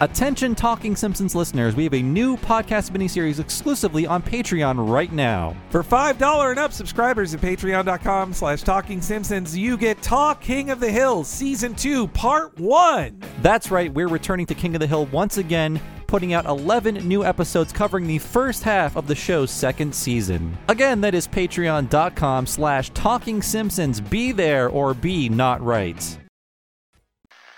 Attention 0.00 0.56
Talking 0.56 0.96
Simpsons 0.96 1.36
listeners, 1.36 1.76
we 1.76 1.84
have 1.84 1.94
a 1.94 2.02
new 2.02 2.36
podcast 2.36 2.90
miniseries 2.90 3.38
exclusively 3.38 4.06
on 4.08 4.22
Patreon 4.22 4.90
right 4.90 5.12
now. 5.12 5.56
For 5.70 5.84
$5 5.84 6.50
and 6.50 6.58
up 6.58 6.72
subscribers 6.72 7.32
at 7.32 7.40
patreon.com 7.40 8.32
slash 8.32 8.62
talking 8.62 9.00
simpsons, 9.00 9.56
you 9.56 9.76
get 9.76 10.02
Talk 10.02 10.40
King 10.40 10.70
of 10.70 10.80
the 10.80 10.90
Hill 10.90 11.22
Season 11.22 11.76
2 11.76 12.08
Part 12.08 12.58
1. 12.58 13.20
That's 13.40 13.70
right, 13.70 13.92
we're 13.92 14.08
returning 14.08 14.46
to 14.46 14.54
King 14.54 14.74
of 14.74 14.80
the 14.80 14.86
Hill 14.88 15.06
once 15.06 15.38
again, 15.38 15.80
putting 16.08 16.32
out 16.32 16.46
11 16.46 17.06
new 17.06 17.24
episodes 17.24 17.72
covering 17.72 18.08
the 18.08 18.18
first 18.18 18.64
half 18.64 18.96
of 18.96 19.06
the 19.06 19.14
show's 19.14 19.52
second 19.52 19.94
season. 19.94 20.58
Again, 20.66 21.00
that 21.02 21.14
is 21.14 21.28
patreon.com 21.28 22.46
slash 22.46 22.90
talking 22.90 23.40
simpsons. 23.42 24.00
Be 24.00 24.32
there 24.32 24.68
or 24.68 24.92
be 24.92 25.28
not 25.28 25.62
right. 25.62 26.18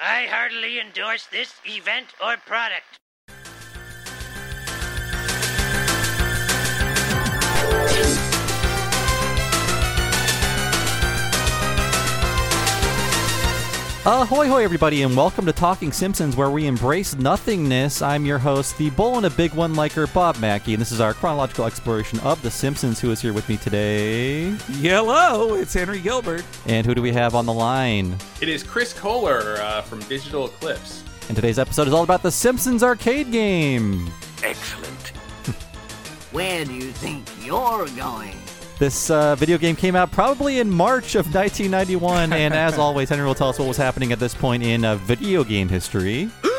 I 0.00 0.26
heartily 0.26 0.80
endorse 0.80 1.26
this 1.26 1.54
event 1.64 2.08
or 2.22 2.36
product. 2.36 2.98
Ahoy, 14.08 14.46
hoy, 14.46 14.62
everybody, 14.62 15.02
and 15.02 15.16
welcome 15.16 15.44
to 15.46 15.52
Talking 15.52 15.90
Simpsons, 15.90 16.36
where 16.36 16.48
we 16.48 16.68
embrace 16.68 17.16
nothingness. 17.16 18.02
I'm 18.02 18.24
your 18.24 18.38
host, 18.38 18.78
the 18.78 18.88
bull 18.90 19.16
and 19.16 19.26
a 19.26 19.30
big 19.30 19.52
one 19.52 19.74
liker, 19.74 20.06
Bob 20.06 20.38
Mackey, 20.38 20.74
and 20.74 20.80
this 20.80 20.92
is 20.92 21.00
our 21.00 21.12
chronological 21.12 21.64
exploration 21.64 22.20
of 22.20 22.40
The 22.40 22.48
Simpsons. 22.48 23.00
Who 23.00 23.10
is 23.10 23.20
here 23.20 23.32
with 23.32 23.48
me 23.48 23.56
today? 23.56 24.50
Hello, 24.80 25.54
it's 25.54 25.74
Henry 25.74 25.98
Gilbert. 25.98 26.44
And 26.66 26.86
who 26.86 26.94
do 26.94 27.02
we 27.02 27.10
have 27.10 27.34
on 27.34 27.46
the 27.46 27.52
line? 27.52 28.16
It 28.40 28.48
is 28.48 28.62
Chris 28.62 28.92
Kohler 28.92 29.56
uh, 29.58 29.82
from 29.82 29.98
Digital 30.02 30.46
Eclipse. 30.46 31.02
And 31.26 31.34
today's 31.34 31.58
episode 31.58 31.88
is 31.88 31.92
all 31.92 32.04
about 32.04 32.22
The 32.22 32.30
Simpsons 32.30 32.84
arcade 32.84 33.32
game. 33.32 34.08
Excellent. 34.44 35.08
Where 36.30 36.64
do 36.64 36.72
you 36.72 36.92
think 36.92 37.28
you're 37.44 37.88
going? 37.88 38.36
This 38.78 39.10
uh, 39.10 39.34
video 39.36 39.56
game 39.56 39.74
came 39.74 39.96
out 39.96 40.10
probably 40.10 40.58
in 40.58 40.70
March 40.70 41.14
of 41.14 41.34
1991, 41.34 42.34
and 42.34 42.52
as 42.52 42.78
always, 42.78 43.08
Henry 43.08 43.24
will 43.24 43.34
tell 43.34 43.48
us 43.48 43.58
what 43.58 43.66
was 43.66 43.78
happening 43.78 44.12
at 44.12 44.18
this 44.18 44.34
point 44.34 44.62
in 44.62 44.84
uh, 44.84 44.96
video 44.96 45.44
game 45.44 45.68
history. 45.68 46.30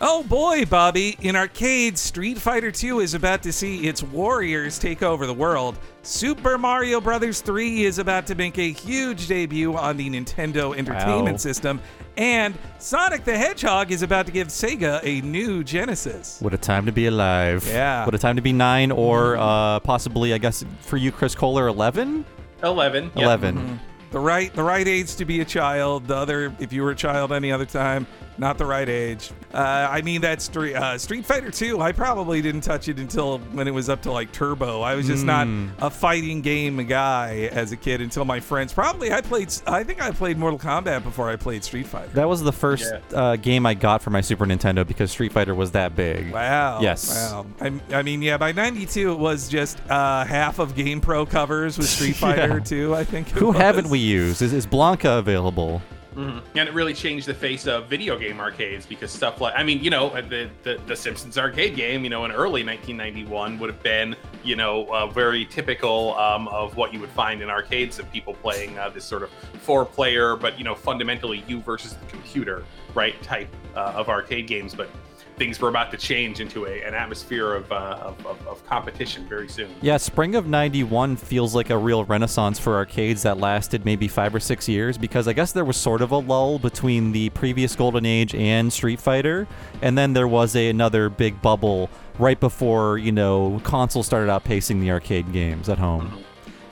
Oh 0.00 0.22
boy, 0.24 0.64
Bobby. 0.66 1.16
In 1.20 1.36
arcades, 1.36 2.00
Street 2.00 2.36
Fighter 2.36 2.70
2 2.70 3.00
is 3.00 3.14
about 3.14 3.42
to 3.44 3.52
see 3.52 3.86
its 3.86 4.02
warriors 4.02 4.78
take 4.78 5.02
over 5.02 5.26
the 5.26 5.32
world. 5.32 5.78
Super 6.02 6.58
Mario 6.58 7.00
Bros. 7.00 7.40
3 7.40 7.84
is 7.84 7.98
about 7.98 8.26
to 8.26 8.34
make 8.34 8.58
a 8.58 8.70
huge 8.72 9.28
debut 9.28 9.76
on 9.76 9.96
the 9.96 10.10
Nintendo 10.10 10.76
Entertainment 10.76 11.34
Wow. 11.34 11.36
System. 11.36 11.80
And 12.16 12.54
Sonic 12.78 13.24
the 13.24 13.36
Hedgehog 13.38 13.92
is 13.92 14.02
about 14.02 14.26
to 14.26 14.32
give 14.32 14.48
Sega 14.48 15.00
a 15.04 15.20
new 15.24 15.64
Genesis. 15.64 16.40
What 16.40 16.52
a 16.54 16.58
time 16.58 16.86
to 16.86 16.92
be 16.92 17.06
alive. 17.06 17.66
Yeah. 17.66 18.04
What 18.04 18.14
a 18.14 18.18
time 18.18 18.36
to 18.36 18.42
be 18.42 18.52
nine, 18.52 18.90
or 18.90 19.36
uh, 19.36 19.80
possibly, 19.80 20.34
I 20.34 20.38
guess, 20.38 20.64
for 20.80 20.96
you, 20.96 21.12
Chris 21.12 21.34
Kohler, 21.34 21.68
11? 21.68 22.24
11. 22.62 23.04
yep. 23.04 23.16
11. 23.16 23.80
The 24.10 24.20
right 24.20 24.54
the 24.54 24.62
right 24.62 24.86
age 24.86 25.16
to 25.16 25.24
be 25.24 25.40
a 25.40 25.44
child. 25.44 26.06
The 26.06 26.14
other, 26.14 26.54
if 26.60 26.72
you 26.72 26.82
were 26.84 26.92
a 26.92 26.94
child 26.94 27.32
any 27.32 27.50
other 27.50 27.66
time, 27.66 28.06
not 28.38 28.58
the 28.58 28.66
right 28.66 28.88
age. 28.88 29.30
Uh, 29.52 29.88
I 29.90 30.02
mean, 30.02 30.20
that's 30.20 30.44
Street, 30.44 30.74
uh, 30.74 30.98
Street 30.98 31.24
Fighter 31.24 31.50
2. 31.50 31.80
I 31.80 31.92
probably 31.92 32.42
didn't 32.42 32.62
touch 32.62 32.88
it 32.88 32.98
until 32.98 33.38
when 33.52 33.68
it 33.68 33.70
was 33.70 33.88
up 33.88 34.02
to 34.02 34.12
like 34.12 34.32
Turbo. 34.32 34.80
I 34.82 34.94
was 34.96 35.06
just 35.06 35.24
not 35.24 35.46
a 35.78 35.88
fighting 35.90 36.40
game 36.40 36.84
guy 36.86 37.48
as 37.52 37.70
a 37.72 37.76
kid 37.76 38.00
until 38.00 38.24
my 38.24 38.40
friends. 38.40 38.72
Probably 38.72 39.12
I 39.12 39.20
played. 39.20 39.52
I 39.66 39.84
think 39.84 40.02
I 40.02 40.10
played 40.10 40.36
Mortal 40.38 40.58
Kombat 40.58 41.04
before 41.04 41.30
I 41.30 41.36
played 41.36 41.62
Street 41.64 41.86
Fighter. 41.86 42.08
That 42.14 42.28
was 42.28 42.42
the 42.42 42.52
first 42.52 42.92
uh, 43.14 43.36
game 43.36 43.66
I 43.66 43.74
got 43.74 44.02
for 44.02 44.10
my 44.10 44.20
Super 44.20 44.46
Nintendo 44.46 44.86
because 44.86 45.10
Street 45.10 45.32
Fighter 45.32 45.54
was 45.54 45.70
that 45.72 45.94
big. 45.94 46.32
Wow. 46.32 46.80
Yes. 46.80 47.10
Wow. 47.32 47.46
I, 47.60 47.80
I 47.96 48.02
mean, 48.02 48.22
yeah, 48.22 48.36
by 48.36 48.52
92, 48.52 49.12
it 49.12 49.18
was 49.18 49.48
just 49.48 49.78
uh, 49.88 50.24
half 50.24 50.58
of 50.58 50.74
Game 50.74 51.00
Pro 51.00 51.24
covers 51.24 51.78
with 51.78 51.88
Street 51.88 52.16
Fighter 52.16 52.60
2, 52.60 52.94
I 52.94 53.04
think. 53.04 53.28
it 53.28 53.34
Who 53.34 53.48
was. 53.48 53.56
haven't 53.56 53.88
we 53.88 53.98
used? 54.00 54.42
Is, 54.42 54.52
is 54.52 54.66
Blanka 54.66 55.18
available? 55.18 55.80
Mhm. 56.14 56.42
And 56.54 56.68
it 56.68 56.74
really 56.74 56.94
changed 56.94 57.26
the 57.26 57.34
face 57.34 57.66
of 57.66 57.86
video 57.86 58.16
game 58.18 58.40
arcades 58.40 58.86
because 58.86 59.10
stuff 59.10 59.40
like, 59.40 59.54
I 59.56 59.62
mean, 59.62 59.82
you 59.82 59.90
know, 59.90 60.10
the, 60.10 60.48
the, 60.62 60.80
the 60.86 60.94
Simpsons 60.94 61.36
arcade 61.36 61.74
game, 61.74 62.04
you 62.04 62.10
know, 62.10 62.24
in 62.24 62.30
early 62.30 62.64
1991 62.64 63.58
would 63.58 63.68
have 63.70 63.82
been, 63.82 64.14
you 64.44 64.54
know, 64.56 64.86
uh, 64.92 65.06
very 65.06 65.44
typical 65.44 66.14
um, 66.14 66.46
of 66.48 66.76
what 66.76 66.92
you 66.92 67.00
would 67.00 67.10
find 67.10 67.42
in 67.42 67.50
arcades 67.50 67.98
of 67.98 68.10
people 68.12 68.34
playing 68.34 68.78
uh, 68.78 68.88
this 68.90 69.04
sort 69.04 69.22
of 69.22 69.30
four 69.60 69.84
player, 69.84 70.36
but, 70.36 70.56
you 70.56 70.64
know, 70.64 70.74
fundamentally 70.74 71.42
you 71.48 71.60
versus 71.60 71.94
the 71.94 72.06
computer, 72.06 72.64
right, 72.94 73.20
type 73.22 73.48
uh, 73.74 73.94
of 73.96 74.08
arcade 74.08 74.46
games. 74.46 74.74
But 74.74 74.88
things 75.36 75.60
were 75.60 75.68
about 75.68 75.90
to 75.90 75.96
change 75.96 76.40
into 76.40 76.66
a, 76.66 76.82
an 76.82 76.94
atmosphere 76.94 77.54
of, 77.54 77.70
uh, 77.72 77.98
of, 78.00 78.26
of, 78.26 78.46
of 78.46 78.66
competition 78.66 79.26
very 79.28 79.48
soon. 79.48 79.74
Yeah, 79.82 79.96
spring 79.96 80.34
of 80.34 80.46
91 80.46 81.16
feels 81.16 81.54
like 81.54 81.70
a 81.70 81.78
real 81.78 82.04
renaissance 82.04 82.58
for 82.58 82.74
arcades 82.74 83.22
that 83.22 83.38
lasted 83.38 83.84
maybe 83.84 84.06
five 84.06 84.34
or 84.34 84.40
six 84.40 84.68
years 84.68 84.96
because 84.96 85.26
I 85.26 85.32
guess 85.32 85.52
there 85.52 85.64
was 85.64 85.76
sort 85.76 86.02
of 86.02 86.12
a 86.12 86.18
lull 86.18 86.58
between 86.58 87.12
the 87.12 87.30
previous 87.30 87.74
Golden 87.74 88.06
Age 88.06 88.34
and 88.34 88.72
Street 88.72 89.00
Fighter. 89.00 89.48
And 89.82 89.98
then 89.98 90.12
there 90.12 90.28
was 90.28 90.54
a, 90.54 90.68
another 90.68 91.08
big 91.08 91.40
bubble 91.42 91.90
right 92.18 92.38
before, 92.38 92.98
you 92.98 93.12
know, 93.12 93.60
consoles 93.64 94.06
started 94.06 94.30
outpacing 94.30 94.80
the 94.80 94.90
arcade 94.90 95.32
games 95.32 95.68
at 95.68 95.78
home. 95.78 96.24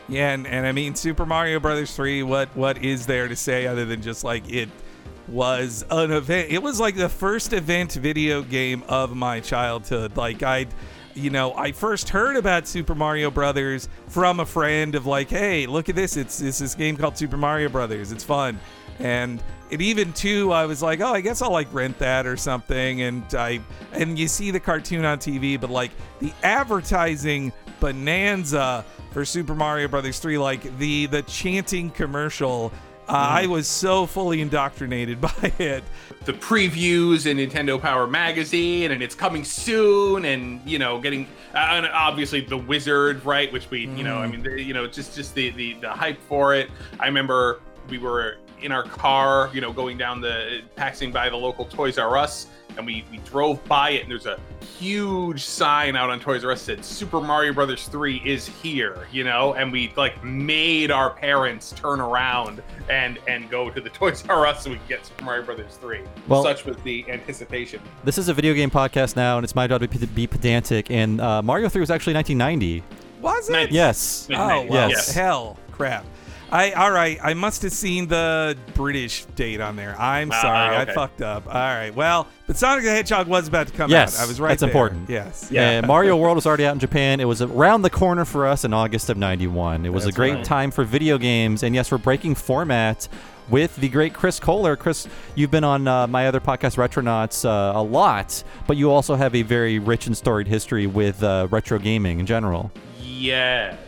Yeah, 0.09 0.33
and, 0.33 0.47
and 0.47 0.67
I 0.67 0.73
mean 0.73 0.95
Super 0.95 1.25
Mario 1.25 1.59
Brothers 1.59 1.95
3, 1.97 2.23
what 2.23 2.55
what 2.57 2.79
is 2.79 3.07
there 3.07 3.29
to 3.29 3.37
say 3.37 3.67
other 3.67 3.85
than 3.85 4.03
just 4.03 4.25
like 4.25 4.49
it 4.51 4.69
was 5.29 5.85
an 5.91 6.11
event. 6.13 6.51
It 6.51 6.63
was 6.63 6.81
like 6.81 6.97
the 6.97 7.09
first 7.09 7.53
event 7.53 7.93
video 7.93 8.43
game 8.43 8.83
of 8.89 9.15
my 9.15 9.41
childhood. 9.41 10.17
Like 10.17 10.43
I 10.43 10.67
you 11.15 11.31
know, 11.31 11.55
I 11.55 11.73
first 11.73 12.09
heard 12.09 12.37
about 12.37 12.67
Super 12.67 12.95
Mario 12.95 13.31
Brothers 13.31 13.89
from 14.09 14.41
a 14.41 14.47
friend 14.47 14.95
of 14.95 15.07
like, 15.07 15.29
"Hey, 15.29 15.67
look 15.67 15.89
at 15.89 15.95
this. 15.95 16.17
It's 16.17 16.41
it's 16.41 16.59
this 16.59 16.75
game 16.75 16.97
called 16.97 17.17
Super 17.17 17.37
Mario 17.37 17.69
Brothers. 17.69 18.13
It's 18.13 18.25
fun." 18.25 18.59
And 18.99 19.43
it 19.71 19.81
even 19.81 20.13
too, 20.13 20.53
I 20.53 20.67
was 20.67 20.83
like, 20.83 21.01
"Oh, 21.01 21.13
I 21.13 21.21
guess 21.21 21.43
I'll 21.43 21.53
like 21.53 21.73
rent 21.73 21.99
that 21.99 22.27
or 22.27 22.37
something." 22.37 23.03
And 23.03 23.25
I 23.35 23.61
and 23.93 24.19
you 24.19 24.29
see 24.29 24.51
the 24.51 24.61
cartoon 24.61 25.05
on 25.05 25.19
TV, 25.19 25.61
but 25.61 25.71
like 25.71 25.91
the 26.21 26.33
advertising 26.43 27.53
bonanza 27.81 28.85
for 29.13 29.25
Super 29.25 29.55
Mario 29.55 29.89
Brothers 29.89 30.19
3 30.19 30.39
like 30.39 30.79
the 30.79 31.07
the 31.07 31.23
chanting 31.23 31.91
commercial 31.91 32.73
uh, 33.09 33.13
I 33.13 33.47
was 33.47 33.67
so 33.67 34.07
fully 34.07 34.41
indoctrinated 34.41 35.21
by 35.21 35.53
it. 35.59 35.85
the 36.25 36.33
previews 36.33 37.27
in 37.27 37.37
Nintendo 37.39 37.81
Power 37.81 38.07
Magazine, 38.07 38.93
and 38.93 39.03
it's 39.03 39.15
coming 39.15 39.45
soon, 39.45 40.25
and 40.25 40.61
you 40.65 40.79
know, 40.79 41.01
getting 41.01 41.27
uh, 41.55 41.59
and 41.59 41.87
obviously 41.87 42.41
the 42.41 42.57
Wizard, 42.57 43.25
right? 43.25 43.53
Which 43.53 43.69
we, 43.71 43.87
you 43.87 44.05
know, 44.05 44.19
I 44.19 44.27
mean, 44.27 44.43
the, 44.43 44.61
you 44.61 44.73
know, 44.73 44.87
just 44.87 45.15
just 45.15 45.35
the, 45.35 45.51
the 45.51 45.75
the 45.75 45.91
hype 45.91 46.21
for 46.23 46.55
it. 46.55 46.71
I 47.01 47.07
remember 47.07 47.61
we 47.89 47.99
were 47.99 48.37
in 48.63 48.71
our 48.73 48.85
car, 48.85 49.51
you 49.53 49.61
know, 49.61 49.73
going 49.73 49.99
down 49.99 50.21
the 50.21 50.61
passing 50.77 51.11
by 51.11 51.29
the 51.29 51.37
local 51.37 51.65
Toys 51.65 51.99
R 51.99 52.17
Us, 52.17 52.47
and 52.77 52.87
we 52.87 53.05
we 53.11 53.19
drove 53.19 53.63
by 53.65 53.91
it, 53.91 54.03
and 54.03 54.11
there's 54.11 54.27
a 54.27 54.39
huge 54.79 55.43
sign 55.45 55.97
out 55.97 56.11
on 56.11 56.21
Toys 56.21 56.45
R 56.45 56.53
Us 56.53 56.65
that 56.67 56.77
said 56.79 56.85
Super 56.85 57.21
Mario 57.21 57.53
Brothers 57.53 57.89
3 57.89 58.23
is 58.25 58.47
here, 58.47 59.07
you 59.13 59.25
know, 59.25 59.55
and 59.55 59.73
we 59.73 59.93
like 59.97 60.23
made 60.25 60.91
our 60.91 61.11
parents 61.11 61.73
turn 61.73 62.01
around 62.01 62.63
and 62.89 63.19
and 63.27 63.51
go 63.51 63.69
to 63.71 63.81
the 63.81 63.91
Toys 64.01 64.25
R 64.29 64.47
Us 64.47 64.63
so 64.65 64.71
we 64.71 64.77
could 64.77 64.89
get 64.89 65.07
Super 65.07 65.25
Mario 65.25 65.43
Brothers 65.45 65.77
3. 65.81 66.01
Well- 66.29 66.43
Such 66.45 66.65
was 66.65 66.77
the 66.85 67.05
anticipation. 67.11 67.81
This 68.05 68.17
is 68.17 68.29
a 68.29 68.35
video 68.35 68.55
game 68.55 68.71
podcast 68.71 69.17
now, 69.17 69.39
and 69.39 69.45
it's 69.45 69.55
my 69.57 69.67
job 69.67 69.81
to 69.81 69.89
be, 69.89 70.07
be 70.07 70.27
pedantic. 70.29 70.91
And 70.91 71.21
uh, 71.21 71.43
Mario 71.43 71.69
3 71.69 71.81
was 71.81 71.91
actually 71.91 72.15
1990. 72.15 72.83
Was 73.21 73.49
it? 73.51 73.71
Yes. 73.71 74.29
Oh, 74.31 74.35
Nice. 74.35 74.71
well, 74.71 74.89
Yes. 74.91 75.13
hell, 75.15 75.57
crap. 75.71 76.05
I 76.53 76.73
all 76.73 76.91
right. 76.93 77.19
I 77.23 77.33
must 77.33 77.63
have 77.63 77.73
seen 77.73 78.09
the 78.09 78.57
British 78.75 79.25
date 79.37 79.61
on 79.63 79.75
there. 79.75 79.99
I'm 79.99 80.31
Ah, 80.31 80.43
sorry, 80.43 80.77
okay. 80.77 80.93
I 80.93 80.95
fucked 80.95 81.23
up. 81.23 81.47
All 81.47 81.53
right. 81.55 81.95
Well, 81.95 82.29
but 82.47 82.59
Sonic 82.59 82.85
the 82.85 82.91
Hedgehog 82.91 83.27
was 83.27 83.49
about 83.49 83.69
to 83.69 83.73
come 83.73 83.91
Yes, 83.91 84.21
out. 84.21 84.25
I 84.25 84.29
was 84.29 84.39
right. 84.39 84.49
that's 84.51 84.61
there. 84.61 84.69
important. 84.69 85.09
Yes. 85.09 85.49
Yeah. 85.51 85.81
Uh, 85.83 85.87
Mario 85.87 86.15
World 86.17 86.37
was 86.37 86.45
already 86.47 86.67
out 86.67 86.75
in 86.75 86.79
Japan. 86.79 87.21
It 87.21 87.25
was 87.25 87.41
around 87.41 87.81
the 87.83 87.91
corner 87.91 88.27
for 88.27 88.47
us 88.47 88.65
in 88.67 88.75
August 88.75 89.09
of 89.09 89.17
91. 89.17 89.87
It 89.87 89.93
was 89.95 90.05
a 90.05 90.13
great 90.13 90.35
right. 90.35 90.45
time 90.45 90.71
for 90.71 90.85
video 90.85 91.17
games. 91.17 91.63
And 91.63 91.75
yes, 91.75 91.91
we're 91.91 91.97
breaking 91.97 92.35
format 92.35 93.09
with 93.49 93.75
the 93.77 93.89
great 93.89 94.13
Chris 94.13 94.39
Kohler. 94.39 94.77
Chris, 94.77 95.09
you've 95.35 95.51
been 95.51 95.65
on 95.65 95.89
uh, 95.89 96.07
my 96.07 96.27
other 96.27 96.41
podcast, 96.41 96.77
Retronauts, 96.77 97.47
uh, 97.47 97.79
a 97.79 97.83
lot, 97.83 98.45
but 98.67 98.77
you 98.77 98.91
also 98.91 99.15
have 99.15 99.35
a 99.35 99.41
very 99.43 99.79
rich 99.79 100.07
and 100.07 100.15
storied 100.15 100.47
history 100.49 100.87
with 100.87 101.23
uh, 101.23 101.49
retro 101.51 101.79
gaming 101.79 102.21
in 102.21 102.27
general. 102.27 102.71
Yes. 103.01 103.79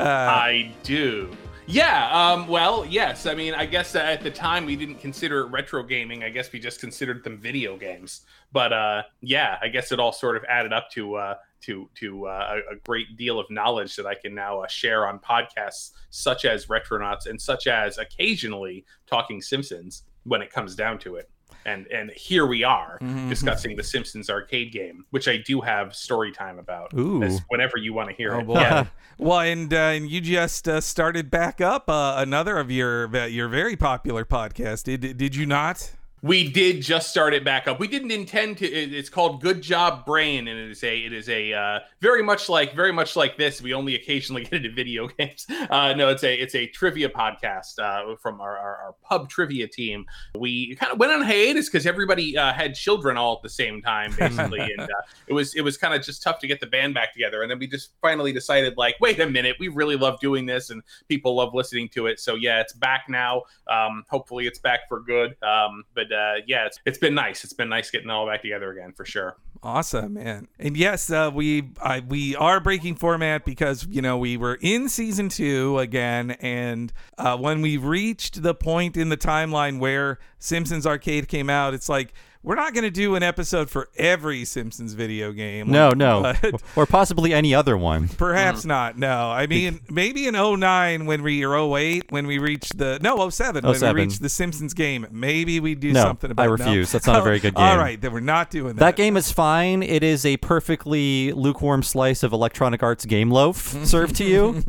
I 0.00 0.72
do. 0.82 1.30
Yeah, 1.70 2.08
um, 2.10 2.48
well, 2.48 2.86
yes. 2.86 3.26
I 3.26 3.34
mean, 3.34 3.52
I 3.52 3.66
guess 3.66 3.94
uh, 3.94 3.98
at 3.98 4.22
the 4.22 4.30
time 4.30 4.64
we 4.64 4.74
didn't 4.74 5.00
consider 5.00 5.40
it 5.40 5.48
retro 5.48 5.82
gaming. 5.82 6.24
I 6.24 6.30
guess 6.30 6.50
we 6.50 6.58
just 6.58 6.80
considered 6.80 7.22
them 7.22 7.36
video 7.36 7.76
games. 7.76 8.22
But 8.52 8.72
uh, 8.72 9.02
yeah, 9.20 9.58
I 9.60 9.68
guess 9.68 9.92
it 9.92 10.00
all 10.00 10.12
sort 10.12 10.38
of 10.38 10.44
added 10.48 10.72
up 10.72 10.90
to 10.92 11.16
uh, 11.16 11.34
to 11.62 11.90
to 11.96 12.26
uh, 12.26 12.60
a, 12.70 12.72
a 12.72 12.76
great 12.86 13.18
deal 13.18 13.38
of 13.38 13.50
knowledge 13.50 13.96
that 13.96 14.06
I 14.06 14.14
can 14.14 14.34
now 14.34 14.60
uh, 14.60 14.66
share 14.66 15.06
on 15.06 15.18
podcasts 15.18 15.90
such 16.08 16.46
as 16.46 16.66
Retronauts 16.66 17.26
and 17.26 17.38
such 17.38 17.66
as 17.66 17.98
occasionally 17.98 18.86
Talking 19.06 19.42
Simpsons 19.42 20.04
when 20.24 20.40
it 20.40 20.50
comes 20.50 20.74
down 20.74 20.98
to 21.00 21.16
it. 21.16 21.28
And 21.68 21.86
and 21.88 22.10
here 22.12 22.46
we 22.46 22.64
are 22.64 22.98
Mhm. 23.02 23.28
discussing 23.28 23.76
the 23.76 23.82
Simpsons 23.82 24.30
arcade 24.30 24.72
game, 24.72 25.04
which 25.10 25.28
I 25.28 25.36
do 25.36 25.60
have 25.60 25.94
story 25.94 26.32
time 26.32 26.58
about. 26.58 26.92
Ooh. 26.94 27.22
as- 27.22 27.40
whenever 27.48 27.76
you 27.76 27.92
want 27.92 28.08
to 28.10 28.14
hear 28.14 28.32
Oh 28.34 28.38
it. 28.40 28.46
boy. 28.46 28.60
Yeah. 28.60 28.86
Well, 29.20 29.40
and 29.40 29.74
uh, 29.74 29.76
and 29.96 30.08
you 30.08 30.20
just 30.20 30.68
uh, 30.68 30.80
started 30.80 31.28
back 31.28 31.60
up 31.60 31.90
uh, 31.90 32.14
another 32.18 32.56
of 32.56 32.70
your 32.70 33.14
uh, 33.16 33.24
your 33.26 33.48
very 33.48 33.74
popular 33.76 34.24
podcast. 34.24 34.84
Did 34.84 35.16
did 35.16 35.34
you 35.34 35.44
not? 35.44 35.90
We 36.22 36.50
did 36.50 36.82
just 36.82 37.10
start 37.10 37.32
it 37.32 37.44
back 37.44 37.68
up. 37.68 37.78
We 37.78 37.86
didn't 37.86 38.10
intend 38.10 38.58
to. 38.58 38.66
it- 38.66 38.92
It's 38.92 39.08
called 39.08 39.40
Good 39.40 39.62
Job 39.62 40.04
Brain, 40.04 40.48
and 40.48 40.58
it 40.58 40.70
is 40.70 40.82
a 40.82 40.98
it 41.04 41.12
is 41.12 41.28
a 41.28 41.52
uh, 41.52 41.78
very 42.00 42.22
much 42.22 42.48
like 42.48 42.74
very 42.74 42.92
much 42.92 43.14
like 43.14 43.36
this. 43.36 43.62
We 43.62 43.72
only 43.72 43.94
occasionally 43.94 44.42
get 44.44 44.54
into 44.54 44.70
video 44.72 45.06
games. 45.08 45.46
Uh, 45.70 45.92
no, 45.94 46.08
it's 46.08 46.24
a 46.24 46.34
it's 46.34 46.56
a 46.56 46.66
trivia 46.66 47.08
podcast 47.08 47.78
uh, 47.78 48.16
from 48.16 48.40
our, 48.40 48.58
our, 48.58 48.76
our 48.78 48.94
pub 49.02 49.28
trivia 49.28 49.68
team. 49.68 50.06
We 50.36 50.74
kind 50.74 50.90
of 50.92 50.98
went 50.98 51.12
on 51.12 51.22
hiatus 51.22 51.68
because 51.68 51.86
everybody 51.86 52.36
uh, 52.36 52.52
had 52.52 52.74
children 52.74 53.16
all 53.16 53.36
at 53.36 53.42
the 53.42 53.48
same 53.48 53.80
time, 53.80 54.12
basically, 54.18 54.60
and 54.60 54.80
uh, 54.80 55.02
it 55.28 55.34
was 55.34 55.54
it 55.54 55.60
was 55.60 55.76
kind 55.76 55.94
of 55.94 56.02
just 56.02 56.22
tough 56.22 56.40
to 56.40 56.48
get 56.48 56.58
the 56.58 56.66
band 56.66 56.94
back 56.94 57.12
together. 57.12 57.42
And 57.42 57.50
then 57.50 57.60
we 57.60 57.68
just 57.68 57.92
finally 58.02 58.32
decided, 58.32 58.76
like, 58.76 58.96
wait 59.00 59.20
a 59.20 59.28
minute, 59.30 59.54
we 59.60 59.68
really 59.68 59.96
love 59.96 60.18
doing 60.18 60.46
this, 60.46 60.70
and 60.70 60.82
people 61.08 61.36
love 61.36 61.54
listening 61.54 61.88
to 61.90 62.06
it. 62.06 62.18
So 62.18 62.34
yeah, 62.34 62.60
it's 62.60 62.72
back 62.72 63.04
now. 63.08 63.42
Um, 63.70 64.04
hopefully, 64.08 64.48
it's 64.48 64.58
back 64.58 64.80
for 64.88 65.00
good. 65.00 65.36
Um, 65.44 65.84
but 65.94 66.07
uh, 66.12 66.34
yeah, 66.46 66.66
it's 66.66 66.78
it's 66.84 66.98
been 66.98 67.14
nice. 67.14 67.44
It's 67.44 67.52
been 67.52 67.68
nice 67.68 67.90
getting 67.90 68.10
all 68.10 68.26
back 68.26 68.42
together 68.42 68.70
again 68.70 68.92
for 68.92 69.04
sure. 69.04 69.36
Awesome, 69.62 70.14
man. 70.14 70.46
And 70.58 70.76
yes, 70.76 71.10
uh, 71.10 71.30
we 71.34 71.70
I, 71.82 72.00
we 72.00 72.36
are 72.36 72.60
breaking 72.60 72.94
format 72.96 73.44
because 73.44 73.86
you 73.90 74.00
know 74.00 74.16
we 74.16 74.36
were 74.36 74.58
in 74.60 74.88
season 74.88 75.28
two 75.28 75.78
again, 75.78 76.32
and 76.40 76.92
uh, 77.16 77.36
when 77.36 77.60
we 77.60 77.76
reached 77.76 78.42
the 78.42 78.54
point 78.54 78.96
in 78.96 79.08
the 79.08 79.16
timeline 79.16 79.78
where 79.78 80.18
Simpsons 80.38 80.86
Arcade 80.86 81.28
came 81.28 81.50
out, 81.50 81.74
it's 81.74 81.88
like 81.88 82.12
we're 82.48 82.54
not 82.54 82.72
going 82.72 82.84
to 82.84 82.90
do 82.90 83.14
an 83.14 83.22
episode 83.22 83.68
for 83.68 83.90
every 83.98 84.42
Simpsons 84.46 84.94
video 84.94 85.32
game. 85.32 85.70
No, 85.70 85.90
no, 85.90 86.32
But- 86.40 86.62
or 86.76 86.86
possibly 86.86 87.34
any 87.34 87.54
other 87.54 87.76
one. 87.76 88.08
Perhaps 88.08 88.64
not. 88.64 88.96
No, 88.96 89.30
I 89.30 89.46
mean 89.46 89.80
maybe 89.90 90.26
in 90.26 90.34
09 90.34 91.04
when 91.04 91.22
we 91.22 91.44
or 91.44 91.54
08 91.76 92.06
when 92.10 92.26
we 92.26 92.38
reached 92.38 92.78
the 92.78 92.98
no 93.02 93.28
07 93.28 93.64
when 93.66 93.78
we 93.78 93.90
reach 94.02 94.18
the 94.20 94.30
Simpsons 94.30 94.72
game. 94.72 95.06
Maybe 95.10 95.60
we 95.60 95.74
do 95.74 95.92
No, 95.92 96.02
something 96.02 96.30
about. 96.30 96.42
That. 96.42 96.62
I 96.62 96.64
no. 96.64 96.70
refuse. 96.70 96.90
That's 96.90 97.06
not 97.06 97.20
a 97.20 97.22
very 97.22 97.38
good 97.38 97.54
game. 97.56 97.78
right, 97.78 98.00
then 98.00 98.12
we're 98.14 98.20
not 98.20 98.50
doing 98.50 98.76
that. 98.76 98.80
That 98.80 98.96
game 98.96 99.18
is 99.18 99.30
fine. 99.30 99.82
It 99.82 100.02
is 100.02 100.24
a 100.24 100.38
perfectly 100.38 101.32
lukewarm 101.32 101.82
slice 101.82 102.22
of 102.22 102.32
Electronic 102.32 102.82
Arts 102.82 103.04
game 103.04 103.30
loaf 103.30 103.56
served 103.86 104.16
to 104.16 104.24
you 104.24 104.62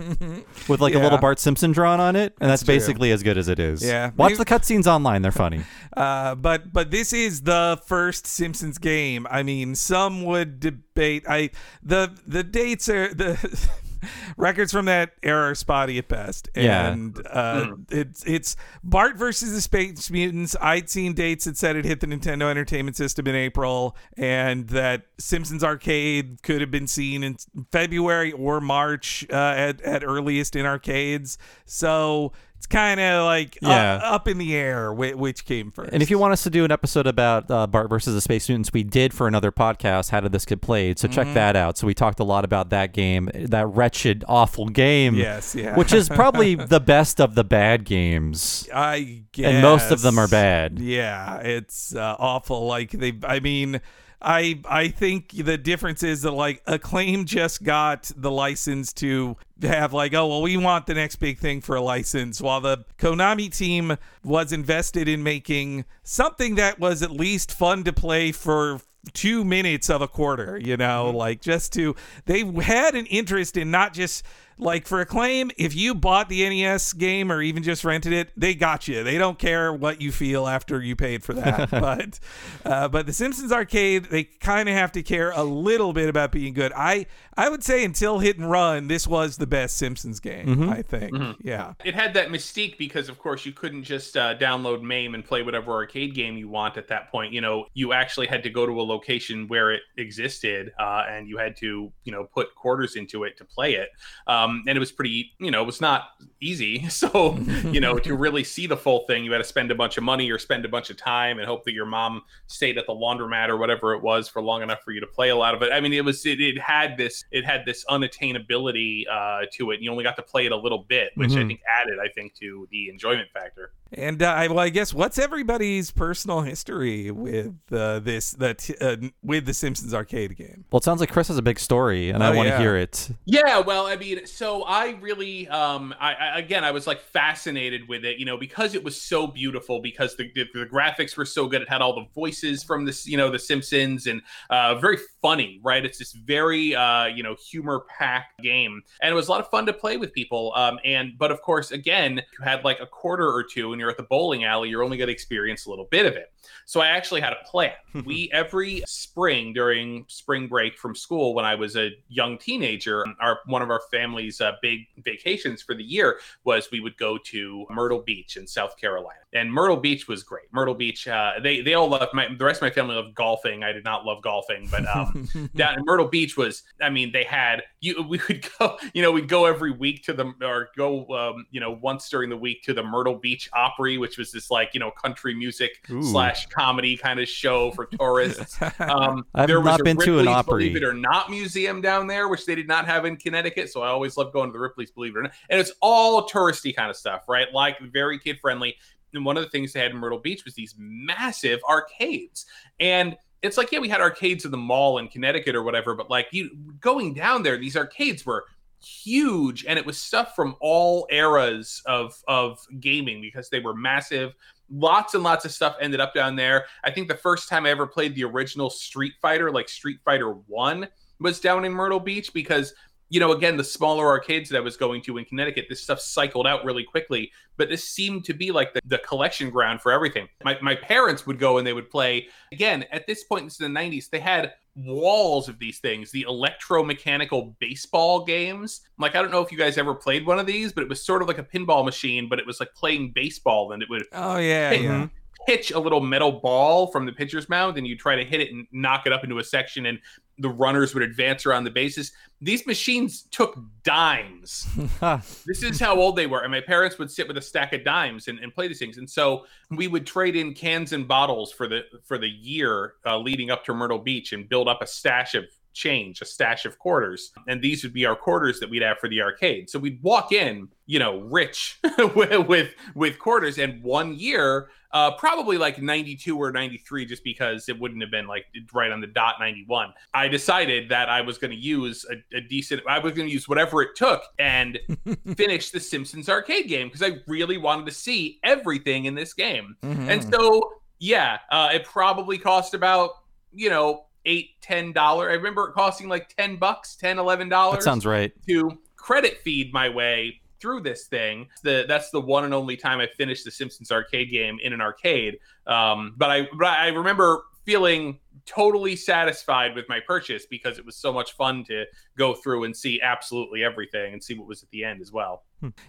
with 0.67 0.81
like 0.81 0.95
a 0.95 0.99
little 0.99 1.17
Bart 1.17 1.39
Simpson 1.39 1.71
drawn 1.71 2.01
on 2.01 2.17
it, 2.17 2.35
and 2.41 2.49
that's, 2.49 2.63
true. 2.63 2.75
basically 2.75 3.11
as 3.11 3.23
good 3.23 3.37
as 3.37 3.47
it 3.47 3.57
is. 3.59 3.81
Yeah. 3.85 4.11
Watch 4.17 4.31
Maybe- 4.31 4.37
the 4.43 4.45
cutscenes 4.45 4.85
online; 4.85 5.21
they're 5.21 5.31
funny. 5.31 5.61
Uh, 5.95 6.35
but 6.35 6.73
but 6.73 6.91
this 6.91 7.13
is 7.13 7.41
the 7.41 7.68
first 7.77 8.27
Simpsons 8.27 8.77
game. 8.77 9.27
I 9.29 9.43
mean, 9.43 9.75
some 9.75 10.23
would 10.25 10.59
debate. 10.59 11.25
I 11.27 11.51
the 11.81 12.17
the 12.25 12.43
dates 12.43 12.89
are 12.89 13.13
the 13.13 13.69
records 14.37 14.71
from 14.71 14.85
that 14.85 15.11
era 15.23 15.51
are 15.51 15.55
spotty 15.55 15.97
at 15.97 16.07
best. 16.07 16.49
Yeah. 16.55 16.89
And 16.89 17.27
uh, 17.27 17.75
it's 17.89 18.23
it's 18.25 18.55
Bart 18.83 19.17
versus 19.17 19.53
the 19.53 19.61
Space 19.61 20.09
Mutants. 20.09 20.55
I'd 20.61 20.89
seen 20.89 21.13
dates 21.13 21.45
that 21.45 21.57
said 21.57 21.75
it 21.75 21.85
hit 21.85 21.99
the 21.99 22.07
Nintendo 22.07 22.49
Entertainment 22.49 22.97
System 22.97 23.27
in 23.27 23.35
April, 23.35 23.95
and 24.17 24.67
that 24.69 25.07
Simpsons 25.17 25.63
Arcade 25.63 26.41
could 26.43 26.61
have 26.61 26.71
been 26.71 26.87
seen 26.87 27.23
in 27.23 27.37
February 27.71 28.31
or 28.31 28.61
March 28.61 29.25
uh, 29.31 29.35
at 29.35 29.81
at 29.81 30.03
earliest 30.03 30.55
in 30.55 30.65
arcades. 30.65 31.37
So. 31.65 32.33
It's 32.59 32.67
kind 32.67 32.99
of 32.99 33.23
like 33.23 33.57
uh, 33.63 33.69
Yeah. 33.69 33.95
up 34.03 34.27
in 34.27 34.37
the 34.37 34.53
air 34.53 34.91
whi- 34.93 35.13
which 35.13 35.45
came 35.45 35.71
first. 35.71 35.93
And 35.93 36.03
if 36.03 36.09
you 36.11 36.19
want 36.19 36.33
us 36.33 36.43
to 36.43 36.49
do 36.49 36.65
an 36.65 36.71
episode 36.73 37.07
about 37.07 37.49
uh, 37.49 37.65
Bart 37.67 37.89
versus 37.89 38.13
the 38.13 38.19
Space 38.19 38.49
Mutants, 38.49 38.73
we 38.73 38.83
did 38.83 39.13
for 39.13 39.29
another 39.29 39.49
podcast. 39.49 40.09
How 40.09 40.19
did 40.19 40.33
this 40.33 40.43
get 40.43 40.59
played? 40.59 40.99
So 40.99 41.07
Mm-hmm. 41.07 41.15
check 41.15 41.33
that 41.35 41.55
out. 41.55 41.77
So 41.77 41.87
we 41.87 41.93
talked 41.93 42.19
a 42.19 42.25
lot 42.25 42.43
about 42.43 42.69
that 42.71 42.91
game, 42.93 43.29
that 43.33 43.65
wretched, 43.67 44.25
awful 44.27 44.67
game. 44.67 45.15
Yes, 45.15 45.55
yeah. 45.55 45.77
Which 45.77 45.93
is 45.93 46.09
probably 46.09 46.55
the 46.75 46.81
best 46.81 47.21
of 47.21 47.33
the 47.35 47.45
bad 47.45 47.85
games. 47.85 48.67
I 48.75 49.23
guess, 49.31 49.45
And 49.53 49.61
most 49.61 49.89
of 49.91 50.01
them 50.01 50.19
are 50.19 50.27
bad. 50.27 50.79
Yeah, 50.79 51.37
it's 51.37 51.95
uh, 51.95 52.17
awful. 52.19 52.67
Like 52.67 52.91
they, 52.91 53.13
I 53.23 53.39
mean, 53.39 53.79
I 54.21 54.59
I 54.67 54.89
think 54.89 55.31
the 55.31 55.57
difference 55.57 56.03
is 56.03 56.23
that 56.23 56.31
like 56.31 56.61
Acclaim 56.67 57.25
just 57.25 57.63
got 57.63 58.11
the 58.15 58.31
license 58.31 58.91
to 58.93 59.37
have 59.61 59.93
like 59.93 60.13
oh 60.13 60.27
well 60.27 60.41
we 60.41 60.57
want 60.57 60.87
the 60.87 60.93
next 60.93 61.17
big 61.17 61.37
thing 61.37 61.61
for 61.61 61.75
a 61.75 61.81
license 61.81 62.41
while 62.41 62.59
the 62.59 62.83
Konami 62.97 63.55
team 63.55 63.97
was 64.23 64.51
invested 64.51 65.07
in 65.07 65.23
making 65.23 65.85
something 66.03 66.55
that 66.55 66.79
was 66.79 67.01
at 67.01 67.11
least 67.11 67.51
fun 67.51 67.83
to 67.85 67.93
play 67.93 68.31
for 68.31 68.81
two 69.13 69.45
minutes 69.45 69.89
of 69.89 70.01
a 70.01 70.07
quarter 70.07 70.59
you 70.61 70.75
know 70.75 71.05
mm-hmm. 71.07 71.17
like 71.17 71.41
just 71.41 71.71
to 71.73 71.95
they 72.25 72.43
had 72.61 72.95
an 72.95 73.05
interest 73.05 73.55
in 73.55 73.71
not 73.71 73.93
just 73.93 74.23
like 74.59 74.87
for 74.87 75.01
acclaim 75.01 75.51
if 75.57 75.73
you 75.73 75.95
bought 75.95 76.29
the 76.29 76.47
nes 76.49 76.93
game 76.93 77.31
or 77.31 77.41
even 77.41 77.63
just 77.63 77.83
rented 77.83 78.13
it 78.13 78.29
they 78.37 78.53
got 78.53 78.87
you. 78.87 79.03
They 79.03 79.17
don't 79.17 79.39
care 79.39 79.73
what 79.73 80.01
you 80.01 80.11
feel 80.11 80.47
after 80.47 80.81
you 80.81 80.95
paid 80.95 81.23
for 81.23 81.33
that. 81.33 81.69
But 81.79 82.19
uh, 82.65 82.87
but 82.89 83.05
the 83.05 83.13
simpsons 83.13 83.51
arcade 83.51 84.05
they 84.05 84.23
kind 84.25 84.67
of 84.67 84.75
have 84.75 84.91
to 84.93 85.03
care 85.03 85.31
a 85.31 85.43
little 85.43 85.93
bit 85.93 86.09
about 86.09 86.31
being 86.31 86.53
good. 86.53 86.71
I 86.75 87.05
i 87.37 87.47
would 87.47 87.63
say 87.63 87.85
until 87.85 88.19
hit 88.19 88.37
and 88.37 88.49
run 88.49 88.87
this 88.89 89.07
was 89.07 89.37
the 89.37 89.47
best 89.47 89.77
simpsons 89.77 90.19
game 90.19 90.69
i 90.69 90.81
think. 90.81 91.13
Yeah. 91.41 91.73
It 91.85 91.95
had 91.95 92.13
that 92.15 92.29
mystique 92.29 92.77
because, 92.77 93.09
of 93.09 93.17
course, 93.19 93.45
you 93.45 93.51
couldn't 93.51 93.83
just 93.83 94.17
uh, 94.17 94.35
download 94.37 94.81
MAME 94.81 95.15
and 95.15 95.23
play 95.23 95.41
whatever 95.41 95.71
arcade 95.71 96.13
game 96.13 96.37
you 96.37 96.47
want 96.47 96.77
at 96.77 96.87
that 96.89 97.11
point. 97.11 97.33
You 97.33 97.41
know, 97.41 97.65
you 97.73 97.93
actually 97.93 98.27
had 98.27 98.43
to 98.43 98.49
go 98.49 98.65
to 98.65 98.81
a 98.81 98.83
location 98.83 99.47
where 99.47 99.71
it 99.71 99.81
existed, 99.97 100.71
uh, 100.79 101.03
and 101.09 101.27
you 101.27 101.37
had 101.37 101.55
to, 101.57 101.91
you 102.03 102.11
know, 102.11 102.25
put 102.25 102.53
quarters 102.55 102.95
into 102.95 103.23
it 103.23 103.37
to 103.37 103.45
play 103.45 103.75
it. 103.75 103.89
Um, 104.27 104.48
and 104.67 104.75
it 104.75 104.79
was 104.79 104.91
pretty, 104.91 105.31
you 105.39 105.51
know, 105.51 105.61
it 105.61 105.65
was 105.65 105.81
not 105.81 106.09
easy. 106.41 106.85
So, 106.89 107.37
you 107.71 107.79
know, 107.79 107.97
to 107.99 108.15
really 108.15 108.43
see 108.43 108.67
the 108.67 108.75
full 108.75 109.05
thing, 109.07 109.23
you 109.23 109.31
had 109.31 109.37
to 109.37 109.43
spend 109.43 109.71
a 109.71 109.75
bunch 109.75 109.97
of 109.97 110.03
money 110.03 110.29
or 110.29 110.37
spend 110.37 110.65
a 110.65 110.69
bunch 110.69 110.89
of 110.89 110.97
time 110.97 111.37
and 111.39 111.47
hope 111.47 111.63
that 111.65 111.73
your 111.73 111.85
mom 111.85 112.23
stayed 112.47 112.77
at 112.77 112.85
the 112.87 112.93
laundromat 112.93 113.47
or 113.49 113.57
whatever 113.57 113.93
it 113.93 114.01
was 114.01 114.27
for 114.27 114.41
long 114.41 114.61
enough 114.61 114.79
for 114.83 114.91
you 114.91 114.99
to 114.99 115.07
play 115.07 115.29
a 115.29 115.35
lot 115.35 115.53
of 115.55 115.61
it. 115.61 115.71
I 115.71 115.79
mean, 115.79 115.93
it 115.93 116.03
was 116.03 116.25
it, 116.25 116.41
it 116.41 116.59
had 116.59 116.97
this 116.97 117.23
it 117.31 117.45
had 117.45 117.63
this 117.65 117.85
unattainability 117.89 119.03
uh, 119.09 119.45
to 119.53 119.71
it. 119.71 119.75
And 119.75 119.83
you 119.83 119.91
only 119.91 120.03
got 120.03 120.15
to 120.17 120.21
play 120.23 120.45
it 120.45 120.51
a 120.51 120.57
little 120.57 120.85
bit, 120.87 121.11
which 121.15 121.31
I 121.33 121.35
Mhm. 121.43 121.47
think 121.47 121.61
added, 121.81 121.99
I 121.99 122.09
think, 122.09 122.33
to 122.35 122.67
the 122.71 122.89
enjoyment 122.89 123.29
factor. 123.31 123.71
And 123.91 124.21
uh, 124.21 124.27
I, 124.27 124.47
well, 124.47 124.59
I 124.59 124.69
guess 124.69 124.93
what's 124.93 125.17
everybody's 125.17 125.89
personal 125.91 126.41
history 126.41 127.09
with 127.09 127.55
uh, 127.71 127.99
this 127.99 128.31
that 128.31 128.69
uh, 128.79 128.97
with 129.23 129.45
the 129.45 129.53
Simpsons 129.53 129.93
arcade 129.93 130.35
game? 130.37 130.65
Well, 130.71 130.77
it 130.77 130.83
sounds 130.83 130.99
like 130.99 131.11
Chris 131.11 131.27
has 131.29 131.37
a 131.37 131.41
big 131.41 131.59
story, 131.59 132.09
and 132.09 132.23
I 132.23 132.31
Oh, 132.31 132.35
want 132.35 132.47
to 132.47 132.53
yeah. 132.53 132.59
hear 132.59 132.77
it. 132.77 133.09
Yeah, 133.25 133.59
well, 133.59 133.87
I 133.87 133.95
mean, 133.95 134.27
so 134.27 134.63
I 134.63 134.89
really, 135.01 135.47
um, 135.47 135.95
I, 135.99 136.13
I 136.13 136.39
again, 136.39 136.63
I 136.63 136.69
was 136.69 136.85
like 136.85 137.01
fascinated 137.01 137.87
with 137.87 138.05
it, 138.05 138.19
you 138.19 138.25
know, 138.25 138.37
because 138.37 138.75
it 138.75 138.83
was 138.83 139.01
so 139.01 139.25
beautiful, 139.25 139.81
because 139.81 140.15
the, 140.15 140.31
the, 140.35 140.45
the 140.53 140.65
graphics 140.67 141.17
were 141.17 141.25
so 141.25 141.47
good. 141.47 141.63
It 141.63 141.69
had 141.69 141.81
all 141.81 141.95
the 141.95 142.05
voices 142.13 142.63
from 142.63 142.85
this, 142.85 143.07
you 143.07 143.17
know, 143.17 143.31
The 143.31 143.39
Simpsons, 143.39 144.05
and 144.05 144.21
uh, 144.51 144.75
very 144.75 144.97
funny, 145.21 145.59
right? 145.63 145.83
It's 145.83 145.97
this 145.97 146.11
very, 146.13 146.75
uh, 146.75 147.05
you 147.07 147.23
know, 147.23 147.35
humor 147.49 147.85
packed 147.97 148.39
game, 148.43 148.83
and 149.01 149.11
it 149.11 149.15
was 149.15 149.27
a 149.27 149.31
lot 149.31 149.39
of 149.41 149.49
fun 149.49 149.65
to 149.65 149.73
play 149.73 149.97
with 149.97 150.13
people. 150.13 150.53
Um, 150.55 150.77
and 150.85 151.17
but 151.17 151.31
of 151.31 151.41
course, 151.41 151.71
again, 151.71 152.17
you 152.17 152.43
had 152.43 152.63
like 152.63 152.79
a 152.79 152.85
quarter 152.85 153.27
or 153.27 153.43
two, 153.43 153.73
and 153.79 153.81
you're 153.81 153.89
at 153.89 153.97
the 153.97 154.03
bowling 154.03 154.43
alley, 154.43 154.67
you're 154.67 154.83
only 154.83 154.97
going 154.97 155.07
to 155.07 155.13
experience 155.13 155.65
a 155.65 155.69
little 155.69 155.87
bit 155.89 156.05
of 156.05 156.13
it. 156.13 156.33
So 156.65 156.81
I 156.81 156.87
actually 156.87 157.21
had 157.21 157.33
a 157.33 157.47
plan. 157.47 157.71
we 158.05 158.29
every 158.33 158.83
spring 158.87 159.53
during 159.53 160.05
spring 160.07 160.47
break 160.47 160.77
from 160.77 160.95
school 160.95 161.33
when 161.33 161.45
I 161.45 161.55
was 161.55 161.75
a 161.75 161.91
young 162.07 162.37
teenager, 162.37 163.05
our 163.19 163.39
one 163.45 163.61
of 163.61 163.69
our 163.69 163.81
family's 163.91 164.41
uh, 164.41 164.53
big 164.61 164.81
vacations 165.03 165.61
for 165.61 165.75
the 165.75 165.83
year 165.83 166.19
was 166.43 166.69
we 166.71 166.79
would 166.79 166.97
go 166.97 167.17
to 167.17 167.65
Myrtle 167.69 168.01
Beach 168.01 168.37
in 168.37 168.45
South 168.47 168.77
Carolina. 168.77 169.19
And 169.33 169.51
Myrtle 169.51 169.77
Beach 169.77 170.07
was 170.07 170.23
great. 170.23 170.45
Myrtle 170.51 170.73
Beach, 170.73 171.07
uh, 171.07 171.33
they 171.41 171.61
they 171.61 171.73
all 171.73 171.87
loved 171.87 172.13
my 172.13 172.27
the 172.37 172.45
rest 172.45 172.57
of 172.57 172.63
my 172.63 172.69
family 172.69 172.95
loved 172.95 173.15
golfing. 173.15 173.63
I 173.63 173.71
did 173.71 173.83
not 173.83 174.05
love 174.05 174.21
golfing, 174.21 174.67
but 174.71 174.87
um, 174.87 175.27
down 175.55 175.77
in 175.77 175.85
Myrtle 175.85 176.07
Beach 176.07 176.37
was, 176.37 176.63
I 176.81 176.89
mean, 176.89 177.11
they 177.11 177.23
had 177.23 177.63
you. 177.79 178.03
We 178.07 178.19
would 178.27 178.47
go, 178.57 178.77
you 178.93 179.01
know, 179.01 179.11
we'd 179.11 179.27
go 179.27 179.45
every 179.45 179.71
week 179.71 180.03
to 180.05 180.13
the 180.13 180.33
or 180.41 180.69
go, 180.75 181.07
um, 181.09 181.45
you 181.51 181.59
know, 181.59 181.71
once 181.71 182.09
during 182.09 182.29
the 182.29 182.37
week 182.37 182.63
to 182.63 182.73
the 182.73 182.83
Myrtle 182.83 183.15
Beach 183.15 183.49
Opry, 183.53 183.97
which 183.97 184.17
was 184.17 184.31
this 184.31 184.49
like 184.49 184.73
you 184.73 184.79
know 184.79 184.91
country 184.91 185.33
music 185.35 185.85
Ooh. 185.89 186.01
slash 186.01 186.28
slash 186.29 186.47
comedy 186.47 186.97
kind 186.97 187.19
of 187.19 187.27
show 187.27 187.71
for 187.71 187.85
tourists. 187.85 188.59
Um, 188.79 189.25
I've 189.35 189.47
there 189.47 189.59
was 189.59 189.65
not 189.65 189.83
been 189.83 189.97
to 189.97 190.19
an 190.19 190.27
Opry. 190.27 190.69
Believe 190.69 190.77
It 190.77 190.83
or 190.83 190.93
Not 190.93 191.29
museum 191.29 191.81
down 191.81 192.07
there, 192.07 192.27
which 192.27 192.45
they 192.45 192.55
did 192.55 192.67
not 192.67 192.85
have 192.85 193.05
in 193.05 193.17
Connecticut. 193.17 193.69
So 193.69 193.81
I 193.81 193.89
always 193.89 194.15
love 194.15 194.31
going 194.31 194.49
to 194.49 194.53
the 194.53 194.59
Ripley's 194.59 194.89
Believe 194.91 195.15
It 195.15 195.19
or 195.19 195.21
Not, 195.23 195.33
and 195.49 195.59
it's 195.59 195.71
all 195.81 196.27
touristy 196.27 196.75
kind 196.75 196.89
of 196.89 196.95
stuff, 196.95 197.25
right? 197.27 197.51
Like 197.53 197.79
very 197.79 198.17
kid 198.17 198.39
friendly. 198.39 198.75
And 199.13 199.25
one 199.25 199.37
of 199.37 199.43
the 199.43 199.49
things 199.49 199.73
they 199.73 199.79
had 199.79 199.91
in 199.91 199.97
Myrtle 199.97 200.19
Beach 200.19 200.45
was 200.45 200.53
these 200.53 200.75
massive 200.77 201.59
arcades, 201.67 202.45
and 202.79 203.17
it's 203.41 203.57
like 203.57 203.71
yeah, 203.71 203.79
we 203.79 203.89
had 203.89 204.01
arcades 204.01 204.45
in 204.45 204.51
the 204.51 204.57
mall 204.57 204.97
in 204.97 205.07
Connecticut 205.07 205.55
or 205.55 205.63
whatever, 205.63 205.93
but 205.93 206.09
like 206.09 206.27
you 206.31 206.49
going 206.79 207.13
down 207.13 207.43
there, 207.43 207.57
these 207.57 207.75
arcades 207.75 208.25
were 208.25 208.45
huge 208.81 209.65
and 209.65 209.77
it 209.77 209.85
was 209.85 209.97
stuff 209.97 210.35
from 210.35 210.55
all 210.61 211.05
eras 211.11 211.81
of 211.85 212.15
of 212.27 212.59
gaming 212.79 213.19
because 213.19 213.49
they 213.49 213.59
were 213.59 213.75
massive 213.75 214.33
lots 214.71 215.13
and 215.13 215.23
lots 215.23 215.45
of 215.45 215.51
stuff 215.51 215.75
ended 215.81 215.99
up 215.99 216.13
down 216.13 216.35
there. 216.35 216.65
I 216.83 216.91
think 216.91 217.07
the 217.07 217.15
first 217.15 217.49
time 217.49 217.65
i 217.65 217.69
ever 217.69 217.87
played 217.87 218.15
the 218.15 218.23
original 218.23 218.69
street 218.69 219.13
fighter 219.21 219.51
like 219.51 219.69
street 219.69 219.99
fighter 220.03 220.31
1 220.31 220.87
was 221.19 221.39
down 221.39 221.65
in 221.65 221.73
myrtle 221.73 221.99
beach 221.99 222.33
because 222.33 222.73
you 223.09 223.19
know 223.19 223.31
again 223.31 223.57
the 223.57 223.63
smaller 223.63 224.05
arcades 224.05 224.49
that 224.49 224.57
i 224.57 224.61
was 224.61 224.77
going 224.77 225.01
to 225.01 225.17
in 225.17 225.25
connecticut 225.25 225.65
this 225.69 225.81
stuff 225.81 225.99
cycled 225.99 226.47
out 226.47 226.63
really 226.63 226.83
quickly 226.83 227.31
but 227.57 227.69
this 227.69 227.83
seemed 227.83 228.23
to 228.23 228.33
be 228.33 228.51
like 228.51 228.73
the, 228.73 228.81
the 228.85 228.97
collection 228.99 229.49
ground 229.49 229.81
for 229.81 229.91
everything 229.91 230.27
my, 230.43 230.57
my 230.61 230.75
parents 230.75 231.25
would 231.25 231.39
go 231.39 231.57
and 231.57 231.65
they 231.67 231.73
would 231.73 231.89
play 231.89 232.27
again 232.51 232.85
at 232.91 233.05
this 233.07 233.23
point 233.23 233.45
this 233.45 233.53
is 233.53 233.59
the 233.59 233.65
90s 233.65 234.09
they 234.09 234.19
had 234.19 234.53
walls 234.85 235.49
of 235.49 235.59
these 235.59 235.79
things, 235.79 236.11
the 236.11 236.25
electromechanical 236.27 237.55
baseball 237.59 238.23
games. 238.23 238.81
Like, 238.97 239.15
I 239.15 239.21
don't 239.21 239.31
know 239.31 239.41
if 239.41 239.51
you 239.51 239.57
guys 239.57 239.77
ever 239.77 239.93
played 239.93 240.25
one 240.25 240.39
of 240.39 240.45
these, 240.45 240.71
but 240.71 240.83
it 240.83 240.89
was 240.89 241.03
sort 241.03 241.21
of 241.21 241.27
like 241.27 241.37
a 241.37 241.43
pinball 241.43 241.85
machine, 241.85 242.27
but 242.29 242.39
it 242.39 242.45
was 242.45 242.59
like 242.59 242.73
playing 242.73 243.11
baseball 243.13 243.71
and 243.71 243.83
it 243.83 243.89
would 243.89 244.03
Oh 244.13 244.37
yeah, 244.37 244.71
yeah. 244.71 244.79
Mm-hmm. 244.79 245.15
Pitch 245.47 245.71
a 245.71 245.79
little 245.79 246.01
metal 246.01 246.31
ball 246.31 246.87
from 246.87 247.05
the 247.05 247.11
pitcher's 247.11 247.49
mound 247.49 247.77
and 247.77 247.87
you 247.87 247.97
try 247.97 248.15
to 248.15 248.25
hit 248.25 248.41
it 248.41 248.51
and 248.51 248.67
knock 248.71 249.05
it 249.05 249.13
up 249.13 249.23
into 249.23 249.39
a 249.39 249.43
section 249.43 249.85
and 249.87 249.99
the 250.39 250.49
runners 250.49 250.93
would 250.93 251.03
advance 251.03 251.45
around 251.45 251.65
the 251.65 251.71
bases. 251.71 252.13
These 252.41 252.65
machines 252.65 253.23
took 253.23 253.59
dimes. 253.83 254.67
this 255.45 255.63
is 255.63 255.79
how 255.79 255.99
old 255.99 256.15
they 256.15 256.27
were. 256.27 256.41
And 256.41 256.51
my 256.51 256.61
parents 256.61 256.97
would 256.97 257.11
sit 257.11 257.27
with 257.27 257.37
a 257.37 257.41
stack 257.41 257.73
of 257.73 257.83
dimes 257.83 258.29
and, 258.29 258.39
and 258.39 258.53
play 258.53 258.67
these 258.67 258.79
things. 258.79 258.97
And 258.97 259.09
so 259.09 259.45
we 259.69 259.87
would 259.87 260.05
trade 260.05 260.35
in 260.35 260.53
cans 260.53 260.93
and 260.93 261.07
bottles 261.07 261.51
for 261.51 261.67
the 261.67 261.81
for 262.05 262.17
the 262.17 262.29
year 262.29 262.93
uh, 263.05 263.17
leading 263.17 263.51
up 263.51 263.65
to 263.65 263.73
Myrtle 263.73 263.99
Beach 263.99 264.31
and 264.31 264.47
build 264.47 264.69
up 264.69 264.81
a 264.81 264.87
stash 264.87 265.35
of 265.35 265.45
change, 265.79 266.21
a 266.21 266.25
stash 266.25 266.65
of 266.65 266.77
quarters. 266.77 267.31
And 267.47 267.61
these 267.61 267.83
would 267.83 267.93
be 267.93 268.05
our 268.05 268.15
quarters 268.15 268.59
that 268.59 268.69
we'd 268.69 268.81
have 268.81 268.99
for 268.99 269.07
the 269.07 269.21
arcade. 269.21 269.69
So 269.69 269.79
we'd 269.79 270.03
walk 270.03 270.33
in, 270.33 270.67
you 270.85 270.99
know, 270.99 271.21
rich 271.21 271.79
with, 272.15 272.47
with 272.47 272.73
with 272.93 273.17
quarters. 273.17 273.57
And 273.57 273.81
one 273.81 274.13
year, 274.13 274.69
uh, 274.91 275.11
probably 275.11 275.57
like 275.57 275.81
92 275.81 276.37
or 276.37 276.51
93, 276.51 277.05
just 277.05 277.23
because 277.23 277.69
it 277.69 277.79
wouldn't 277.79 278.01
have 278.01 278.11
been 278.11 278.27
like 278.27 278.45
right 278.73 278.91
on 278.91 278.99
the 278.99 279.07
dot 279.07 279.35
91. 279.39 279.93
I 280.13 280.27
decided 280.27 280.89
that 280.89 281.09
I 281.09 281.21
was 281.21 281.37
going 281.37 281.51
to 281.51 281.57
use 281.57 282.05
a, 282.09 282.37
a 282.37 282.41
decent, 282.41 282.81
I 282.87 282.99
was 282.99 283.13
going 283.13 283.27
to 283.27 283.33
use 283.33 283.47
whatever 283.47 283.81
it 283.81 283.95
took 283.95 284.23
and 284.37 284.79
finish 285.37 285.71
the 285.71 285.79
Simpsons 285.79 286.27
arcade 286.27 286.67
game 286.67 286.87
because 286.87 287.03
I 287.03 287.19
really 287.27 287.57
wanted 287.57 287.85
to 287.85 287.93
see 287.93 288.39
everything 288.43 289.05
in 289.05 289.15
this 289.15 289.33
game. 289.33 289.77
Mhm. 289.83 290.09
And 290.09 290.33
so, 290.33 290.73
yeah, 290.99 291.37
uh, 291.51 291.69
it 291.71 291.85
probably 291.85 292.37
cost 292.37 292.73
about, 292.73 293.11
you 293.53 293.69
know, 293.69 294.05
eight, 294.25 294.51
ten 294.61 294.91
dollar. 294.91 295.29
I 295.29 295.33
remember 295.33 295.69
it 295.69 295.73
costing 295.73 296.07
like 296.09 296.35
10 296.35 296.57
bucks, 296.57 296.95
10, 296.95 297.19
11 297.19 297.49
dollars 297.49 297.77
That 297.77 297.83
sounds 297.83 298.05
right. 298.05 298.31
to 298.47 298.77
credit 298.95 299.39
feed 299.43 299.73
my 299.73 299.89
way 299.89 300.41
through 300.59 300.81
this 300.81 301.07
thing. 301.07 301.47
The 301.63 301.85
that's 301.87 302.09
the 302.09 302.21
one 302.21 302.43
and 302.43 302.53
only 302.53 302.75
time 302.77 302.99
I 302.99 303.07
finished 303.17 303.45
the 303.45 303.51
Simpsons 303.51 303.91
arcade 303.91 304.31
game 304.31 304.59
in 304.61 304.73
an 304.73 304.81
arcade. 304.81 305.39
Um, 305.67 306.13
but 306.17 306.29
I 306.29 306.47
but 306.57 306.67
I 306.67 306.87
remember 306.89 307.43
feeling 307.65 308.19
totally 308.45 308.95
satisfied 308.95 309.75
with 309.75 309.87
my 309.87 309.99
purchase 309.99 310.45
because 310.47 310.79
it 310.79 310.85
was 310.85 310.95
so 310.95 311.13
much 311.13 311.33
fun 311.33 311.63
to 311.63 311.85
go 312.17 312.33
through 312.33 312.63
and 312.63 312.75
see 312.75 312.99
absolutely 313.01 313.63
everything 313.63 314.13
and 314.13 314.23
see 314.23 314.33
what 314.33 314.47
was 314.47 314.63
at 314.63 314.69
the 314.71 314.83
end 314.83 315.01
as 315.01 315.11
well. 315.11 315.43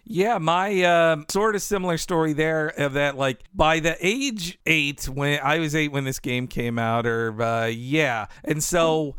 Yeah, 0.04 0.38
my 0.38 0.82
uh, 0.82 1.16
sort 1.30 1.54
of 1.54 1.62
similar 1.62 1.96
story 1.96 2.32
there 2.32 2.68
of 2.68 2.94
that 2.94 3.16
like 3.16 3.44
by 3.54 3.80
the 3.80 3.96
age 4.00 4.58
eight 4.66 5.08
when 5.08 5.40
I 5.42 5.58
was 5.58 5.74
eight 5.74 5.92
when 5.92 6.04
this 6.04 6.18
game 6.18 6.48
came 6.48 6.78
out, 6.78 7.06
or 7.06 7.40
uh, 7.40 7.66
yeah, 7.66 8.26
and 8.44 8.62
so. 8.62 9.16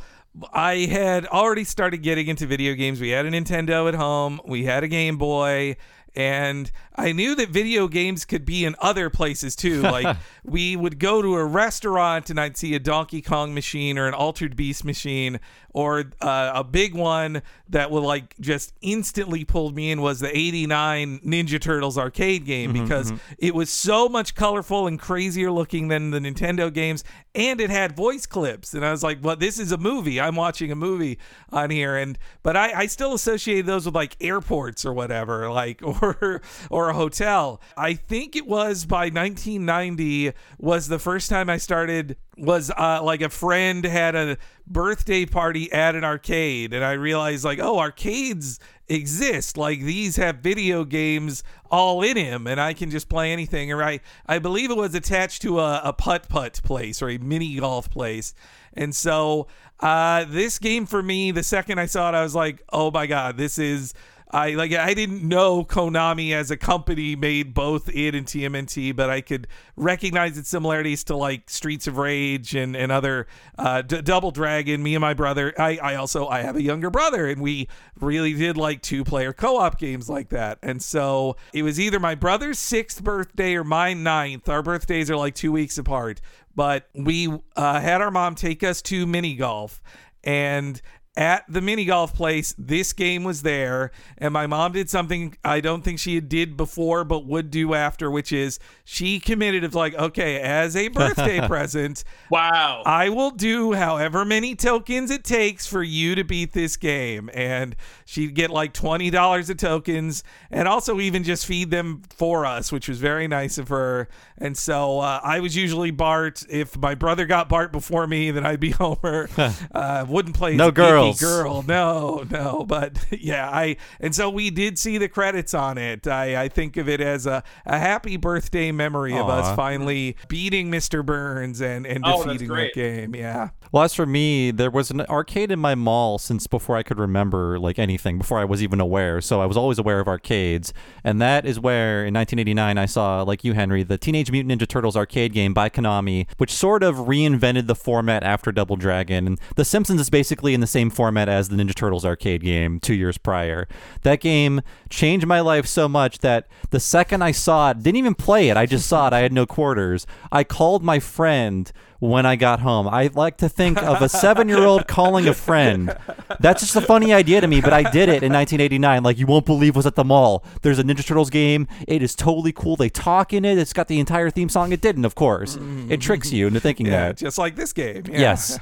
I 0.53 0.86
had 0.86 1.25
already 1.25 1.65
started 1.65 2.03
getting 2.03 2.27
into 2.27 2.48
video 2.48 2.74
games. 2.74 3.01
We 3.01 3.10
had 3.10 3.25
a 3.25 3.29
Nintendo 3.29 3.89
at 3.89 3.96
home. 3.96 4.39
We 4.46 4.63
had 4.63 4.81
a 4.81 4.88
Game 4.88 5.17
Boy. 5.17 5.75
And 6.15 6.72
I 6.96 7.12
knew 7.13 7.36
that 7.36 7.50
video 7.50 7.88
games 7.88 8.25
could 8.25 8.46
be 8.46 8.65
in 8.65 8.75
other 8.80 9.10
places 9.10 9.56
too. 9.56 9.82
Like 9.91 10.18
we 10.44 10.75
would 10.77 11.00
go 11.00 11.22
to 11.22 11.36
a 11.36 11.44
restaurant 11.44 12.30
and 12.30 12.39
I'd 12.39 12.56
see 12.56 12.74
a 12.75 12.80
Donkey 12.80 13.22
Kong 13.22 13.53
machine 13.53 13.98
or 13.98 14.08
an 14.08 14.13
Altered 14.13 14.56
Beast 14.56 14.86
machine 14.86 15.39
or 15.74 16.06
uh, 16.22 16.51
a 16.56 16.63
big 16.63 16.94
one 16.94 17.42
that 17.70 17.92
would 17.92 18.04
like 18.04 18.36
just 18.40 18.74
instantly 18.82 19.46
pulled 19.46 19.75
me 19.75 19.92
in 19.92 20.01
was 20.01 20.20
the 20.20 20.36
89 20.36 21.20
Ninja 21.20 21.60
Turtles 21.60 21.98
arcade 21.98 22.46
game 22.46 22.74
because 22.74 23.13
it 23.38 23.56
was 23.56 23.70
so 23.70 24.10
much 24.10 24.36
colorful 24.36 24.88
and 24.88 25.00
crazier 25.00 25.51
looking 25.51 25.88
than 25.88 26.12
the 26.12 26.20
Nintendo 26.20 26.72
games 26.72 27.04
and 27.34 27.62
it 27.62 27.70
had 27.70 27.96
voice 27.96 28.25
clips. 28.25 28.74
And 28.74 28.86
I 28.86 28.92
was 28.92 29.04
like 29.04 29.20
well 29.22 29.36
this 29.36 29.60
is 29.60 29.72
a 29.72 29.78
movie. 29.78 30.20
I'm 30.20 30.36
watching 30.36 30.72
a 30.72 30.75
movie 30.75 31.18
on 31.50 31.70
here. 31.70 31.96
And 31.96 32.18
but 32.44 32.58
I, 32.58 32.82
I 32.82 32.86
still 32.88 33.13
associate 33.13 33.66
those 33.66 33.86
with 33.86 33.96
like 33.96 34.18
airports 34.22 34.86
or 34.86 34.94
whatever 34.94 35.50
like 35.51 35.82
or 35.84 36.42
or 36.70 36.90
a 36.90 36.94
hotel. 36.94 37.62
I 37.78 37.94
think 37.94 38.36
it 38.36 38.48
was 38.48 38.86
by 38.86 39.06
1990 39.06 40.34
was 40.58 40.88
the 40.88 41.00
first 41.00 41.30
time 41.30 41.50
I 41.50 41.58
started 41.58 42.18
was 42.38 42.72
uh, 42.78 43.02
like 43.04 43.22
a 43.22 43.30
friend 43.30 43.84
had 43.84 44.16
a 44.16 44.38
birthday 44.66 45.26
party 45.26 45.72
at 45.72 45.96
an 45.96 46.04
arcade 46.04 46.74
and 46.74 46.84
I 46.84 46.94
realized 46.94 47.44
like 47.44 47.60
oh 47.60 47.78
arcades 47.78 48.60
exist. 48.88 49.58
Like 49.58 49.82
these 49.82 50.16
have 50.16 50.38
video 50.38 50.86
games 50.86 51.44
all 51.70 52.02
in 52.02 52.18
him 52.18 52.48
and 52.48 52.60
I 52.60 52.74
can 52.74 52.90
just 52.90 53.10
play 53.10 53.32
anything. 53.34 53.72
Or 53.72 53.84
I 53.84 54.00
I 54.26 54.40
believe 54.40 54.72
it 54.72 54.78
was 54.78 54.96
attached 54.96 55.42
to 55.44 55.60
a, 55.60 55.82
a 55.84 55.94
putt 55.94 56.30
putt 56.30 56.62
place 56.64 57.02
or 57.02 57.10
a 57.10 57.18
mini 57.18 57.56
golf 57.56 57.90
place. 57.90 58.34
And 58.74 58.96
so 58.96 59.48
uh 59.82 60.26
this 60.26 60.58
game 60.58 60.86
for 60.86 61.04
me 61.04 61.32
the 61.32 61.44
second 61.44 61.80
I 61.80 61.86
saw 61.86 62.10
it 62.10 62.16
I 62.16 62.24
was 62.24 62.36
like 62.36 62.64
oh 62.72 62.92
my 62.92 63.08
god 63.08 63.38
this 63.38 63.60
is 63.60 63.94
I 64.32 64.52
like 64.52 64.74
I 64.74 64.94
didn't 64.94 65.28
know 65.28 65.66
Konami 65.66 66.34
as 66.34 66.52
a 66.52 66.58
company 66.58 67.16
made 67.16 67.54
both 67.54 67.90
it 67.90 68.16
and 68.16 68.26
TMNT, 68.26 68.96
but 68.96 69.10
I 69.10 69.22
could 69.22 69.48
recognize 69.76 70.38
its 70.38 70.50
similarities 70.50 71.04
to 71.06 71.18
like 71.18 71.50
Streets 71.50 71.86
of 71.86 71.98
Rage 71.98 72.56
and 72.56 72.76
and 72.76 72.92
other 72.92 73.28
uh, 73.58 73.82
D- 73.82 74.02
Double 74.02 74.32
Dragon. 74.32 74.82
Me 74.82 74.96
and 74.96 75.02
my 75.02 75.14
brother, 75.14 75.54
I 75.58 75.78
I 75.78 75.96
also 75.96 76.28
I 76.28 76.42
have 76.42 76.56
a 76.56 76.62
younger 76.62 76.90
brother, 76.90 77.28
and 77.28 77.42
we 77.42 77.68
really 78.00 78.34
did 78.34 78.56
like 78.56 78.82
two 78.82 79.04
player 79.04 79.34
co 79.34 79.58
op 79.58 79.78
games 79.78 80.10
like 80.10 80.30
that. 80.30 80.60
And 80.64 80.82
so 80.82 81.36
it 81.54 81.64
was 81.64 81.80
either 81.80 82.00
my 82.00 82.16
brother's 82.16 82.60
sixth 82.60 83.04
birthday 83.04 83.56
or 83.56 83.66
my 83.66 83.94
ninth. 83.94 84.48
Our 84.48 84.64
birthdays 84.64 85.12
are 85.12 85.18
like 85.18 85.36
two 85.36 85.52
weeks 85.52 85.78
apart, 85.78 86.22
but 86.56 86.90
we 86.96 87.28
uh, 87.58 87.82
had 87.82 88.02
our 88.02 88.12
mom 88.12 88.36
take 88.36 88.64
us 88.64 88.82
to 88.84 89.06
mini 89.06 89.36
golf 89.36 89.82
and 90.24 90.82
at 91.18 91.44
the 91.50 91.60
mini 91.60 91.84
golf 91.84 92.13
place 92.13 92.56
this 92.58 92.94
game 92.94 93.25
was 93.25 93.41
there 93.41 93.91
and 94.18 94.34
my 94.34 94.48
mom 94.48 94.72
did 94.72 94.89
something 94.89 95.36
i 95.44 95.60
don't 95.60 95.84
think 95.84 96.00
she 96.00 96.20
did 96.22 96.56
before 96.56 97.03
but 97.03 97.25
would 97.25 97.51
do 97.51 97.74
after 97.74 98.10
which 98.10 98.32
is 98.32 98.60
she 98.86 99.20
committed 99.20 99.62
of 99.65 99.75
like 99.75 99.94
okay 99.96 100.39
as 100.39 100.74
a 100.75 100.88
birthday 100.88 101.46
present 101.48 102.06
Wow. 102.30 102.84
I 102.86 103.10
will 103.10 103.32
do 103.32 103.74
however 103.74 104.24
many 104.24 104.56
tokens 104.56 105.12
it 105.12 105.25
takes 105.25 105.68
for 105.68 105.84
you 105.84 106.15
to 106.15 106.24
beat 106.24 106.53
this 106.53 106.77
game. 106.77 107.30
And 107.34 107.75
she'd 108.06 108.36
get 108.36 108.50
like 108.50 108.74
$20 108.74 109.50
of 109.50 109.58
tokens 109.58 110.24
and 110.50 110.65
also 110.68 111.01
even 111.01 111.25
just 111.25 111.46
feed 111.46 111.72
them 111.72 112.03
for 112.10 112.46
us, 112.46 112.72
which 112.72 112.88
was 112.88 113.00
very 113.00 113.27
nice 113.27 113.58
of 113.58 113.68
her. 113.68 114.08
And 114.38 114.58
so 114.58 115.00
uh, 115.00 115.20
I 115.24 115.41
was 115.41 115.58
usually 115.58 115.91
Bart. 115.91 116.44
If 116.50 116.77
my 116.77 116.96
brother 116.96 117.25
got 117.25 117.50
Bart 117.50 117.74
before 117.74 118.08
me, 118.08 118.32
then 118.32 118.46
I'd 118.46 118.62
be 118.62 118.70
Homer. 118.82 119.30
uh, 119.74 120.06
wouldn't 120.08 120.36
play 120.36 120.56
No 120.56 120.70
a 120.70 120.72
geeky 120.72 121.11
girls. 121.20 121.65
girl. 121.65 121.65
No, 121.68 122.25
no. 122.30 122.65
But 122.68 123.06
yeah, 123.12 123.50
I, 123.50 123.77
and 124.00 124.13
so 124.15 124.30
we 124.30 124.50
did 124.50 124.77
see 124.80 124.98
the 124.98 125.10
credits 125.10 125.53
on 125.53 125.77
it. 125.77 126.08
I, 126.08 126.44
I 126.44 126.48
think 126.50 126.77
of 126.77 126.88
it 126.89 127.01
as 127.01 127.25
a, 127.25 127.44
a 127.65 127.77
happy 127.80 128.18
birthday 128.18 128.72
memory 128.72 129.18
of 129.18 129.30
us 129.30 129.56
finally 129.56 130.15
beating 130.27 130.72
Mr. 130.72 131.06
Burns 131.06 131.62
and, 131.62 131.86
and 131.86 132.03
Oh, 132.06 132.24
defeating 132.24 132.48
that 132.48 132.53
great. 132.53 132.74
game. 132.74 133.15
Yeah. 133.15 133.50
Well, 133.72 133.84
as 133.84 133.94
for 133.94 134.06
me, 134.06 134.51
there 134.51 134.70
was 134.70 134.91
an 134.91 135.01
arcade 135.01 135.50
in 135.51 135.60
my 135.60 135.75
mall 135.75 136.18
since 136.18 136.46
before 136.46 136.75
I 136.75 136.84
could 136.84 137.00
remember 137.00 137.58
like 137.58 137.80
anything, 137.80 138.18
before 138.18 138.38
I 138.39 138.46
was 138.46 138.62
even 138.62 138.80
aware. 138.82 139.22
So 139.22 139.41
I 139.41 139.46
was 139.46 139.56
always 139.56 139.80
aware 139.80 140.00
of 140.01 140.08
arcades, 140.10 140.74
and 141.03 141.22
that 141.22 141.46
is 141.46 141.58
where 141.60 142.06
in 142.06 142.13
1989 142.13 142.77
I 142.77 142.86
saw, 142.86 143.22
like 143.24 143.44
you, 143.46 143.53
Henry, 143.53 143.84
the 143.84 143.98
Teenage 143.98 144.30
Mutant 144.30 144.62
Ninja 144.62 144.68
Turtles 144.68 144.98
arcade 144.98 145.32
game 145.34 145.53
by 145.53 145.70
Konami, 145.70 146.27
which 146.38 146.51
sort 146.53 146.84
of 146.84 146.96
reinvented 146.98 147.68
the 147.68 147.75
format 147.75 148.24
after 148.24 148.51
Double 148.51 148.75
Dragon. 148.75 149.25
And 149.25 149.39
The 149.56 149.63
Simpsons 149.65 150.01
is 150.01 150.10
basically 150.10 150.53
in 150.53 150.60
the 150.60 150.68
same 150.68 150.89
format 150.91 151.27
as 151.29 151.50
the 151.50 151.55
Ninja 151.55 151.74
Turtles 151.74 152.05
arcade 152.05 152.41
game 152.41 152.79
two 152.79 152.93
years 152.93 153.17
prior. 153.17 153.67
That 154.03 154.19
game 154.21 154.62
changed 154.89 155.25
my 155.25 155.39
life 155.39 155.65
so 155.65 155.88
much 155.88 156.19
that 156.19 156.48
the 156.69 156.79
second 156.79 157.24
I 157.24 157.31
saw 157.31 157.71
it, 157.71 157.81
didn't 157.81 157.98
even 157.98 158.15
play 158.15 158.50
it. 158.50 158.57
I 158.57 158.65
just 158.65 158.88
saw 158.88 159.07
it. 159.07 159.13
I 159.13 159.19
had 159.19 159.33
no 159.33 159.45
quarters. 159.45 160.05
I 160.31 160.43
called 160.43 160.83
my 160.83 161.00
friend 161.00 161.71
when 162.01 162.25
I 162.25 162.36
got 162.36 162.60
home. 162.62 162.88
I 162.88 163.12
like 163.13 163.38
to 163.38 163.48
think 163.48 163.81
of 163.81 164.01
a 164.01 164.10
seven 164.10 164.50
year 164.50 164.63
old 164.63 164.88
calling 164.88 165.27
a 165.27 165.36
friend. 165.36 165.96
That's 166.39 166.62
just 166.62 166.75
a 166.75 166.81
funny 166.81 167.13
idea 167.13 167.39
to 167.41 167.48
me, 167.48 167.62
but 167.62 167.74
I 167.74 167.84
did 167.84 168.10
it 168.10 168.24
in 168.24 168.34
1989. 168.34 169.03
Like, 169.03 169.20
you 169.20 169.27
won't 169.27 169.46
believe 169.46 169.75
was 169.75 169.86
at 169.86 169.93
the 169.93 170.03
mall. 170.03 170.43
There's 170.63 170.79
a 170.79 170.84
Ninja 170.84 171.05
Turtles 171.05 171.29
game. 171.29 171.67
It 171.88 172.01
is 172.01 172.15
totally 172.15 172.51
cool. 172.53 172.75
They 172.75 172.89
talk 172.89 173.34
in 173.34 173.46
it. 173.46 173.60
It's 173.60 173.72
got 173.72 173.88
the 173.88 174.00
entire 174.00 174.31
theme 174.31 174.50
song. 174.50 174.72
It 174.72 174.81
didn't, 174.81 175.05
of 175.05 175.13
course. 175.13 175.60
It 175.89 176.01
tricks 176.01 176.31
you 176.31 176.48
into 176.48 176.60
thinking 176.60 176.88
Yeah, 176.88 177.10
that. 177.10 177.17
just 177.17 177.38
like 177.38 177.55
this 177.55 177.72
game. 177.72 178.03
Yeah. 178.10 178.20
Yes, 178.20 178.58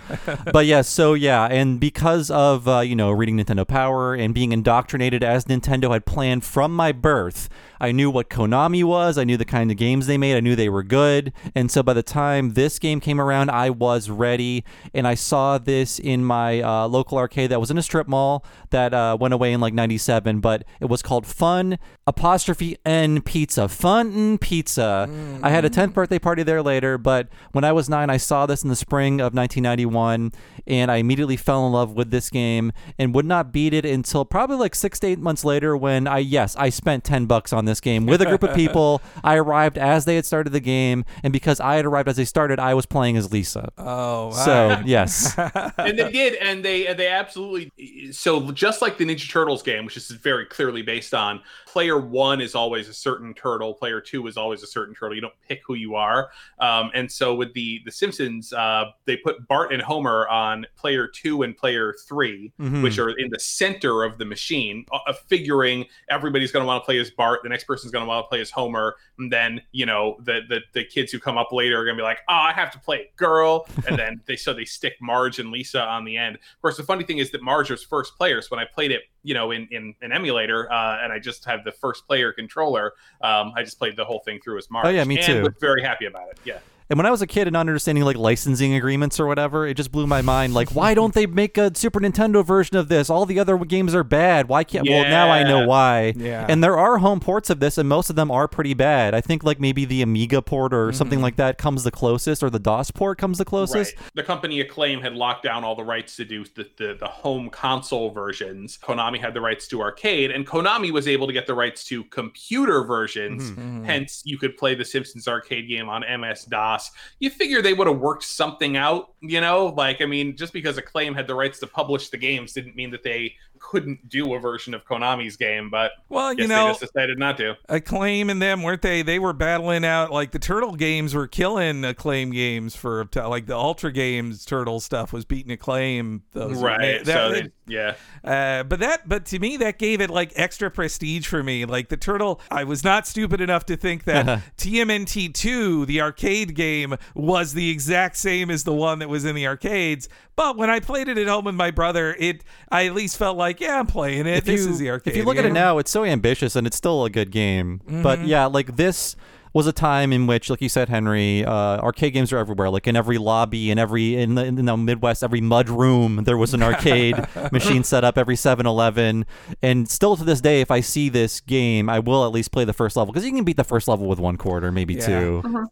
but 0.52 0.66
yes. 0.66 0.90
So 0.90 1.14
yeah, 1.14 1.46
and 1.46 1.80
because 1.80 2.30
of 2.30 2.68
uh, 2.68 2.80
you 2.82 2.96
know 2.96 3.10
reading 3.12 3.38
Nintendo 3.38 3.66
Power 3.66 4.16
and 4.16 4.34
being 4.34 4.52
indoctrinated 4.52 5.24
as 5.24 5.46
Nintendo 5.46 5.92
had 5.94 6.06
planned 6.06 6.44
from 6.44 6.76
my 6.76 6.92
birth, 6.92 7.48
I 7.80 7.92
knew 7.92 8.10
what 8.10 8.30
Konami 8.30 8.84
was. 8.84 9.18
I 9.18 9.24
knew 9.24 9.38
the 9.38 9.46
kind 9.46 9.72
of 9.72 9.78
games 9.78 10.08
they 10.08 10.18
made. 10.18 10.36
I 10.36 10.40
knew 10.40 10.56
they 10.56 10.70
were 10.70 10.84
good. 10.84 11.34
And 11.56 11.72
so 11.72 11.84
by 11.84 11.94
the 11.94 12.04
time 12.04 12.54
this 12.54 12.80
game 12.80 13.00
came 13.00 13.20
around, 13.20 13.50
I 13.50 13.70
was 13.70 14.10
ready. 14.10 14.64
And 14.94 15.08
I 15.08 15.16
saw 15.16 15.58
this 15.58 16.00
in 16.00 16.24
my 16.24 16.62
uh, 16.62 16.88
local 16.88 17.18
arcade 17.18 17.52
that 17.52 17.60
was 17.60 17.72
in 17.72 17.78
a 17.78 17.82
strip 17.82 18.08
mall 18.08 18.46
that 18.72 18.94
uh, 18.94 19.18
went 19.20 19.34
away 19.34 19.54
in 19.54 19.60
like 19.60 19.74
'97. 19.74 20.40
But 20.40 20.64
it 20.80 20.86
was 20.86 21.02
called 21.02 21.26
Fun 21.26 21.78
apostrophe 22.06 22.78
N 22.86 23.22
Pizza. 23.22 23.68
Fun 23.68 24.14
N 24.14 24.38
Pizza. 24.38 25.08
I 25.44 25.50
had 25.50 25.64
a 25.66 25.70
10th 25.70 25.94
birthday 25.94 26.20
party 26.20 26.44
there 26.44 26.62
later, 26.62 26.98
but 26.98 27.30
when 27.52 27.64
I 27.64 27.72
was 27.72 27.88
nine, 27.88 28.10
I 28.10 28.18
saw 28.18 28.46
this 28.46 28.64
in 28.64 28.70
the 28.70 28.76
spring 28.76 29.22
of 29.22 29.34
1991, 29.34 30.32
and 30.68 30.92
I 30.92 30.98
immediately 30.98 31.38
fell 31.38 31.66
in 31.66 31.74
love 31.74 31.94
with 31.94 32.12
this 32.12 32.30
game 32.30 32.72
and 32.98 33.14
would 33.14 33.26
not 33.26 33.52
beat 33.52 33.74
it 33.74 33.86
until 33.86 34.26
probably 34.26 34.58
like 34.58 34.76
six 34.76 35.00
to 35.00 35.08
eight 35.08 35.20
months 35.20 35.46
later 35.46 35.78
when 35.78 36.08
I, 36.08 36.20
yes, 36.20 36.56
I 36.56 36.70
spent 36.70 37.04
10 37.04 37.26
bucks 37.26 37.54
on 37.54 37.66
this 37.70 37.80
game 37.80 38.06
with 38.06 38.22
a 38.22 38.26
group 38.26 38.44
of 38.44 38.54
people. 38.56 39.02
I 39.24 39.36
arrived 39.38 39.78
as 39.78 40.04
they 40.06 40.16
had 40.16 40.26
started 40.26 40.50
the 40.52 40.60
game, 40.60 41.06
and 41.24 41.32
because 41.32 41.60
I 41.62 41.76
had 41.76 41.86
arrived 41.86 42.10
as 42.10 42.18
they 42.18 42.26
started, 42.26 42.60
I 42.60 42.74
was 42.74 42.86
playing 42.86 43.16
as 43.16 43.32
Lisa. 43.32 43.72
Oh, 43.78 44.32
So, 44.32 44.82
yes. 44.86 45.34
and 45.78 45.98
they 45.98 46.12
did, 46.12 46.36
and 46.36 46.64
they 46.66 46.94
they 46.94 47.08
absolutely. 47.08 47.72
So 48.12 48.52
just 48.52 48.82
like 48.82 48.98
the 48.98 49.06
Ninja 49.06 49.30
Turtles 49.30 49.64
game, 49.64 49.86
which 49.86 49.96
is 49.98 50.10
very 50.12 50.46
clearly 50.46 50.82
based 50.82 51.14
on 51.14 51.42
player 51.68 52.00
one 52.00 52.42
is 52.42 52.56
always 52.56 52.90
a 52.90 52.94
certain 52.94 53.34
turtle, 53.34 53.74
player 53.74 54.02
two 54.02 54.26
is 54.28 54.36
always 54.38 54.64
a 54.64 54.68
certain 54.68 54.94
turtle. 54.96 55.16
You 55.16 55.22
don't 55.22 55.34
pick 55.48 55.62
who 55.66 55.76
you 55.76 55.96
are. 55.96 56.30
Um, 56.60 56.92
and 56.94 57.12
so 57.12 57.36
with 57.36 57.54
the 57.54 57.82
the 57.86 57.92
Simpsons, 57.92 58.52
uh, 58.54 58.86
they 59.06 59.18
put 59.18 59.48
Bart 59.48 59.72
and 59.72 59.82
Homer 59.82 60.28
on 60.28 60.66
player 60.76 61.08
two 61.08 61.44
and 61.44 61.56
player 61.56 61.94
3 62.08 62.52
Mhm. 62.60 62.82
which 62.84 62.98
are 63.00 63.10
in 63.12 63.30
the 63.30 63.40
center 63.40 64.04
of 64.04 64.18
the 64.18 64.26
machine, 64.26 64.86
uh, 64.92 65.14
figuring 65.28 65.86
everybody's 66.10 66.52
going 66.52 66.64
to 66.64 66.68
want 66.68 66.82
to 66.82 66.86
play 66.86 66.98
as 67.00 67.10
Bart, 67.12 67.42
the 67.44 67.50
next 67.50 67.59
person's 67.64 67.92
going 67.92 68.04
to 68.04 68.08
want 68.08 68.26
to 68.26 68.30
play 68.30 68.42
as 68.42 68.52
Homer, 68.52 68.96
and 69.18 69.32
then 69.32 69.62
you 69.72 69.86
know 69.86 70.18
the 70.24 70.42
the 70.48 70.62
the 70.74 70.84
kids 70.84 71.12
who 71.12 71.20
come 71.20 71.38
up 71.38 71.52
later 71.52 71.80
are 71.80 71.86
going 71.86 71.96
to 71.96 72.02
be 72.02 72.06
like, 72.06 72.20
oh, 72.28 72.34
I 72.34 72.54
have 72.54 72.72
to 72.72 72.80
play 72.80 72.98
a 72.98 73.18
girl, 73.18 73.68
and 73.88 73.98
then 73.98 74.22
they 74.26 74.36
so 74.36 74.54
they 74.54 74.66
stick 74.66 74.96
Marge 75.02 75.40
and 75.40 75.52
Lisa 75.52 75.82
on 75.82 76.06
the 76.06 76.18
end. 76.18 76.36
Of 76.36 76.62
course, 76.62 76.78
the 76.78 76.84
funny 76.84 77.04
thing 77.04 77.18
is 77.20 77.32
that 77.32 77.42
Marge 77.42 77.72
was 77.72 77.84
first 77.84 78.18
player. 78.18 78.42
So 78.42 78.50
when 78.50 78.60
I 78.60 78.66
played 78.66 78.92
it, 78.92 79.04
you 79.24 79.34
know, 79.34 79.52
in 79.52 79.68
in 79.72 79.96
an 80.02 80.12
emulator, 80.12 80.72
uh, 80.72 81.00
and 81.04 81.14
I 81.14 81.20
just 81.20 81.46
have 81.46 81.64
the 81.64 81.72
first 81.72 82.06
player 82.08 82.32
controller, 82.32 82.94
um, 83.22 83.54
I 83.56 83.64
just 83.64 83.78
played 83.78 83.96
the 83.96 84.06
whole 84.06 84.20
thing 84.20 84.40
through 84.44 84.58
as 84.58 84.70
Marge. 84.70 84.88
Oh, 84.88 84.90
yeah, 84.90 85.04
me 85.04 85.18
and 85.18 85.26
too. 85.26 85.42
Was 85.44 85.54
very 85.60 85.82
happy 85.82 86.06
about 86.06 86.30
it. 86.30 86.40
Yeah. 86.44 86.60
And 86.90 86.98
when 86.98 87.06
I 87.06 87.12
was 87.12 87.22
a 87.22 87.28
kid 87.28 87.48
and 87.48 87.54
not 87.54 87.62
understanding 87.62 88.04
like 88.04 88.18
licensing 88.18 88.74
agreements 88.74 89.20
or 89.20 89.28
whatever, 89.28 89.68
it 89.68 89.76
just 89.76 89.92
blew 89.92 90.08
my 90.08 90.24
mind. 90.24 90.56
Like, 90.56 90.72
why 90.72 90.96
don't 90.96 91.14
they 91.14 91.28
make 91.28 91.56
a 91.56 91.72
Super 91.76 92.00
Nintendo 92.00 92.44
version 92.44 92.78
of 92.78 92.90
this? 92.90 93.12
All 93.12 93.28
the 93.28 93.40
other 93.40 93.58
games 93.60 93.94
are 93.94 94.04
bad. 94.04 94.50
Why 94.50 94.64
can't? 94.64 94.90
Well, 94.90 95.04
now 95.04 95.30
I 95.30 95.44
know 95.44 95.68
why. 95.68 96.14
Yeah. 96.18 96.48
And 96.50 96.64
there 96.64 96.80
are 96.80 96.98
home 96.98 97.20
ports 97.20 97.52
of 97.52 97.60
this, 97.60 97.78
and 97.78 97.88
most 97.88 98.10
of 98.10 98.16
them 98.16 98.32
are 98.32 98.48
pretty 98.48 98.74
bad. 98.74 99.14
I 99.14 99.22
think 99.22 99.44
like 99.44 99.60
maybe 99.60 99.86
the 99.86 100.02
Amiga 100.02 100.42
port 100.42 100.74
or 100.74 100.92
something 100.92 101.18
mm-hmm. 101.18 101.24
like 101.24 101.36
that 101.36 101.60
comes 101.60 101.84
the 101.84 101.92
closest, 101.92 102.42
or 102.42 102.50
the 102.50 102.60
DOS 102.60 102.90
port 102.90 103.20
comes 103.20 103.38
the 103.38 103.46
closest. 103.46 103.96
Right. 103.96 104.06
The 104.16 104.24
company 104.24 104.60
Acclaim 104.60 105.00
had 105.02 105.14
locked 105.14 105.44
down 105.44 105.64
all 105.64 105.76
the 105.76 105.84
rights 105.84 106.16
to 106.16 106.26
do 106.26 106.44
the, 106.56 106.68
the, 106.78 106.98
the 107.00 107.08
home 107.08 107.52
console 107.52 108.10
versions. 108.10 108.80
Konami 108.82 109.20
had 109.20 109.36
the 109.36 109.42
rights 109.42 109.68
to 109.68 109.82
arcade, 109.82 110.32
and 110.32 110.48
Konami 110.48 110.92
was 110.92 111.08
able 111.08 111.28
to 111.28 111.34
get 111.34 111.46
the 111.46 111.54
rights 111.54 111.84
to 111.86 112.04
computer 112.06 112.84
versions. 112.84 113.52
Mm-hmm. 113.52 113.60
Mm-hmm. 113.60 113.84
Hence, 113.84 114.24
you 114.26 114.40
could 114.40 114.58
play 114.58 114.74
the 114.74 114.86
Simpsons 114.86 115.28
arcade 115.28 115.68
game 115.68 115.88
on 115.88 116.04
MS 116.20 116.46
DOS. 116.46 116.79
You 117.20 117.30
figure 117.30 117.62
they 117.62 117.74
would 117.74 117.88
have 117.88 118.00
worked 118.00 118.24
something 118.24 118.78
out, 118.78 119.14
you 119.22 119.42
know? 119.42 119.68
Like, 119.68 120.02
I 120.02 120.06
mean, 120.06 120.36
just 120.36 120.54
because 120.54 120.78
Acclaim 120.78 121.14
had 121.14 121.28
the 121.28 121.36
rights 121.36 121.60
to 121.60 121.68
publish 121.68 122.10
the 122.10 122.18
games 122.18 122.54
didn't 122.54 122.76
mean 122.76 122.92
that 122.92 123.04
they 123.04 123.36
couldn't 123.60 124.10
do 124.10 124.34
a 124.34 124.40
version 124.40 124.74
of 124.74 124.86
Konami's 124.86 125.38
game, 125.38 125.70
but 125.70 125.92
Well, 126.10 126.34
you 126.34 126.48
know, 126.48 126.66
they 126.68 126.72
just 126.72 126.82
decided 126.94 127.18
not 127.20 127.38
to. 127.38 127.56
Acclaim 127.68 128.30
and 128.30 128.42
them 128.42 128.64
weren't 128.64 128.82
they? 128.82 129.02
They 129.02 129.20
were 129.20 129.34
battling 129.34 129.86
out 129.86 130.12
like 130.12 130.32
the 130.32 130.40
Turtle 130.40 130.76
games 130.76 131.14
were 131.14 131.28
killing 131.28 131.84
Acclaim 131.86 132.32
games 132.32 132.76
for 132.76 133.08
like 133.16 133.46
the 133.46 133.56
Ultra 133.56 133.92
Games 133.92 134.46
Turtle 134.46 134.80
stuff 134.80 135.12
was 135.14 135.26
beating 135.26 135.52
Acclaim. 135.52 136.24
Those 136.32 136.62
Right. 136.62 137.04
that- 137.04 137.14
so, 137.14 137.32
they, 137.32 137.52
yeah. 137.68 137.96
Uh, 138.24 138.64
but 138.64 138.80
that, 138.80 139.08
but 139.08 139.26
to 139.28 139.40
me, 139.40 139.58
that 139.58 139.78
gave 139.78 140.02
it 140.02 140.10
like 140.10 140.32
extra 140.36 140.70
prestige 140.72 141.28
for 141.28 141.44
me. 141.44 141.66
Like 141.66 141.90
the 141.90 141.98
turtle, 141.98 142.42
I 142.50 142.64
was 142.64 142.84
not 142.84 143.08
stupid 143.08 143.42
enough 143.42 143.66
to 143.68 143.78
think 143.78 144.06
that 144.06 144.42
TMNT 144.58 145.34
two, 145.34 145.86
the 145.86 146.02
arcade 146.02 146.56
game, 146.56 146.96
was 147.16 147.54
the 147.54 147.70
exact 147.70 148.18
same 148.18 148.50
as 148.50 148.64
the 148.64 148.74
one 148.74 149.00
that 149.00 149.10
was 149.10 149.26
in 149.26 149.36
the 149.36 149.46
arcades. 149.48 150.10
But 150.36 150.56
when 150.58 150.70
I 150.70 150.80
played 150.80 151.10
it 151.10 151.18
at 151.18 151.28
home 151.28 151.46
with 151.46 151.56
my 151.56 151.70
brother, 151.70 152.16
it 152.18 152.44
I 152.72 152.86
at 152.86 152.96
least 152.96 153.18
felt 153.18 153.38
like, 153.38 153.49
yeah, 153.60 153.80
I'm 153.80 153.88
playing 153.88 154.28
it. 154.28 154.38
If 154.38 154.46
this 154.46 154.66
you, 154.66 154.72
is 154.72 154.80
the 154.80 154.90
arcade. 154.92 155.12
if 155.12 155.18
you 155.18 155.24
look 155.24 155.38
at 155.38 155.46
it 155.46 155.54
now, 155.54 155.78
it's 155.78 155.92
so 155.92 156.04
ambitious 156.06 156.56
and 156.56 156.66
it's 156.68 156.78
still 156.78 157.06
a 157.06 157.10
good 157.10 157.32
game. 157.32 157.82
Mm-hmm. 157.86 158.04
But 158.04 158.26
yeah, 158.26 158.46
like 158.46 158.76
this 158.76 159.16
was 159.52 159.66
a 159.66 159.72
time 159.74 160.14
in 160.14 160.28
which, 160.28 160.50
like 160.52 160.62
you 160.62 160.70
said, 160.70 160.90
Henry, 160.90 161.44
uh, 161.44 161.52
arcade 161.80 162.14
games 162.14 162.32
are 162.32 162.38
everywhere. 162.38 162.70
Like 162.70 162.86
in 162.88 162.96
every 162.96 163.18
lobby, 163.18 163.72
in 163.72 163.80
every 163.80 164.16
in 164.16 164.36
the, 164.36 164.46
in 164.46 164.64
the 164.64 164.78
Midwest, 164.78 165.24
every 165.24 165.42
mud 165.42 165.70
room, 165.70 166.24
there 166.26 166.38
was 166.38 166.54
an 166.54 166.62
arcade 166.62 167.16
machine 167.52 167.84
set 167.84 168.04
up. 168.04 168.16
Every 168.18 168.36
7-Eleven, 168.36 169.26
and 169.64 169.90
still 169.90 170.16
to 170.18 170.24
this 170.24 170.40
day, 170.42 170.62
if 170.62 170.70
I 170.70 170.82
see 170.82 171.10
this 171.10 171.40
game, 171.42 171.90
I 171.90 171.98
will 172.00 172.26
at 172.26 172.32
least 172.32 172.52
play 172.52 172.64
the 172.64 172.74
first 172.74 172.96
level 172.96 173.12
because 173.12 173.26
you 173.26 173.32
can 173.34 173.44
beat 173.44 173.58
the 173.58 173.64
first 173.64 173.88
level 173.88 174.06
with 174.08 174.20
one 174.20 174.38
quarter, 174.38 174.72
maybe 174.72 174.94
Yeah. 174.94 175.06
two. 175.08 175.68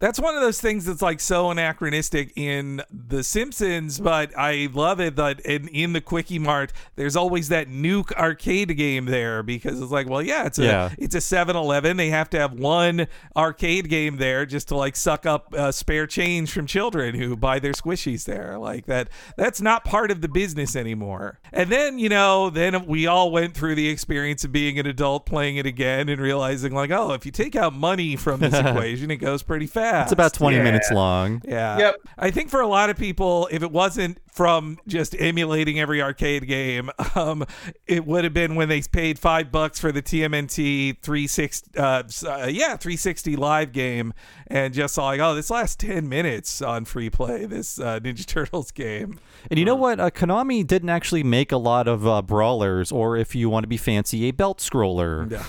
That's 0.00 0.18
one 0.18 0.34
of 0.34 0.40
those 0.40 0.58
things 0.60 0.86
that's 0.86 1.02
like 1.02 1.20
so 1.20 1.50
anachronistic 1.50 2.32
in 2.34 2.80
The 2.90 3.22
Simpsons, 3.22 4.00
but 4.00 4.36
I 4.36 4.70
love 4.72 4.98
it 4.98 5.16
that 5.16 5.40
in, 5.40 5.68
in 5.68 5.92
the 5.92 6.00
Quickie 6.00 6.38
Mart, 6.38 6.72
there's 6.96 7.16
always 7.16 7.50
that 7.50 7.68
nuke 7.68 8.10
arcade 8.12 8.74
game 8.78 9.04
there 9.04 9.42
because 9.42 9.78
it's 9.78 9.92
like, 9.92 10.08
well, 10.08 10.22
yeah, 10.22 10.46
it's 10.46 10.58
a 10.58 10.64
Yeah. 10.64 10.90
it's 10.98 11.14
a 11.14 11.18
7-Eleven. 11.18 11.98
They 11.98 12.08
have 12.08 12.30
to 12.30 12.38
have 12.38 12.54
one 12.54 13.08
arcade 13.36 13.90
game 13.90 14.16
there 14.16 14.46
just 14.46 14.68
to 14.68 14.76
like 14.76 14.96
suck 14.96 15.26
up 15.26 15.52
uh, 15.54 15.70
spare 15.70 16.06
change 16.06 16.50
from 16.50 16.66
children 16.66 17.14
who 17.14 17.36
buy 17.36 17.58
their 17.58 17.72
squishies 17.72 18.24
there. 18.24 18.56
Like 18.58 18.86
that, 18.86 19.10
that's 19.36 19.60
not 19.60 19.84
part 19.84 20.10
of 20.10 20.22
the 20.22 20.28
business 20.28 20.76
anymore. 20.76 21.40
And 21.52 21.68
then 21.70 21.98
you 21.98 22.08
know, 22.08 22.48
then 22.48 22.86
we 22.86 23.06
all 23.06 23.30
went 23.30 23.54
through 23.54 23.74
the 23.74 23.90
experience 23.90 24.44
of 24.44 24.50
being 24.52 24.78
an 24.78 24.86
adult 24.86 25.26
playing 25.26 25.58
it 25.58 25.66
again 25.66 26.08
and 26.08 26.22
realizing 26.22 26.72
like, 26.72 26.90
oh, 26.90 27.12
if 27.12 27.26
you 27.26 27.32
take 27.32 27.54
out 27.54 27.74
money 27.74 28.16
from 28.16 28.40
this 28.40 28.54
equation, 28.66 29.10
it 29.10 29.16
goes 29.16 29.42
pretty 29.42 29.66
fast. 29.66 29.89
It's 30.02 30.12
about 30.12 30.32
20 30.34 30.56
Yeah. 30.56 30.62
minutes 30.62 30.90
long. 30.90 31.42
Yeah. 31.46 31.78
Yep. 31.78 31.96
I 32.18 32.30
think 32.30 32.50
for 32.50 32.60
a 32.60 32.66
lot 32.66 32.90
of 32.90 32.96
people, 32.96 33.48
if 33.50 33.62
it 33.62 33.70
wasn't 33.70 34.18
from 34.32 34.78
just 34.86 35.14
emulating 35.18 35.80
every 35.80 36.00
arcade 36.00 36.46
game, 36.46 36.90
um, 37.14 37.44
it 37.86 38.06
would 38.06 38.24
have 38.24 38.32
been 38.32 38.54
when 38.54 38.68
they 38.68 38.80
paid 38.82 39.18
five 39.18 39.50
bucks 39.52 39.78
for 39.80 39.92
the 39.92 40.00
TMNT 40.02 40.96
360, 41.02 41.78
uh, 41.78 41.82
uh, 41.82 42.46
yeah, 42.46 42.76
360 42.76 43.36
live 43.36 43.72
game, 43.72 44.12
and 44.46 44.72
just 44.72 44.94
saw 44.94 45.06
like, 45.06 45.20
oh, 45.20 45.34
this 45.34 45.50
lasts 45.50 45.76
10 45.76 46.08
minutes 46.08 46.62
on 46.62 46.84
free 46.84 47.10
play. 47.10 47.44
This 47.46 47.78
uh, 47.78 47.98
Ninja 48.02 48.24
Turtles 48.26 48.70
game. 48.70 49.18
And 49.50 49.58
you 49.58 49.64
know 49.64 49.74
what? 49.74 49.98
Uh, 50.00 50.10
Konami 50.10 50.66
didn't 50.66 50.90
actually 50.90 51.22
make 51.22 51.52
a 51.52 51.56
lot 51.56 51.88
of 51.88 52.06
uh, 52.06 52.22
brawlers, 52.22 52.92
or 52.92 53.16
if 53.16 53.34
you 53.34 53.48
want 53.50 53.64
to 53.64 53.68
be 53.68 53.76
fancy, 53.76 54.24
a 54.26 54.30
belt 54.30 54.58
scroller. 54.58 55.30
Yeah. 55.30 55.44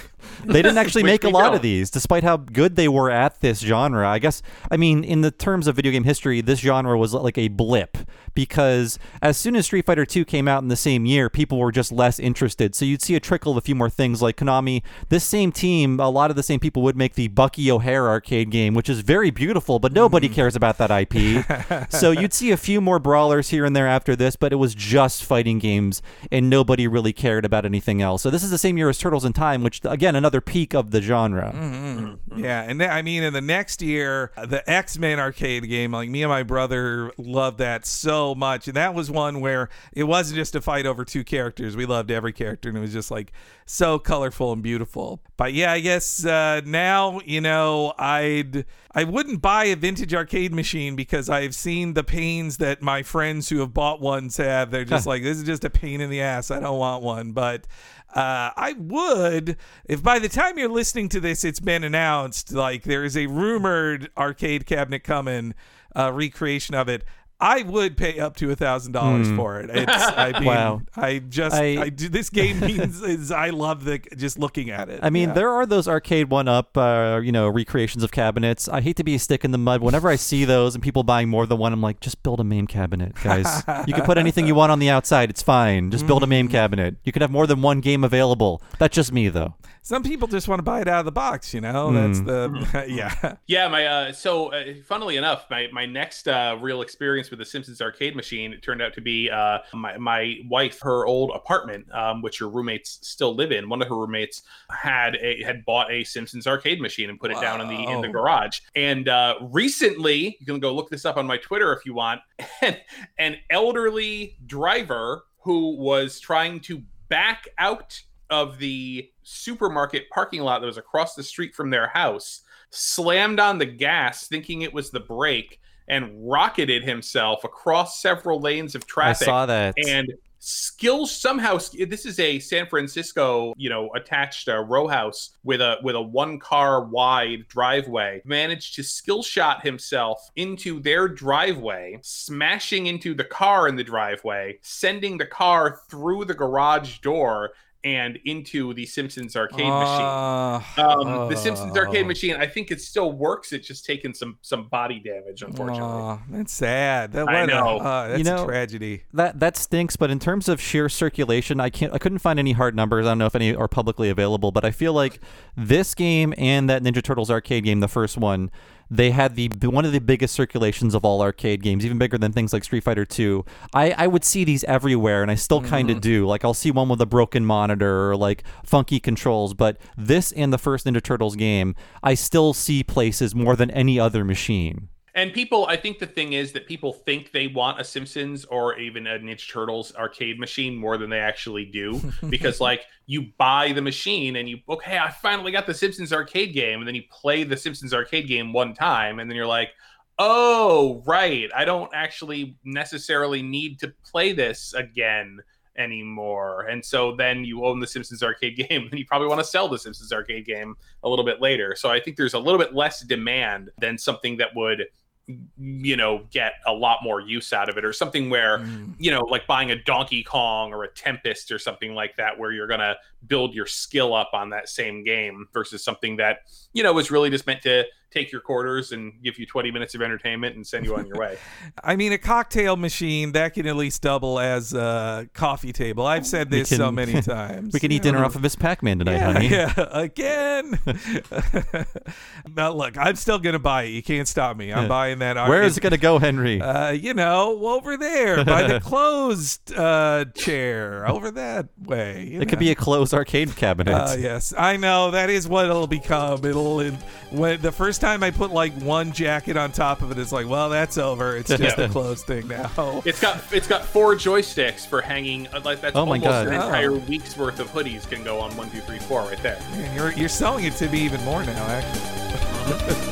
They 0.46 0.62
didn't 0.62 0.78
actually 0.78 1.04
make 1.04 1.24
a 1.24 1.30
lot 1.30 1.48
don't. 1.48 1.56
of 1.56 1.62
these, 1.62 1.90
despite 1.90 2.24
how 2.24 2.38
good 2.38 2.76
they 2.76 2.88
were 2.88 3.10
at 3.10 3.40
this 3.42 3.60
genre. 3.60 4.08
I 4.08 4.20
guess, 4.20 4.42
I 4.70 4.78
mean, 4.78 5.04
in 5.04 5.22
the 5.22 5.32
terms 5.32 5.68
of 5.68 5.76
video 5.76 5.92
game 5.92 6.04
history, 6.04 6.42
this 6.42 6.60
genre 6.60 6.98
was 6.98 7.14
like 7.14 7.38
a 7.38 7.48
blip 7.48 7.98
because 8.34 8.98
as 9.22 9.38
soon 9.38 9.56
as 9.56 9.66
Street 9.66 9.86
Fighter 9.86 10.06
2 10.06 10.26
came 10.26 10.48
out 10.48 10.62
in 10.62 10.70
the 10.70 10.76
same 10.76 11.06
year, 11.06 11.30
people 11.30 11.58
were 11.58 11.72
just 11.72 11.92
less 11.92 12.20
interested. 12.20 12.76
So 12.76 12.86
you'd 12.86 13.02
see 13.02 13.16
a 13.16 13.20
trickle 13.20 13.52
of 13.52 13.58
a 13.58 13.62
few 13.62 13.76
more 13.76 13.90
things 13.90 14.22
like 14.22 14.38
Konami. 14.38 14.84
This 15.10 15.24
same 15.24 15.52
team, 15.52 16.00
a 16.00 16.10
lot 16.10 16.30
of 16.30 16.36
the 16.36 16.44
same 16.44 16.60
people 16.60 16.82
would 16.84 16.96
make 16.96 17.16
the 17.16 17.28
Bucky 17.28 17.72
O'Hare 17.72 18.08
arcade 18.08 18.50
game, 18.50 18.74
which 18.74 18.90
is 18.90 19.02
very 19.02 19.32
beautiful, 19.32 19.80
but 19.80 19.94
nobody 19.94 20.30
mm. 20.30 20.34
cares 20.34 20.56
about 20.56 20.78
that 20.78 20.92
IP. 20.92 21.90
so 21.92 22.12
you'd 22.12 22.34
see 22.34 22.52
a 22.52 22.58
few 22.58 22.82
more 22.82 23.00
brawlers 23.00 23.50
here 23.50 23.66
and 23.66 23.76
there 23.76 23.88
after 23.88 24.16
this, 24.16 24.36
but 24.36 24.54
it 24.54 24.58
was 24.58 24.76
just 24.76 25.24
fighting 25.24 25.60
games 25.60 26.02
and 26.32 26.50
nobody 26.50 26.88
really 26.88 27.14
cared 27.14 27.46
about 27.46 27.66
anything 27.66 28.02
else. 28.02 28.22
So 28.22 28.30
this 28.30 28.44
is 28.44 28.52
the 28.52 28.58
same 28.58 28.78
year 28.78 28.90
as 28.90 28.98
Turtles 28.98 29.26
in 29.26 29.34
Time, 29.34 29.64
which 29.64 29.82
again 29.84 30.11
another 30.16 30.42
peak 30.42 30.74
of 30.74 30.92
the 30.92 31.02
genre. 31.02 31.54
Mm, 31.56 31.74
mm, 31.74 32.20
mm. 32.30 32.44
Yeah, 32.44 32.64
and 32.64 32.82
I 32.82 33.02
mean, 33.02 33.24
in 33.24 33.34
the 33.34 33.42
next 33.42 33.82
year, 33.82 34.32
the 34.36 34.68
X 34.70 34.98
Men 34.98 35.20
arcade 35.20 35.68
game, 35.68 35.92
like 35.92 36.10
me 36.10 36.24
and 36.24 36.30
my 36.30 36.44
brother 36.44 37.12
loved 37.18 37.58
that 37.60 37.86
so 37.86 38.36
much, 38.36 38.68
and 38.68 38.76
that 38.76 38.94
was 38.94 39.12
one 39.12 39.42
where 39.42 39.70
it 39.94 40.04
wasn't 40.04 40.38
just 40.38 40.56
a 40.56 40.62
fight 40.62 40.86
over 40.86 41.06
two 41.06 41.24
characters. 41.24 41.76
We 41.76 41.86
loved 41.86 42.12
every 42.12 42.34
character, 42.34 42.70
and 42.70 42.78
it 42.78 42.82
was 42.82 42.94
just 42.94 43.12
like 43.12 43.32
so 43.66 44.00
colorful 44.00 44.52
and 44.52 44.62
beautiful. 44.62 45.22
But 45.38 45.54
yeah, 45.54 45.72
I 45.72 45.80
guess 45.80 46.26
uh, 46.26 46.62
now 46.66 47.20
you 47.26 47.42
know 47.42 47.94
I'd 47.98 48.66
I 48.94 49.04
wouldn't 49.04 49.42
buy 49.42 49.66
a 49.66 49.76
vintage 49.76 50.14
arcade 50.14 50.54
machine 50.54 50.96
because 50.96 51.30
I've 51.30 51.56
seen 51.56 51.94
the 51.94 52.04
pains 52.04 52.58
that 52.58 52.82
my 52.82 53.04
friends 53.04 53.50
who 53.50 53.60
have 53.60 53.74
bought 53.74 54.02
ones 54.02 54.38
have. 54.38 54.72
They're 54.72 54.84
just 54.86 55.08
like, 55.08 55.24
this 55.24 55.38
is 55.38 55.44
just 55.44 55.64
a 55.64 55.70
pain 55.70 56.02
in 56.02 56.10
the 56.10 56.22
ass. 56.22 56.52
I 56.52 56.60
don't 56.60 56.78
want 56.78 57.04
one, 57.04 57.32
but. 57.32 57.68
Uh, 58.14 58.52
I 58.58 58.74
would, 58.78 59.58
if 59.86 60.04
by 60.04 60.20
the 60.20 60.30
time 60.30 60.58
you're 60.58 60.68
listening 60.68 61.08
to 61.10 61.20
this, 61.20 61.44
it's 61.44 61.62
been 61.62 61.84
announced, 61.84 62.52
like 62.52 62.84
there 62.84 63.06
is 63.06 63.16
a 63.16 63.28
rumored 63.28 64.10
arcade 64.18 64.66
cabinet 64.66 65.04
coming, 65.04 65.54
uh, 65.96 66.12
recreation 66.12 66.76
of 66.76 66.90
it. 66.90 67.04
I 67.42 67.64
would 67.64 67.98
pay 67.98 68.20
up 68.20 68.36
to 68.38 68.52
a 68.52 68.56
thousand 68.56 68.92
dollars 68.92 69.28
for 69.32 69.60
it. 69.60 69.70
It's, 69.74 69.92
I 69.92 70.32
mean, 70.40 70.46
Wow. 70.46 70.82
I 70.96 71.20
just, 71.20 71.56
I, 71.56 71.82
I- 71.82 71.90
do, 71.90 72.08
this 72.08 72.30
game 72.30 72.60
means 72.62 73.02
is 73.02 73.32
I 73.32 73.50
love 73.50 73.84
the 73.84 73.98
just 74.16 74.38
looking 74.38 74.70
at 74.70 74.90
it. 74.90 75.00
I 75.02 75.10
mean, 75.10 75.30
Yeah. 75.30 75.34
there 75.36 75.50
are 75.50 75.66
those 75.66 75.88
arcade 75.88 76.30
one-up, 76.30 76.78
uh, 76.78 77.20
you 77.24 77.32
know, 77.32 77.48
recreations 77.48 78.04
of 78.04 78.12
cabinets. 78.12 78.70
I 78.70 78.82
hate 78.82 78.96
to 78.98 79.04
be 79.04 79.16
a 79.16 79.20
stick 79.20 79.44
in 79.44 79.52
the 79.52 79.58
mud. 79.58 79.82
Whenever 79.82 80.08
I 80.08 80.16
see 80.18 80.46
those 80.46 80.76
and 80.76 80.84
people 80.84 81.02
buying 81.04 81.30
more 81.30 81.46
than 81.48 81.58
one, 81.58 81.74
I'm 81.74 81.82
like, 81.82 82.00
just 82.00 82.22
build 82.22 82.40
a 82.40 82.44
MAME 82.44 82.68
cabinet, 82.68 83.16
guys. 83.24 83.64
you 83.88 83.94
can 83.96 84.04
put 84.06 84.18
anything 84.20 84.46
you 84.46 84.54
want 84.56 84.72
on 84.72 84.78
the 84.80 84.90
outside. 84.90 85.30
It's 85.32 85.42
fine. 85.42 85.90
Just 85.90 86.06
build 86.06 86.22
a 86.24 86.28
MAME 86.28 86.48
Mm. 86.48 86.52
cabinet. 86.60 86.96
You 87.04 87.12
can 87.12 87.22
have 87.24 87.32
more 87.32 87.48
than 87.48 87.62
one 87.64 87.82
game 87.82 88.04
available. 88.04 88.62
That's 88.78 88.96
just 88.96 89.12
me, 89.12 89.30
though. 89.30 89.56
Some 89.84 90.04
people 90.04 90.28
just 90.28 90.48
want 90.48 90.60
to 90.60 90.64
buy 90.64 90.82
it 90.82 90.88
out 90.88 91.00
of 91.00 91.06
the 91.06 91.12
box, 91.12 91.56
you 91.56 91.62
know. 91.62 91.92
That's 91.92 92.20
the 92.22 92.86
yeah. 92.88 93.36
Yeah, 93.48 93.68
my 93.68 93.86
uh, 93.86 94.12
so 94.12 94.54
uh, 94.54 94.74
funnily 94.86 95.18
enough, 95.18 95.46
my 95.50 95.68
my 95.72 95.88
next 95.88 96.28
uh, 96.28 96.58
real 96.62 96.82
experience 96.82 97.32
with 97.32 97.40
the 97.40 97.46
Simpsons 97.46 97.82
arcade 97.82 98.16
machine 98.16 98.54
it 98.54 98.62
turned 98.62 98.82
out 98.82 98.94
to 98.94 99.02
be 99.02 99.30
uh, 99.30 99.60
my 99.74 99.98
my 99.98 100.38
wife, 100.48 100.80
her 100.82 101.06
old 101.08 101.32
apartment, 101.34 101.92
um, 101.94 102.22
which 102.22 102.40
her 102.40 102.48
roommates 102.48 103.00
still 103.02 103.34
live 103.34 103.52
in. 103.52 103.70
One 103.70 103.82
of 103.82 103.88
her 103.88 103.98
roommates 103.98 104.44
had 104.70 105.16
a 105.16 105.42
had 105.44 105.66
bought 105.66 105.92
a 105.92 106.04
Simpsons 106.04 106.46
arcade 106.46 106.80
machine 106.80 107.10
and 107.10 107.20
put 107.20 107.32
it 107.32 107.42
down 107.42 107.60
in 107.60 107.68
the 107.68 107.92
in 107.92 108.02
the 108.02 108.08
garage. 108.08 108.60
And 108.76 109.10
uh, 109.10 109.36
recently, 109.42 110.38
you 110.40 110.46
can 110.46 110.60
go 110.60 110.76
look 110.76 110.92
this 110.92 111.06
up 111.06 111.18
on 111.18 111.26
my 111.26 111.38
Twitter 111.38 111.74
if 111.74 111.86
you 111.86 111.94
want. 111.94 112.22
And 112.64 112.80
an 113.18 113.38
elderly 113.50 114.38
driver 114.46 115.24
who 115.40 115.76
was 115.78 116.20
trying 116.20 116.60
to 116.62 116.84
back 117.10 117.48
out 117.58 118.00
of 118.30 118.60
the 118.60 119.11
supermarket 119.24 120.10
parking 120.10 120.42
lot 120.42 120.60
that 120.60 120.68
was 120.68 120.78
across 120.78 121.16
the 121.16 121.24
street 121.24 121.56
from 121.56 121.70
their 121.70 121.88
house 121.88 122.42
slammed 122.70 123.40
on 123.40 123.58
the 123.58 123.66
gas 123.66 124.28
thinking 124.28 124.62
it 124.62 124.74
was 124.74 124.92
the 124.92 125.00
brake 125.00 125.60
and 125.88 126.10
rocketed 126.16 126.84
himself 126.84 127.44
across 127.44 128.02
several 128.02 128.40
lanes 128.40 128.76
of 128.76 128.88
traffic 128.88 129.28
I 129.28 129.32
saw 129.32 129.46
that. 129.46 129.76
and 129.88 130.14
skill 130.44 131.06
somehow 131.06 131.56
this 131.88 132.04
is 132.04 132.20
a 132.20 132.40
san 132.40 132.66
francisco 132.66 133.54
you 133.58 133.70
know 133.70 133.92
attached 133.94 134.50
uh, 134.50 134.58
row 134.58 134.88
house 134.88 135.38
with 135.44 135.62
a 135.62 135.78
with 135.84 135.96
a 135.96 136.02
one 136.02 136.40
car 136.40 136.84
wide 136.86 137.48
driveway 137.48 138.20
managed 138.26 138.74
to 138.74 138.82
skill 138.82 139.22
shot 139.22 139.62
himself 139.62 140.32
into 140.38 140.80
their 140.80 141.08
driveway 141.08 141.96
smashing 142.02 142.88
into 142.88 143.14
the 143.14 143.24
car 143.24 143.68
in 143.68 143.76
the 143.76 143.84
driveway 143.84 144.58
sending 144.64 145.16
the 145.16 145.26
car 145.28 145.80
through 145.92 146.26
the 146.26 146.34
garage 146.34 146.98
door 147.00 147.52
and 147.84 148.20
into 148.26 148.74
the 148.76 148.86
simpsons 148.86 149.36
arcade 149.36 149.60
machine 149.66 150.06
Uh, 150.06 150.62
um, 150.78 151.30
the 151.30 151.36
Simpsons 151.36 151.76
arcade 151.76 152.06
machine, 152.06 152.36
I 152.36 152.46
think 152.46 152.70
it 152.70 152.80
still 152.80 153.12
works. 153.12 153.52
It's 153.54 153.68
just 153.68 153.86
taken 153.86 154.14
some 154.14 154.38
some 154.42 154.68
body 154.68 155.00
damage, 155.00 155.42
unfortunately. 155.42 155.82
Aw, 155.84 156.20
that's 156.30 156.54
sad. 156.54 157.14
That, 157.14 157.28
I 157.28 157.42
what 157.42 157.44
a- 157.44 157.48
know. 157.48 157.78
uh, 157.80 158.08
that's 158.10 158.20
You 158.20 158.24
know- 158.26 158.44
a 158.44 158.46
tragedy. 158.46 159.04
That 159.14 159.40
that 159.40 159.58
stinks, 159.58 159.96
but 159.96 160.12
in 160.12 160.20
terms 160.20 160.48
of 160.48 160.62
sheer 160.62 160.90
circulation, 160.90 161.60
I 161.60 161.70
can't 161.72 161.92
I 161.94 161.98
couldn't 161.98 162.20
find 162.20 162.38
any 162.38 162.52
hard 162.52 162.76
numbers. 162.76 163.06
I 163.06 163.10
don't 163.10 163.18
know 163.18 163.26
if 163.26 163.36
any 163.36 163.56
are 163.56 163.68
publicly 163.68 164.10
available, 164.10 164.52
but 164.52 164.64
I 164.64 164.72
feel 164.72 164.94
like 164.94 165.20
this 165.58 165.96
game 165.96 166.34
and 166.38 166.70
that 166.70 166.84
Ninja 166.84 167.02
Turtles 167.02 167.32
arcade 167.32 167.64
game, 167.64 167.80
the 167.80 167.88
first 167.88 168.16
one, 168.18 168.52
they 168.92 169.12
had 169.12 169.36
the 169.36 169.48
one 169.64 169.86
of 169.86 169.94
the 169.94 170.02
biggest 170.02 170.36
circulations 170.36 170.94
of 170.94 171.06
all 171.06 171.22
arcade 171.22 171.64
games, 171.64 171.86
even 171.86 171.98
bigger 171.98 172.18
than 172.18 172.34
things 172.34 172.52
like 172.52 172.66
Street 172.66 172.84
Fighter 172.84 173.06
2. 173.06 173.46
I, 173.74 173.92
I 173.92 174.08
would 174.08 174.26
see 174.26 174.44
these 174.44 174.66
everywhere 174.66 175.22
and 175.22 175.32
I 175.32 175.36
still 175.36 175.62
kind 175.62 175.90
of 175.90 175.96
mm-hmm. 175.96 176.02
do. 176.02 176.28
Like 176.28 176.44
I'll 176.44 176.54
see 176.54 176.72
one 176.72 176.90
with 176.90 177.00
a 177.00 177.06
broken 177.06 177.46
monitor 177.46 178.12
or 178.12 178.18
like 178.18 178.44
funky 178.66 179.00
controls, 179.00 179.54
but 179.54 179.78
this 179.98 180.34
and 180.34 180.52
the 180.52 180.58
first 180.58 180.86
Ninja 180.86 181.02
Turtles 181.02 181.38
game, 181.38 181.74
I 182.04 182.16
still 182.16 182.54
see 182.54 182.84
places 182.84 183.34
more 183.34 183.56
than 183.56 183.72
any 183.72 183.98
other 183.98 184.26
machine. 184.26 184.90
And 185.14 185.34
people, 185.34 185.66
I 185.66 185.76
think 185.76 186.00
the 186.00 186.06
thing 186.06 186.34
is 186.34 186.54
that 186.54 186.68
people 186.68 186.94
think 186.94 187.32
they 187.32 187.48
want 187.48 187.82
a 187.82 187.84
Simpsons 187.84 188.46
or 188.46 188.80
even 188.80 189.08
a 189.08 189.20
Ninja 189.20 189.50
Turtles 189.50 189.94
arcade 189.96 190.40
machine 190.40 190.76
more 190.76 190.98
than 190.98 191.10
they 191.10 191.20
actually 191.20 191.66
do. 191.66 192.02
because, 192.30 192.62
like, 192.62 192.86
you 193.08 193.28
buy 193.38 193.74
the 193.74 193.82
machine 193.82 194.38
and 194.38 194.48
you, 194.48 194.60
okay, 194.70 194.98
I 194.98 195.10
finally 195.10 195.52
got 195.52 195.68
the 195.68 195.74
Simpsons 195.74 196.14
arcade 196.14 196.54
game. 196.54 196.80
And 196.80 196.88
then 196.88 196.96
you 196.96 197.04
play 197.10 197.44
the 197.44 197.58
Simpsons 197.58 197.94
arcade 197.94 198.28
game 198.28 198.54
one 198.54 198.74
time. 198.74 199.20
And 199.20 199.30
then 199.30 199.36
you're 199.36 199.46
like, 199.46 199.72
oh, 200.18 201.04
right. 201.06 201.50
I 201.54 201.66
don't 201.66 201.92
actually 201.94 202.58
necessarily 202.64 203.42
need 203.42 203.80
to 203.80 203.94
play 204.06 204.32
this 204.32 204.74
again 204.74 205.40
anymore. 205.78 206.68
And 206.68 206.84
so 206.84 207.16
then 207.16 207.44
you 207.44 207.66
own 207.66 207.80
the 207.80 207.88
Simpsons 207.88 208.24
arcade 208.24 208.56
game 208.70 208.88
and 208.90 209.00
you 209.00 209.06
probably 209.06 209.28
want 209.28 209.40
to 209.40 209.46
sell 209.46 209.68
the 209.68 209.80
Simpsons 209.80 210.14
arcade 210.14 210.46
game 210.46 210.76
a 211.04 211.10
little 211.10 211.26
bit 211.26 211.42
later. 211.42 211.76
So 211.76 211.90
I 211.90 212.00
think 212.00 212.18
there's 212.18 212.34
a 212.34 212.40
little 212.40 212.60
bit 212.60 212.74
less 212.74 213.02
demand 213.02 213.72
than 213.78 213.98
something 213.98 214.38
that 214.38 214.50
would 214.56 214.86
you 215.28 215.96
know 215.96 216.26
get 216.32 216.54
a 216.66 216.74
lot 216.74 217.00
more 217.04 217.22
use 217.22 217.54
out 217.54 217.70
of 217.70 217.78
it 217.78 217.86
or 217.86 217.94
something 217.94 218.30
where 218.30 218.60
Mm. 218.60 218.96
you 219.00 219.12
know 219.12 219.22
like 219.30 219.48
buying 219.48 219.72
a 219.72 219.82
Donkey 219.84 220.24
Kong 220.24 220.74
or 220.74 220.84
a 220.84 220.90
Tempest 220.92 221.52
or 221.52 221.60
something 221.60 221.94
like 221.96 222.18
that 222.18 222.38
where 222.38 222.52
you're 222.52 222.68
going 222.68 222.80
to 222.82 222.96
build 223.28 223.54
your 223.54 223.66
skill 223.66 224.14
up 224.14 224.32
on 224.34 224.50
that 224.50 224.68
same 224.68 225.04
game 225.04 225.48
versus 225.54 225.84
something 225.84 226.18
that 226.18 226.40
you 226.74 226.84
know 226.84 226.92
was 226.92 227.12
really 227.12 227.30
just 227.30 227.48
meant 227.48 227.62
to 227.62 227.86
take 228.12 228.32
your 228.32 228.42
quarters 228.42 228.92
and 228.92 229.14
give 229.24 229.40
you 229.40 229.46
20 229.46 229.72
minutes 229.72 229.96
of 229.96 230.02
entertainment 230.02 230.56
and 230.56 230.68
send 230.68 230.86
you 230.86 230.96
on 230.96 231.08
your 231.08 231.18
way. 231.18 231.38
I 231.84 231.96
mean, 231.96 232.12
a 232.12 232.18
cocktail 232.18 232.76
machine 232.76 233.32
that 233.32 233.54
can 233.54 233.66
at 233.66 233.76
least 233.76 234.02
double 234.02 234.40
as 234.40 234.74
a 234.74 235.30
coffee 235.34 235.72
table. 235.72 236.06
I've 236.06 236.28
said 236.28 236.52
We 236.52 236.60
this 236.60 236.70
so 236.70 236.92
many 236.92 237.22
times. 237.22 237.74
We 237.74 237.80
can 237.80 237.92
eat 237.92 238.04
dinner 238.04 238.24
off 238.24 238.36
of 238.36 238.42
this 238.42 238.56
Pac-Man 238.56 239.00
tonight, 239.00 239.14
yeah, 239.14 239.34
honey. 239.34 239.48
yeah, 239.48 239.74
again. 239.92 240.78
now, 242.56 242.74
look, 242.74 242.98
I'm 242.98 243.16
still 243.16 243.40
gonna 243.40 243.60
buy 243.60 243.84
it. 243.84 243.90
You 243.90 244.04
can't 244.04 244.28
stop 244.28 244.58
me. 244.58 244.74
I'm 244.74 244.88
buying 244.88 245.20
that. 245.20 245.38
Where 245.48 245.64
is 245.64 245.78
it 245.78 245.82
going 245.82 245.92
to 245.92 245.98
go, 245.98 246.20
Henry? 246.20 246.62
Uh, 246.62 246.92
you 246.92 247.14
know, 247.14 247.66
over 247.68 247.98
there 247.98 248.44
by 248.44 248.64
the 248.64 248.80
closed 248.80 249.74
uh, 249.74 250.26
chair, 250.36 251.08
over 251.08 251.32
that 251.32 251.68
way. 251.82 252.28
you 252.32 252.42
it 252.42 252.50
could 252.50 252.60
be 252.60 252.72
a 252.72 252.76
closed 252.76 253.14
arcade 253.14 253.56
cabinet. 253.56 253.94
Uh, 253.94 254.16
yes, 254.18 254.54
I 254.58 254.78
know 254.78 255.12
that 255.12 255.30
is 255.30 255.48
what 255.48 255.66
it'll 255.66 255.88
become. 255.88 256.44
It'll 256.44 256.80
in, 256.82 256.96
when 257.30 257.62
the 257.62 257.72
first 257.72 258.01
time 258.02 258.24
I 258.24 258.32
put 258.32 258.52
like 258.52 258.74
one 258.82 259.14
jacket 259.14 259.56
on 259.56 259.72
top 259.72 260.02
of 260.02 260.12
it, 260.12 260.18
it's 260.18 260.32
like, 260.34 260.48
well, 260.50 260.70
that's 260.70 260.98
over. 260.98 261.38
It's 261.38 261.50
just 261.56 261.78
a 261.78 261.88
closed 261.88 262.26
thing 262.26 262.48
now. 262.50 263.02
It's 263.06 263.22
got 263.22 263.42
it's 263.54 263.68
got 263.68 263.86
four 263.86 264.16
joysticks 264.16 264.86
for 264.86 265.00
hanging 265.02 265.48
uh, 265.54 265.62
like 265.64 265.80
that's 265.80 265.96
Oh 265.96 266.06
my 266.06 266.14
almost 266.18 266.24
God. 266.26 266.48
an 266.48 266.54
Oh. 266.56 266.66
entire 266.66 266.92
week's 266.94 267.38
worth 267.38 267.60
of 267.60 267.70
hoodies 267.72 268.10
can 268.10 268.24
go 268.24 268.40
on 268.40 268.56
one 268.58 268.70
two 268.72 268.82
three 268.82 269.00
four 269.00 269.22
right 269.22 269.42
there. 269.42 269.60
Man, 269.72 269.96
you're 269.96 270.12
you're 270.14 270.28
selling 270.30 270.66
it 270.66 270.74
to 270.74 270.90
me 270.90 271.00
even 271.02 271.24
more 271.24 271.44
now, 271.46 271.64
actually. 271.68 273.12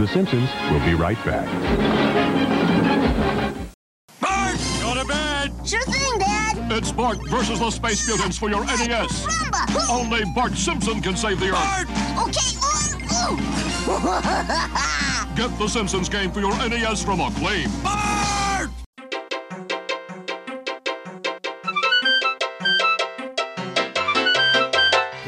The 0.00 0.08
Simpsons 0.12 0.50
will 0.70 0.84
be 0.84 0.94
right 0.94 1.22
back. 1.24 2.53
Bart! 4.94 4.94
Go 4.94 5.02
to 5.02 5.08
bed! 5.08 5.68
Sure 5.68 5.82
thing, 5.82 6.18
Dad. 6.18 6.72
It's 6.72 6.92
Bart 6.92 7.18
versus 7.28 7.58
the 7.58 7.70
Space 7.70 8.06
Mutants 8.08 8.38
for 8.38 8.48
your 8.48 8.64
NES. 8.64 9.26
Rumba. 9.26 9.90
Only 9.90 10.24
Bart 10.34 10.52
Simpson 10.52 11.00
can 11.00 11.16
save 11.16 11.40
the 11.40 11.50
Earth. 11.50 11.88
Okay. 12.28 12.54
Ooh, 13.26 13.34
ooh. 13.34 14.14
Get 15.36 15.58
the 15.58 15.68
Simpsons 15.68 16.08
game 16.08 16.30
for 16.30 16.40
your 16.40 16.56
NES 16.68 17.02
from 17.02 17.20
Acclaim. 17.20 17.70
Bart! 17.82 18.43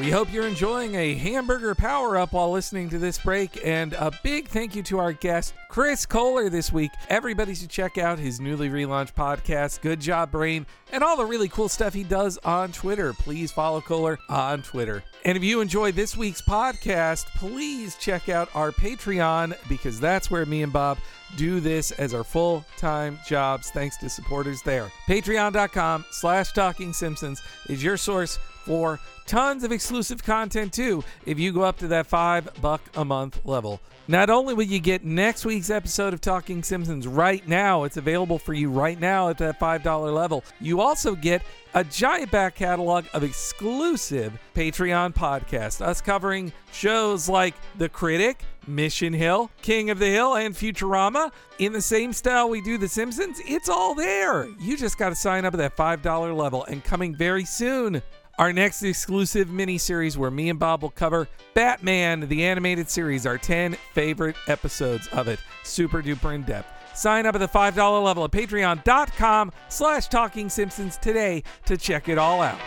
We 0.06 0.12
hope 0.12 0.32
you're 0.32 0.46
enjoying 0.46 0.94
a 0.94 1.14
hamburger 1.14 1.74
power 1.74 2.16
up 2.16 2.32
while 2.32 2.52
listening 2.52 2.88
to 2.90 2.98
this 3.00 3.18
break. 3.18 3.58
And 3.66 3.92
a 3.94 4.12
big 4.22 4.46
thank 4.46 4.76
you 4.76 4.84
to 4.84 5.00
our 5.00 5.12
guest, 5.12 5.52
Chris 5.68 6.06
Kohler, 6.06 6.48
this 6.48 6.72
week. 6.72 6.92
Everybody 7.08 7.56
should 7.56 7.70
check 7.70 7.98
out 7.98 8.20
his 8.20 8.38
newly 8.38 8.68
relaunched 8.68 9.14
podcast, 9.14 9.80
Good 9.80 9.98
Job 9.98 10.30
Brain, 10.30 10.64
and 10.92 11.02
all 11.02 11.16
the 11.16 11.26
really 11.26 11.48
cool 11.48 11.68
stuff 11.68 11.92
he 11.92 12.04
does 12.04 12.38
on 12.44 12.70
Twitter. 12.70 13.14
Please 13.14 13.50
follow 13.50 13.80
Kohler 13.80 14.16
on 14.28 14.62
Twitter. 14.62 15.02
And 15.24 15.36
if 15.36 15.42
you 15.42 15.60
enjoyed 15.60 15.96
this 15.96 16.16
week's 16.16 16.40
podcast, 16.40 17.24
please 17.34 17.96
check 17.96 18.28
out 18.28 18.48
our 18.54 18.70
Patreon 18.70 19.56
because 19.68 19.98
that's 19.98 20.30
where 20.30 20.46
me 20.46 20.62
and 20.62 20.72
Bob 20.72 20.98
do 21.34 21.58
this 21.58 21.90
as 21.90 22.14
our 22.14 22.22
full-time 22.22 23.18
jobs 23.26 23.70
thanks 23.70 23.96
to 23.96 24.08
supporters 24.08 24.62
there 24.62 24.92
patreon.com 25.08 26.04
slash 26.12 26.52
talking 26.52 26.92
simpsons 26.92 27.42
is 27.68 27.82
your 27.82 27.96
source 27.96 28.38
for 28.66 29.00
tons 29.26 29.64
of 29.64 29.72
exclusive 29.72 30.22
content 30.22 30.72
too 30.72 31.02
if 31.24 31.38
you 31.38 31.52
go 31.52 31.62
up 31.62 31.78
to 31.78 31.88
that 31.88 32.06
five 32.06 32.48
buck 32.60 32.82
a 32.96 33.04
month 33.04 33.40
level. 33.44 33.80
Not 34.08 34.30
only 34.30 34.54
will 34.54 34.62
you 34.62 34.78
get 34.78 35.04
next 35.04 35.44
week's 35.44 35.68
episode 35.68 36.14
of 36.14 36.20
Talking 36.20 36.62
Simpsons 36.62 37.08
right 37.08 37.46
now, 37.48 37.82
it's 37.82 37.96
available 37.96 38.38
for 38.38 38.54
you 38.54 38.70
right 38.70 39.00
now 39.00 39.28
at 39.30 39.38
that 39.38 39.58
$5 39.58 40.14
level. 40.14 40.44
You 40.60 40.80
also 40.80 41.16
get 41.16 41.42
a 41.74 41.82
giant 41.82 42.30
back 42.30 42.54
catalog 42.54 43.06
of 43.14 43.24
exclusive 43.24 44.38
Patreon 44.54 45.12
podcasts, 45.12 45.84
us 45.84 46.00
covering 46.00 46.52
shows 46.70 47.28
like 47.28 47.56
The 47.78 47.88
Critic, 47.88 48.44
Mission 48.68 49.12
Hill, 49.12 49.50
King 49.60 49.90
of 49.90 49.98
the 49.98 50.06
Hill, 50.06 50.36
and 50.36 50.54
Futurama. 50.54 51.32
In 51.58 51.72
the 51.72 51.82
same 51.82 52.12
style 52.12 52.48
we 52.48 52.60
do 52.60 52.78
The 52.78 52.88
Simpsons, 52.88 53.40
it's 53.44 53.68
all 53.68 53.96
there. 53.96 54.46
You 54.60 54.76
just 54.76 54.98
got 54.98 55.08
to 55.08 55.16
sign 55.16 55.44
up 55.44 55.54
at 55.54 55.58
that 55.58 55.76
$5 55.76 56.36
level. 56.36 56.64
And 56.66 56.84
coming 56.84 57.12
very 57.12 57.44
soon, 57.44 58.02
our 58.38 58.52
next 58.52 58.82
exclusive 58.82 59.50
mini 59.50 59.78
series 59.78 60.18
where 60.18 60.30
me 60.30 60.50
and 60.50 60.58
Bob 60.58 60.82
will 60.82 60.90
cover 60.90 61.28
Batman, 61.54 62.28
the 62.28 62.44
animated 62.44 62.88
series, 62.88 63.26
our 63.26 63.38
10 63.38 63.76
favorite 63.92 64.36
episodes 64.46 65.08
of 65.08 65.28
it. 65.28 65.38
Super 65.64 66.02
duper 66.02 66.34
in 66.34 66.42
depth. 66.42 66.68
Sign 66.96 67.26
up 67.26 67.34
at 67.34 67.38
the 67.38 67.48
$5 67.48 68.02
level 68.02 68.24
at 68.24 68.30
patreon.com 68.30 69.52
slash 69.68 70.08
talking 70.08 70.48
simpsons 70.48 70.96
today 70.96 71.42
to 71.66 71.76
check 71.76 72.08
it 72.08 72.18
all 72.18 72.40
out. 72.40 72.60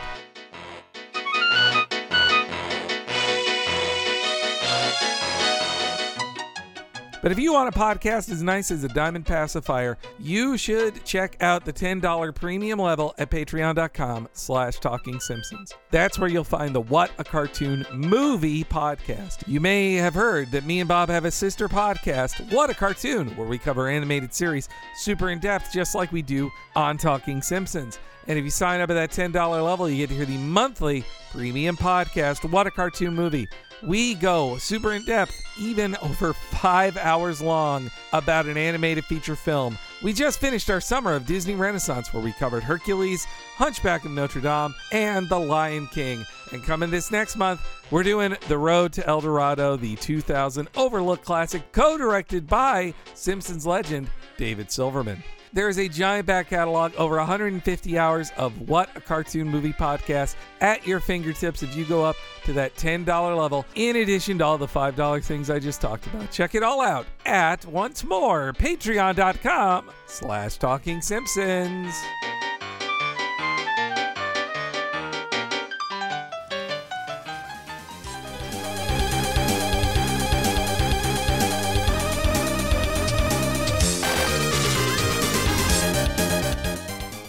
But 7.21 7.34
if 7.34 7.39
you 7.39 7.51
want 7.51 7.73
a 7.73 7.77
podcast 7.77 8.32
as 8.32 8.41
nice 8.41 8.71
as 8.71 8.84
a 8.86 8.88
diamond 8.88 9.25
pacifier, 9.25 9.97
you 10.19 10.58
should 10.58 11.03
check 11.03 11.36
out 11.41 11.65
the 11.65 11.73
$10 11.73 12.34
premium 12.34 12.79
level 12.79 13.13
at 13.17 13.29
patreon.com 13.29 14.29
slash 14.32 14.77
talking 14.79 15.19
simpsons. 15.19 15.73
That's 15.91 16.17
where 16.17 16.29
you'll 16.29 16.45
find 16.45 16.73
the 16.73 16.79
What 16.82 17.12
a 17.17 17.23
Cartoon 17.25 17.86
movie 17.93 18.63
podcast. 18.63 19.45
You 19.47 19.60
may 19.60 19.95
have 19.95 20.13
heard 20.13 20.51
that 20.51 20.65
me 20.65 20.79
and 20.79 20.88
Bob 20.88 21.10
have 21.10 21.25
a 21.25 21.32
sister 21.32 21.67
podcast, 21.67 22.53
What 22.53 22.69
a 22.69 22.73
Cartoon, 22.73 23.36
where 23.36 23.47
we 23.47 23.58
cover 23.58 23.89
animated 23.89 24.34
series 24.34 24.69
super 24.95 25.29
in 25.29 25.39
depth, 25.39 25.73
just 25.73 25.95
like 25.95 26.13
we 26.13 26.21
do 26.21 26.49
on 26.75 26.97
Talking 26.97 27.41
Simpsons. 27.41 27.99
And 28.27 28.38
if 28.38 28.45
you 28.45 28.51
sign 28.51 28.79
up 28.79 28.89
at 28.91 28.93
that 28.93 29.12
$10 29.12 29.34
level, 29.65 29.89
you 29.89 29.97
get 29.97 30.10
to 30.10 30.15
hear 30.15 30.25
the 30.25 30.38
monthly 30.38 31.03
premium 31.32 31.75
podcast, 31.75 32.49
What 32.49 32.67
a 32.67 32.71
Cartoon 32.71 33.13
Movie. 33.13 33.49
We 33.81 34.13
go 34.15 34.57
super 34.57 34.91
in 34.91 35.05
depth, 35.05 35.41
even 35.57 35.95
over 35.97 36.33
five 36.33 36.97
hours 36.97 37.41
long, 37.41 37.89
about 38.11 38.45
an 38.45 38.57
animated 38.57 39.05
feature 39.05 39.37
film. 39.37 39.77
We 40.03 40.11
just 40.11 40.39
finished 40.39 40.69
our 40.69 40.81
summer 40.81 41.13
of 41.13 41.25
Disney 41.25 41.55
Renaissance, 41.55 42.13
where 42.13 42.23
we 42.23 42.33
covered 42.33 42.63
Hercules, 42.63 43.25
Hunchback 43.55 44.03
of 44.03 44.11
Notre 44.11 44.41
Dame, 44.41 44.75
and 44.91 45.29
The 45.29 45.39
Lion 45.39 45.87
King. 45.87 46.25
And 46.51 46.63
coming 46.63 46.89
this 46.89 47.09
next 47.09 47.37
month, 47.37 47.61
we're 47.89 48.03
doing 48.03 48.35
The 48.47 48.57
Road 48.57 48.91
to 48.93 49.07
El 49.07 49.21
Dorado, 49.21 49.77
the 49.77 49.95
2000 49.95 50.67
Overlook 50.75 51.23
classic, 51.23 51.71
co 51.71 51.97
directed 51.97 52.47
by 52.47 52.93
Simpsons 53.13 53.65
legend 53.65 54.09
David 54.37 54.71
Silverman. 54.71 55.23
There 55.51 55.67
is 55.67 55.79
a 55.79 55.88
giant 55.88 56.27
back 56.27 56.49
catalog, 56.49 56.93
over 56.95 57.17
150 57.17 57.97
hours 57.97 58.31
of 58.38 58.69
What 58.69 58.95
a 58.95 59.01
Cartoon 59.01 59.47
Movie 59.47 59.73
podcast 59.73 60.35
at 60.62 60.85
your 60.85 60.99
fingertips 60.99 61.63
if 61.63 61.75
you 61.75 61.85
go 61.85 62.03
up 62.03 62.15
to 62.45 62.53
that 62.53 62.75
$10 62.75 63.38
level, 63.38 63.65
in 63.73 63.95
addition 63.95 64.38
to 64.39 64.45
all 64.45 64.59
the 64.59 64.67
$5 64.67 65.23
things 65.23 65.49
I 65.49 65.57
just 65.57 65.81
talked 65.81 66.05
about. 66.07 66.29
Check 66.31 66.53
it 66.53 66.62
all 66.62 66.81
out 66.81 67.07
at, 67.25 67.65
once 67.65 68.03
more, 68.03 68.53
patreon.com 68.53 69.89
slash 70.05 70.57
talking 70.57 71.01
simpsons. 71.01 71.95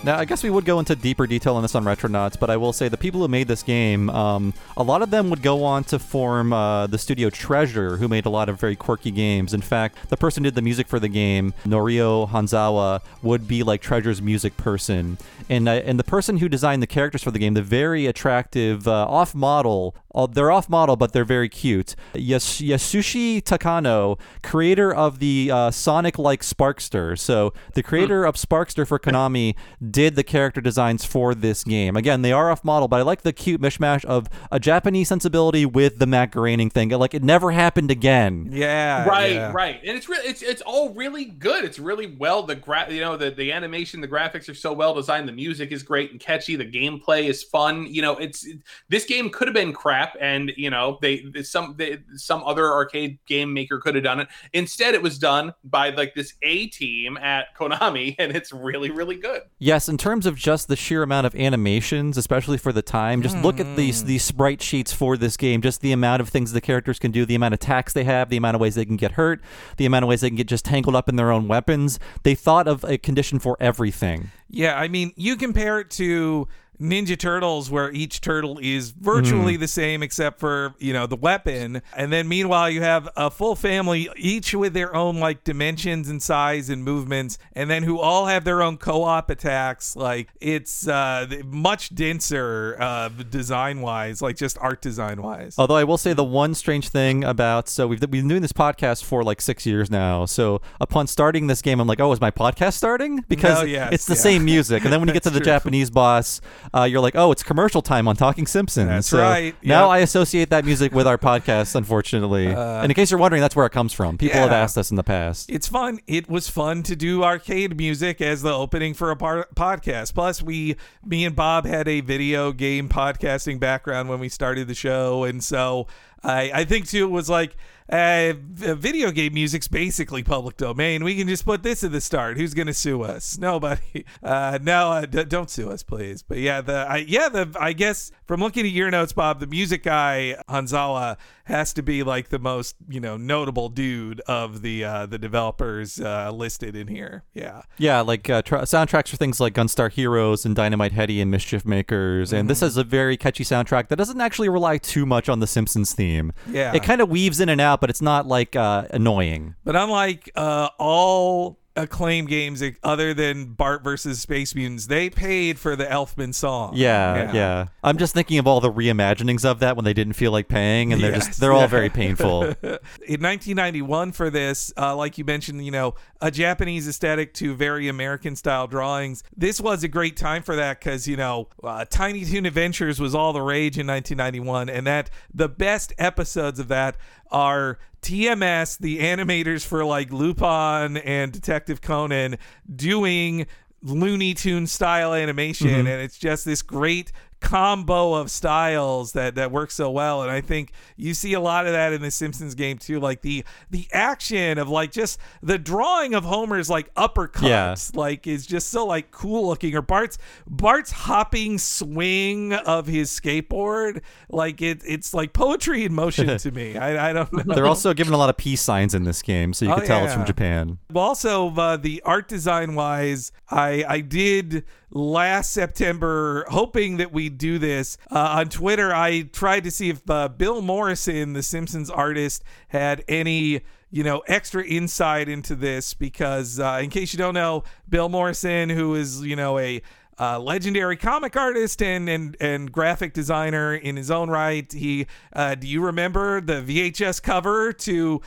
Now, 0.02 0.18
I 0.18 0.24
guess 0.24 0.42
we 0.42 0.48
would 0.48 0.64
go 0.64 0.78
into 0.78 0.96
deeper 0.96 1.26
detail 1.26 1.56
on 1.56 1.62
this 1.62 1.74
on 1.74 1.84
Retronauts, 1.84 2.38
but 2.38 2.48
I 2.48 2.56
will 2.56 2.72
say 2.72 2.88
the 2.88 2.96
people 2.96 3.20
who 3.20 3.28
made 3.28 3.48
this 3.48 3.62
game, 3.62 4.08
um, 4.08 4.54
a 4.74 4.82
lot 4.82 5.02
of 5.02 5.10
them 5.10 5.28
would 5.28 5.42
go 5.42 5.62
on 5.62 5.84
to 5.84 5.98
form 5.98 6.54
uh, 6.54 6.86
the 6.86 6.96
studio 6.96 7.28
Treasure, 7.28 7.98
who 7.98 8.08
made 8.08 8.24
a 8.24 8.30
lot 8.30 8.48
of 8.48 8.58
very 8.58 8.76
quirky 8.76 9.10
games. 9.10 9.52
In 9.52 9.60
fact, 9.60 10.08
the 10.08 10.16
person 10.16 10.42
who 10.42 10.48
did 10.48 10.54
the 10.54 10.62
music 10.62 10.88
for 10.88 10.98
the 10.98 11.08
game, 11.08 11.52
Norio 11.66 12.30
Hanzawa, 12.30 13.02
would 13.22 13.46
be 13.46 13.62
like 13.62 13.82
Treasure's 13.82 14.22
music 14.22 14.56
person. 14.56 15.18
And, 15.50 15.68
uh, 15.68 15.72
and 15.72 15.98
the 15.98 16.04
person 16.04 16.38
who 16.38 16.48
designed 16.48 16.82
the 16.82 16.86
characters 16.86 17.22
for 17.22 17.30
the 17.30 17.38
game, 17.38 17.52
the 17.52 17.60
very 17.60 18.06
attractive 18.06 18.88
uh, 18.88 19.06
off 19.06 19.34
model, 19.34 19.94
uh, 20.14 20.26
they're 20.26 20.50
off 20.50 20.68
model, 20.68 20.96
but 20.96 21.12
they're 21.12 21.24
very 21.24 21.48
cute. 21.48 21.94
Yas- 22.14 22.60
Yasushi 22.60 23.42
Takano, 23.42 24.18
creator 24.42 24.92
of 24.94 25.18
the 25.18 25.50
uh, 25.52 25.70
Sonic 25.70 26.18
like 26.18 26.42
Sparkster. 26.42 27.18
So, 27.18 27.52
the 27.74 27.82
creator 27.82 28.24
of 28.24 28.36
Sparkster 28.36 28.86
for 28.86 28.98
Konami 29.00 29.54
did 29.90 30.16
the 30.16 30.24
character 30.24 30.60
designs 30.60 31.04
for 31.04 31.34
this 31.34 31.64
game. 31.64 31.96
Again, 31.96 32.22
they 32.22 32.32
are 32.32 32.50
off 32.50 32.64
model, 32.64 32.88
but 32.88 33.00
I 33.00 33.02
like 33.02 33.22
the 33.22 33.32
cute 33.32 33.60
mishmash 33.60 34.04
of 34.04 34.28
a 34.50 34.58
Japanese 34.60 35.08
sensibility 35.08 35.66
with 35.66 35.98
the 35.98 36.06
Matt 36.06 36.32
Groening 36.32 36.70
thing. 36.70 36.90
Like, 36.90 37.14
it 37.14 37.22
never 37.22 37.50
happened 37.50 37.90
again. 37.90 38.48
Yeah. 38.50 39.04
right 39.04 39.32
yeah. 39.32 39.52
right 39.52 39.80
and 39.84 39.96
it's 39.96 40.08
really 40.08 40.26
it's 40.28 40.42
it's 40.42 40.62
all 40.62 40.90
really 40.94 41.24
good 41.24 41.64
it's 41.64 41.78
really 41.78 42.16
well 42.18 42.42
the 42.42 42.54
gra- 42.54 42.90
you 42.90 43.00
know 43.00 43.16
the 43.16 43.30
the 43.30 43.52
animation 43.52 44.00
the 44.00 44.08
graphics 44.08 44.48
are 44.48 44.54
so 44.54 44.72
well 44.72 44.94
designed 44.94 45.28
the 45.28 45.32
music 45.32 45.72
is 45.72 45.82
great 45.82 46.10
and 46.10 46.20
catchy 46.20 46.56
the 46.56 46.64
gameplay 46.64 47.28
is 47.28 47.42
fun 47.42 47.86
you 47.86 48.02
know 48.02 48.16
it's 48.16 48.46
this 48.88 49.04
game 49.04 49.30
could 49.30 49.48
have 49.48 49.54
been 49.54 49.72
crap 49.72 49.99
and 50.20 50.52
you 50.56 50.70
know 50.70 50.98
they 51.02 51.24
some 51.42 51.74
they, 51.76 51.98
some 52.14 52.42
other 52.44 52.72
arcade 52.72 53.18
game 53.26 53.52
maker 53.52 53.78
could 53.78 53.94
have 53.94 54.04
done 54.04 54.20
it 54.20 54.28
instead 54.52 54.94
it 54.94 55.02
was 55.02 55.18
done 55.18 55.52
by 55.64 55.90
like 55.90 56.14
this 56.14 56.34
a 56.42 56.66
team 56.68 57.16
at 57.18 57.54
konami 57.58 58.14
and 58.18 58.34
it's 58.34 58.52
really 58.52 58.90
really 58.90 59.16
good 59.16 59.42
Yes, 59.62 59.90
in 59.90 59.98
terms 59.98 60.24
of 60.24 60.36
just 60.36 60.68
the 60.68 60.74
sheer 60.74 61.02
amount 61.02 61.26
of 61.26 61.34
animations, 61.34 62.16
especially 62.16 62.56
for 62.56 62.72
the 62.72 62.80
time, 62.80 63.20
just 63.20 63.36
look 63.36 63.60
at 63.60 63.76
these 63.76 64.00
hmm. 64.00 64.08
these 64.08 64.24
sprite 64.24 64.62
sheets 64.62 64.90
for 64.90 65.18
this 65.18 65.36
game. 65.36 65.60
Just 65.60 65.82
the 65.82 65.92
amount 65.92 66.22
of 66.22 66.30
things 66.30 66.52
the 66.52 66.62
characters 66.62 66.98
can 66.98 67.10
do, 67.10 67.26
the 67.26 67.34
amount 67.34 67.52
of 67.52 67.58
attacks 67.58 67.92
they 67.92 68.04
have, 68.04 68.30
the 68.30 68.38
amount 68.38 68.54
of 68.54 68.60
ways 68.62 68.74
they 68.74 68.86
can 68.86 68.96
get 68.96 69.12
hurt, 69.12 69.42
the 69.76 69.84
amount 69.84 70.04
of 70.04 70.08
ways 70.08 70.22
they 70.22 70.30
can 70.30 70.36
get 70.36 70.46
just 70.46 70.64
tangled 70.64 70.96
up 70.96 71.10
in 71.10 71.16
their 71.16 71.30
own 71.30 71.46
weapons. 71.46 71.98
They 72.22 72.34
thought 72.34 72.66
of 72.66 72.84
a 72.84 72.96
condition 72.96 73.38
for 73.38 73.58
everything. 73.60 74.30
Yeah, 74.48 74.76
I 74.76 74.88
mean, 74.88 75.12
you 75.14 75.36
compare 75.36 75.78
it 75.80 75.90
to 75.90 76.48
Ninja 76.80 77.18
Turtles, 77.18 77.70
where 77.70 77.90
each 77.92 78.20
turtle 78.20 78.58
is 78.62 78.90
virtually 78.90 79.56
the 79.56 79.68
same 79.68 80.02
except 80.02 80.40
for, 80.40 80.74
you 80.78 80.92
know, 80.92 81.06
the 81.06 81.16
weapon. 81.16 81.82
And 81.96 82.12
then 82.12 82.28
meanwhile, 82.28 82.68
you 82.70 82.82
have 82.82 83.08
a 83.16 83.30
full 83.30 83.54
family, 83.54 84.08
each 84.16 84.54
with 84.54 84.72
their 84.72 84.94
own, 84.94 85.20
like, 85.20 85.44
dimensions 85.44 86.08
and 86.08 86.22
size 86.22 86.68
and 86.70 86.82
movements, 86.82 87.38
and 87.52 87.70
then 87.70 87.82
who 87.82 87.98
all 87.98 88.26
have 88.26 88.44
their 88.44 88.62
own 88.62 88.76
co 88.76 89.04
op 89.04 89.30
attacks. 89.30 89.94
Like, 89.94 90.28
it's 90.40 90.88
uh, 90.88 91.26
much 91.46 91.94
denser 91.94 92.76
uh, 92.80 93.08
design 93.08 93.80
wise, 93.80 94.20
like, 94.22 94.36
just 94.36 94.58
art 94.58 94.80
design 94.82 95.22
wise. 95.22 95.54
Although 95.58 95.76
I 95.76 95.84
will 95.84 95.98
say 95.98 96.12
the 96.12 96.24
one 96.24 96.54
strange 96.54 96.88
thing 96.88 97.24
about 97.24 97.68
so 97.68 97.86
we've 97.86 98.00
we've 98.00 98.10
been 98.10 98.28
doing 98.28 98.42
this 98.42 98.52
podcast 98.52 99.04
for 99.04 99.22
like 99.22 99.40
six 99.40 99.66
years 99.66 99.90
now. 99.90 100.24
So 100.24 100.60
upon 100.80 101.06
starting 101.06 101.46
this 101.46 101.62
game, 101.62 101.80
I'm 101.80 101.86
like, 101.86 102.00
oh, 102.00 102.12
is 102.12 102.20
my 102.20 102.30
podcast 102.30 102.74
starting? 102.74 103.24
Because 103.28 103.60
No, 103.60 103.64
yes, 103.64 103.92
it's 103.92 104.06
the 104.06 104.14
yeah. 104.14 104.20
same 104.20 104.44
music. 104.44 104.84
And 104.84 104.92
then 104.92 105.00
when 105.00 105.08
you 105.08 105.12
get 105.14 105.22
to 105.24 105.30
the 105.30 105.40
true. 105.40 105.44
Japanese 105.46 105.90
boss, 105.90 106.40
uh, 106.74 106.84
you're 106.84 107.00
like, 107.00 107.16
oh, 107.16 107.32
it's 107.32 107.42
commercial 107.42 107.82
time 107.82 108.06
on 108.08 108.16
Talking 108.16 108.46
Simpsons. 108.46 108.88
That's 108.88 109.06
So 109.08 109.18
right, 109.20 109.54
Now. 109.62 109.88
I 109.88 109.98
associate 109.98 110.50
that 110.50 110.64
music 110.64 110.92
with 110.92 111.06
our 111.06 111.18
podcast, 111.18 111.74
unfortunately. 111.74 112.46
and 112.46 112.90
in 112.90 112.94
case 112.94 113.10
you're 113.10 113.18
wondering, 113.20 113.40
that's 113.42 113.56
where 113.56 113.66
it 113.66 113.70
comes 113.72 113.92
from. 113.92 114.16
People 114.18 114.38
have 114.40 114.52
Uh, 114.52 114.54
asked 114.54 114.78
us 114.78 114.90
in 114.90 114.96
the 114.96 115.02
past. 115.02 115.50
It's 115.50 115.66
fun. 115.68 115.98
It 116.06 116.28
was 116.28 116.48
fun 116.48 116.82
to 116.84 116.94
do 116.96 117.24
arcade 117.24 117.76
music 117.76 118.20
as 118.20 118.42
the 118.42 118.52
opening 118.52 118.94
for 118.94 119.10
a 119.10 119.16
par- 119.16 119.48
podcast. 119.56 120.14
Plus, 120.14 120.42
we, 120.42 120.76
me 121.04 121.24
and 121.24 121.34
Bob 121.34 121.66
had 121.66 121.88
a 121.88 122.00
video 122.00 122.52
game 122.52 122.88
podcasting 122.88 123.58
background 123.58 124.08
when 124.08 124.20
we 124.20 124.28
started 124.28 124.68
the 124.68 124.74
show, 124.74 125.24
and 125.24 125.42
so 125.42 125.86
I, 126.22 126.50
I 126.54 126.64
think 126.64 126.88
too 126.88 127.04
it 127.04 127.10
was 127.10 127.28
like. 127.28 127.56
Uh, 127.90 128.34
video 128.36 129.10
game 129.10 129.34
music's 129.34 129.66
basically 129.66 130.22
public 130.22 130.56
domain. 130.56 131.02
We 131.02 131.16
can 131.16 131.26
just 131.26 131.44
put 131.44 131.62
this 131.64 131.82
at 131.82 131.90
the 131.90 132.00
start. 132.00 132.36
Who's 132.36 132.54
gonna 132.54 132.74
sue 132.74 133.02
us? 133.02 133.38
Nobody. 133.38 133.80
Uh, 134.22 134.58
no, 134.62 134.92
uh, 134.92 135.06
d- 135.06 135.24
don't 135.24 135.48
sue 135.48 135.70
us, 135.70 135.82
please. 135.82 136.22
But 136.22 136.38
yeah, 136.38 136.60
the 136.60 136.86
I, 136.88 136.98
yeah 136.98 137.28
the 137.28 137.54
I 137.58 137.72
guess 137.72 138.12
from 138.26 138.40
looking 138.40 138.66
at 138.66 138.72
your 138.72 138.90
notes, 138.90 139.12
Bob, 139.12 139.40
the 139.40 139.46
music 139.46 139.82
guy 139.82 140.36
Hanzawa 140.48 141.16
has 141.50 141.72
to 141.74 141.82
be 141.82 142.02
like 142.02 142.30
the 142.30 142.38
most 142.38 142.76
you 142.88 143.00
know 143.00 143.16
notable 143.16 143.68
dude 143.68 144.20
of 144.22 144.62
the 144.62 144.82
uh, 144.84 145.06
the 145.06 145.18
developers 145.18 146.00
uh, 146.00 146.30
listed 146.32 146.74
in 146.74 146.88
here. 146.88 147.24
Yeah. 147.34 147.62
Yeah, 147.78 148.00
like 148.00 148.28
uh, 148.30 148.42
tra- 148.42 148.62
soundtracks 148.62 149.08
for 149.08 149.16
things 149.16 149.40
like 149.40 149.54
Gunstar 149.54 149.90
Heroes 149.92 150.44
and 150.46 150.56
Dynamite 150.56 150.92
Headdy 150.92 151.20
and 151.20 151.30
Mischief 151.30 151.64
Makers. 151.64 152.32
And 152.32 152.40
Mm-hmm. 152.40 152.48
this 152.48 152.62
is 152.62 152.76
a 152.76 152.84
very 152.84 153.16
catchy 153.16 153.44
soundtrack 153.44 153.88
that 153.88 153.96
doesn't 153.96 154.20
actually 154.20 154.48
rely 154.48 154.78
too 154.78 155.04
much 155.06 155.28
on 155.28 155.40
the 155.40 155.46
Simpsons 155.46 155.92
theme. 155.94 156.32
Yeah. 156.50 156.72
It 156.74 156.82
kind 156.82 157.00
of 157.00 157.08
weaves 157.10 157.38
in 157.40 157.48
and 157.50 157.60
out, 157.60 157.80
but 157.82 157.90
it's 157.90 158.00
not 158.02 158.26
like 158.26 158.56
uh, 158.56 158.86
annoying. 158.90 159.54
But 159.64 159.76
unlike 159.76 160.30
uh, 160.34 160.70
all 160.78 161.59
acclaim 161.82 162.26
games 162.26 162.62
other 162.82 163.14
than 163.14 163.52
Bart 163.52 163.82
versus 163.82 164.20
Space 164.20 164.54
Mutants. 164.54 164.86
They 164.86 165.10
paid 165.10 165.58
for 165.58 165.76
the 165.76 165.84
Elfman 165.86 166.34
song. 166.34 166.72
Yeah, 166.74 167.32
yeah, 167.32 167.66
I'm 167.82 167.98
just 167.98 168.14
thinking 168.14 168.38
of 168.38 168.46
all 168.46 168.60
the 168.60 168.72
reimaginings 168.72 169.44
of 169.44 169.60
that 169.60 169.76
when 169.76 169.84
they 169.84 169.94
didn't 169.94 170.14
feel 170.14 170.32
like 170.32 170.48
paying, 170.48 170.92
and 170.92 171.02
they're 171.02 171.12
Yes, 171.12 171.26
just 171.26 171.40
they're 171.40 171.52
all 171.52 171.68
very 171.80 171.90
painful. 171.90 172.42
In 172.44 173.20
1991, 173.20 174.12
for 174.12 174.30
this, 174.30 174.72
uh, 174.76 174.94
like 174.96 175.18
you 175.18 175.24
mentioned, 175.24 175.64
you 175.64 175.70
know, 175.70 175.94
a 176.20 176.30
Japanese 176.30 176.88
aesthetic 176.88 177.34
to 177.34 177.54
very 177.54 177.88
American 177.88 178.36
style 178.36 178.66
drawings. 178.66 179.22
This 179.36 179.60
was 179.60 179.82
a 179.82 179.88
great 179.88 180.16
time 180.16 180.42
for 180.42 180.56
that 180.56 180.80
because 180.80 181.08
you 181.08 181.16
know, 181.16 181.48
uh, 181.62 181.84
Tiny 181.88 182.24
Toon 182.24 182.46
Adventures 182.46 183.00
was 183.00 183.14
all 183.14 183.32
the 183.32 183.42
rage 183.42 183.78
in 183.78 183.86
1991, 183.86 184.68
and 184.68 184.86
that 184.86 185.10
the 185.32 185.48
best 185.48 185.92
episodes 185.98 186.58
of 186.58 186.68
that 186.68 186.96
are 187.30 187.78
TMS, 188.02 188.78
the 188.78 188.98
animators 189.00 189.64
for 189.64 189.84
like 189.84 190.12
Lupin 190.12 190.96
and 190.96 191.32
Detective 191.32 191.80
Conan, 191.80 192.36
doing 192.74 193.46
Looney 193.82 194.34
Tune 194.34 194.66
style 194.66 195.14
animation, 195.14 195.68
Mhm. 195.68 195.78
and 195.80 195.88
it's 195.88 196.18
just 196.18 196.44
this 196.44 196.62
great 196.62 197.12
combo 197.40 198.14
of 198.14 198.30
styles 198.30 199.12
that 199.12 199.34
that 199.34 199.50
works 199.50 199.74
so 199.74 199.90
well 199.90 200.22
and 200.22 200.30
i 200.30 200.40
think 200.40 200.72
you 200.96 201.14
see 201.14 201.32
a 201.32 201.40
lot 201.40 201.66
of 201.66 201.72
that 201.72 201.92
in 201.92 202.02
the 202.02 202.10
simpsons 202.10 202.54
game 202.54 202.76
too 202.78 203.00
like 203.00 203.22
the 203.22 203.42
the 203.70 203.88
action 203.92 204.58
of 204.58 204.68
like 204.68 204.92
just 204.92 205.18
the 205.42 205.58
drawing 205.58 206.14
of 206.14 206.22
homer's 206.24 206.68
like 206.68 206.92
uppercuts 206.94 207.92
Yeah. 207.94 207.98
like 208.00 208.26
is 208.26 208.46
just 208.46 208.68
so 208.68 208.84
like 208.86 209.10
cool 209.10 209.46
looking 209.48 209.74
or 209.74 209.82
bart's 209.82 210.18
bart's 210.46 210.90
hopping 210.90 211.58
swing 211.58 212.52
of 212.52 212.86
his 212.86 213.10
skateboard 213.10 214.02
like 214.28 214.60
it 214.62 214.82
it's 214.86 215.14
like 215.14 215.32
poetry 215.32 215.84
in 215.84 215.94
motion 215.94 216.36
to 216.38 216.50
me 216.50 216.76
i, 216.76 217.10
I 217.10 217.12
don't 217.12 217.32
know 217.32 217.54
They're 217.54 217.66
also 217.66 217.94
given 217.94 218.12
a 218.12 218.18
lot 218.18 218.28
of 218.30 218.36
peace 218.36 218.60
signs 218.60 218.94
in 218.94 219.04
this 219.04 219.22
game, 219.22 219.52
so 219.54 219.64
you 219.64 219.72
Oh, 219.72 219.76
can 219.76 219.86
tell 219.86 220.04
it's 220.04 220.12
from. 220.14 220.24
Japan. 220.26 220.78
well, 220.92 221.04
also 221.04 221.54
uh, 221.54 221.76
the 221.76 222.02
art 222.04 222.28
design 222.28 222.74
wise, 222.74 223.32
I 223.50 223.84
I 223.88 224.00
did 224.00 224.64
last 224.90 225.52
September, 225.52 226.44
hoping 226.48 226.96
that 226.98 227.12
we'd 227.12 227.38
do 227.38 227.58
this 227.58 227.96
uh, 228.10 228.36
on 228.38 228.48
Twitter. 228.48 228.94
I 228.94 229.22
tried 229.22 229.64
to 229.64 229.70
see 229.70 229.90
if 229.90 230.08
uh, 230.10 230.28
Bill 230.28 230.62
Morrison, 230.62 231.32
the 231.32 231.42
Simpsons 231.42 231.90
artist, 231.90 232.42
had 232.68 233.04
any 233.08 233.60
you 233.90 234.04
know 234.04 234.22
extra 234.26 234.64
insight 234.64 235.28
into 235.28 235.54
this 235.54 235.94
because 235.94 236.60
uh, 236.60 236.80
in 236.82 236.90
case 236.90 237.12
you 237.12 237.18
don't 237.18 237.34
know, 237.34 237.64
Bill 237.88 238.08
Morrison, 238.08 238.70
who 238.70 238.94
is 238.94 239.22
you 239.22 239.36
know 239.36 239.58
a 239.58 239.82
uh, 240.18 240.38
legendary 240.38 240.96
comic 240.96 241.36
artist 241.36 241.82
and, 241.82 242.08
and 242.08 242.36
and 242.40 242.70
graphic 242.70 243.14
designer 243.14 243.74
in 243.74 243.96
his 243.96 244.10
own 244.10 244.28
right. 244.28 244.70
He 244.70 245.06
uh, 245.32 245.54
do 245.54 245.66
you 245.66 245.82
remember 245.82 246.40
the 246.40 246.62
VHS 246.62 247.22
cover 247.22 247.72
to 247.72 248.20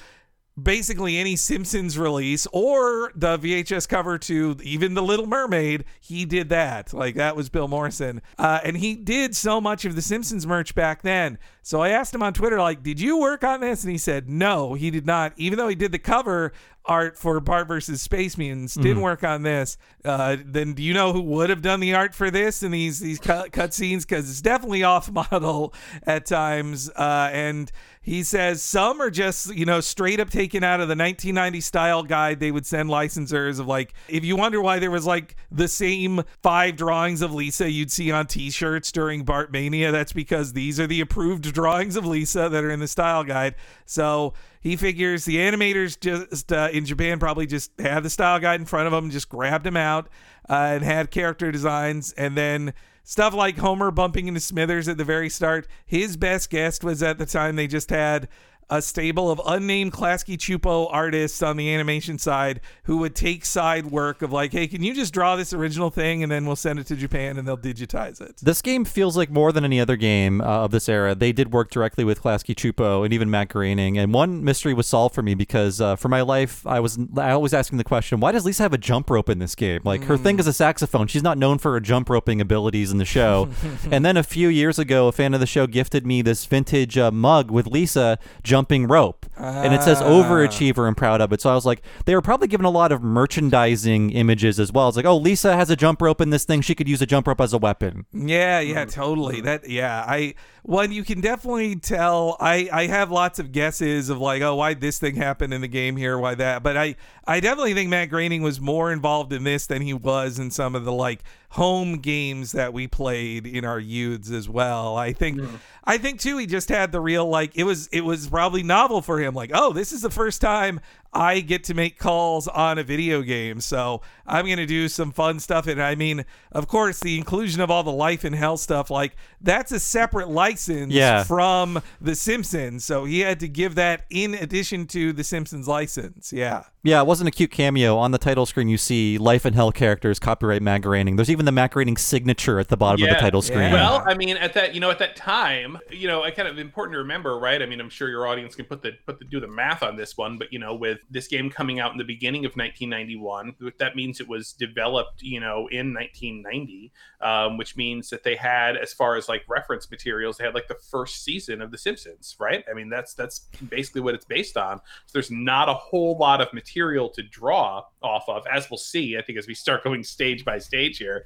basically 0.61 1.17
any 1.17 1.35
Simpsons 1.35 1.97
release 1.97 2.47
or 2.53 3.11
the 3.15 3.37
VHS 3.37 3.87
cover 3.87 4.17
to 4.19 4.57
even 4.63 4.93
The 4.93 5.01
Little 5.01 5.25
Mermaid, 5.25 5.85
he 5.99 6.25
did 6.25 6.49
that. 6.49 6.93
Like 6.93 7.15
that 7.15 7.35
was 7.35 7.49
Bill 7.49 7.67
Morrison. 7.67 8.21
Uh, 8.37 8.59
and 8.63 8.77
he 8.77 8.95
did 8.95 9.35
so 9.35 9.59
much 9.59 9.85
of 9.85 9.95
the 9.95 10.01
Simpsons 10.01 10.45
merch 10.45 10.75
back 10.75 11.01
then. 11.01 11.39
So 11.61 11.81
I 11.81 11.89
asked 11.89 12.13
him 12.13 12.21
on 12.21 12.33
Twitter, 12.33 12.59
like, 12.59 12.83
did 12.83 12.99
you 12.99 13.19
work 13.19 13.43
on 13.43 13.61
this? 13.61 13.83
And 13.83 13.91
he 13.91 13.97
said, 13.97 14.29
no, 14.29 14.73
he 14.73 14.91
did 14.91 15.05
not. 15.05 15.33
Even 15.37 15.57
though 15.57 15.69
he 15.69 15.75
did 15.75 15.91
the 15.91 15.99
cover 15.99 16.51
art 16.85 17.17
for 17.17 17.39
Bart 17.39 17.67
versus 17.67 18.01
Space 18.01 18.37
Mutants, 18.37 18.75
didn't 18.75 19.01
work 19.01 19.23
on 19.23 19.43
this. 19.43 19.77
Uh, 20.03 20.37
then 20.43 20.73
do 20.73 20.83
you 20.83 20.93
know 20.93 21.13
who 21.13 21.21
would 21.21 21.49
have 21.49 21.61
done 21.61 21.79
the 21.79 21.93
art 21.93 22.13
for 22.13 22.29
this 22.29 22.61
and 22.61 22.73
these 22.73 22.99
these 22.99 23.19
cut, 23.19 23.51
cut 23.51 23.73
scenes? 23.73 24.05
Because 24.05 24.29
it's 24.29 24.41
definitely 24.41 24.83
off 24.83 25.09
model 25.31 25.73
at 26.05 26.25
times. 26.25 26.89
Uh, 26.89 27.29
and 27.31 27.71
he 28.01 28.21
says 28.21 28.61
some 28.61 29.01
are 29.01 29.09
just, 29.09 29.55
you 29.55 29.65
know, 29.65 29.79
straight 29.79 30.19
up 30.19 30.29
taken 30.29 30.61
out 30.63 30.81
of 30.81 30.89
the 30.89 30.95
1990 30.95 31.61
style 31.61 32.03
guide 32.03 32.41
they 32.41 32.51
would 32.51 32.65
send 32.65 32.89
licensors 32.89 33.59
of 33.61 33.67
like, 33.67 33.93
if 34.09 34.25
you 34.25 34.35
wonder 34.35 34.61
why 34.61 34.79
there 34.79 34.91
was 34.91 35.05
like 35.05 35.37
the 35.51 35.69
same 35.69 36.21
five 36.41 36.75
drawings 36.75 37.21
of 37.21 37.33
Lisa 37.33 37.71
you'd 37.71 37.91
see 37.91 38.11
on 38.11 38.27
t 38.27 38.49
shirts 38.49 38.91
during 38.91 39.23
Bartmania, 39.23 39.91
that's 39.91 40.11
because 40.11 40.51
these 40.51 40.81
are 40.81 40.87
the 40.87 40.99
approved 40.99 41.53
drawings 41.53 41.95
of 41.95 42.05
Lisa 42.05 42.49
that 42.49 42.63
are 42.63 42.71
in 42.71 42.81
the 42.81 42.87
style 42.89 43.23
guide. 43.23 43.55
So 43.85 44.33
he 44.63 44.77
figures 44.77 45.25
the 45.25 45.35
animators 45.35 45.99
just 45.99 46.51
uh, 46.51 46.69
in 46.71 46.85
Japan 46.85 47.19
probably 47.19 47.45
just 47.45 47.71
had 47.79 48.01
the 48.01 48.09
style 48.09 48.39
guide 48.39 48.61
in 48.61 48.65
front 48.65 48.87
of 48.87 48.93
them, 48.93 49.11
just 49.11 49.27
grabbed 49.27 49.65
them 49.65 49.75
out 49.75 50.07
uh, 50.49 50.53
and 50.53 50.83
had 50.83 51.11
character 51.11 51.51
designs, 51.51 52.13
and 52.13 52.37
then 52.37 52.73
stuff 53.03 53.33
like 53.33 53.57
Homer 53.57 53.91
bumping 53.91 54.27
into 54.27 54.39
Smithers 54.39 54.87
at 54.87 54.97
the 54.97 55.03
very 55.03 55.29
start. 55.29 55.67
His 55.85 56.15
best 56.15 56.49
guess 56.49 56.81
was 56.81 57.03
at 57.03 57.17
the 57.17 57.25
time 57.25 57.57
they 57.57 57.67
just 57.67 57.89
had 57.89 58.29
a 58.69 58.81
stable 58.81 59.29
of 59.29 59.41
unnamed 59.45 59.93
Klasky 59.93 60.37
Csupo 60.37 60.87
artists 60.91 61.41
on 61.41 61.57
the 61.57 61.73
animation 61.73 62.17
side 62.17 62.61
who 62.83 62.97
would 62.97 63.15
take 63.15 63.45
side 63.45 63.87
work 63.87 64.21
of 64.21 64.31
like, 64.31 64.51
hey, 64.51 64.67
can 64.67 64.83
you 64.83 64.93
just 64.93 65.13
draw 65.13 65.35
this 65.35 65.53
original 65.53 65.89
thing 65.89 66.23
and 66.23 66.31
then 66.31 66.45
we'll 66.45 66.55
send 66.55 66.79
it 66.79 66.87
to 66.87 66.95
Japan 66.95 67.37
and 67.37 67.47
they'll 67.47 67.57
digitize 67.57 68.21
it. 68.21 68.37
This 68.37 68.61
game 68.61 68.85
feels 68.85 69.15
like 69.15 69.29
more 69.29 69.51
than 69.51 69.63
any 69.63 69.79
other 69.79 69.95
game 69.95 70.41
uh, 70.41 70.45
of 70.45 70.71
this 70.71 70.89
era. 70.89 71.15
They 71.15 71.31
did 71.31 71.51
work 71.53 71.69
directly 71.69 72.03
with 72.03 72.21
Klasky 72.21 72.55
Csupo 72.55 73.03
and 73.03 73.13
even 73.13 73.29
Matt 73.29 73.49
Groening. 73.49 73.97
And 73.97 74.13
one 74.13 74.43
mystery 74.43 74.73
was 74.73 74.87
solved 74.87 75.15
for 75.15 75.21
me 75.21 75.35
because 75.35 75.81
uh, 75.81 75.95
for 75.95 76.09
my 76.09 76.21
life, 76.21 76.65
I 76.65 76.79
was 76.79 76.97
I 77.17 77.31
always 77.31 77.53
asking 77.53 77.77
the 77.77 77.83
question, 77.83 78.19
why 78.19 78.31
does 78.31 78.45
Lisa 78.45 78.63
have 78.63 78.73
a 78.73 78.77
jump 78.77 79.09
rope 79.09 79.29
in 79.29 79.39
this 79.39 79.55
game? 79.55 79.81
Like 79.83 80.03
her 80.05 80.17
thing 80.17 80.39
is 80.39 80.47
a 80.47 80.53
saxophone. 80.53 81.07
She's 81.07 81.23
not 81.23 81.37
known 81.37 81.57
for 81.57 81.71
her 81.73 81.79
jump 81.79 82.09
roping 82.09 82.41
abilities 82.41 82.91
in 82.91 82.97
the 82.97 83.05
show. 83.05 83.49
and 83.91 84.05
then 84.05 84.17
a 84.17 84.23
few 84.23 84.47
years 84.47 84.79
ago, 84.79 85.07
a 85.07 85.11
fan 85.11 85.33
of 85.33 85.39
the 85.39 85.47
show 85.47 85.67
gifted 85.67 86.05
me 86.05 86.21
this 86.21 86.45
vintage 86.45 86.97
uh, 86.97 87.11
mug 87.11 87.51
with 87.51 87.67
Lisa 87.67 88.17
jumping 88.53 88.85
rope, 88.87 89.25
and 89.35 89.73
it 89.73 89.81
says 89.81 89.99
ah. 89.99 90.07
overachiever 90.07 90.87
and 90.87 90.95
proud 90.95 91.21
of 91.21 91.33
it. 91.33 91.41
So 91.41 91.49
I 91.49 91.55
was 91.55 91.65
like, 91.65 91.81
they 92.05 92.13
were 92.13 92.21
probably 92.21 92.47
given 92.47 92.67
a 92.67 92.69
lot 92.69 92.91
of 92.91 93.01
merchandising 93.01 94.11
images 94.11 94.59
as 94.59 94.71
well. 94.71 94.89
It's 94.89 94.95
like, 94.95 95.07
oh, 95.07 95.17
Lisa 95.17 95.55
has 95.55 95.71
a 95.71 95.75
jump 95.75 96.03
rope 96.03 96.21
in 96.21 96.29
this 96.29 96.45
thing. 96.45 96.61
She 96.61 96.75
could 96.75 96.87
use 96.87 97.01
a 97.01 97.07
jump 97.07 97.25
rope 97.25 97.41
as 97.41 97.51
a 97.51 97.57
weapon. 97.57 98.05
Yeah, 98.13 98.59
yeah, 98.59 98.85
totally. 98.85 99.41
That 99.41 99.67
yeah, 99.67 100.05
I 100.07 100.35
one 100.63 100.93
you 100.93 101.03
can 101.03 101.19
definitely 101.19 101.75
tell. 101.75 102.37
I 102.39 102.69
I 102.71 102.87
have 102.87 103.11
lots 103.11 103.37
of 103.37 103.51
guesses 103.51 104.09
of 104.09 104.19
like, 104.19 104.41
oh, 104.41 104.55
why 104.55 104.73
this 104.73 104.97
thing 104.97 105.15
happened 105.15 105.53
in 105.53 105.59
the 105.59 105.67
game 105.67 105.97
here, 105.97 106.17
why 106.17 106.35
that. 106.35 106.63
But 106.63 106.77
I 106.77 106.95
I 107.27 107.41
definitely 107.41 107.73
think 107.73 107.89
Matt 107.89 108.09
Groening 108.09 108.41
was 108.41 108.61
more 108.61 108.91
involved 108.91 109.33
in 109.33 109.43
this 109.43 109.67
than 109.67 109.81
he 109.81 109.93
was 109.93 110.39
in 110.39 110.51
some 110.51 110.73
of 110.73 110.85
the 110.85 110.93
like 110.93 111.23
home 111.49 111.99
games 111.99 112.53
that 112.53 112.73
we 112.73 112.87
played 112.87 113.45
in 113.45 113.65
our 113.65 113.79
youths 113.79 114.31
as 114.31 114.47
well. 114.47 114.95
I 114.95 115.11
think 115.11 115.41
I 115.83 115.97
think 115.97 116.21
too 116.21 116.37
he 116.37 116.45
just 116.45 116.69
had 116.69 116.93
the 116.93 117.01
real 117.01 117.27
like 117.27 117.57
it 117.57 117.65
was 117.65 117.87
it 117.87 118.01
was 118.01 118.29
probably 118.29 118.63
novel 118.63 119.01
for 119.01 119.19
him 119.19 119.35
like, 119.35 119.51
oh, 119.53 119.73
this 119.73 119.91
is 119.91 120.01
the 120.01 120.09
first 120.09 120.39
time 120.39 120.79
I 121.13 121.41
get 121.41 121.63
to 121.65 121.73
make 121.73 121.97
calls 121.99 122.47
on 122.47 122.77
a 122.77 122.83
video 122.83 123.21
game. 123.21 123.59
So 123.61 124.01
I'm 124.25 124.45
going 124.45 124.57
to 124.57 124.65
do 124.65 124.87
some 124.87 125.11
fun 125.11 125.39
stuff. 125.39 125.67
And 125.67 125.81
I 125.81 125.95
mean, 125.95 126.25
of 126.51 126.67
course, 126.67 126.99
the 126.99 127.17
inclusion 127.17 127.61
of 127.61 127.69
all 127.69 127.83
the 127.83 127.91
life 127.91 128.25
in 128.25 128.33
hell 128.33 128.57
stuff, 128.57 128.89
like 128.89 129.15
that's 129.41 129.71
a 129.71 129.79
separate 129.79 130.29
license 130.29 130.93
Yeah. 130.93 131.23
from 131.23 131.81
The 132.01 132.15
Simpsons. 132.15 132.83
So 132.83 133.05
he 133.05 133.19
had 133.19 133.39
to 133.41 133.47
give 133.47 133.75
that 133.75 134.05
in 134.09 134.33
addition 134.33 134.87
to 134.87 135.13
The 135.13 135.23
Simpsons 135.23 135.67
license. 135.67 136.33
Yeah. 136.33 136.63
Yeah, 136.85 136.99
it 136.99 137.07
wasn't 137.07 137.29
a 137.29 137.31
cute 137.31 137.51
cameo. 137.51 137.97
On 137.97 138.11
the 138.11 138.17
title 138.17 138.45
screen, 138.45 138.67
you 138.67 138.77
see 138.77 139.17
Life 139.17 139.45
in 139.45 139.53
Hell 139.53 139.71
characters, 139.71 140.19
copyright 140.19 140.61
Matt 140.61 140.81
There's 140.81 141.29
even 141.29 141.45
the 141.45 141.51
Matt 141.53 141.71
Groening 141.71 141.95
signature 141.95 142.59
at 142.59 142.67
the 142.67 142.75
bottom 142.75 143.01
of 143.01 143.09
the 143.09 143.15
title 143.15 143.41
screen. 143.41 143.71
Well, 143.71 144.03
I 144.05 144.15
mean, 144.15 144.35
at 144.35 144.53
that 144.55 144.73
you 144.73 144.81
know 144.81 144.91
at 144.91 144.99
that 144.99 145.15
time, 145.15 145.77
you 145.89 146.09
know, 146.09 146.23
I 146.23 146.31
kind 146.31 146.45
of 146.47 146.59
important 146.59 146.95
to 146.95 146.97
remember, 146.99 147.39
right? 147.39 147.61
I 147.61 147.65
mean, 147.67 147.79
I'm 147.79 147.89
sure 147.89 148.09
your 148.09 148.27
audience 148.27 148.53
can 148.55 148.65
put 148.65 148.81
the 148.81 148.91
put 149.05 149.17
the 149.19 149.23
do 149.25 149.39
the 149.39 149.47
math 149.47 149.81
on 149.81 149.95
this 149.95 150.17
one, 150.17 150.37
but 150.37 150.51
you 150.51 150.59
know, 150.59 150.75
with 150.75 150.99
this 151.09 151.27
game 151.27 151.49
coming 151.49 151.79
out 151.79 151.91
in 151.91 151.97
the 151.97 152.03
beginning 152.03 152.45
of 152.45 152.53
1991, 152.53 153.55
that 153.77 153.95
means 153.95 154.19
it 154.19 154.27
was 154.27 154.53
developed, 154.53 155.21
you 155.21 155.39
know, 155.39 155.67
in 155.71 155.93
1990, 155.93 156.91
um, 157.21 157.57
which 157.57 157.75
means 157.75 158.09
that 158.09 158.23
they 158.23 158.35
had, 158.35 158.77
as 158.77 158.93
far 158.93 159.15
as 159.15 159.29
like 159.29 159.43
reference 159.47 159.89
materials, 159.89 160.37
they 160.37 160.45
had 160.45 160.53
like 160.53 160.67
the 160.67 160.75
first 160.75 161.23
season 161.23 161.61
of 161.61 161.71
The 161.71 161.77
Simpsons, 161.77 162.35
right? 162.39 162.63
I 162.69 162.73
mean, 162.73 162.89
that's 162.89 163.13
that's 163.13 163.47
basically 163.69 164.01
what 164.01 164.15
it's 164.15 164.25
based 164.25 164.57
on. 164.57 164.77
So 165.05 165.13
there's 165.13 165.31
not 165.31 165.69
a 165.69 165.73
whole 165.73 166.17
lot 166.17 166.41
of 166.41 166.53
material 166.53 167.09
to 167.09 167.23
draw 167.23 167.83
off 168.03 168.27
of, 168.27 168.43
as 168.51 168.69
we'll 168.69 168.77
see. 168.77 169.17
I 169.17 169.21
think 169.21 169.37
as 169.37 169.47
we 169.47 169.53
start 169.53 169.83
going 169.83 170.03
stage 170.03 170.45
by 170.45 170.59
stage 170.59 170.97
here, 170.97 171.25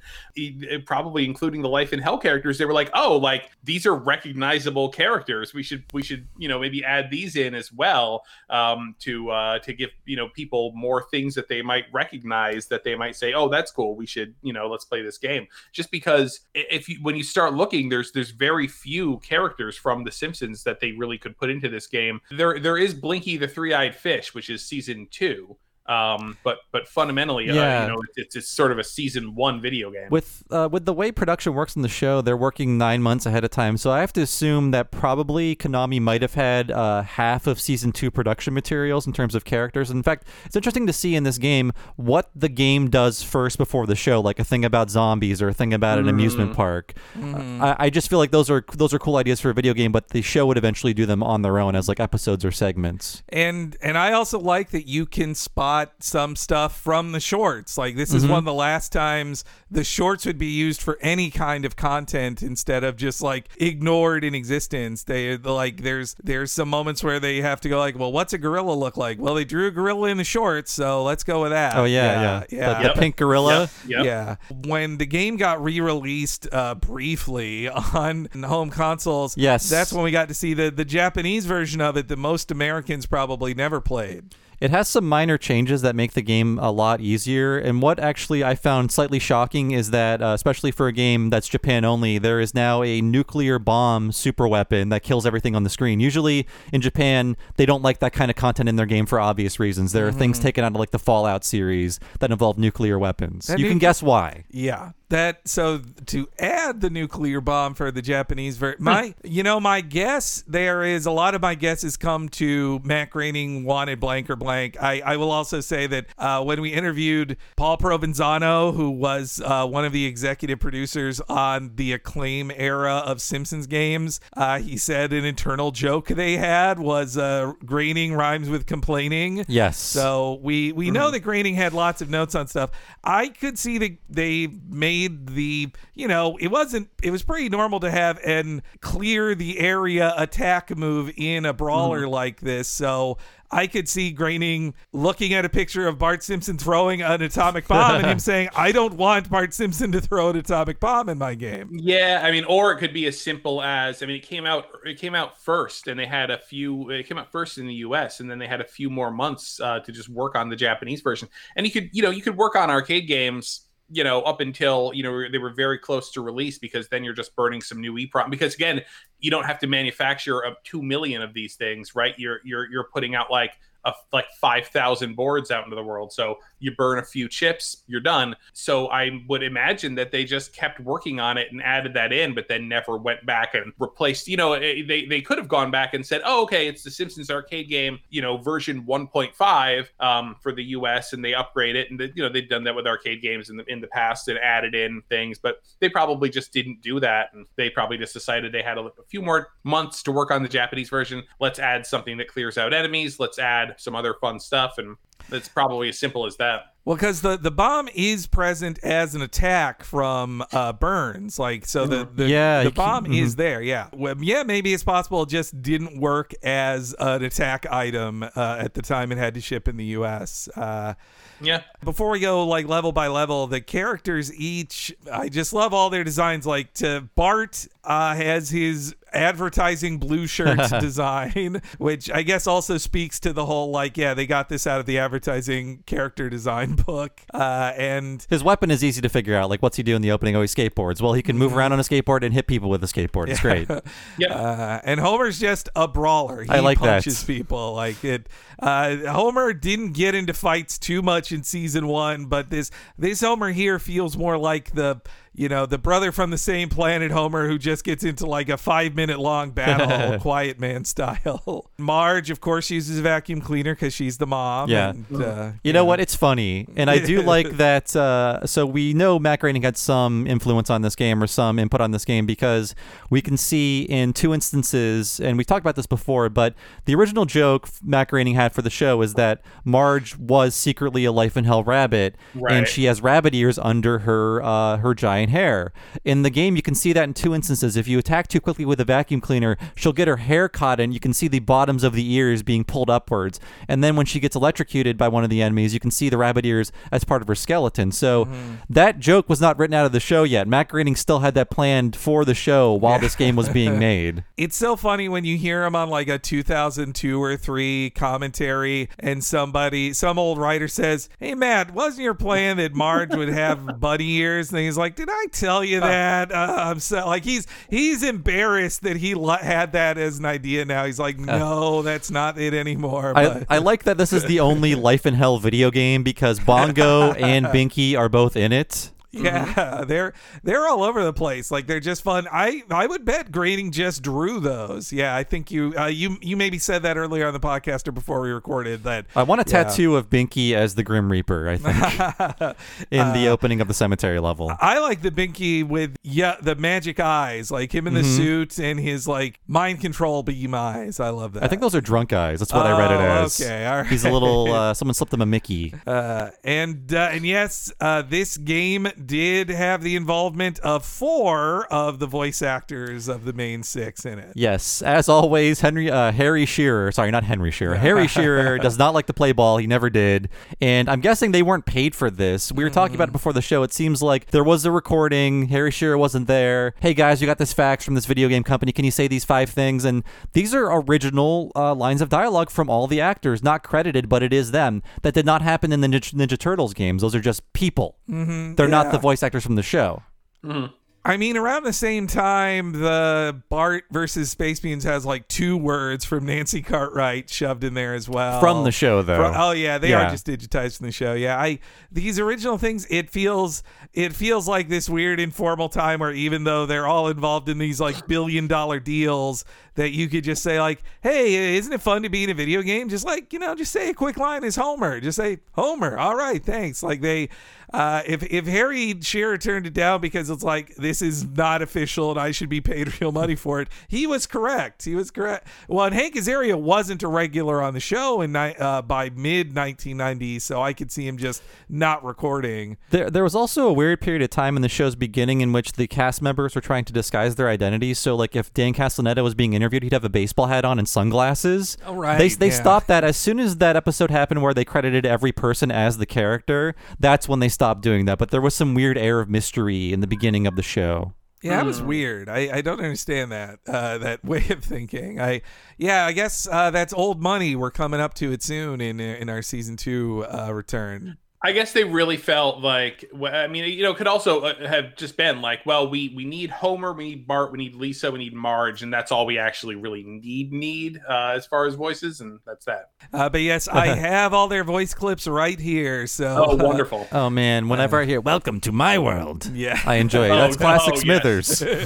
probably 0.86 1.24
including 1.24 1.62
the 1.62 1.68
life 1.68 1.92
in 1.92 1.98
hell 1.98 2.18
characters, 2.18 2.58
they 2.58 2.64
were 2.64 2.72
like, 2.72 2.90
oh, 2.94 3.16
like 3.16 3.50
these 3.64 3.86
are 3.86 3.94
recognizable 3.94 4.88
characters. 4.88 5.52
We 5.52 5.62
should 5.62 5.84
we 5.92 6.02
should 6.02 6.26
you 6.38 6.48
know 6.48 6.58
maybe 6.58 6.84
add 6.84 7.10
these 7.10 7.36
in 7.36 7.54
as 7.54 7.72
well 7.72 8.24
um, 8.50 8.94
to 9.00 9.30
uh, 9.30 9.58
to 9.60 9.72
give 9.72 9.90
you 10.04 10.16
know 10.16 10.28
people 10.28 10.72
more 10.74 11.04
things 11.10 11.34
that 11.34 11.48
they 11.48 11.62
might 11.62 11.86
recognize 11.92 12.66
that 12.68 12.84
they 12.84 12.94
might 12.94 13.16
say, 13.16 13.34
oh, 13.34 13.48
that's 13.48 13.70
cool. 13.70 13.96
We 13.96 14.06
should 14.06 14.34
you 14.42 14.52
know 14.52 14.68
let's 14.68 14.84
play 14.84 15.02
this 15.02 15.18
game. 15.18 15.46
Just 15.72 15.90
because 15.90 16.40
if 16.54 16.88
you 16.88 16.98
when 17.02 17.16
you 17.16 17.24
start 17.24 17.54
looking, 17.54 17.88
there's 17.88 18.12
there's 18.12 18.30
very 18.30 18.68
few 18.68 19.18
characters 19.18 19.76
from 19.76 20.04
The 20.04 20.12
Simpsons 20.12 20.62
that 20.64 20.80
they 20.80 20.92
really 20.92 21.18
could 21.18 21.36
put 21.36 21.50
into 21.50 21.68
this 21.68 21.86
game. 21.86 22.20
There 22.30 22.58
there 22.58 22.78
is 22.78 22.94
Blinky 22.94 23.36
the 23.36 23.48
three 23.48 23.72
eyed 23.72 23.94
fish, 23.94 24.34
which 24.34 24.50
is 24.50 24.64
season 24.64 25.08
two 25.10 25.56
Um, 25.88 26.36
but 26.44 26.58
but 26.70 26.86
fundamentally, 26.86 27.48
uh, 27.48 27.54
Yeah. 27.54 27.82
you 27.82 27.88
know, 27.88 28.00
it's, 28.08 28.18
it's 28.18 28.36
it's 28.36 28.48
sort 28.48 28.72
of 28.72 28.78
a 28.78 28.84
season 28.84 29.34
one 29.34 29.60
video 29.60 29.90
game. 29.90 30.08
With 30.10 30.42
uh, 30.50 30.68
with 30.70 30.84
the 30.84 30.92
way 30.92 31.10
production 31.10 31.54
works 31.54 31.76
in 31.76 31.82
the 31.82 31.88
show, 31.88 32.20
they're 32.20 32.36
working 32.36 32.76
nine 32.76 33.00
months 33.02 33.24
ahead 33.24 33.42
of 33.42 33.50
time. 33.50 33.78
So 33.78 33.90
I 33.90 34.00
have 34.00 34.12
to 34.14 34.20
assume 34.20 34.70
that 34.72 34.90
probably 34.90 35.56
Konami 35.56 36.00
might 36.00 36.20
have 36.20 36.34
had 36.34 36.70
uh, 36.70 37.02
half 37.02 37.46
of 37.46 37.58
season 37.58 37.92
two 37.92 38.10
production 38.10 38.52
materials 38.52 39.06
in 39.06 39.12
terms 39.14 39.34
of 39.34 39.44
characters. 39.46 39.90
In 39.90 40.02
fact, 40.02 40.28
it's 40.44 40.56
interesting 40.56 40.86
to 40.86 40.92
see 40.92 41.14
in 41.14 41.24
this 41.24 41.38
game 41.38 41.72
what 41.96 42.30
the 42.34 42.50
game 42.50 42.90
does 42.90 43.22
first 43.22 43.56
before 43.56 43.86
the 43.86 43.96
show, 43.96 44.20
like 44.20 44.38
a 44.38 44.44
thing 44.44 44.66
about 44.66 44.90
zombies 44.90 45.40
or 45.40 45.48
a 45.48 45.54
thing 45.54 45.72
about 45.72 45.98
an 45.98 46.08
amusement 46.08 46.54
park. 46.54 46.92
Uh, 47.18 47.74
I, 47.78 47.86
I 47.86 47.90
just 47.90 48.10
feel 48.10 48.18
like 48.18 48.30
those 48.30 48.50
are 48.50 48.62
those 48.74 48.92
are 48.92 48.98
cool 48.98 49.16
ideas 49.16 49.40
for 49.40 49.48
a 49.48 49.54
video 49.54 49.72
game, 49.72 49.90
but 49.92 50.08
the 50.10 50.20
show 50.20 50.44
would 50.46 50.58
eventually 50.58 50.92
do 50.92 51.06
them 51.06 51.22
on 51.22 51.40
their 51.40 51.58
own 51.58 51.74
as 51.74 51.88
like 51.88 51.98
episodes 51.98 52.44
or 52.44 52.50
segments. 52.50 53.22
And 53.30 53.74
and 53.80 53.96
I 53.96 54.12
also 54.12 54.38
like 54.38 54.70
that 54.70 54.86
you 54.86 55.06
can 55.06 55.34
spot 55.34 55.77
some 56.00 56.36
stuff 56.36 56.78
from 56.80 57.12
the 57.12 57.20
shorts. 57.20 57.76
Like 57.78 57.96
this 57.96 58.12
is 58.12 58.22
Mm-hmm. 58.22 58.32
one 58.32 58.38
of 58.40 58.44
the 58.44 58.54
last 58.54 58.92
times 58.92 59.44
the 59.70 59.84
shorts 59.84 60.26
would 60.26 60.38
be 60.38 60.46
used 60.46 60.82
for 60.82 60.98
any 61.00 61.30
kind 61.30 61.64
of 61.64 61.76
content 61.76 62.42
instead 62.42 62.84
of 62.84 62.96
just 62.96 63.22
like 63.22 63.48
ignored 63.58 64.24
in 64.24 64.34
existence. 64.34 65.04
They 65.04 65.36
like 65.36 65.82
there's 65.82 66.14
there's 66.22 66.52
some 66.52 66.68
moments 66.68 67.02
where 67.04 67.20
they 67.20 67.40
have 67.40 67.60
to 67.62 67.68
go 67.68 67.78
like, 67.78 67.98
well, 67.98 68.12
what's 68.12 68.32
a 68.32 68.38
gorilla 68.38 68.72
look 68.72 68.96
like? 68.96 69.18
Well, 69.18 69.34
they 69.34 69.44
drew 69.44 69.66
a 69.66 69.70
gorilla 69.70 70.08
in 70.08 70.16
the 70.16 70.24
shorts, 70.24 70.72
so 70.72 71.02
let's 71.04 71.24
go 71.24 71.42
with 71.42 71.50
that. 71.52 71.76
Oh 71.76 71.84
yeah, 71.84 72.20
yeah, 72.20 72.44
yeah. 72.50 72.82
The, 72.82 72.88
the 72.88 72.94
pink 73.00 73.16
gorilla. 73.16 73.70
Yep. 73.86 74.04
Yeah. 74.04 74.36
When 74.66 74.98
the 74.98 75.06
game 75.06 75.36
got 75.36 75.62
re-released 75.62 76.48
uh, 76.52 76.74
briefly 76.74 77.68
on 77.94 78.28
home 78.44 78.70
consoles, 78.70 79.36
Yes. 79.36 79.68
that's 79.68 79.92
when 79.92 80.02
we 80.04 80.10
got 80.10 80.28
to 80.28 80.34
see 80.34 80.54
the 80.54 80.70
the 80.70 80.84
Japanese 80.84 81.46
version 81.46 81.80
of 81.80 81.96
it 81.96 82.08
that 82.08 82.18
most 82.18 82.50
Americans 82.50 83.06
probably 83.06 83.54
never 83.54 83.80
played. 83.80 84.34
It 84.60 84.70
has 84.70 84.88
some 84.88 85.08
minor 85.08 85.38
changes 85.38 85.82
that 85.82 85.94
make 85.94 86.12
the 86.12 86.22
game 86.22 86.58
a 86.58 86.72
lot 86.72 87.00
easier. 87.00 87.58
And 87.58 87.80
what 87.80 87.98
actually 87.98 88.42
I 88.42 88.56
found 88.56 88.90
slightly 88.90 89.20
shocking 89.20 89.70
is 89.70 89.90
that, 89.90 90.20
uh, 90.20 90.32
especially 90.34 90.72
for 90.72 90.88
a 90.88 90.92
game 90.92 91.30
that's 91.30 91.46
Japan 91.46 91.84
only, 91.84 92.18
there 92.18 92.40
is 92.40 92.54
now 92.54 92.82
a 92.82 93.00
nuclear 93.00 93.58
bomb 93.58 94.10
super 94.10 94.48
weapon 94.48 94.88
that 94.88 95.04
kills 95.04 95.24
everything 95.26 95.54
on 95.54 95.62
the 95.62 95.70
screen. 95.70 96.00
Usually 96.00 96.46
in 96.72 96.80
Japan, 96.80 97.36
they 97.56 97.66
don't 97.66 97.82
like 97.82 98.00
that 98.00 98.12
kind 98.12 98.30
of 98.30 98.36
content 98.36 98.68
in 98.68 98.76
their 98.76 98.86
game 98.86 99.06
for 99.06 99.20
obvious 99.20 99.60
reasons. 99.60 99.92
There 99.92 100.08
are 100.08 100.12
things 100.12 100.40
taken 100.40 100.64
out 100.64 100.72
of 100.72 100.78
like 100.78 100.90
the 100.90 100.98
Fallout 100.98 101.44
series 101.44 102.00
that 102.18 102.32
involve 102.32 102.58
nuclear 102.58 102.98
weapons. 102.98 103.46
That 103.46 103.60
you 103.60 103.68
can 103.68 103.78
guess 103.78 104.02
why. 104.02 104.44
Yeah. 104.50 104.90
That 105.10 105.48
so 105.48 105.80
to 106.06 106.28
add 106.38 106.82
the 106.82 106.90
nuclear 106.90 107.40
bomb 107.40 107.74
for 107.74 107.90
the 107.90 108.02
Japanese 108.02 108.58
ver 108.58 108.76
my 108.78 109.14
you 109.24 109.42
know 109.42 109.58
my 109.58 109.80
guess 109.80 110.44
there 110.46 110.82
is 110.82 111.06
a 111.06 111.10
lot 111.10 111.34
of 111.34 111.40
my 111.40 111.54
guesses 111.54 111.96
come 111.96 112.28
to 112.30 112.80
Matt 112.84 113.10
Groening 113.10 113.64
wanted 113.64 114.00
blank 114.00 114.28
or 114.28 114.36
blank. 114.36 114.76
I, 114.82 115.00
I 115.00 115.16
will 115.16 115.30
also 115.30 115.60
say 115.60 115.86
that 115.86 116.06
uh, 116.18 116.44
when 116.44 116.60
we 116.60 116.72
interviewed 116.74 117.38
Paul 117.56 117.78
Provenzano, 117.78 118.74
who 118.74 118.90
was 118.90 119.40
uh, 119.44 119.66
one 119.66 119.86
of 119.86 119.92
the 119.92 120.04
executive 120.04 120.60
producers 120.60 121.22
on 121.22 121.72
the 121.76 121.92
acclaim 121.92 122.52
era 122.54 122.96
of 122.96 123.22
Simpsons 123.22 123.66
games, 123.66 124.20
uh, 124.36 124.58
he 124.58 124.76
said 124.76 125.12
an 125.12 125.24
internal 125.24 125.70
joke 125.70 126.08
they 126.08 126.36
had 126.36 126.78
was 126.78 127.16
uh, 127.16 127.52
Groening 127.64 128.12
rhymes 128.12 128.50
with 128.50 128.66
complaining. 128.66 129.44
Yes. 129.48 129.78
So 129.78 130.38
we 130.42 130.72
we 130.72 130.90
know 130.90 131.10
that 131.10 131.20
Groening 131.20 131.54
had 131.54 131.72
lots 131.72 132.02
of 132.02 132.10
notes 132.10 132.34
on 132.34 132.46
stuff. 132.46 132.72
I 133.02 133.28
could 133.28 133.58
see 133.58 133.78
that 133.78 133.96
they 134.10 134.48
made 134.68 134.97
the 135.06 135.70
you 135.94 136.08
know 136.08 136.36
it 136.40 136.48
wasn't 136.48 136.88
it 137.02 137.12
was 137.12 137.22
pretty 137.22 137.48
normal 137.48 137.78
to 137.80 137.90
have 137.90 138.18
and 138.24 138.62
clear 138.80 139.36
the 139.36 139.60
area 139.60 140.12
attack 140.16 140.76
move 140.76 141.12
in 141.16 141.46
a 141.46 141.52
brawler 141.52 142.08
like 142.08 142.40
this. 142.40 142.66
So 142.66 143.18
I 143.50 143.66
could 143.66 143.88
see 143.88 144.10
Groening 144.10 144.74
looking 144.92 145.32
at 145.32 145.44
a 145.44 145.48
picture 145.48 145.88
of 145.88 145.98
Bart 145.98 146.22
Simpson 146.22 146.58
throwing 146.58 147.00
an 147.02 147.22
atomic 147.22 147.66
bomb 147.68 147.96
and 147.96 148.06
him 148.06 148.18
saying, 148.18 148.50
"I 148.54 148.72
don't 148.72 148.94
want 148.94 149.30
Bart 149.30 149.54
Simpson 149.54 149.92
to 149.92 150.00
throw 150.00 150.30
an 150.30 150.36
atomic 150.36 150.80
bomb 150.80 151.08
in 151.08 151.18
my 151.18 151.34
game." 151.34 151.70
Yeah, 151.72 152.20
I 152.22 152.30
mean, 152.30 152.44
or 152.44 152.72
it 152.72 152.78
could 152.78 152.92
be 152.92 153.06
as 153.06 153.18
simple 153.18 153.62
as 153.62 154.02
I 154.02 154.06
mean, 154.06 154.16
it 154.16 154.26
came 154.26 154.44
out 154.44 154.66
it 154.84 154.98
came 154.98 155.14
out 155.14 155.40
first, 155.40 155.88
and 155.88 155.98
they 155.98 156.06
had 156.06 156.30
a 156.30 156.38
few. 156.38 156.90
It 156.90 157.08
came 157.08 157.18
out 157.18 157.32
first 157.32 157.58
in 157.58 157.66
the 157.66 157.74
U.S., 157.74 158.20
and 158.20 158.30
then 158.30 158.38
they 158.38 158.46
had 158.46 158.60
a 158.60 158.66
few 158.66 158.90
more 158.90 159.10
months 159.10 159.60
uh, 159.60 159.80
to 159.80 159.92
just 159.92 160.08
work 160.08 160.34
on 160.34 160.48
the 160.48 160.56
Japanese 160.56 161.00
version. 161.00 161.28
And 161.56 161.66
you 161.66 161.72
could, 161.72 161.88
you 161.92 162.02
know, 162.02 162.10
you 162.10 162.22
could 162.22 162.36
work 162.36 162.54
on 162.54 162.70
arcade 162.70 163.08
games, 163.08 163.67
you 163.90 164.04
know, 164.04 164.20
up 164.22 164.40
until 164.40 164.92
you 164.94 165.02
know 165.02 165.30
they 165.30 165.38
were 165.38 165.52
very 165.52 165.78
close 165.78 166.12
to 166.12 166.20
release, 166.20 166.58
because 166.58 166.88
then 166.88 167.04
you're 167.04 167.14
just 167.14 167.34
burning 167.34 167.60
some 167.60 167.80
new 167.80 167.94
EEPROM. 167.94 168.30
Because 168.30 168.54
again, 168.54 168.82
you 169.18 169.30
don't 169.30 169.44
have 169.44 169.58
to 169.60 169.66
manufacture 169.66 170.44
up 170.44 170.62
two 170.64 170.82
million 170.82 171.22
of 171.22 171.32
these 171.32 171.56
things, 171.56 171.94
right? 171.94 172.14
You're 172.18 172.40
you're 172.44 172.70
you're 172.70 172.88
putting 172.92 173.14
out 173.14 173.30
like 173.30 173.58
a, 173.84 173.92
like 174.12 174.26
5,000 174.40 175.14
boards 175.14 175.50
out 175.50 175.64
into 175.64 175.76
the 175.76 175.82
world. 175.82 176.12
So 176.12 176.38
you 176.58 176.74
burn 176.74 176.98
a 176.98 177.04
few 177.04 177.28
chips, 177.28 177.84
you're 177.86 178.00
done. 178.00 178.36
So 178.52 178.88
I 178.88 179.22
would 179.28 179.42
imagine 179.42 179.94
that 179.96 180.10
they 180.10 180.24
just 180.24 180.52
kept 180.52 180.80
working 180.80 181.20
on 181.20 181.38
it 181.38 181.48
and 181.52 181.62
added 181.62 181.94
that 181.94 182.12
in, 182.12 182.34
but 182.34 182.48
then 182.48 182.68
never 182.68 182.96
went 182.96 183.24
back 183.26 183.54
and 183.54 183.72
replaced. 183.78 184.28
You 184.28 184.36
know, 184.36 184.54
eh, 184.54 184.82
they, 184.86 185.06
they 185.06 185.20
could 185.20 185.38
have 185.38 185.48
gone 185.48 185.70
back 185.70 185.94
and 185.94 186.04
said, 186.04 186.20
oh, 186.24 186.42
okay, 186.42 186.66
it's 186.66 186.82
the 186.82 186.90
Simpsons 186.90 187.30
arcade 187.30 187.68
game, 187.68 187.98
you 188.10 188.22
know, 188.22 188.36
version 188.36 188.84
1.5 188.84 189.86
um, 190.00 190.36
for 190.40 190.52
the 190.52 190.64
US, 190.64 191.12
and 191.12 191.24
they 191.24 191.34
upgrade 191.34 191.76
it. 191.76 191.90
And, 191.90 191.98
they, 191.98 192.12
you 192.14 192.22
know, 192.22 192.28
they've 192.28 192.48
done 192.48 192.64
that 192.64 192.74
with 192.74 192.86
arcade 192.86 193.22
games 193.22 193.50
in 193.50 193.56
the, 193.56 193.64
in 193.66 193.80
the 193.80 193.86
past 193.88 194.28
and 194.28 194.38
added 194.38 194.74
in 194.74 195.02
things, 195.08 195.38
but 195.38 195.62
they 195.80 195.88
probably 195.88 196.28
just 196.30 196.52
didn't 196.52 196.80
do 196.82 197.00
that. 197.00 197.32
And 197.32 197.46
they 197.56 197.70
probably 197.70 197.98
just 197.98 198.12
decided 198.12 198.52
they 198.52 198.62
had 198.62 198.78
a, 198.78 198.82
a 198.82 199.04
few 199.08 199.22
more 199.22 199.48
months 199.64 200.02
to 200.04 200.12
work 200.12 200.30
on 200.30 200.42
the 200.42 200.48
Japanese 200.48 200.88
version. 200.88 201.22
Let's 201.40 201.58
add 201.58 201.86
something 201.86 202.16
that 202.18 202.28
clears 202.28 202.58
out 202.58 202.72
enemies. 202.72 203.20
Let's 203.20 203.38
add 203.38 203.67
some 203.76 203.94
other 203.94 204.14
fun 204.20 204.40
stuff. 204.40 204.78
And 204.78 204.96
it's 205.30 205.48
probably 205.48 205.88
as 205.90 205.98
simple 205.98 206.26
as 206.26 206.36
that. 206.38 206.74
Well, 206.84 206.96
because 206.96 207.20
the, 207.20 207.36
the 207.36 207.50
bomb 207.50 207.90
is 207.94 208.26
present 208.26 208.78
as 208.82 209.14
an 209.14 209.20
attack 209.20 209.84
from 209.84 210.42
uh, 210.52 210.72
Burns, 210.72 211.38
like 211.38 211.66
so 211.66 211.86
the 211.86 212.08
the, 212.10 212.26
Yeah, 212.26 212.58
the 212.60 212.64
you 212.64 212.70
can- 212.70 212.76
bomb 213.04 213.12
is 213.12 213.36
there. 213.36 213.60
Yeah, 213.60 213.88
well, 213.92 214.14
yeah, 214.20 214.42
maybe 214.42 214.72
it's 214.72 214.84
possible 214.84 215.24
it 215.24 215.28
just 215.28 215.60
didn't 215.60 216.00
work 216.00 216.32
as 216.42 216.94
an 216.98 217.22
attack 217.24 217.66
item 217.70 218.22
uh, 218.22 218.28
at 218.58 218.72
the 218.72 218.80
time 218.80 219.12
it 219.12 219.18
had 219.18 219.34
to 219.34 219.40
ship 219.42 219.68
in 219.68 219.76
the 219.76 219.84
U.S. 219.86 220.48
Uh, 220.56 220.94
Yeah. 221.42 221.62
before 221.84 222.08
we 222.08 222.20
go 222.20 222.46
like 222.46 222.66
level 222.66 222.92
by 222.92 223.08
level, 223.08 223.46
the 223.48 223.60
characters 223.60 224.34
each, 224.34 224.94
I 225.12 225.28
just 225.28 225.52
love 225.52 225.74
all 225.74 225.90
their 225.90 226.04
designs. 226.04 226.46
Like 226.46 226.72
to 226.74 227.06
Bart 227.16 227.66
uh, 227.84 228.14
has 228.14 228.48
his 228.48 228.94
advertising 229.12 229.98
blue 229.98 230.26
shirts 230.26 230.70
design, 230.80 231.62
which 231.78 232.10
I 232.10 232.22
guess 232.22 232.46
also 232.46 232.78
speaks 232.78 233.18
to 233.20 233.32
the 233.32 233.46
whole 233.46 233.70
like, 233.70 233.96
yeah, 233.96 234.14
they 234.14 234.26
got 234.26 234.48
this 234.48 234.66
out 234.66 234.80
of 234.80 234.86
the 234.86 234.98
advertising 234.98 235.82
character 235.86 236.28
design 236.30 236.74
book. 236.86 237.20
Uh, 237.32 237.72
and 237.76 238.26
His 238.28 238.42
weapon 238.44 238.70
is 238.70 238.82
easy 238.84 239.00
to 239.00 239.08
figure 239.08 239.34
out. 239.36 239.50
Like, 239.50 239.62
what's 239.62 239.76
he 239.76 239.82
do 239.82 239.96
in 239.96 240.02
the 240.02 240.10
opening? 240.12 240.36
Oh, 240.36 240.40
he 240.40 240.46
skateboards. 240.46 241.00
Well, 241.00 241.12
he 241.12 241.22
can 241.22 241.38
move 241.38 241.56
around 241.56 241.72
on 241.72 241.80
a 241.80 241.82
skateboard 241.82 242.22
and 242.22 242.34
hit 242.34 242.46
people 242.46 242.68
with 242.70 242.82
a 242.84 242.86
skateboard. 242.86 243.28
It's 243.28 243.40
great. 243.40 243.68
Yeah. 244.18 244.34
Uh, 244.34 244.80
and 244.84 244.98
Homer's 245.00 245.38
just 245.38 245.68
a 245.76 245.86
brawler. 245.86 246.42
He 246.42 246.48
I 246.50 246.60
like 246.60 246.78
that. 246.80 247.02
punches 247.04 247.22
people. 247.24 247.74
Like 247.74 248.04
it. 248.04 248.28
Uh, 248.58 248.96
Homer 249.12 249.52
didn't 249.52 249.92
get 249.92 250.14
into 250.14 250.32
fights 250.34 250.78
too 250.78 251.02
much 251.02 251.30
in 251.32 251.42
season 251.42 251.86
one, 251.86 252.26
but 252.26 252.50
this 252.50 252.70
this 252.98 253.20
Homer 253.20 253.50
here 253.50 253.78
feels 253.78 254.16
more 254.16 254.36
like 254.38 254.74
the 254.74 255.00
you 255.38 255.48
know 255.48 255.66
the 255.66 255.78
brother 255.78 256.10
from 256.10 256.30
the 256.30 256.38
same 256.38 256.68
planet 256.68 257.12
Homer 257.12 257.46
who 257.46 257.58
just 257.58 257.84
gets 257.84 258.02
into 258.02 258.26
like 258.26 258.48
a 258.48 258.56
five 258.56 258.96
minute 258.96 259.20
long 259.20 259.52
battle, 259.52 260.18
Quiet 260.20 260.58
Man 260.58 260.84
style. 260.84 261.70
Marge, 261.78 262.30
of 262.30 262.40
course, 262.40 262.70
uses 262.70 262.98
a 262.98 263.02
vacuum 263.02 263.40
cleaner 263.40 263.74
because 263.74 263.94
she's 263.94 264.18
the 264.18 264.26
mom. 264.26 264.68
Yeah. 264.68 264.90
and, 264.90 265.22
uh, 265.22 265.52
You 265.62 265.72
know 265.72 265.84
what? 265.84 266.00
It's 266.00 266.16
funny, 266.16 266.66
and 266.76 266.90
I 266.90 266.98
do 266.98 267.22
like 267.34 267.50
that. 267.58 267.94
Uh, 267.94 268.44
so 268.46 268.66
we 268.66 268.92
know 268.94 269.20
Matt 269.20 269.38
Groening 269.38 269.62
had 269.62 269.76
some 269.76 270.26
influence 270.26 270.70
on 270.70 270.82
this 270.82 270.96
game 270.96 271.22
or 271.22 271.28
some 271.28 271.58
input 271.60 271.80
on 271.80 271.92
this 271.92 272.04
game 272.04 272.26
because 272.26 272.74
we 273.08 273.22
can 273.22 273.36
see 273.36 273.82
in 273.82 274.12
two 274.12 274.34
instances, 274.34 275.20
and 275.20 275.38
we've 275.38 275.46
talked 275.46 275.62
about 275.62 275.76
this 275.76 275.86
before. 275.86 276.28
But 276.28 276.54
the 276.84 276.96
original 276.96 277.26
joke 277.26 277.68
Matt 277.84 278.08
Groening 278.08 278.34
had 278.34 278.52
for 278.52 278.62
the 278.62 278.70
show 278.70 279.02
is 279.02 279.14
that 279.14 279.42
Marge 279.64 280.16
was 280.16 280.56
secretly 280.56 281.04
a 281.04 281.12
life 281.12 281.36
in 281.36 281.44
hell 281.44 281.62
rabbit, 281.62 282.16
and 282.50 282.66
she 282.66 282.84
has 282.84 283.00
rabbit 283.00 283.34
ears 283.34 283.56
under 283.56 284.00
her 284.00 284.42
uh, 284.42 284.78
her 284.78 284.94
giant 284.94 285.27
hair. 285.28 285.72
In 286.04 286.22
the 286.22 286.30
game, 286.30 286.56
you 286.56 286.62
can 286.62 286.74
see 286.74 286.92
that 286.92 287.04
in 287.04 287.14
two 287.14 287.34
instances. 287.34 287.76
If 287.76 287.88
you 287.88 287.98
attack 287.98 288.28
too 288.28 288.40
quickly 288.40 288.64
with 288.64 288.80
a 288.80 288.84
vacuum 288.84 289.20
cleaner, 289.20 289.56
she'll 289.74 289.92
get 289.92 290.08
her 290.08 290.16
hair 290.16 290.48
caught, 290.48 290.80
and 290.80 290.92
you 290.92 291.00
can 291.00 291.12
see 291.12 291.28
the 291.28 291.38
bottoms 291.40 291.84
of 291.84 291.92
the 291.92 292.12
ears 292.12 292.42
being 292.42 292.64
pulled 292.64 292.90
upwards. 292.90 293.40
And 293.68 293.82
then 293.82 293.96
when 293.96 294.06
she 294.06 294.20
gets 294.20 294.36
electrocuted 294.36 294.96
by 294.96 295.08
one 295.08 295.24
of 295.24 295.30
the 295.30 295.42
enemies, 295.42 295.74
you 295.74 295.80
can 295.80 295.90
see 295.90 296.08
the 296.08 296.18
rabbit 296.18 296.44
ears 296.44 296.72
as 296.90 297.04
part 297.04 297.22
of 297.22 297.28
her 297.28 297.34
skeleton. 297.34 297.92
So 297.92 298.24
mm-hmm. 298.24 298.54
that 298.70 298.98
joke 298.98 299.28
was 299.28 299.40
not 299.40 299.58
written 299.58 299.74
out 299.74 299.86
of 299.86 299.92
the 299.92 300.00
show 300.00 300.24
yet. 300.24 300.48
Matt 300.48 300.68
Groening 300.68 300.96
still 300.96 301.20
had 301.20 301.34
that 301.34 301.50
planned 301.50 301.96
for 301.96 302.24
the 302.24 302.34
show 302.34 302.72
while 302.72 302.98
this 302.98 303.16
game 303.16 303.36
was 303.36 303.48
being 303.48 303.78
made. 303.88 304.24
It's 304.36 304.56
so 304.56 304.76
funny 304.76 305.08
when 305.08 305.24
you 305.24 305.36
hear 305.36 305.64
him 305.64 305.74
on 305.76 305.90
like 305.90 306.08
a 306.08 306.18
2002 306.18 307.22
or 307.22 307.36
3 307.36 307.90
commentary 307.90 308.88
and 308.98 309.22
somebody, 309.22 309.92
some 309.92 310.18
old 310.18 310.38
writer 310.38 310.68
says, 310.68 311.08
Hey, 311.18 311.34
Matt, 311.34 311.72
wasn't 311.72 312.04
your 312.04 312.14
plan 312.14 312.56
that 312.58 312.74
Marge 312.74 313.14
would 313.14 313.28
have 313.28 313.80
bunny 313.80 314.16
ears? 314.16 314.50
And 314.50 314.60
he's 314.60 314.78
like, 314.78 314.96
Did 315.08 315.14
I 315.14 315.26
tell 315.32 315.64
you 315.64 315.80
that? 315.94 316.30
Uh, 316.32 316.54
I'm 316.58 316.80
so 316.80 317.06
like 317.06 317.24
he's 317.24 317.46
he's 317.70 318.02
embarrassed 318.02 318.82
that 318.82 318.96
he 318.96 319.14
li- 319.14 319.38
had 319.40 319.72
that 319.72 319.96
as 319.96 320.18
an 320.18 320.26
idea. 320.26 320.66
Now 320.66 320.84
he's 320.84 320.98
like, 320.98 321.18
no, 321.18 321.80
that's 321.82 322.10
not 322.10 322.38
it 322.38 322.52
anymore. 322.52 323.14
I, 323.16 323.46
I 323.48 323.58
like 323.58 323.84
that 323.84 323.96
this 323.96 324.12
is 324.12 324.24
the 324.24 324.40
only 324.40 324.74
Life 324.88 325.06
in 325.06 325.14
Hell 325.14 325.38
video 325.38 325.70
game 325.70 326.02
because 326.02 326.38
Bongo 326.40 327.12
and 327.12 327.46
Binky 327.54 327.98
are 327.98 328.08
both 328.08 328.36
in 328.36 328.52
it. 328.52 328.90
Yeah, 329.10 329.84
they're 329.88 330.12
they're 330.42 330.66
all 330.68 330.82
over 330.82 331.02
the 331.02 331.12
place. 331.12 331.50
Like 331.50 331.66
they're 331.66 331.80
just 331.80 332.02
fun. 332.02 332.26
I 332.30 332.62
I 332.70 332.86
would 332.86 333.04
bet 333.04 333.32
Groening 333.32 333.70
just 333.72 334.02
drew 334.02 334.38
those. 334.40 334.92
Yeah, 334.92 335.16
I 335.16 335.24
think 335.24 335.50
you 335.50 335.72
uh, 335.78 335.86
you 335.86 336.18
you 336.20 336.36
maybe 336.36 336.58
said 336.58 336.82
that 336.82 336.96
earlier 336.98 337.26
on 337.26 337.32
the 337.32 337.40
podcast 337.40 337.88
or 337.88 337.92
before 337.92 338.20
we 338.20 338.30
recorded 338.30 338.84
that. 338.84 339.06
I 339.16 339.22
want 339.22 339.40
a 339.40 339.44
Yeah. 339.50 339.64
tattoo 339.64 339.96
of 339.96 340.10
Binky 340.10 340.52
as 340.52 340.74
the 340.74 340.82
Grim 340.82 341.10
Reaper, 341.10 341.48
I 341.48 341.56
think, 341.56 342.56
in 342.90 343.00
Uh, 343.00 343.12
the 343.14 343.28
opening 343.28 343.60
of 343.60 343.68
the 343.68 343.74
cemetery 343.74 344.20
level. 344.20 344.52
I 344.60 344.78
like 344.80 345.02
the 345.02 345.10
Binky 345.10 345.66
with 345.66 345.96
yeah 346.02 346.36
the 346.42 346.54
magic 346.54 347.00
eyes, 347.00 347.50
like 347.50 347.74
him 347.74 347.86
in 347.86 347.94
the 347.94 348.02
Mhm. 348.02 348.16
suit 348.16 348.58
and 348.58 348.78
his 348.78 349.08
like 349.08 349.40
mind 349.46 349.80
control 349.80 350.22
beam 350.22 350.54
eyes. 350.54 351.00
I 351.00 351.08
love 351.10 351.32
that. 351.32 351.42
I 351.44 351.48
think 351.48 351.62
those 351.62 351.74
are 351.74 351.80
drunk 351.80 352.12
eyes. 352.12 352.40
That's 352.40 352.52
what 352.52 352.66
I 352.66 352.78
read 352.78 352.90
it 352.92 352.96
Oh, 353.00 353.24
as. 353.24 353.40
okay, 353.40 353.64
all 353.66 353.84
He's 353.84 354.04
a 354.04 354.10
little, 354.10 354.52
uh, 354.52 354.74
someone 354.74 354.94
slipped 354.94 355.14
him 355.14 355.22
a 355.22 355.26
Mickey. 355.26 355.72
Uh, 355.86 356.28
and 356.44 356.92
uh, 356.92 357.08
and 357.12 357.24
yes, 357.24 357.72
uh, 357.80 358.02
this 358.02 358.36
game 358.36 358.88
did 359.06 359.48
have 359.48 359.82
the 359.82 359.96
involvement 359.96 360.58
of 360.60 360.84
four 360.84 361.66
of 361.72 361.98
the 361.98 362.06
voice 362.06 362.42
actors 362.42 363.08
of 363.08 363.24
the 363.24 363.32
main 363.32 363.62
six 363.62 364.04
in 364.04 364.18
it. 364.18 364.32
Yes, 364.34 364.82
as 364.82 365.08
always, 365.08 365.60
Henry 365.60 365.90
uh, 365.90 366.12
Harry 366.12 366.46
Shearer. 366.46 366.92
Sorry, 366.92 367.10
not 367.10 367.24
Henry 367.24 367.50
Shearer. 367.50 367.76
Harry 367.76 368.06
Shearer 368.08 368.58
does 368.58 368.78
not 368.78 368.94
like 368.94 369.06
to 369.06 369.12
play 369.12 369.32
ball. 369.32 369.58
He 369.58 369.66
never 369.66 369.90
did, 369.90 370.28
and 370.60 370.88
I'm 370.88 371.00
guessing 371.00 371.32
they 371.32 371.42
weren't 371.42 371.66
paid 371.66 371.94
for 371.94 372.10
this. 372.10 372.50
We 372.52 372.64
were 372.64 372.70
talking 372.70 372.94
about 372.94 373.08
it 373.08 373.12
before 373.12 373.32
the 373.32 373.42
show. 373.42 373.62
It 373.62 373.72
seems 373.72 374.02
like 374.02 374.30
there 374.30 374.44
was 374.44 374.64
a 374.64 374.70
recording. 374.70 375.48
Harry 375.48 375.70
Shearer 375.70 375.96
wasn't 375.98 376.26
there. 376.26 376.74
Hey 376.80 376.94
guys, 376.94 377.20
you 377.20 377.26
got 377.26 377.38
this 377.38 377.52
fax 377.52 377.84
from 377.84 377.94
this 377.94 378.06
video 378.06 378.28
game 378.28 378.42
company. 378.44 378.72
Can 378.72 378.84
you 378.84 378.90
say 378.90 379.08
these 379.08 379.24
five 379.24 379.50
things? 379.50 379.84
And 379.84 380.02
these 380.32 380.54
are 380.54 380.80
original 380.80 381.52
uh, 381.54 381.74
lines 381.74 382.00
of 382.00 382.08
dialogue 382.08 382.50
from 382.50 382.68
all 382.68 382.86
the 382.86 383.00
actors, 383.00 383.42
not 383.42 383.62
credited, 383.62 384.08
but 384.08 384.22
it 384.22 384.32
is 384.32 384.50
them. 384.50 384.82
That 385.02 385.14
did 385.14 385.26
not 385.26 385.42
happen 385.42 385.72
in 385.72 385.80
the 385.80 385.86
Ninja, 385.88 386.14
Ninja 386.14 386.38
Turtles 386.38 386.74
games. 386.74 387.02
Those 387.02 387.14
are 387.14 387.20
just 387.20 387.50
people. 387.52 387.96
Mhm, 388.08 388.56
They're 388.56 388.68
not 388.68 388.87
yeah. 388.88 388.92
the 388.92 388.98
voice 388.98 389.22
actors 389.22 389.44
from 389.44 389.54
the 389.54 389.62
show. 389.62 390.02
Mm-hmm. 390.44 390.74
I 391.04 391.16
mean, 391.16 391.38
around 391.38 391.62
the 391.62 391.72
same 391.72 392.06
time, 392.06 392.72
the 392.72 393.40
Bart 393.48 393.84
versus 393.90 394.30
Space 394.30 394.60
Beans 394.60 394.84
has 394.84 395.06
like 395.06 395.26
two 395.26 395.56
words 395.56 396.04
from 396.04 396.26
Nancy 396.26 396.60
Cartwright 396.60 397.30
shoved 397.30 397.64
in 397.64 397.72
there 397.72 397.94
as 397.94 398.10
well. 398.10 398.40
From 398.40 398.64
the 398.64 398.72
show, 398.72 399.00
though. 399.00 399.16
From- 399.16 399.34
oh 399.34 399.52
yeah, 399.52 399.78
they 399.78 399.90
Yeah. 399.90 400.06
are 400.08 400.10
just 400.10 400.26
digitized 400.26 400.76
from 400.76 400.86
the 400.86 400.92
show. 400.92 401.14
Yeah, 401.14 401.40
I 401.40 401.60
these 401.90 402.18
original 402.18 402.58
things. 402.58 402.86
It 402.90 403.08
feels 403.08 403.62
it 403.94 404.12
feels 404.12 404.46
like 404.46 404.68
this 404.68 404.90
weird 404.90 405.18
informal 405.18 405.70
time 405.70 406.00
where 406.00 406.12
even 406.12 406.44
though 406.44 406.66
they're 406.66 406.86
all 406.86 407.08
involved 407.08 407.48
in 407.48 407.56
these 407.56 407.80
like 407.80 408.06
billion 408.06 408.46
dollar 408.46 408.78
deals, 408.78 409.46
that 409.76 409.92
you 409.92 410.08
could 410.08 410.24
just 410.24 410.42
say 410.42 410.60
like, 410.60 410.82
"Hey, 411.00 411.56
isn't 411.56 411.72
it 411.72 411.80
fun 411.80 412.02
to 412.02 412.10
be 412.10 412.24
in 412.24 412.28
a 412.30 412.34
video 412.34 412.60
game?" 412.60 412.90
Just 412.90 413.06
like 413.06 413.32
you 413.32 413.38
know, 413.38 413.54
just 413.54 413.72
say 413.72 413.88
a 413.88 413.94
quick 413.94 414.18
line 414.18 414.44
as 414.44 414.56
Homer. 414.56 415.00
Just 415.00 415.16
say 415.16 415.38
Homer. 415.52 415.96
All 415.96 416.16
right, 416.16 416.44
thanks. 416.44 416.82
Like 416.82 417.00
they, 417.00 417.30
uh, 417.72 418.02
if 418.06 418.22
if 418.22 418.46
Harry 418.46 418.94
Shearer 419.00 419.38
turned 419.38 419.66
it 419.66 419.74
down 419.74 420.00
because 420.00 420.30
it's 420.30 420.42
like 420.42 420.74
this 420.76 421.02
is 421.02 421.24
not 421.24 421.62
official 421.62 422.10
and 422.10 422.18
I 422.18 422.30
should 422.30 422.48
be 422.48 422.60
paid 422.60 423.00
real 423.00 423.12
money 423.12 423.34
for 423.34 423.60
it, 423.60 423.68
he 423.88 424.06
was 424.06 424.26
correct. 424.26 424.84
He 424.84 424.94
was 424.94 425.10
correct. 425.10 425.46
Well, 425.68 425.86
and 425.86 425.94
Hank 425.94 426.14
Azaria 426.14 426.58
wasn't 426.58 427.02
a 427.02 427.08
regular 427.08 427.62
on 427.62 427.74
the 427.74 427.80
show 427.80 428.20
in 428.20 428.34
uh, 428.34 428.82
by 428.82 429.10
mid 429.10 429.54
1990, 429.54 430.38
so 430.38 430.62
I 430.62 430.72
could 430.72 430.90
see 430.90 431.06
him 431.06 431.18
just 431.18 431.42
not 431.68 432.04
recording. 432.04 432.76
There, 432.90 433.10
there 433.10 433.22
was 433.22 433.34
also 433.34 433.68
a 433.68 433.72
weird 433.72 434.00
period 434.00 434.22
of 434.22 434.30
time 434.30 434.56
in 434.56 434.62
the 434.62 434.68
show's 434.68 434.94
beginning 434.94 435.40
in 435.40 435.52
which 435.52 435.72
the 435.72 435.86
cast 435.86 436.22
members 436.22 436.54
were 436.54 436.60
trying 436.60 436.84
to 436.86 436.92
disguise 436.92 437.34
their 437.34 437.48
identities. 437.48 437.98
So, 437.98 438.16
like, 438.16 438.36
if 438.36 438.52
Dan 438.54 438.72
Castellaneta 438.72 439.22
was 439.22 439.34
being 439.34 439.52
interviewed, 439.52 439.82
he'd 439.82 439.92
have 439.92 440.04
a 440.04 440.08
baseball 440.08 440.46
hat 440.46 440.64
on 440.64 440.78
and 440.78 440.88
sunglasses. 440.88 441.76
Oh, 441.86 441.94
right, 441.94 442.18
They, 442.18 442.28
they 442.28 442.48
yeah. 442.48 442.52
stopped 442.52 442.86
that 442.88 443.04
as 443.04 443.16
soon 443.16 443.38
as 443.40 443.56
that 443.58 443.76
episode 443.76 444.10
happened 444.10 444.42
where 444.42 444.54
they 444.54 444.64
credited 444.64 445.04
every 445.04 445.32
person 445.32 445.70
as 445.70 445.98
the 445.98 446.06
character. 446.06 446.74
That's 446.98 447.28
when 447.28 447.40
they 447.40 447.48
stopped 447.58 447.82
doing 447.82 448.04
that. 448.04 448.18
But 448.18 448.30
there 448.30 448.40
was 448.40 448.54
some 448.54 448.72
weird 448.72 448.96
air 448.96 449.18
of 449.18 449.28
mystery 449.28 449.92
in 449.92 449.98
the 449.98 450.06
beginning 450.06 450.46
of 450.46 450.54
the 450.54 450.62
show. 450.62 451.14
Yeah, 451.42 451.56
that 451.56 451.66
was 451.66 451.82
weird. 451.82 452.28
I, 452.28 452.58
I 452.58 452.60
don't 452.62 452.78
understand 452.78 453.32
that 453.32 453.58
uh, 453.66 453.98
that 453.98 454.24
way 454.24 454.44
of 454.50 454.62
thinking. 454.62 455.20
I 455.20 455.42
yeah, 455.76 456.06
I 456.06 456.12
guess 456.12 456.46
uh, 456.50 456.70
that's 456.70 456.92
old 456.92 457.20
money. 457.20 457.56
We're 457.56 457.72
coming 457.72 458.00
up 458.00 458.14
to 458.14 458.30
it 458.32 458.44
soon 458.44 458.80
in 458.80 459.00
in 459.00 459.28
our 459.28 459.42
season 459.42 459.76
two 459.76 460.24
uh, 460.26 460.52
return. 460.52 461.18
I 461.40 461.52
guess 461.52 461.72
they 461.72 461.84
really 461.84 462.16
felt 462.16 462.58
like 462.62 463.08
I 463.24 463.46
mean, 463.46 463.64
you 463.72 463.84
know, 463.84 463.94
could 463.94 464.08
also 464.08 464.40
uh, 464.40 464.66
have 464.68 464.96
just 464.96 465.16
been 465.16 465.40
like, 465.40 465.64
well, 465.64 465.88
we 465.88 466.12
we 466.16 466.24
need 466.24 466.50
Homer, 466.50 466.92
we 466.92 467.04
need 467.10 467.28
Bart, 467.28 467.52
we 467.52 467.58
need 467.58 467.76
Lisa, 467.76 468.10
we 468.10 468.18
need 468.18 468.34
Marge, 468.34 468.82
and 468.82 468.92
that's 468.92 469.12
all 469.12 469.24
we 469.24 469.38
actually 469.38 469.76
really 469.76 470.02
need 470.02 470.52
need 470.52 471.00
uh, 471.08 471.34
as 471.36 471.46
far 471.46 471.66
as 471.66 471.76
voices, 471.76 472.20
and 472.20 472.40
that's 472.44 472.64
that. 472.64 472.90
Uh, 473.12 473.28
but 473.28 473.40
yes, 473.42 473.68
I 473.68 473.86
have 473.94 474.34
all 474.34 474.48
their 474.48 474.64
voice 474.64 474.94
clips 474.94 475.28
right 475.28 475.58
here. 475.60 476.08
So 476.08 476.44
Oh, 476.48 476.56
wonderful! 476.56 477.06
Oh, 477.12 477.30
man. 477.30 477.68
Whenever 477.68 478.00
I 478.00 478.04
hear, 478.04 478.20
Welcome 478.20 478.60
to 478.62 478.72
my 478.72 478.98
world, 478.98 479.48
yeah, 479.54 479.80
I 479.86 479.96
enjoy 479.96 480.26
it. 480.26 480.30
Oh, 480.32 480.36
That's 480.38 480.58
no, 480.58 480.64
classic 480.64 480.94
yes. 480.94 481.02
Smithers. 481.02 481.62
uh, 481.62 481.78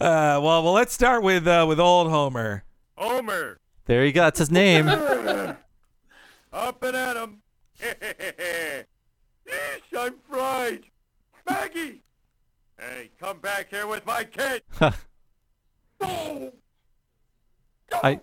well, 0.00 0.62
well, 0.64 0.72
let's 0.72 0.94
start 0.94 1.22
with 1.22 1.46
uh, 1.46 1.66
with 1.68 1.78
old 1.78 2.08
Homer. 2.10 2.64
Homer. 2.96 3.58
There 3.84 4.02
you 4.06 4.12
go. 4.12 4.22
That's 4.22 4.38
his 4.38 4.50
name. 4.50 4.88
Up 4.88 6.82
and 6.82 6.96
at 6.96 7.16
'em. 7.18 7.42
Yeesh, 9.94 10.06
I'm 10.06 10.14
fried. 10.30 10.84
Maggie! 11.48 12.02
Hey, 12.78 13.10
come 13.20 13.38
back 13.38 13.68
here 13.70 13.86
with 13.86 14.04
my 14.06 14.24
kid. 14.24 14.62
Go! 16.00 16.52
I. 18.02 18.20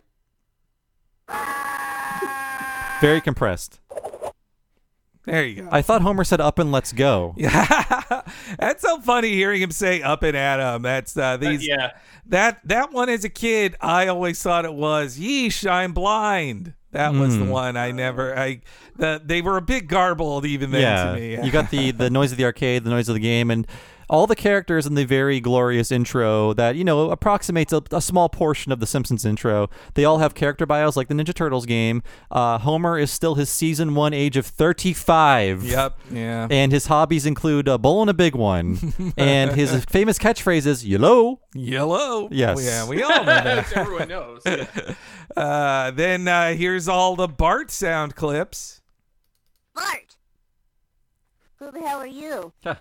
Very 3.00 3.22
compressed. 3.22 3.80
There 5.26 5.46
you 5.46 5.64
go. 5.64 5.70
I 5.72 5.82
thought 5.82 6.02
Homer 6.02 6.24
said 6.24 6.42
up 6.42 6.60
and 6.60 6.72
let's 6.72 6.92
go. 6.92 7.36
Yeah, 7.38 8.24
that's 8.60 8.82
so 8.82 9.00
funny 9.02 9.30
hearing 9.30 9.62
him 9.62 9.72
say 9.72 10.02
"up 10.02 10.24
and 10.24 10.36
at 10.36 10.60
'em." 10.60 10.82
That's 10.82 11.16
uh, 11.16 11.38
these. 11.38 11.66
yeah. 11.66 11.92
That 12.26 12.60
that 12.66 12.92
one 12.92 13.08
as 13.08 13.24
a 13.24 13.30
kid, 13.30 13.76
I 13.80 14.08
always 14.08 14.42
thought 14.42 14.66
it 14.66 14.74
was 14.74 15.18
"Yeesh, 15.20 15.70
I'm 15.70 15.94
blind." 15.94 16.74
That 16.92 17.14
was 17.14 17.38
the 17.38 17.46
Mm. 17.46 17.50
one 17.50 17.78
I 17.78 17.92
never. 17.92 18.38
I 18.38 18.62
the 18.98 19.22
they 19.24 19.42
were 19.42 19.58
a 19.58 19.62
bit 19.62 19.88
garbled 19.88 20.46
even 20.46 20.72
then 20.72 20.82
yeah, 20.82 21.14
to 21.14 21.20
me. 21.20 21.46
you 21.46 21.52
got 21.52 21.70
the 21.72 21.92
the 21.92 22.10
noise 22.20 22.32
of 22.32 22.38
the 22.38 22.44
arcade, 22.46 22.84
the 22.84 22.90
noise 22.90 23.08
of 23.10 23.14
the 23.16 23.20
game, 23.22 23.50
and 23.50 23.66
all 24.12 24.28
the 24.28 24.36
characters 24.36 24.86
in 24.86 24.94
the 24.96 25.06
very 25.06 25.40
glorious 25.40 25.90
intro 25.90 26.52
that 26.54 26.76
you 26.76 26.84
know 26.84 27.10
approximates 27.10 27.72
a, 27.72 27.82
a 27.92 28.02
small 28.02 28.28
portion 28.28 28.72
of 28.72 28.82
the 28.82 28.86
Simpsons 28.86 29.26
intro. 29.26 29.70
They 29.94 30.04
all 30.04 30.18
have 30.18 30.36
character 30.36 30.66
bios 30.66 30.98
like 30.98 31.08
the 31.08 31.14
Ninja 31.14 31.34
Turtles 31.34 31.66
game. 31.66 32.04
Uh, 32.30 32.58
Homer 32.58 33.00
is 33.00 33.10
still 33.10 33.36
his 33.36 33.50
season 33.50 33.96
one 33.96 34.14
age 34.14 34.36
of 34.36 34.46
thirty 34.46 34.92
five. 34.92 35.64
Yep. 35.64 35.98
Yeah. 36.12 36.48
And 36.52 36.74
his 36.74 36.88
hobbies 36.88 37.26
include 37.26 37.70
a 37.70 37.78
bowl 37.78 38.02
and 38.02 38.10
a 38.10 38.14
big 38.14 38.36
one. 38.36 39.14
and 39.18 39.54
his 39.54 39.86
famous 39.86 40.20
catchphrase 40.20 40.66
is 40.66 40.86
"Yellow." 40.86 41.40
Yellow. 41.56 42.28
Yes. 42.32 42.62
Yeah, 42.64 42.88
we 42.88 43.02
all 43.02 43.10
know 43.10 43.26
that. 43.26 43.72
Everyone 43.76 44.08
knows. 44.08 44.44
Uh, 45.38 45.92
then 45.92 46.28
uh, 46.28 46.54
here's 46.54 46.90
all 46.90 47.16
the 47.16 47.26
Bart 47.26 47.72
sound 47.72 48.18
clips. 48.18 48.82
Bart! 49.74 50.18
Who 51.56 51.72
the 51.72 51.80
hell 51.80 52.00
are 52.00 52.06
you? 52.06 52.52
Huh. 52.62 52.76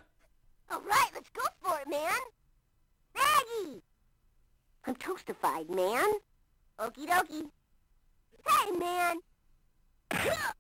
All 0.71 0.81
right, 0.81 1.11
let's 1.15 1.31
go 1.31 1.43
for 1.61 1.79
it, 1.81 1.89
man. 1.89 2.21
Maggie! 3.15 3.83
I'm 4.87 4.95
toastified, 4.95 5.69
man. 5.69 6.09
Okie 6.79 7.07
dokie. 7.07 7.51
Hey, 8.47 8.71
man! 8.73 9.17
Help! 10.13 10.57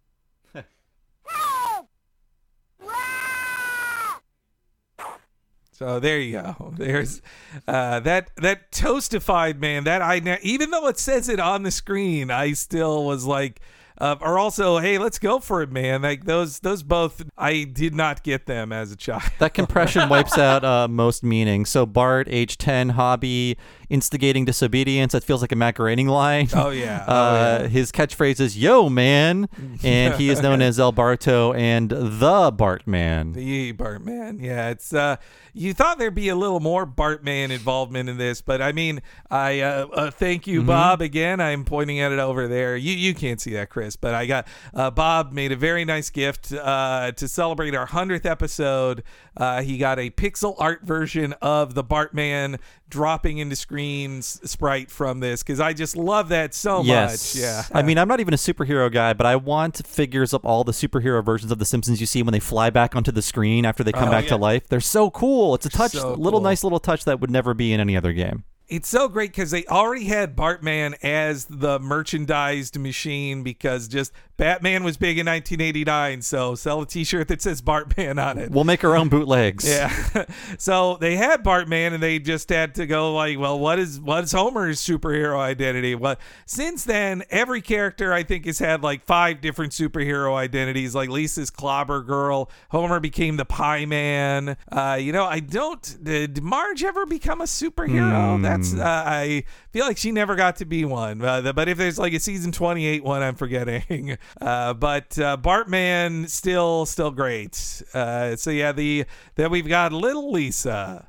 So 5.81 5.99
there 5.99 6.21
you 6.21 6.33
go. 6.33 6.75
There's 6.77 7.23
uh, 7.67 8.01
that 8.01 8.33
that 8.37 8.71
toastified 8.71 9.59
man. 9.63 9.85
That 9.85 10.03
I 10.03 10.39
even 10.43 10.71
though 10.71 10.87
it 10.89 10.99
says 10.99 11.27
it 11.31 11.41
on 11.41 11.63
the 11.63 11.71
screen, 11.71 12.31
I 12.31 12.53
still 12.53 13.07
was 13.07 13.25
like, 13.25 13.61
uh, 14.01 14.17
or 14.21 14.39
also, 14.39 14.79
hey, 14.79 14.99
let's 14.99 15.19
go 15.19 15.39
for 15.39 15.63
it, 15.63 15.71
man. 15.71 16.03
Like 16.03 16.25
those 16.25 16.61
those 16.61 16.83
both, 16.83 17.23
I 17.37 17.65
did 17.65 17.95
not 17.95 18.23
get 18.23 18.47
them 18.47 18.73
as 18.73 18.91
a 18.93 18.97
child. 18.97 19.23
That 19.39 19.55
compression 19.55 20.09
wipes 20.09 20.39
out 20.39 20.65
uh, 20.65 20.89
most 20.89 21.23
meaning. 21.23 21.67
So 21.67 21.85
Bart, 21.85 22.27
age 22.31 22.57
10, 22.59 22.91
hobby, 22.91 23.59
instigating 23.91 24.45
disobedience. 24.47 25.12
That 25.12 25.24
feels 25.24 25.43
like 25.43 25.53
a 25.53 25.57
Macarena 25.57 26.11
line. 26.12 26.49
Oh, 26.55 26.70
yeah. 26.70 27.05
Oh, 27.09 27.12
Uh, 27.14 27.59
yeah. 27.62 27.66
His 27.68 27.93
catchphrase 27.93 28.41
is 28.41 28.57
"Yo, 28.57 28.88
man," 28.88 29.49
and 29.84 30.14
he 30.14 30.30
is 30.30 30.41
known 30.43 30.62
as 30.62 30.78
El 30.80 30.93
Barto 30.93 31.53
and 31.53 31.91
the 31.91 32.53
Bart 32.57 32.86
Man. 32.86 33.32
The 33.32 33.72
Bartman. 33.74 34.41
Yeah, 34.41 34.70
it's 34.70 34.93
uh 34.95 35.16
you 35.53 35.74
thought 35.74 35.99
there'd 35.99 36.14
be 36.14 36.28
a 36.28 36.36
little 36.36 36.61
more 36.61 36.86
Bartman 36.86 37.51
involvement 37.51 38.09
in 38.09 38.16
this, 38.18 38.41
but 38.41 38.62
I 38.62 38.70
mean, 38.72 39.03
I 39.30 39.61
uh, 39.61 39.86
uh 39.93 40.11
thank 40.12 40.47
you 40.47 40.62
Mhm. 40.62 40.66
Bob 40.66 41.03
again. 41.03 41.41
I'm 41.41 41.64
pointing 41.64 41.99
at 42.01 42.12
it 42.12 42.18
over 42.20 42.47
there. 42.47 42.76
You 42.76 42.93
you 42.93 43.14
can't 43.14 43.41
see 43.41 43.53
that, 43.55 43.68
Chris. 43.70 43.97
but 43.97 44.14
I 44.14 44.26
got 44.26 44.47
uh, 44.74 44.91
Bob 44.91 45.32
made 45.32 45.51
a 45.53 45.57
very 45.57 45.84
nice 45.84 46.09
gift 46.11 46.53
uh, 46.53 47.11
to 47.12 47.26
celebrate 47.28 47.74
our 47.74 47.86
hundredth 47.86 48.26
episode. 48.26 49.03
Uh, 49.36 49.62
he 49.62 49.76
got 49.78 49.99
a 49.99 50.11
pixel 50.11 50.55
art 50.59 50.82
version 50.82 51.32
of 51.43 51.74
the 51.74 51.82
Bartman 51.84 52.59
dropping 52.91 53.38
into 53.38 53.57
screens 53.57 54.41
sprite 54.49 54.91
from 54.91 55.20
this 55.20 55.43
because 55.43 55.61
I 55.61 55.72
just 55.72 55.97
love 55.97 56.28
that 56.30 56.53
so 56.55 56.82
yes. 56.82 57.34
much. 57.34 57.43
Yeah, 57.43 57.64
I 57.72 57.82
mean, 57.82 57.97
I'm 57.99 58.09
not 58.09 58.20
even 58.20 58.34
a 58.34 58.36
superhero 58.38 58.93
guy, 58.93 59.12
but 59.12 59.26
I 59.26 59.36
want 59.36 59.86
figures 59.86 60.32
of 60.32 60.45
all 60.45 60.64
the 60.64 60.72
superhero 60.72 61.24
versions 61.24 61.51
of 61.53 61.59
The 61.59 61.64
Simpsons 61.64 62.01
you 62.01 62.07
see 62.07 62.22
when 62.22 62.32
they 62.32 62.41
fly 62.41 62.70
back 62.70 62.95
onto 62.97 63.12
the 63.12 63.22
screen 63.22 63.64
after 63.64 63.82
they 63.84 63.93
come 63.93 64.09
Oh, 64.09 64.12
back 64.12 64.24
yeah. 64.24 64.30
to 64.30 64.36
life. 64.36 64.68
They're 64.68 64.80
so 64.80 65.11
cool. 65.11 65.55
It's 65.55 65.66
a 65.66 65.70
touch, 65.70 65.93
So 65.93 66.11
little 66.14 66.41
cool. 66.41 66.41
nice 66.41 66.62
little 66.64 66.80
touch 66.80 67.05
that 67.05 67.20
would 67.20 67.30
never 67.30 67.55
be 67.55 67.72
in 67.72 67.80
any 67.80 67.97
other 67.97 68.12
game. 68.12 68.45
It's 68.71 68.89
so 68.89 69.09
great 69.09 69.33
because 69.33 69.51
they 69.51 69.66
already 69.66 70.05
had 70.05 70.37
Bartman 70.37 70.95
as 71.03 71.47
the 71.47 71.81
merchandised 71.81 72.79
machine 72.79 73.43
because 73.43 73.89
just 73.89 74.12
Batman 74.37 74.85
was 74.85 74.97
big 74.97 75.18
in 75.18 75.27
1989. 75.27 76.23
So 76.23 76.55
sell 76.55 76.81
a 76.81 76.87
T-shirt 76.87 77.27
that 77.29 77.43
says 77.43 77.61
Bartman 77.61 78.25
on 78.25 78.39
it. 78.39 78.53
We'll 78.53 78.64
make 78.64 78.85
our 78.85 78.97
own 78.97 79.09
bootlegs. 79.09 79.68
Yeah. 79.68 79.93
so 80.59 80.97
they 81.01 81.16
had 81.16 81.43
Bartman 81.43 81.93
and 81.95 82.03
they 82.03 82.21
just 82.21 82.49
had 82.49 82.77
to 82.77 82.87
go 82.87 83.12
like, 83.12 83.39
well, 83.41 83.59
what 83.59 83.81
is 83.81 84.01
what's 84.01 84.31
Homer's 84.31 84.81
superhero 84.81 85.39
identity? 85.39 85.97
What 85.97 86.21
since 86.47 86.85
then, 86.85 87.25
every 87.29 87.61
character 87.61 88.12
I 88.12 88.23
think 88.23 88.47
has 88.47 88.61
had 88.61 88.83
like 88.83 89.05
five 89.05 89.41
different 89.41 89.73
superhero 89.73 90.35
identities. 90.35 90.95
Like 90.95 91.11
Lisa's 91.11 91.51
Clobber 91.51 92.03
Girl, 92.03 92.51
Homer 92.71 93.01
became 93.01 93.37
the 93.37 93.45
Pie 93.45 93.85
Man. 93.85 94.57
Uh, 94.71 94.97
you 94.99 95.12
know, 95.12 95.25
I 95.25 95.41
don't 95.41 95.99
did 96.03 96.41
Marge 96.43 96.85
ever 96.85 97.05
become 97.05 97.41
a 97.41 97.45
superhero? 97.45 98.41
That's 98.41 98.60
uh, 98.79 98.83
I 98.85 99.45
feel 99.73 99.87
like 99.87 99.97
she 99.99 100.13
never 100.13 100.37
got 100.37 100.57
to 100.57 100.65
be 100.65 100.85
one. 100.85 101.23
Uh, 101.23 101.41
the- 101.41 101.53
but 101.55 101.69
if 101.69 101.79
there's 101.79 101.99
like 101.99 102.13
a 102.13 102.21
season 102.21 102.53
28 102.53 103.03
one, 103.05 103.23
I'm 103.23 103.35
forgetting. 103.35 104.17
Uh, 104.41 104.73
but 104.75 105.19
uh, 105.19 105.37
Bartman 105.37 106.29
still 106.29 106.87
still 106.87 107.11
great. 107.11 107.83
Uh, 107.93 108.37
so 108.37 108.51
yeah, 108.51 108.73
the 108.73 109.05
then 109.35 109.51
we've 109.51 109.69
got 109.69 109.93
little 109.93 110.33
Lisa. 110.33 111.09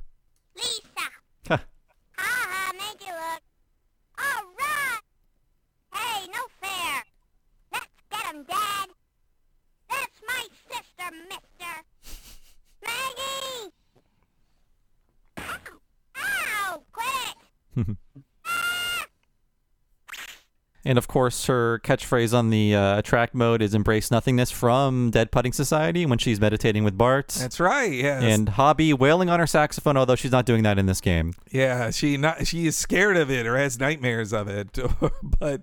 Lisa. 0.56 0.82
ha 1.50 1.60
ha, 2.18 2.72
make 2.74 3.02
it 3.02 3.14
look. 3.14 3.42
All 4.20 4.44
right. 4.60 5.00
Hey, 5.94 6.28
no 6.28 6.40
fair. 6.62 7.04
Let's 7.72 7.88
get 8.12 8.36
him, 8.36 8.44
Dad. 8.44 8.90
That's 9.90 10.22
my 10.28 10.48
sister, 10.70 11.16
mister. 11.30 11.74
Maggie! 12.84 13.72
Ow! 15.40 15.80
Ow! 16.18 16.84
Quit! 16.92 17.36
And 20.84 20.98
of 20.98 21.08
course, 21.08 21.46
her 21.46 21.80
catchphrase 21.84 22.34
on 22.34 22.50
the 22.50 22.76
uh, 22.76 22.98
attract 22.98 23.36
mode 23.36 23.62
is 23.62 23.76
"Embrace 23.76 24.10
nothingness" 24.10 24.50
from 24.50 25.12
Dead 25.12 25.32
Putting 25.32 25.54
Society 25.54 26.08
when 26.08 26.18
she's 26.18 26.42
meditating 26.42 26.84
with 26.84 26.98
Bart. 26.98 27.28
That's 27.28 27.60
right. 27.60 27.92
Yes. 27.92 28.24
and 28.24 28.50
Hobby 28.50 28.92
wailing 28.92 29.30
on 29.30 29.40
her 29.40 29.46
saxophone, 29.46 29.96
although 29.96 30.16
she's 30.16 30.32
not 30.32 30.46
doing 30.46 30.64
that 30.64 30.80
in 30.80 30.88
this 30.88 31.00
game. 31.00 31.34
Yeah, 31.52 31.92
she 31.92 32.18
not 32.18 32.48
she 32.48 32.66
is 32.66 32.78
scared 32.78 33.16
of 33.18 33.30
it 33.30 33.46
or 33.46 33.58
has 33.58 33.80
nightmares 33.80 34.34
of 34.34 34.48
it. 34.48 34.80
but 35.40 35.62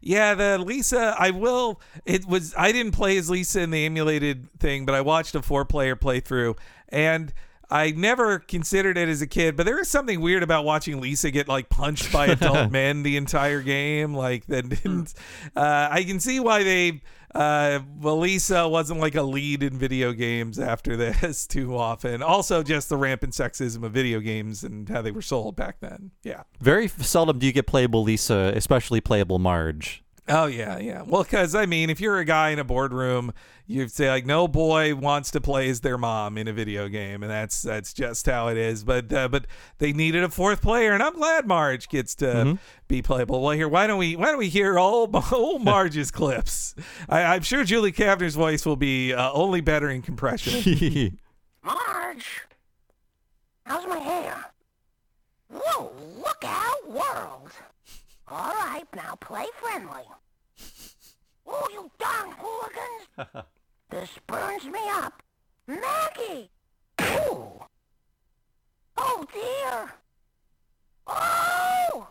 yeah, 0.00 0.34
the 0.34 0.58
Lisa, 0.58 1.16
I 1.18 1.30
will. 1.30 1.80
It 2.04 2.26
was 2.26 2.54
I 2.56 2.70
didn't 2.70 2.92
play 2.92 3.16
as 3.18 3.28
Lisa 3.28 3.62
in 3.62 3.72
the 3.72 3.84
emulated 3.84 4.52
thing, 4.60 4.86
but 4.86 4.94
I 4.94 5.00
watched 5.00 5.34
a 5.34 5.42
four 5.42 5.64
player 5.64 5.96
playthrough 5.96 6.56
and. 6.88 7.32
I 7.70 7.92
never 7.92 8.40
considered 8.40 8.98
it 8.98 9.08
as 9.08 9.22
a 9.22 9.26
kid, 9.26 9.56
but 9.56 9.64
there 9.64 9.78
is 9.78 9.88
something 9.88 10.20
weird 10.20 10.42
about 10.42 10.64
watching 10.64 11.00
Lisa 11.00 11.30
get 11.30 11.48
like 11.48 11.68
punched 11.68 12.12
by 12.12 12.26
adult 12.26 12.70
men 12.72 13.02
the 13.02 13.16
entire 13.16 13.62
game. 13.62 14.14
Like 14.14 14.46
that 14.46 14.68
didn't. 14.68 15.14
Uh, 15.54 15.88
I 15.90 16.04
can 16.04 16.20
see 16.20 16.40
why 16.40 16.64
they. 16.64 17.02
Uh, 17.32 17.78
well, 18.00 18.18
Lisa 18.18 18.68
wasn't 18.68 18.98
like 18.98 19.14
a 19.14 19.22
lead 19.22 19.62
in 19.62 19.78
video 19.78 20.12
games 20.12 20.58
after 20.58 20.96
this 20.96 21.46
too 21.48 21.76
often. 21.76 22.22
Also, 22.22 22.64
just 22.64 22.88
the 22.88 22.96
rampant 22.96 23.34
sexism 23.34 23.84
of 23.84 23.92
video 23.92 24.18
games 24.18 24.64
and 24.64 24.88
how 24.88 25.00
they 25.00 25.12
were 25.12 25.22
sold 25.22 25.54
back 25.54 25.78
then. 25.78 26.10
Yeah. 26.24 26.42
Very 26.60 26.88
seldom 26.88 27.38
do 27.38 27.46
you 27.46 27.52
get 27.52 27.68
playable 27.68 28.02
Lisa, 28.02 28.52
especially 28.56 29.00
playable 29.00 29.38
Marge. 29.38 30.02
Oh 30.32 30.46
yeah, 30.46 30.78
yeah. 30.78 31.02
Well, 31.02 31.24
because 31.24 31.56
I 31.56 31.66
mean, 31.66 31.90
if 31.90 32.00
you're 32.00 32.18
a 32.18 32.24
guy 32.24 32.50
in 32.50 32.60
a 32.60 32.64
boardroom, 32.64 33.32
you'd 33.66 33.90
say 33.90 34.08
like, 34.08 34.24
no 34.24 34.46
boy 34.46 34.94
wants 34.94 35.32
to 35.32 35.40
play 35.40 35.68
as 35.68 35.80
their 35.80 35.98
mom 35.98 36.38
in 36.38 36.46
a 36.46 36.52
video 36.52 36.88
game, 36.88 37.24
and 37.24 37.30
that's 37.30 37.62
that's 37.62 37.92
just 37.92 38.26
how 38.26 38.46
it 38.46 38.56
is. 38.56 38.84
But 38.84 39.12
uh, 39.12 39.26
but 39.28 39.46
they 39.78 39.92
needed 39.92 40.22
a 40.22 40.28
fourth 40.28 40.62
player, 40.62 40.92
and 40.92 41.02
I'm 41.02 41.14
glad 41.14 41.48
Marge 41.48 41.88
gets 41.88 42.14
to 42.16 42.58
be 42.86 43.02
playable. 43.02 43.42
Well, 43.42 43.56
here, 43.56 43.68
why 43.68 43.88
don't 43.88 43.98
we 43.98 44.14
why 44.14 44.26
don't 44.26 44.38
we 44.38 44.48
hear 44.48 44.78
old 44.78 45.14
old 45.32 45.64
Marge's 45.64 46.10
clips? 46.12 46.76
I, 47.08 47.22
I'm 47.22 47.42
sure 47.42 47.64
Julie 47.64 47.92
Kavner's 47.92 48.36
voice 48.36 48.64
will 48.64 48.76
be 48.76 49.12
uh, 49.12 49.32
only 49.32 49.60
better 49.60 49.90
in 49.90 50.00
compression. 50.00 51.18
Marge! 51.64 52.42
How's 53.66 53.86
my 53.86 53.98
hair? 53.98 54.46
Whoa, 55.52 55.92
look 56.18 56.44
out, 56.44 56.88
world! 56.88 57.50
All 58.30 58.54
right, 58.54 58.84
now 58.94 59.16
play 59.16 59.46
friendly. 59.60 60.02
Oh, 61.52 61.66
you 61.72 61.90
darn 61.98 62.30
hooligans! 62.38 63.44
this 63.90 64.10
burns 64.28 64.66
me 64.66 64.78
up. 64.88 65.20
Maggie! 65.66 66.48
Ooh! 67.02 67.60
Oh, 68.96 69.26
dear! 69.32 69.92
Oh! 71.06 72.08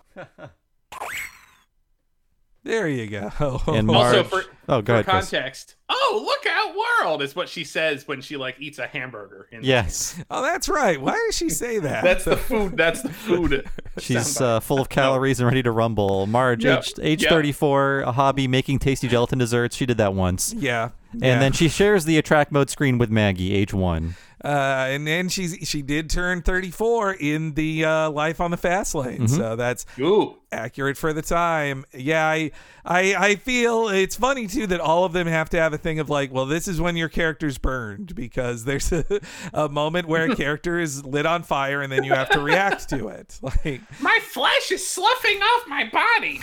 There 2.63 2.87
you 2.87 3.07
go. 3.07 3.61
And 3.67 3.87
Marge. 3.87 4.15
Also, 4.17 4.23
for, 4.23 4.43
oh, 4.67 4.81
go 4.81 4.93
for 4.93 4.93
ahead, 4.93 5.05
Chris. 5.05 5.29
context, 5.31 5.75
oh 5.89 6.21
look 6.25 6.45
out, 6.53 6.75
world 7.05 7.21
is 7.21 7.35
what 7.35 7.47
she 7.49 7.63
says 7.63 8.07
when 8.07 8.21
she 8.21 8.37
like 8.37 8.55
eats 8.59 8.79
a 8.79 8.87
hamburger. 8.87 9.47
In 9.51 9.63
Yes, 9.63 10.21
oh, 10.29 10.41
that's 10.41 10.67
right. 10.69 10.99
Why 10.99 11.13
does 11.27 11.35
she 11.35 11.49
say 11.49 11.79
that? 11.79 12.03
that's 12.03 12.25
the 12.25 12.37
food. 12.37 12.75
That's 12.77 13.01
the 13.01 13.09
food. 13.09 13.67
she's 13.99 14.39
uh, 14.41 14.59
full 14.59 14.79
of 14.79 14.89
calories 14.89 15.39
and 15.39 15.47
ready 15.47 15.63
to 15.63 15.71
rumble. 15.71 16.27
Marge, 16.27 16.65
Yeah. 16.65 16.77
age, 16.79 16.93
age 17.01 17.23
Yeah. 17.23 17.29
34, 17.29 18.01
a 18.01 18.11
hobby 18.11 18.47
making 18.47 18.79
tasty 18.79 19.07
gelatin 19.07 19.39
desserts. 19.39 19.75
She 19.75 19.85
did 19.85 19.97
that 19.97 20.13
once. 20.13 20.53
yeah. 20.53 20.89
And 21.13 21.23
yeah. 21.23 21.39
then 21.39 21.53
she 21.53 21.69
shares 21.69 22.05
the 22.05 22.19
attract 22.19 22.51
mode 22.51 22.69
screen 22.69 22.99
with 22.99 23.09
Maggie, 23.09 23.51
age 23.55 23.73
one. 23.73 24.15
Uh, 24.45 24.47
and 24.89 25.07
then 25.07 25.27
she's 25.27 25.57
she 25.67 25.81
did 25.81 26.07
turn 26.09 26.41
34 26.43 27.13
in 27.13 27.55
the 27.55 27.83
uh, 27.83 28.09
Life 28.11 28.39
on 28.39 28.51
the 28.51 28.57
Fast 28.57 28.93
Lane, 28.95 29.27
so 29.27 29.55
that's 29.57 29.85
Ooh, 29.99 30.37
accurate 30.51 30.97
for 30.97 31.13
the 31.13 31.21
time. 31.21 31.85
Yeah, 31.93 32.25
I, 32.25 32.51
I 32.85 33.15
I 33.15 33.35
feel 33.35 33.87
it's 33.89 34.15
funny 34.15 34.47
too 34.47 34.67
that 34.67 34.79
all 34.79 35.03
of 35.05 35.13
them 35.13 35.27
have 35.27 35.49
to 35.51 35.57
have 35.57 35.73
a 35.73 35.77
thing 35.77 35.99
of 35.99 36.09
like, 36.09 36.31
well, 36.31 36.45
this 36.45 36.67
is 36.67 36.81
when 36.81 36.95
your 36.97 37.09
character's 37.09 37.57
burned 37.57 38.15
because 38.15 38.65
there's 38.65 38.91
a, 38.91 39.05
a 39.53 39.69
moment 39.69 40.07
where 40.07 40.31
a 40.31 40.35
character 40.37 40.79
is 40.79 41.05
lit 41.05 41.25
on 41.25 41.43
fire 41.43 41.81
and 41.81 41.91
then 41.91 42.03
you 42.03 42.13
have 42.13 42.29
to 42.31 42.39
react 42.39 42.89
to 42.89 43.07
it. 43.09 43.39
Like, 43.65 43.81
my 44.01 44.19
flesh 44.21 44.71
is 44.71 44.85
sloughing 44.87 45.41
off 45.41 45.67
my 45.67 45.89
body. 45.89 46.39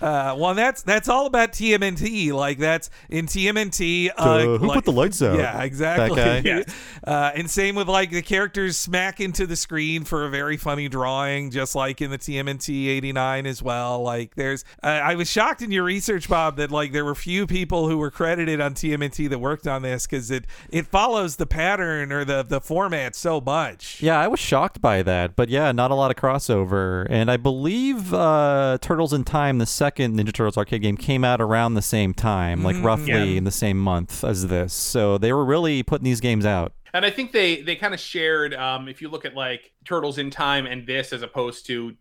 uh, 0.00 0.34
well, 0.38 0.54
that's 0.54 0.82
that's 0.82 1.08
all 1.08 1.26
about 1.26 1.52
TMNT. 1.52 2.32
Like 2.32 2.58
that's 2.58 2.90
in 3.08 3.26
TMNT. 3.26 4.10
Uh, 4.16 4.38
Duh, 4.38 4.58
who 4.58 4.66
like- 4.66 4.74
put 4.76 4.84
the 4.84 4.92
lights 4.92 5.22
out? 5.22 5.38
Yeah, 5.38 5.62
exactly. 5.62 6.16
That 6.20 6.44
guy? 6.44 6.48
Yes. 6.48 6.74
Uh, 7.06 7.32
and 7.34 7.50
same 7.50 7.74
with 7.74 7.88
like 7.88 8.10
the 8.10 8.22
characters 8.22 8.76
smack 8.76 9.20
into 9.20 9.46
the 9.46 9.56
screen 9.56 10.04
for 10.04 10.24
a 10.26 10.30
very 10.30 10.56
funny 10.56 10.88
drawing, 10.88 11.50
just 11.50 11.74
like 11.74 12.00
in 12.00 12.10
the 12.10 12.18
TMNT 12.18 12.93
89 12.96 13.46
as 13.46 13.62
well. 13.62 14.02
Like 14.02 14.34
there's, 14.34 14.64
uh, 14.82 14.86
I 14.86 15.14
was 15.14 15.30
shocked 15.30 15.62
in 15.62 15.70
your 15.70 15.84
research, 15.84 16.28
Bob, 16.28 16.56
that 16.56 16.70
like 16.70 16.92
there 16.92 17.04
were 17.04 17.14
few 17.14 17.46
people 17.46 17.88
who 17.88 17.98
were 17.98 18.10
credited 18.10 18.60
on 18.60 18.74
TMNT 18.74 19.28
that 19.30 19.38
worked 19.38 19.66
on 19.66 19.82
this 19.82 20.06
because 20.06 20.30
it 20.30 20.46
it 20.70 20.86
follows 20.86 21.36
the 21.36 21.46
pattern 21.46 22.12
or 22.12 22.24
the 22.24 22.42
the 22.42 22.60
format 22.60 23.14
so 23.14 23.40
much. 23.40 24.00
Yeah, 24.02 24.18
I 24.18 24.28
was 24.28 24.40
shocked 24.40 24.80
by 24.80 25.02
that, 25.02 25.36
but 25.36 25.48
yeah, 25.48 25.72
not 25.72 25.90
a 25.90 25.94
lot 25.94 26.10
of 26.10 26.16
crossover. 26.16 27.06
And 27.10 27.30
I 27.30 27.36
believe 27.36 28.12
uh, 28.14 28.78
Turtles 28.80 29.12
in 29.12 29.24
Time, 29.24 29.58
the 29.58 29.66
second 29.66 30.16
Ninja 30.18 30.32
Turtles 30.32 30.56
arcade 30.56 30.82
game, 30.82 30.96
came 30.96 31.24
out 31.24 31.40
around 31.40 31.74
the 31.74 31.82
same 31.82 32.14
time, 32.14 32.62
like 32.62 32.82
roughly 32.82 33.12
Yeah. 33.12 33.24
in 33.38 33.44
the 33.44 33.50
same 33.50 33.78
month 33.78 34.22
as 34.24 34.46
this. 34.48 34.72
So 34.72 35.18
they 35.18 35.32
were 35.32 35.44
really 35.44 35.82
putting 35.82 36.04
these 36.04 36.20
games 36.20 36.44
out. 36.46 36.72
and 36.92 37.04
I 37.04 37.10
think 37.10 37.32
they 37.32 37.60
they 37.62 37.74
kind 37.76 37.92
of 37.94 38.00
shared. 38.00 38.54
Um, 38.54 38.88
if 38.88 39.02
you 39.02 39.08
look 39.08 39.24
at 39.24 39.34
like 39.34 39.72
Turtles 39.84 40.18
in 40.18 40.30
Time 40.30 40.64
and 40.66 40.86
this, 40.86 41.12
as 41.12 41.22
opposed 41.22 41.66
to 41.66 41.94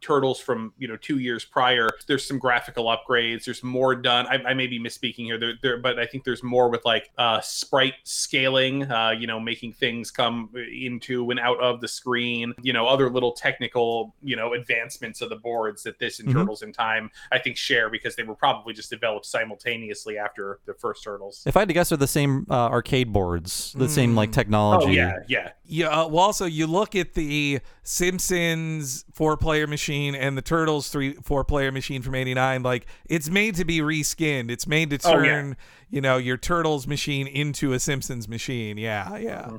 turtles 0.00 0.40
from 0.40 0.72
you 0.78 0.88
know 0.88 0.96
two 0.96 1.18
years 1.18 1.44
prior 1.44 1.88
there's 2.06 2.26
some 2.26 2.38
graphical 2.38 2.84
upgrades 2.86 3.44
there's 3.44 3.62
more 3.62 3.94
done 3.94 4.26
i, 4.28 4.36
I 4.50 4.54
may 4.54 4.66
be 4.66 4.78
misspeaking 4.80 5.24
here 5.26 5.38
there, 5.38 5.52
there 5.62 5.76
but 5.78 5.98
i 5.98 6.06
think 6.06 6.24
there's 6.24 6.42
more 6.42 6.70
with 6.70 6.84
like 6.84 7.10
uh 7.18 7.40
sprite 7.42 7.94
scaling 8.04 8.90
uh 8.90 9.10
you 9.10 9.26
know 9.26 9.38
making 9.38 9.74
things 9.74 10.10
come 10.10 10.48
into 10.72 11.30
and 11.30 11.38
out 11.38 11.60
of 11.60 11.80
the 11.80 11.88
screen 11.88 12.54
you 12.62 12.72
know 12.72 12.86
other 12.86 13.10
little 13.10 13.32
technical 13.32 14.14
you 14.22 14.34
know 14.36 14.54
advancements 14.54 15.20
of 15.20 15.28
the 15.28 15.36
boards 15.36 15.82
that 15.82 15.98
this 15.98 16.20
and 16.20 16.28
Mhm. 16.28 16.32
turtles 16.32 16.62
in 16.62 16.72
time 16.72 17.10
i 17.30 17.38
think 17.38 17.56
share 17.56 17.90
because 17.90 18.16
they 18.16 18.22
were 18.22 18.34
probably 18.34 18.72
just 18.72 18.88
developed 18.90 19.26
simultaneously 19.26 20.16
after 20.18 20.58
the 20.66 20.74
first 20.74 21.04
turtles 21.04 21.42
If 21.46 21.56
I 21.56 21.60
had 21.60 21.68
to 21.68 21.74
guess, 21.74 21.90
they're 21.90 21.98
the 21.98 22.06
same 22.06 22.46
uh, 22.50 22.54
arcade 22.68 23.12
boards, 23.12 23.74
the 23.76 23.88
same 23.88 24.14
like 24.16 24.32
technology. 24.32 24.86
oh 24.88 24.90
yeah 24.90 25.12
yeah 25.28 25.50
Yeah. 25.66 25.88
Uh, 25.88 26.08
well, 26.08 26.24
also 26.24 26.44
you 26.46 26.66
look 26.66 26.94
at 26.94 27.14
the 27.14 27.60
Simpsons 27.82 29.04
four-player 29.12 29.36
player 29.46 29.65
machine 29.66 30.14
and 30.14 30.36
the 30.36 30.42
Turtles 30.42 30.88
three 30.88 31.14
four 31.22 31.44
player 31.44 31.70
machine 31.72 32.02
from 32.02 32.14
'89. 32.14 32.62
Like 32.62 32.86
it's 33.08 33.28
made 33.30 33.54
to 33.56 33.64
be 33.64 33.80
reskinned. 33.80 34.50
It's 34.50 34.66
made 34.66 34.90
to 34.90 34.98
Oh, 35.04 35.18
yeah. 35.18 35.24
turn 35.24 35.56
you 35.90 36.00
know 36.00 36.16
your 36.16 36.36
Turtles 36.36 36.86
machine 36.86 37.26
into 37.26 37.72
a 37.72 37.78
Simpsons 37.78 38.28
machine. 38.28 38.76
Yeah, 38.78 39.16
yeah. 39.16 39.40
Uh-huh. 39.40 39.58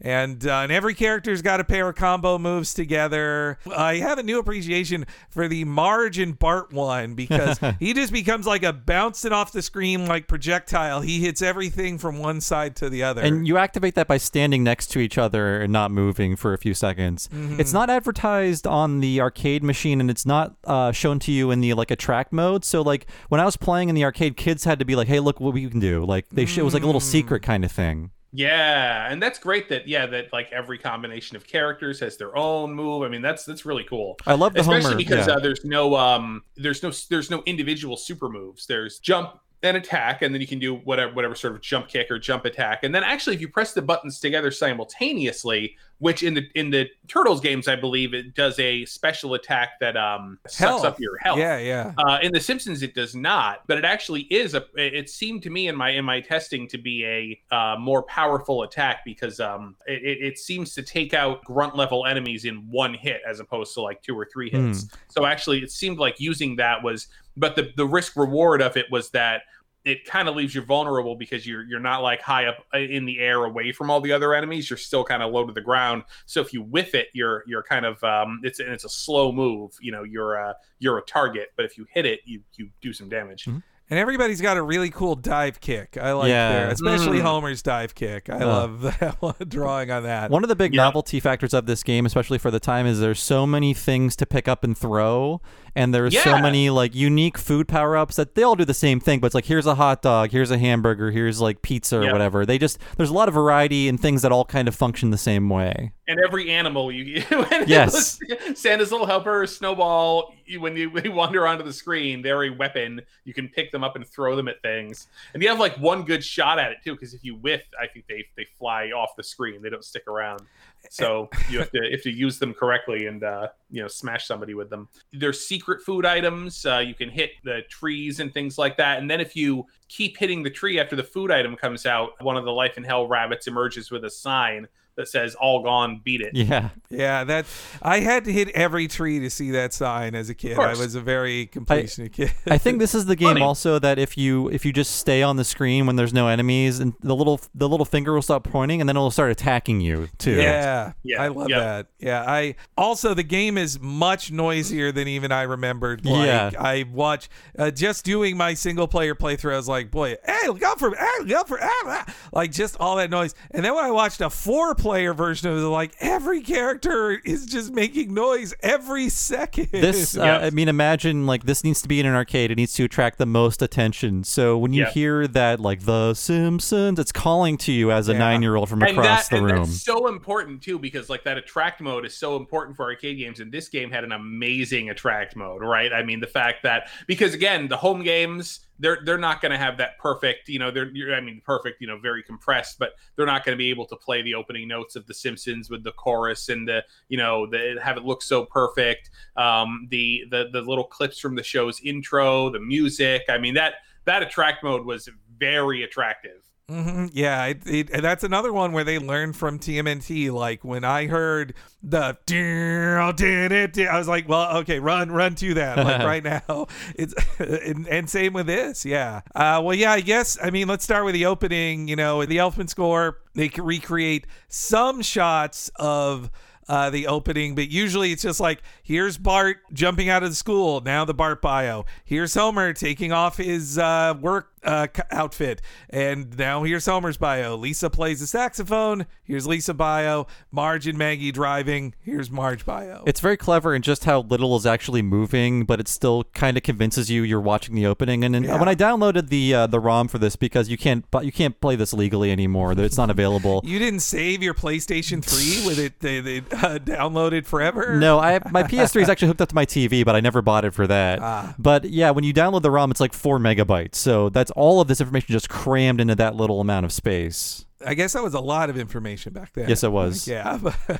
And, 0.00 0.46
uh, 0.46 0.58
and 0.60 0.70
every 0.72 0.92
character's 0.94 1.40
got 1.40 1.58
a 1.58 1.64
pair 1.64 1.88
of 1.88 1.94
combo 1.96 2.38
moves 2.38 2.74
together. 2.74 3.58
I 3.74 3.96
have 3.96 4.18
a 4.18 4.22
new 4.22 4.38
appreciation 4.38 5.06
for 5.30 5.48
the 5.48 5.64
Marge 5.64 6.18
and 6.18 6.38
Bart 6.38 6.72
one 6.72 7.14
because 7.14 7.58
he 7.80 7.94
just 7.94 8.12
becomes 8.12 8.46
like 8.46 8.62
a 8.62 8.72
bouncing 8.74 9.32
off 9.32 9.52
the 9.52 9.62
screen 9.62 10.06
like 10.06 10.28
projectile. 10.28 11.00
He 11.00 11.20
hits 11.20 11.40
everything 11.40 11.96
from 11.98 12.18
one 12.18 12.40
side 12.40 12.76
to 12.76 12.90
the 12.90 13.02
other. 13.02 13.22
And 13.22 13.46
you 13.48 13.56
activate 13.56 13.94
that 13.94 14.06
by 14.06 14.18
standing 14.18 14.62
next 14.62 14.88
to 14.88 14.98
each 14.98 15.16
other 15.16 15.62
and 15.62 15.72
not 15.72 15.90
moving 15.90 16.36
for 16.36 16.52
a 16.52 16.58
few 16.58 16.74
seconds. 16.74 17.28
Mm-hmm. 17.28 17.58
It's 17.60 17.72
not 17.72 17.88
advertised 17.88 18.66
on 18.66 19.00
the 19.00 19.20
arcade 19.20 19.64
machine, 19.64 20.00
and 20.00 20.10
it's 20.10 20.26
not 20.26 20.56
uh, 20.64 20.92
shown 20.92 21.18
to 21.20 21.32
you 21.32 21.50
in 21.50 21.60
the 21.60 21.72
like 21.74 21.90
attract 21.90 22.32
mode. 22.32 22.64
So 22.64 22.82
like 22.82 23.06
when 23.28 23.40
I 23.40 23.44
was 23.44 23.56
playing 23.56 23.88
in 23.88 23.94
the 23.94 24.04
arcade, 24.04 24.36
kids 24.36 24.64
had 24.64 24.78
to 24.78 24.84
be 24.84 24.94
like, 24.94 25.08
"Hey, 25.08 25.20
look 25.20 25.40
what 25.40 25.54
we 25.54 25.68
can 25.68 25.80
do!" 25.80 26.04
Like 26.04 26.26
they 26.30 26.44
sh- 26.44 26.58
it 26.58 26.62
was 26.64 26.74
like 26.74 26.82
a 26.82 26.86
little 26.86 27.00
Mm. 27.00 27.04
secret 27.04 27.42
kind 27.42 27.64
of 27.64 27.72
thing. 27.72 28.10
Yeah, 28.36 29.10
and 29.10 29.22
that's 29.22 29.38
great 29.38 29.70
that 29.70 29.88
yeah 29.88 30.04
that 30.04 30.30
like 30.30 30.52
every 30.52 30.76
combination 30.76 31.36
of 31.36 31.46
characters 31.46 31.98
has 32.00 32.18
their 32.18 32.36
own 32.36 32.74
move. 32.74 33.02
I 33.02 33.08
mean 33.08 33.22
that's 33.22 33.46
that's 33.46 33.64
really 33.64 33.84
cool. 33.84 34.18
I 34.26 34.34
love 34.34 34.52
the 34.52 34.60
especially 34.60 34.82
Homer. 34.82 34.96
because 34.96 35.26
yeah. 35.26 35.34
uh, 35.34 35.38
there's 35.38 35.64
no 35.64 35.96
um 35.96 36.42
there's 36.54 36.82
no 36.82 36.92
there's 37.08 37.30
no 37.30 37.42
individual 37.46 37.96
super 37.96 38.28
moves. 38.28 38.66
There's 38.66 38.98
jump 38.98 39.40
and 39.62 39.76
attack, 39.76 40.22
and 40.22 40.34
then 40.34 40.40
you 40.40 40.46
can 40.46 40.58
do 40.58 40.74
whatever 40.74 41.12
whatever 41.14 41.34
sort 41.34 41.54
of 41.54 41.60
jump 41.60 41.88
kick 41.88 42.10
or 42.10 42.18
jump 42.18 42.44
attack. 42.44 42.84
And 42.84 42.94
then 42.94 43.02
actually, 43.02 43.34
if 43.34 43.40
you 43.40 43.48
press 43.48 43.72
the 43.72 43.82
buttons 43.82 44.20
together 44.20 44.50
simultaneously, 44.50 45.76
which 45.98 46.22
in 46.22 46.34
the 46.34 46.46
in 46.54 46.70
the 46.70 46.88
Turtles 47.08 47.40
games, 47.40 47.66
I 47.66 47.74
believe 47.74 48.12
it 48.12 48.34
does 48.34 48.58
a 48.58 48.84
special 48.84 49.34
attack 49.34 49.80
that 49.80 49.96
um 49.96 50.38
sucks 50.46 50.58
Health. 50.58 50.84
up 50.84 51.00
your 51.00 51.16
health. 51.18 51.38
Yeah, 51.38 51.58
yeah. 51.58 51.92
Uh, 51.96 52.18
in 52.22 52.32
The 52.32 52.40
Simpsons, 52.40 52.82
it 52.82 52.94
does 52.94 53.14
not, 53.14 53.62
but 53.66 53.78
it 53.78 53.84
actually 53.84 54.22
is 54.22 54.54
a. 54.54 54.66
It 54.76 55.08
seemed 55.08 55.42
to 55.44 55.50
me 55.50 55.68
in 55.68 55.76
my 55.76 55.90
in 55.90 56.04
my 56.04 56.20
testing 56.20 56.68
to 56.68 56.78
be 56.78 57.04
a 57.50 57.54
uh, 57.54 57.76
more 57.78 58.02
powerful 58.02 58.62
attack 58.62 59.04
because 59.04 59.40
um 59.40 59.74
it, 59.86 60.02
it, 60.02 60.22
it 60.22 60.38
seems 60.38 60.74
to 60.74 60.82
take 60.82 61.14
out 61.14 61.42
grunt 61.44 61.74
level 61.74 62.04
enemies 62.04 62.44
in 62.44 62.68
one 62.70 62.92
hit 62.92 63.22
as 63.26 63.40
opposed 63.40 63.72
to 63.74 63.80
like 63.80 64.02
two 64.02 64.16
or 64.16 64.28
three 64.30 64.50
hits. 64.50 64.86
So 65.08 65.24
actually, 65.24 65.62
it 65.62 65.70
seemed 65.70 65.98
like 65.98 66.20
using 66.20 66.56
that 66.56 66.82
was, 66.82 67.08
but 67.36 67.56
the 67.56 67.72
the 67.76 67.86
risk 67.86 68.16
reward 68.16 68.60
of 68.62 68.76
it 68.76 68.86
was 68.90 69.10
that 69.10 69.42
it 69.84 70.04
kind 70.04 70.28
of 70.28 70.34
leaves 70.34 70.52
you 70.52 70.62
vulnerable 70.62 71.14
because 71.14 71.46
you're 71.46 71.62
you're 71.62 71.78
not 71.78 72.02
like 72.02 72.20
high 72.20 72.46
up 72.46 72.56
uh, 72.74 72.78
in 72.78 73.04
the 73.04 73.20
air 73.20 73.44
away 73.44 73.70
from 73.70 73.88
all 73.88 74.00
the 74.00 74.10
other 74.10 74.34
enemies. 74.34 74.68
You're 74.68 74.76
still 74.78 75.04
kind 75.04 75.22
of 75.22 75.30
low 75.32 75.46
to 75.46 75.52
the 75.52 75.60
ground. 75.60 76.02
So 76.26 76.40
if 76.40 76.52
you 76.52 76.62
whiff 76.62 76.94
it, 76.94 77.06
you're 77.12 77.44
you're 77.46 77.62
kind 77.62 77.86
of 77.86 78.02
um, 78.02 78.40
it's 78.42 78.58
and 78.58 78.70
it's 78.70 78.84
a 78.84 78.88
slow 78.88 79.30
move. 79.30 79.72
You 79.80 79.92
know, 79.92 80.02
you're 80.02 80.34
a 80.34 80.56
you're 80.80 80.98
a 80.98 81.02
target, 81.02 81.52
but 81.54 81.64
if 81.64 81.78
you 81.78 81.86
hit 81.88 82.04
it, 82.04 82.20
you 82.24 82.40
you 82.56 82.70
do 82.80 82.92
some 82.92 83.08
damage. 83.08 83.46
And 83.88 84.00
everybody's 84.00 84.40
got 84.40 84.56
a 84.56 84.62
really 84.62 84.90
cool 84.90 85.14
dive 85.14 85.60
kick. 85.60 85.96
I 85.96 86.10
like 86.10 86.28
Yeah. 86.28 86.52
their, 86.52 86.68
especially 86.70 87.18
Mm. 87.20 87.22
Homer's 87.22 87.62
dive 87.62 87.94
kick. 87.94 88.28
I 88.28 88.38
Uh. 88.40 88.46
love 88.48 88.82
that 88.98 89.48
drawing 89.48 89.92
on 89.92 90.02
that. 90.02 90.28
One 90.32 90.42
of 90.42 90.48
the 90.48 90.56
big 90.56 90.74
Yeah. 90.74 90.82
novelty 90.82 91.20
factors 91.20 91.54
of 91.54 91.66
this 91.66 91.84
game, 91.84 92.04
especially 92.04 92.38
for 92.38 92.50
the 92.50 92.58
time, 92.58 92.84
is 92.86 92.98
there's 92.98 93.20
so 93.22 93.46
many 93.46 93.74
things 93.74 94.16
to 94.16 94.26
pick 94.26 94.48
up 94.48 94.64
and 94.64 94.76
throw, 94.76 95.40
and 95.76 95.94
there's 95.94 96.20
so 96.20 96.38
many 96.40 96.70
like 96.70 96.94
unique 96.94 97.38
food 97.38 97.68
power 97.68 97.96
ups 97.96 98.16
that 98.16 98.34
they 98.34 98.42
all 98.42 98.56
do 98.56 98.64
the 98.64 98.74
same 98.74 98.98
thing. 98.98 99.20
But 99.20 99.26
it's 99.26 99.34
like 99.34 99.44
here's 99.44 99.66
a 99.66 99.76
hot 99.76 100.02
dog, 100.02 100.30
here's 100.32 100.50
a 100.50 100.58
hamburger, 100.58 101.10
here's 101.12 101.40
like 101.40 101.62
pizza 101.62 101.98
or 101.98 102.02
Yep. 102.04 102.12
whatever. 102.12 102.44
They 102.46 102.58
just 102.58 102.78
there's 102.96 103.10
a 103.10 103.14
lot 103.14 103.28
of 103.28 103.34
variety 103.34 103.88
and 103.88 104.00
things 104.00 104.22
that 104.22 104.32
all 104.32 104.44
kind 104.44 104.66
of 104.66 104.74
function 104.74 105.10
the 105.10 105.18
same 105.18 105.48
way. 105.48 105.92
And 106.08 106.18
every 106.24 106.50
animal 106.50 106.90
you 106.90 107.22
Yes. 107.66 108.18
was 108.28 108.60
Santa's 108.60 108.90
little 108.92 109.06
helper, 109.06 109.46
Snowball. 109.46 110.32
When 110.58 110.76
you 110.76 110.90
when 110.90 111.04
you 111.04 111.12
wander 111.12 111.46
onto 111.46 111.64
the 111.64 111.72
screen, 111.72 112.22
they're 112.22 112.44
a 112.44 112.50
weapon. 112.50 113.00
You 113.24 113.34
can 113.34 113.48
pick 113.48 113.72
them 113.72 113.82
up 113.84 113.96
and 113.96 114.06
throw 114.06 114.36
them 114.36 114.46
at 114.46 114.62
things, 114.62 115.08
and 115.34 115.42
you 115.42 115.48
have 115.48 115.58
like 115.58 115.76
one 115.78 116.04
good 116.04 116.22
shot 116.24 116.58
at 116.60 116.70
it 116.70 116.78
too. 116.84 116.92
Because 116.92 117.12
if 117.14 117.24
you 117.24 117.34
whiff, 117.34 117.62
I 117.80 117.88
think 117.88 118.06
they 118.08 118.24
they 118.36 118.46
fly 118.58 118.90
off 118.90 119.10
the 119.16 119.24
screen. 119.24 119.60
They 119.62 119.70
don't 119.70 119.84
stick 119.84 120.06
around. 120.06 120.42
So 120.90 121.28
you 121.50 121.58
have 121.58 121.70
to 121.70 121.80
if 121.82 122.04
you 122.04 122.12
use 122.12 122.38
them 122.38 122.54
correctly 122.54 123.06
and 123.06 123.22
uh, 123.22 123.48
you 123.70 123.82
know 123.82 123.88
smash 123.88 124.26
somebody 124.26 124.54
with 124.54 124.70
them. 124.70 124.88
There's 125.12 125.46
secret 125.46 125.82
food 125.82 126.04
items. 126.06 126.64
Uh, 126.64 126.78
you 126.78 126.94
can 126.94 127.10
hit 127.10 127.32
the 127.44 127.62
trees 127.68 128.20
and 128.20 128.32
things 128.32 128.58
like 128.58 128.76
that. 128.76 128.98
And 128.98 129.10
then 129.10 129.20
if 129.20 129.36
you 129.36 129.66
keep 129.88 130.16
hitting 130.16 130.42
the 130.42 130.50
tree 130.50 130.80
after 130.80 130.96
the 130.96 131.04
food 131.04 131.30
item 131.30 131.56
comes 131.56 131.86
out, 131.86 132.10
one 132.22 132.36
of 132.36 132.44
the 132.44 132.52
life 132.52 132.76
in 132.76 132.84
hell 132.84 133.06
rabbits 133.06 133.46
emerges 133.46 133.90
with 133.90 134.04
a 134.04 134.10
sign 134.10 134.68
that 134.96 135.08
says 135.08 135.34
"All 135.34 135.62
gone, 135.62 136.00
beat 136.04 136.20
it." 136.20 136.34
Yeah. 136.34 136.70
yeah, 136.90 137.24
that 137.24 137.46
I 137.82 138.00
had 138.00 138.24
to 138.24 138.32
hit 138.32 138.48
every 138.50 138.88
tree 138.88 139.20
to 139.20 139.30
see 139.30 139.50
that 139.52 139.72
sign 139.72 140.14
as 140.14 140.28
a 140.30 140.34
kid. 140.34 140.58
I 140.58 140.70
was 140.74 140.94
a 140.94 141.00
very 141.00 141.46
completionist 141.46 142.12
kid. 142.12 142.32
I 142.46 142.58
think 142.58 142.78
this 142.78 142.94
is 142.94 143.06
the 143.06 143.16
game 143.16 143.28
Funny. 143.28 143.42
also 143.42 143.78
that 143.78 143.98
if 143.98 144.16
you 144.16 144.48
if 144.48 144.64
you 144.64 144.72
just 144.72 144.96
stay 144.96 145.22
on 145.22 145.36
the 145.36 145.44
screen 145.44 145.86
when 145.86 145.96
there's 145.96 146.12
no 146.14 146.28
enemies 146.28 146.80
and 146.80 146.94
the 147.00 147.14
little 147.14 147.40
the 147.54 147.68
little 147.68 147.86
finger 147.86 148.12
will 148.14 148.22
stop 148.22 148.44
pointing 148.44 148.80
and 148.80 148.88
then 148.88 148.96
it'll 148.96 149.10
start 149.10 149.30
attacking 149.30 149.80
you 149.80 150.08
too. 150.18 150.32
Yeah, 150.36 150.92
Yeah, 151.02 151.22
I 151.22 151.28
love 151.28 151.48
yep. 151.50 151.60
that. 151.60 151.86
Yeah, 151.98 152.24
I 152.26 152.54
also 152.76 153.14
the 153.14 153.22
game 153.22 153.58
is 153.58 153.78
much 153.80 154.30
noisier 154.32 154.92
than 154.92 155.08
even 155.08 155.32
I 155.32 155.42
remembered. 155.42 156.04
Like, 156.04 156.26
Yeah. 156.26 156.50
I 156.58 156.84
watch 156.92 157.28
uh, 157.58 157.70
just 157.70 158.04
doing 158.04 158.36
my 158.36 158.54
single 158.54 158.88
player 158.88 159.14
playthrough. 159.14 159.52
I 159.52 159.56
was 159.56 159.68
like, 159.68 159.90
boy, 159.90 160.16
hey, 160.24 160.48
look 160.48 160.62
out 160.62 160.78
for, 160.78 160.94
hey, 160.94 161.06
look 161.20 161.32
out 161.32 161.48
for, 161.48 161.58
ah, 161.62 161.68
ah," 161.86 162.14
like 162.32 162.52
just 162.52 162.76
all 162.80 162.96
that 162.96 163.10
noise. 163.10 163.34
And 163.50 163.64
then 163.64 163.74
when 163.74 163.84
I 163.84 163.90
watched 163.90 164.20
a 164.20 164.30
four 164.30 164.74
player 164.86 165.12
version 165.12 165.48
of 165.50 165.58
it, 165.58 165.60
like 165.62 165.92
every 165.98 166.40
character 166.42 167.10
is 167.24 167.44
just 167.46 167.72
making 167.72 168.14
noise 168.14 168.54
every 168.62 169.08
second. 169.08 169.68
This, 169.72 170.16
uh, 170.16 170.22
Yeah. 170.22 170.38
I 170.38 170.50
mean, 170.50 170.68
imagine 170.68 171.26
like 171.26 171.42
this 171.44 171.64
needs 171.64 171.82
to 171.82 171.88
be 171.88 171.98
in 171.98 172.06
an 172.06 172.14
arcade. 172.14 172.52
It 172.52 172.54
needs 172.56 172.72
to 172.74 172.84
attract 172.84 173.18
the 173.18 173.26
most 173.26 173.62
attention. 173.62 174.22
So 174.22 174.56
when 174.56 174.72
you 174.72 174.84
Yeah. 174.84 174.90
hear 174.90 175.26
that, 175.26 175.58
like 175.58 175.80
The 175.86 176.14
Simpsons, 176.14 177.00
it's 177.00 177.10
calling 177.10 177.56
to 177.58 177.72
you 177.72 177.90
as 177.90 178.08
a 178.08 178.12
Yeah. 178.12 178.18
nine-year-old 178.18 178.68
from 178.68 178.80
and 178.82 178.92
across 178.96 179.28
that, 179.28 179.30
the 179.30 179.36
and 179.42 179.46
room. 179.52 179.62
that's 179.64 179.82
so 179.82 180.06
important 180.06 180.62
too 180.62 180.78
because 180.78 181.10
like 181.10 181.24
that 181.24 181.36
attract 181.36 181.80
mode 181.80 182.06
is 182.06 182.16
so 182.16 182.36
important 182.36 182.76
for 182.76 182.84
arcade 182.84 183.18
games 183.18 183.40
and 183.40 183.50
this 183.50 183.68
game 183.68 183.90
had 183.90 184.04
an 184.04 184.12
amazing 184.12 184.88
attract 184.90 185.34
mode 185.34 185.62
right 185.62 185.92
i 185.92 186.02
mean 186.02 186.20
the 186.20 186.26
fact 186.26 186.62
that 186.62 186.88
because 187.06 187.34
again 187.34 187.66
the 187.68 187.76
home 187.76 188.02
games 188.02 188.60
they're 188.78 188.98
they're 189.04 189.18
not 189.18 189.40
going 189.40 189.52
to 189.52 189.58
have 189.58 189.78
that 189.78 189.98
perfect 189.98 190.48
you 190.48 190.58
know 190.58 190.70
they're 190.70 190.90
i 191.14 191.20
mean 191.20 191.40
perfect 191.44 191.80
you 191.80 191.86
know 191.86 191.98
very 191.98 192.22
compressed 192.22 192.78
but 192.78 192.92
they're 193.14 193.26
not 193.26 193.44
going 193.44 193.54
to 193.54 193.58
be 193.58 193.70
able 193.70 193.86
to 193.86 193.96
play 193.96 194.22
the 194.22 194.34
opening 194.34 194.68
notes 194.68 194.96
of 194.96 195.06
the 195.06 195.14
simpsons 195.14 195.70
with 195.70 195.82
the 195.82 195.92
chorus 195.92 196.48
and 196.48 196.68
the 196.68 196.82
you 197.08 197.16
know 197.16 197.46
the 197.46 197.78
have 197.82 197.96
it 197.96 198.04
look 198.04 198.22
so 198.22 198.44
perfect. 198.44 199.10
Um 199.36 199.86
the 199.90 200.24
the 200.30 200.48
the 200.52 200.60
little 200.60 200.84
clips 200.84 201.18
from 201.18 201.34
the 201.34 201.42
show's 201.42 201.80
intro 201.80 202.50
the 202.50 202.60
music 202.60 203.22
i 203.28 203.38
mean 203.38 203.54
that 203.54 203.74
that 204.04 204.22
attract 204.22 204.62
mode 204.62 204.84
was 204.84 205.08
very 205.38 205.82
attractive 205.82 206.42
hmm 206.68 207.06
Yeah, 207.12 207.46
it, 207.46 207.62
it, 207.66 208.02
that's 208.02 208.24
another 208.24 208.52
one 208.52 208.72
where 208.72 208.82
they 208.82 208.98
learned 208.98 209.36
from 209.36 209.58
TMNT. 209.58 210.32
Like 210.32 210.64
when 210.64 210.82
I 210.82 211.06
heard 211.06 211.54
the 211.82 212.18
did 212.26 213.52
it, 213.52 213.78
I 213.88 213.96
was 213.98 214.08
like, 214.08 214.28
well, 214.28 214.56
okay, 214.58 214.80
run, 214.80 215.12
run 215.12 215.36
to 215.36 215.54
that. 215.54 215.78
Like 215.78 215.98
right 216.04 216.24
now, 216.24 216.66
it's 216.96 217.14
and, 217.38 217.86
and 217.86 218.10
same 218.10 218.32
with 218.32 218.46
this. 218.46 218.84
Yeah. 218.84 219.20
Uh, 219.34 219.60
well, 219.64 219.76
yeah, 219.76 219.92
I 219.92 220.00
guess. 220.00 220.36
I 220.42 220.50
mean, 220.50 220.66
let's 220.66 220.82
start 220.82 221.04
with 221.04 221.14
the 221.14 221.26
opening. 221.26 221.86
You 221.86 221.96
know, 221.96 222.24
the 222.24 222.38
Elfman 222.38 222.68
score. 222.68 223.18
They 223.34 223.48
can 223.48 223.64
recreate 223.64 224.26
some 224.48 225.02
shots 225.02 225.70
of. 225.76 226.30
Uh, 226.68 226.90
the 226.90 227.06
opening, 227.06 227.54
but 227.54 227.70
usually 227.70 228.10
it's 228.10 228.22
just 228.22 228.40
like 228.40 228.60
here's 228.82 229.16
Bart 229.16 229.58
jumping 229.72 230.08
out 230.08 230.24
of 230.24 230.30
the 230.30 230.34
school. 230.34 230.80
Now 230.80 231.04
the 231.04 231.14
Bart 231.14 231.40
bio. 231.40 231.84
Here's 232.04 232.34
Homer 232.34 232.72
taking 232.72 233.12
off 233.12 233.36
his 233.36 233.78
uh, 233.78 234.14
work 234.20 234.50
uh, 234.66 234.86
outfit, 235.10 235.62
and 235.90 236.36
now 236.36 236.62
here's 236.64 236.84
Homer's 236.86 237.16
bio. 237.16 237.54
Lisa 237.56 237.88
plays 237.88 238.20
the 238.20 238.26
saxophone. 238.26 239.06
Here's 239.24 239.46
Lisa 239.46 239.74
bio. 239.74 240.26
Marge 240.50 240.86
and 240.86 240.98
Maggie 240.98 241.32
driving. 241.32 241.94
Here's 242.00 242.30
Marge 242.30 242.66
bio. 242.66 243.02
It's 243.06 243.20
very 243.20 243.36
clever 243.36 243.74
in 243.74 243.82
just 243.82 244.04
how 244.04 244.20
little 244.22 244.56
is 244.56 244.66
actually 244.66 245.02
moving, 245.02 245.64
but 245.64 245.80
it 245.80 245.88
still 245.88 246.24
kind 246.34 246.56
of 246.56 246.62
convinces 246.62 247.10
you 247.10 247.22
you're 247.22 247.40
watching 247.40 247.74
the 247.74 247.86
opening. 247.86 248.24
And, 248.24 248.34
then 248.34 248.44
Yeah. 248.44 248.58
when 248.58 248.68
I 248.68 248.74
downloaded 248.74 249.28
the 249.28 249.54
uh, 249.54 249.66
the 249.66 249.80
ROM 249.80 250.08
for 250.08 250.18
this, 250.18 250.36
because 250.36 250.68
you 250.68 250.76
can't 250.76 251.04
you 251.22 251.32
can't 251.32 251.60
play 251.60 251.76
this 251.76 251.92
legally 251.92 252.30
anymore, 252.32 252.72
it's 252.72 252.96
not 252.96 253.10
available. 253.10 253.60
you 253.64 253.78
didn't 253.78 254.00
save 254.00 254.42
your 254.42 254.54
PlayStation 254.54 255.24
3 255.24 255.66
with 255.66 255.78
it 255.78 256.00
they, 256.00 256.20
they, 256.20 256.38
uh, 256.38 256.78
downloaded 256.78 257.46
forever. 257.46 257.96
No, 257.96 258.18
I 258.18 258.40
my 258.50 258.62
PS3 258.62 259.02
is 259.02 259.08
actually 259.08 259.28
hooked 259.28 259.40
up 259.40 259.48
to 259.50 259.54
my 259.54 259.66
TV, 259.66 260.04
but 260.04 260.16
I 260.16 260.20
never 260.20 260.42
bought 260.42 260.64
it 260.64 260.74
for 260.74 260.86
that. 260.86 261.20
Ah. 261.20 261.54
But 261.58 261.84
yeah, 261.90 262.10
when 262.10 262.24
you 262.24 262.34
download 262.34 262.62
the 262.62 262.70
ROM, 262.70 262.90
it's 262.90 263.00
like 263.00 263.12
four 263.12 263.38
megabytes. 263.38 263.94
So 263.96 264.28
that's 264.28 264.50
all 264.56 264.80
of 264.80 264.88
this 264.88 265.00
information 265.00 265.32
just 265.32 265.48
crammed 265.48 266.00
into 266.00 266.14
that 266.16 266.34
little 266.34 266.60
amount 266.60 266.84
of 266.84 266.92
space. 266.92 267.64
I 267.84 267.94
guess 267.94 268.14
that 268.14 268.22
was 268.22 268.34
a 268.34 268.40
lot 268.40 268.70
of 268.70 268.78
information 268.78 269.32
back 269.34 269.52
then. 269.52 269.68
Yes, 269.68 269.84
it 269.84 269.92
was. 269.92 270.26
Yeah. 270.26 270.58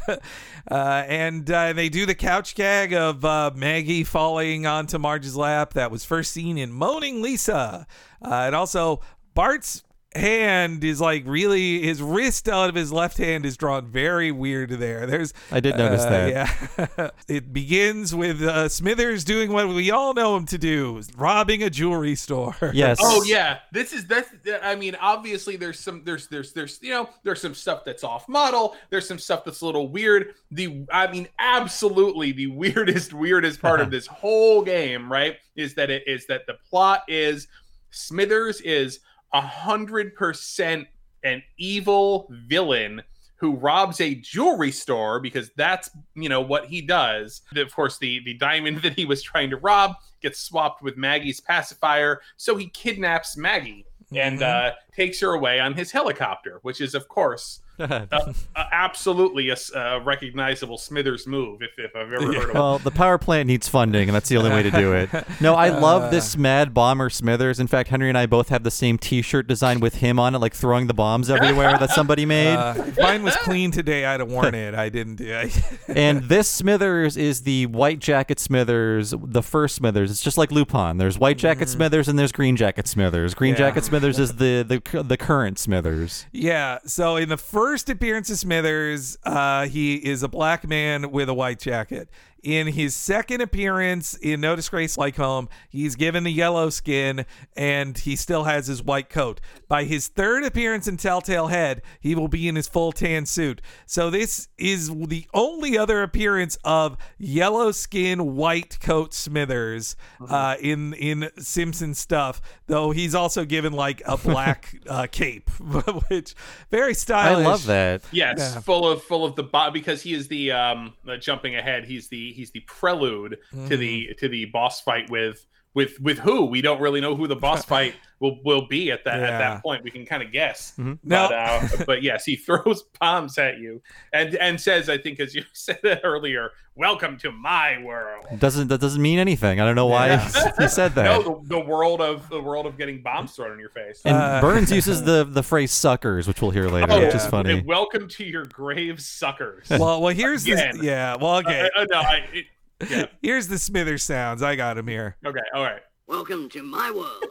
uh, 0.71 0.75
and 0.75 1.51
uh, 1.51 1.73
they 1.73 1.89
do 1.89 2.07
the 2.07 2.15
couch 2.15 2.55
gag 2.55 2.93
of 2.93 3.25
uh, 3.25 3.51
Maggie 3.55 4.05
falling 4.05 4.67
onto 4.67 4.99
Marge's 4.99 5.37
lap. 5.37 5.73
That 5.73 5.91
was 5.91 6.05
first 6.05 6.33
seen 6.33 6.59
in 6.59 6.71
Moaning 6.71 7.23
Lisa. 7.23 7.87
Uh, 8.23 8.29
and 8.29 8.55
also, 8.55 9.01
Bart's 9.35 9.85
hand 10.17 10.83
is 10.85 11.01
like 11.01 11.23
really 11.27 11.83
his 11.83 12.03
wrist 12.03 12.49
out 12.49 12.69
of 12.69 12.75
his 12.75 12.93
left 12.93 13.19
hand 13.19 13.47
is 13.47 13.57
drawn 13.57 13.87
very 13.87 14.33
weird 14.33 14.71
there. 14.71 15.07
There's 15.07 15.33
I 15.51 15.61
did 15.61 15.77
notice 15.77 16.03
uh, 16.03 16.11
that. 16.11 16.31
Yeah, 16.31 17.11
it 17.29 17.53
begins 17.53 18.15
with 18.15 18.43
uh, 18.43 18.69
Smithers 18.69 19.25
doing 19.25 19.53
what 19.53 19.69
we 19.69 19.91
all 19.91 20.15
know 20.15 20.37
him 20.37 20.47
to 20.47 20.59
do, 20.59 21.01
robbing 21.17 21.63
a 21.63 21.71
jewelry 21.71 22.15
store. 22.15 22.57
Yes. 22.77 22.99
Oh 23.01 23.23
yeah, 23.23 23.61
this 23.73 23.93
is 23.93 24.07
that's. 24.07 24.29
I 24.63 24.75
mean, 24.75 24.97
obviously, 25.01 25.57
there's 25.57 25.79
some 25.79 26.03
there's 26.05 26.27
there's 26.27 26.53
there's 26.53 26.79
you 26.83 26.91
know 26.91 27.09
there's 27.23 27.41
some 27.41 27.55
stuff 27.55 27.85
that's 27.85 28.05
off 28.05 28.29
model. 28.29 28.77
There's 28.91 29.09
some 29.09 29.19
stuff 29.19 29.45
that's 29.45 29.63
a 29.63 29.67
little 29.67 29.89
weird. 29.89 30.35
The 30.51 30.85
I 30.93 31.07
mean, 31.07 31.29
absolutely 31.39 32.33
the 32.33 32.47
weirdest 32.49 33.15
weirdest 33.15 33.63
part 33.63 33.81
of 33.81 33.91
this 33.91 34.07
whole 34.07 34.63
game, 34.63 35.11
right, 35.11 35.37
is 35.55 35.75
that 35.75 35.91
it 35.91 36.03
is 36.07 36.27
that 36.27 36.47
the 36.47 36.55
plot 36.69 37.03
is 37.09 37.49
Smithers 37.91 38.61
is 38.61 39.01
a 39.33 39.41
hundred 39.41 40.15
percent 40.15 40.87
an 41.25 41.43
evil 41.59 42.31
villain 42.47 43.03
who 43.37 43.55
robs 43.55 44.01
a 44.01 44.15
jewelry 44.15 44.73
store 44.73 45.21
because 45.21 45.51
that's 45.57 45.91
you 46.15 46.29
know 46.29 46.41
what 46.41 46.67
he 46.67 46.81
does. 46.81 47.43
Of 47.55 47.75
course, 47.75 47.99
the 47.99 48.23
the 48.25 48.35
diamond 48.35 48.79
that 48.83 48.95
he 48.95 49.05
was 49.05 49.23
trying 49.23 49.51
to 49.51 49.57
rob 49.57 49.97
gets 50.23 50.41
swapped 50.41 50.83
with 50.83 50.97
Maggie's 50.97 51.41
pacifier, 51.41 52.21
so 52.37 52.57
he 52.57 52.69
kidnaps 52.69 53.37
Maggie 53.37 53.85
and 54.15 54.43
uh, 54.43 54.73
takes 54.95 55.21
her 55.21 55.33
away 55.33 55.61
on 55.61 55.75
his 55.75 55.91
helicopter, 55.91 56.61
which 56.63 56.81
is 56.81 56.95
of 56.95 57.09
course. 57.09 57.61
Uh, 57.79 58.07
uh, 58.11 58.33
absolutely 58.73 59.51
a, 59.51 59.57
uh, 59.75 60.01
recognizable 60.05 60.79
Smithers 60.79 61.27
move 61.27 61.63
if, 61.63 61.71
if 61.79 61.95
I've 61.95 62.13
ever 62.13 62.33
heard 62.33 62.49
of 62.51 62.55
Well, 62.55 62.79
the 62.79 62.91
power 62.91 63.19
plant 63.19 63.47
needs 63.47 63.69
funding, 63.69 64.09
and 64.09 64.15
that's 64.15 64.29
the 64.29 64.37
only 64.37 64.51
way 64.51 64.63
to 64.63 64.71
do 64.71 64.93
it. 64.93 65.11
No, 65.39 65.55
I 65.55 65.69
love 65.69 66.11
this 66.11 66.37
Mad 66.37 66.73
Bomber 66.73 67.11
Smithers. 67.11 67.61
In 67.61 67.67
fact, 67.67 67.91
Henry 67.91 68.09
and 68.09 68.17
I 68.17 68.27
both 68.27 68.49
have 68.49 68.63
the 68.63 68.71
same 68.71 68.97
T-shirt 68.97 69.47
design 69.47 69.81
with 69.81 69.97
him 69.97 70.19
on 70.19 70.35
it, 70.35 70.39
like 70.39 70.55
throwing 70.55 70.87
the 70.87 70.95
bombs 70.95 71.29
everywhere 71.29 71.77
that 71.79 71.91
somebody 71.91 72.25
made. 72.27 72.55
Uh, 72.55 72.85
mine 72.99 73.23
was 73.23 73.37
clean 73.37 73.71
today, 73.71 74.05
I'd 74.05 74.21
have 74.21 74.31
worn 74.31 74.55
it. 74.55 74.75
I 74.75 74.89
didn't 74.89 75.17
do 75.17 75.27
it. 75.27 75.61
and 75.89 76.25
this 76.25 76.49
Smithers 76.49 77.17
is 77.17 77.43
the 77.43 77.67
White 77.67 77.99
Jacket 77.99 78.41
Smithers, 78.41 79.15
the 79.19 79.43
first 79.43 79.75
Smithers. 79.75 80.11
It's 80.11 80.23
just 80.23 80.39
like 80.39 80.51
Lupin. 80.51 80.97
There's 80.97 81.19
White 81.19 81.39
Jacket 81.39 81.69
Smithers 81.69 82.09
and 82.09 82.19
there's 82.19 82.33
Green 82.33 82.57
Jacket 82.57 82.87
Smithers. 82.87 83.35
Green. 83.35 83.53
Yeah. 83.53 83.59
Jacket 83.59 83.85
Smithers 83.85 84.19
is 84.19 84.37
the, 84.37 84.65
the 84.67 85.03
the 85.03 85.17
current 85.17 85.59
Smithers. 85.59 86.27
Yeah. 86.33 86.79
So 86.87 87.17
in 87.17 87.29
the 87.29 87.37
first 87.37 87.66
appearance 87.75 88.31
of 88.31 88.39
Smithers, 88.39 89.19
uh, 89.25 89.67
he 89.67 89.97
is 89.97 90.23
a 90.23 90.29
black 90.29 90.67
man 90.67 91.11
with 91.11 91.29
a 91.29 91.35
white 91.35 91.59
jacket. 91.59 92.09
In 92.47 92.69
his 92.69 92.95
second 92.95 93.41
appearance 93.41 94.15
in 94.15 94.41
No 94.41 94.55
Disgrace 94.55 94.97
Like 94.97 95.17
Home, 95.17 95.49
he's 95.69 95.97
given 95.97 96.23
the 96.23 96.31
yellow 96.31 96.71
skin 96.71 97.27
and 97.57 97.99
he 97.99 98.15
still 98.15 98.45
has 98.45 98.69
his 98.69 98.85
white 98.85 99.11
coat. 99.11 99.41
By 99.67 99.83
his 99.83 100.07
third 100.07 100.45
appearance 100.45 100.87
in 100.87 100.97
Telltale 100.97 101.49
Head, 101.49 101.83
he 101.99 102.15
will 102.15 102.29
be 102.29 102.47
in 102.47 102.55
his 102.55 102.69
full 102.69 102.93
tan 102.93 103.27
suit. 103.27 103.61
So 103.85 104.11
this 104.11 104.47
is 104.59 104.89
the 104.95 105.27
only 105.35 105.77
other 105.77 106.05
appearance 106.05 106.57
of 106.63 106.97
yellow 107.19 107.73
skin, 107.73 108.37
white 108.37 108.79
coat 108.79 109.13
Smithers 109.13 109.97
uh, 110.29 110.55
in 110.61 110.95
in 110.95 111.31
Simpson 111.41 111.95
stuff. 111.95 112.41
Though 112.69 112.93
he's 112.93 113.17
also 113.17 113.45
given 113.45 113.73
like 113.73 114.03
a 114.07 114.17
black 114.17 114.73
uh, 114.89 115.09
cape, 115.11 115.51
which 116.09 116.37
very 116.71 116.95
stylish. 116.95 117.45
I 117.45 117.49
love 117.51 117.67
that. 117.67 118.03
Yes, 118.13 118.39
Yeah. 118.39 118.61
full 118.61 118.89
of 118.89 119.03
full 119.03 119.25
of 119.25 119.35
the 119.35 119.43
bo- 119.43 119.73
because 119.73 120.03
he 120.03 120.15
is 120.15 120.29
the 120.29 120.53
um 120.53 120.93
jumping 121.19 121.57
ahead. 121.57 121.87
He's 121.87 122.07
the 122.07 122.36
he's 122.37 122.51
the 122.53 122.61
prelude 122.61 123.39
to 123.69 123.77
the 123.77 124.09
mm. 124.11 124.19
to 124.19 124.29
the 124.29 124.45
boss 124.47 124.81
fight 124.81 125.11
with 125.11 125.47
with 125.77 126.01
with 126.01 126.19
who 126.19 126.47
we 126.47 126.61
don't 126.63 126.81
really 126.81 127.01
know 127.01 127.15
who 127.15 127.29
the 127.29 127.37
boss 127.37 127.65
fight 127.75 127.95
will 128.19 128.41
will 128.45 128.67
be 128.67 128.91
at 128.91 129.05
that 129.05 129.23
at 129.23 129.39
that 129.39 129.63
point. 129.63 129.85
We 129.85 129.91
can 129.91 130.07
kind 130.07 130.23
of 130.23 130.33
guess, 130.33 130.73
No. 130.79 130.99
but 131.05 131.33
uh, 131.33 131.69
but 131.87 132.03
yes, 132.03 132.25
he 132.25 132.35
throws 132.35 132.83
bombs 132.99 133.37
at 133.39 133.59
you 133.59 133.83
and 134.13 134.35
and 134.37 134.59
says, 134.61 134.89
I 134.89 134.97
think 134.99 135.21
as 135.21 135.35
you 135.35 135.45
said 135.53 135.79
earlier, 136.03 136.53
"Welcome 136.77 137.19
to 137.19 137.31
my 137.31 137.81
world." 137.85 138.25
Doesn't 138.39 138.69
that 138.69 138.81
doesn't 138.81 139.03
mean 139.03 139.19
anything? 139.19 139.61
I 139.61 139.67
don't 139.67 139.75
know 139.77 139.87
why 139.87 140.17
he 140.17 140.67
said 140.67 140.95
that. 140.95 141.05
No, 141.05 141.23
the, 141.45 141.59
the 141.59 141.61
world 141.61 142.01
of 142.01 142.27
the 142.31 142.41
world 142.41 142.65
of 142.65 142.79
getting 142.79 143.03
bombs 143.03 143.37
thrown 143.37 143.53
in 143.53 143.59
your 143.59 143.69
face. 143.69 144.01
and 144.07 144.17
Uh, 144.17 144.41
Burns 144.41 144.73
uses 144.73 145.03
the 145.03 145.25
the 145.25 145.43
phrase 145.43 145.73
"suckers," 145.73 146.27
which 146.27 146.41
we'll 146.41 146.53
hear 146.53 146.69
later, 146.71 146.87
Oh, 146.91 147.05
which 147.05 147.15
is 147.15 147.27
funny. 147.27 147.59
And 147.59 147.67
welcome 147.67 148.09
to 148.09 148.25
your 148.25 148.47
grave, 148.47 148.99
suckers. 149.03 149.69
Well, 149.69 150.01
well, 150.01 150.15
here's 150.15 150.43
the 150.45 150.53
Again. 150.53 150.79
yeah. 150.83 151.17
Well, 151.21 151.37
okay. 151.37 151.69
Uh, 151.77 151.83
uh, 151.83 151.87
no, 151.91 151.99
I, 151.99 152.25
it, 152.33 152.47
yeah. 152.89 153.07
Here's 153.23 153.49
the 153.49 153.59
Smithers 153.59 154.03
sounds. 154.03 154.43
I 154.43 154.57
got 154.57 154.79
him 154.79 154.89
here. 154.89 155.17
Okay, 155.25 155.41
all 155.55 155.63
right. 155.63 155.83
Welcome 156.07 156.49
to 156.51 156.63
my 156.63 156.91
world. 156.91 157.25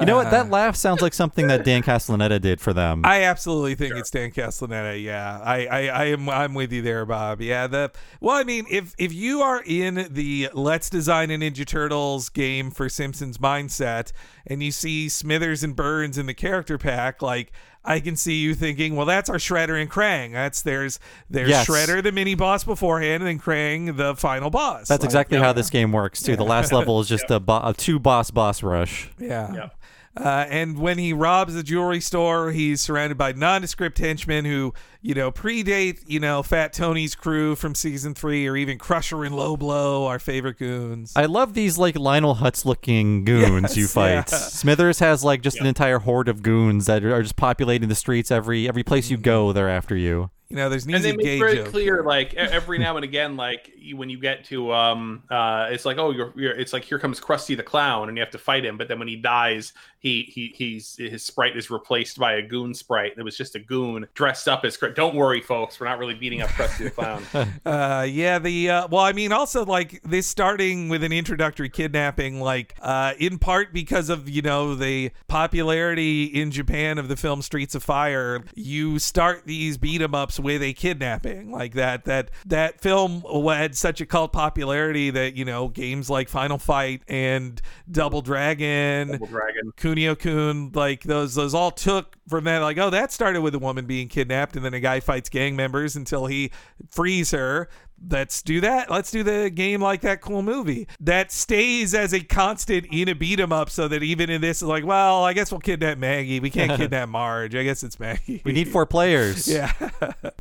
You 0.00 0.06
know 0.06 0.16
what? 0.16 0.30
That 0.30 0.42
uh-huh. 0.42 0.50
laugh 0.50 0.76
sounds 0.76 1.02
like 1.02 1.12
something 1.12 1.46
that 1.48 1.64
Dan 1.64 1.82
Castellaneta 1.82 2.40
did 2.40 2.60
for 2.60 2.72
them. 2.72 3.02
I 3.04 3.24
absolutely 3.24 3.74
think 3.74 3.94
it's 3.94 4.10
Dan 4.10 4.30
Castellaneta. 4.30 5.02
Yeah, 5.02 5.38
I, 5.42 5.66
I, 5.66 5.86
I 5.86 6.04
am, 6.06 6.28
I'm 6.28 6.54
with 6.54 6.72
you 6.72 6.82
there, 6.82 7.04
Bob. 7.04 7.40
Yeah, 7.40 7.66
the 7.66 7.92
well, 8.20 8.36
I 8.36 8.44
mean, 8.44 8.66
if 8.70 8.94
if 8.98 9.12
you 9.12 9.42
are 9.42 9.62
in 9.64 10.08
the 10.10 10.48
Let's 10.54 10.88
Design 10.88 11.30
a 11.30 11.38
Ninja 11.38 11.66
Turtles 11.66 12.30
game 12.30 12.70
for 12.70 12.88
Simpsons 12.88 13.38
mindset, 13.38 14.12
and 14.46 14.62
you 14.62 14.72
see 14.72 15.08
Smithers 15.08 15.62
and 15.62 15.76
Burns 15.76 16.18
in 16.18 16.26
the 16.26 16.34
character 16.34 16.78
pack, 16.78 17.22
like. 17.22 17.52
I 17.84 17.98
can 18.00 18.14
see 18.14 18.34
you 18.34 18.54
thinking, 18.54 18.94
well, 18.94 19.06
that's 19.06 19.28
our 19.28 19.36
Shredder 19.36 19.80
and 19.80 19.90
Krang. 19.90 20.32
That's 20.32 20.62
there's 20.62 21.00
there's 21.28 21.48
Yes. 21.48 21.66
Shredder, 21.66 22.02
the 22.02 22.12
mini 22.12 22.34
boss 22.36 22.62
beforehand, 22.64 23.22
and 23.22 23.26
then 23.26 23.38
Krang, 23.40 23.96
the 23.96 24.14
final 24.14 24.50
boss. 24.50 24.86
That's 24.88 25.02
Like, 25.02 25.08
exactly 25.08 25.38
how 25.38 25.52
this 25.52 25.68
game 25.70 25.90
works 25.92 26.22
too. 26.22 26.36
The 26.36 26.44
last 26.44 26.72
level 26.72 27.00
is 27.00 27.08
just 27.08 27.30
a, 27.30 27.40
bo- 27.40 27.60
a 27.64 27.74
two 27.76 27.98
boss 27.98 28.30
boss 28.30 28.62
rush. 28.62 29.10
Yeah. 29.18 29.52
Yep. 29.52 29.76
Uh, 30.14 30.44
and 30.50 30.78
when 30.78 30.98
he 30.98 31.14
robs 31.14 31.54
the 31.54 31.62
jewelry 31.62 32.00
store, 32.00 32.50
he's 32.52 32.82
surrounded 32.82 33.16
by 33.16 33.32
nondescript 33.32 33.96
henchmen 33.98 34.44
who, 34.44 34.74
you 35.02 35.14
know, 35.14 35.32
predate, 35.32 36.00
you 36.06 36.20
know, 36.20 36.42
Fat 36.42 36.72
Tony's 36.72 37.14
crew 37.14 37.56
from 37.56 37.74
season 37.74 38.14
three, 38.14 38.46
or 38.46 38.56
even 38.56 38.78
Crusher 38.78 39.24
and 39.24 39.34
Low 39.34 39.56
Blow, 39.56 40.06
our 40.06 40.18
favorite 40.20 40.58
goons. 40.58 41.12
I 41.16 41.26
love 41.26 41.54
these 41.54 41.76
like 41.76 41.96
Lionel 41.98 42.36
Hutz 42.36 42.64
looking 42.64 43.24
goons 43.24 43.62
Yes, 43.62 43.76
you 43.76 43.86
fight. 43.88 44.12
yeah. 44.12 44.24
Smithers 44.24 45.00
has 45.00 45.24
like 45.24 45.42
just 45.42 45.58
an 45.60 45.66
entire 45.66 45.98
horde 45.98 46.28
of 46.28 46.42
goons 46.42 46.86
that 46.86 47.04
are 47.04 47.22
just 47.22 47.36
populating 47.36 47.88
the 47.88 47.94
streets 47.96 48.30
every 48.30 48.68
every 48.68 48.84
place 48.84 49.10
you 49.10 49.16
go. 49.16 49.52
They're 49.52 49.68
after 49.68 49.96
you. 49.96 50.30
you 50.48 50.56
know, 50.56 50.68
there's 50.68 50.84
an 50.86 50.94
and 50.94 51.02
they 51.02 51.16
make 51.16 51.40
very 51.40 51.56
joke. 51.56 51.68
clear 51.68 52.02
like 52.04 52.34
every 52.34 52.78
now 52.78 52.96
and 52.96 53.04
again 53.04 53.36
like 53.36 53.72
when 53.94 54.08
you 54.10 54.18
get 54.20 54.44
to 54.44 54.72
um 54.72 55.22
uh 55.30 55.66
it's 55.70 55.84
like 55.84 55.98
oh 55.98 56.10
you're, 56.12 56.32
you're 56.36 56.52
it's 56.52 56.72
like 56.72 56.84
here 56.84 56.98
comes 56.98 57.18
krusty 57.20 57.56
the 57.56 57.62
clown 57.62 58.08
and 58.08 58.16
you 58.16 58.22
have 58.22 58.30
to 58.30 58.38
fight 58.38 58.64
him 58.64 58.76
but 58.78 58.86
then 58.86 58.98
when 58.98 59.08
he 59.08 59.16
dies 59.16 59.72
he 59.98 60.22
he 60.24 60.52
he's 60.54 60.94
his 60.98 61.24
sprite 61.24 61.56
is 61.56 61.68
replaced 61.70 62.16
by 62.18 62.34
a 62.34 62.42
goon 62.42 62.74
sprite 62.74 63.12
it 63.16 63.22
was 63.22 63.36
just 63.36 63.54
a 63.56 63.58
goon 63.58 64.06
dressed 64.14 64.46
up 64.46 64.64
as 64.64 64.76
Kr- 64.76 64.88
don't 64.92 65.14
worry 65.14 65.40
folks 65.40 65.80
we're 65.80 65.86
not 65.86 65.98
really 65.98 66.14
beating 66.14 66.42
up 66.42 66.50
krusty 66.50 66.84
the 66.84 66.90
clown 66.90 67.22
Uh, 67.64 68.06
yeah, 68.08 68.38
the 68.38 68.70
uh, 68.70 68.88
well, 68.90 69.02
I 69.02 69.12
mean, 69.12 69.32
also 69.32 69.64
like 69.64 70.02
this 70.02 70.26
starting 70.26 70.88
with 70.88 71.04
an 71.04 71.12
introductory 71.12 71.68
kidnapping, 71.68 72.40
like 72.40 72.74
uh, 72.80 73.14
in 73.18 73.38
part 73.38 73.72
because 73.72 74.08
of 74.08 74.28
you 74.28 74.42
know 74.42 74.74
the 74.74 75.10
popularity 75.28 76.24
in 76.24 76.50
Japan 76.50 76.98
of 76.98 77.08
the 77.08 77.16
film 77.16 77.42
Streets 77.42 77.74
of 77.74 77.82
Fire. 77.82 78.42
You 78.54 78.98
start 78.98 79.42
these 79.46 79.78
beat 79.78 80.02
'em 80.02 80.14
ups 80.14 80.40
with 80.40 80.62
a 80.62 80.72
kidnapping, 80.72 81.52
like 81.52 81.74
that. 81.74 82.04
That 82.04 82.30
that 82.46 82.80
film 82.80 83.22
had 83.46 83.76
such 83.76 84.00
a 84.00 84.06
cult 84.06 84.32
popularity 84.32 85.10
that 85.10 85.34
you 85.34 85.44
know 85.44 85.68
games 85.68 86.10
like 86.10 86.28
Final 86.28 86.58
Fight 86.58 87.02
and 87.08 87.60
Double 87.90 88.22
Dragon. 88.22 89.12
Double 89.12 89.26
dragon 89.26 89.72
Kunio 89.76 90.18
Kun, 90.18 90.72
like 90.74 91.02
those, 91.02 91.34
those 91.34 91.54
all 91.54 91.70
took 91.70 92.16
from 92.28 92.44
that. 92.44 92.58
Like, 92.58 92.78
oh, 92.78 92.90
that 92.90 93.12
started 93.12 93.40
with 93.42 93.54
a 93.54 93.58
woman 93.58 93.86
being 93.86 94.08
kidnapped, 94.08 94.56
and 94.56 94.64
then 94.64 94.74
a 94.74 94.80
guy 94.80 95.00
fights 95.00 95.28
gang 95.28 95.56
members 95.56 95.96
until 95.96 96.26
he 96.26 96.50
frees 96.90 97.30
her. 97.32 97.68
Let's 98.10 98.42
do 98.42 98.60
that. 98.62 98.90
Let's 98.90 99.12
do 99.12 99.22
the 99.22 99.48
game 99.48 99.80
like 99.80 100.00
that 100.00 100.20
cool 100.20 100.42
movie 100.42 100.88
that 100.98 101.30
stays 101.30 101.94
as 101.94 102.12
a 102.12 102.18
constant 102.20 102.86
in 102.90 103.08
a 103.08 103.14
beat 103.14 103.38
'em 103.38 103.52
up, 103.52 103.70
so 103.70 103.86
that 103.86 104.02
even 104.02 104.28
in 104.28 104.40
this, 104.40 104.60
like, 104.60 104.84
well, 104.84 105.22
I 105.24 105.32
guess 105.34 105.52
we'll 105.52 105.60
kidnap 105.60 105.98
Maggie. 105.98 106.40
We 106.40 106.50
can't 106.50 106.72
kidnap 106.76 107.08
Marge. 107.08 107.54
I 107.54 107.62
guess 107.62 107.84
it's 107.84 108.00
Maggie. 108.00 108.42
We 108.44 108.52
need 108.52 108.68
four 108.68 108.86
players. 108.86 109.46
Yeah. 109.52 109.72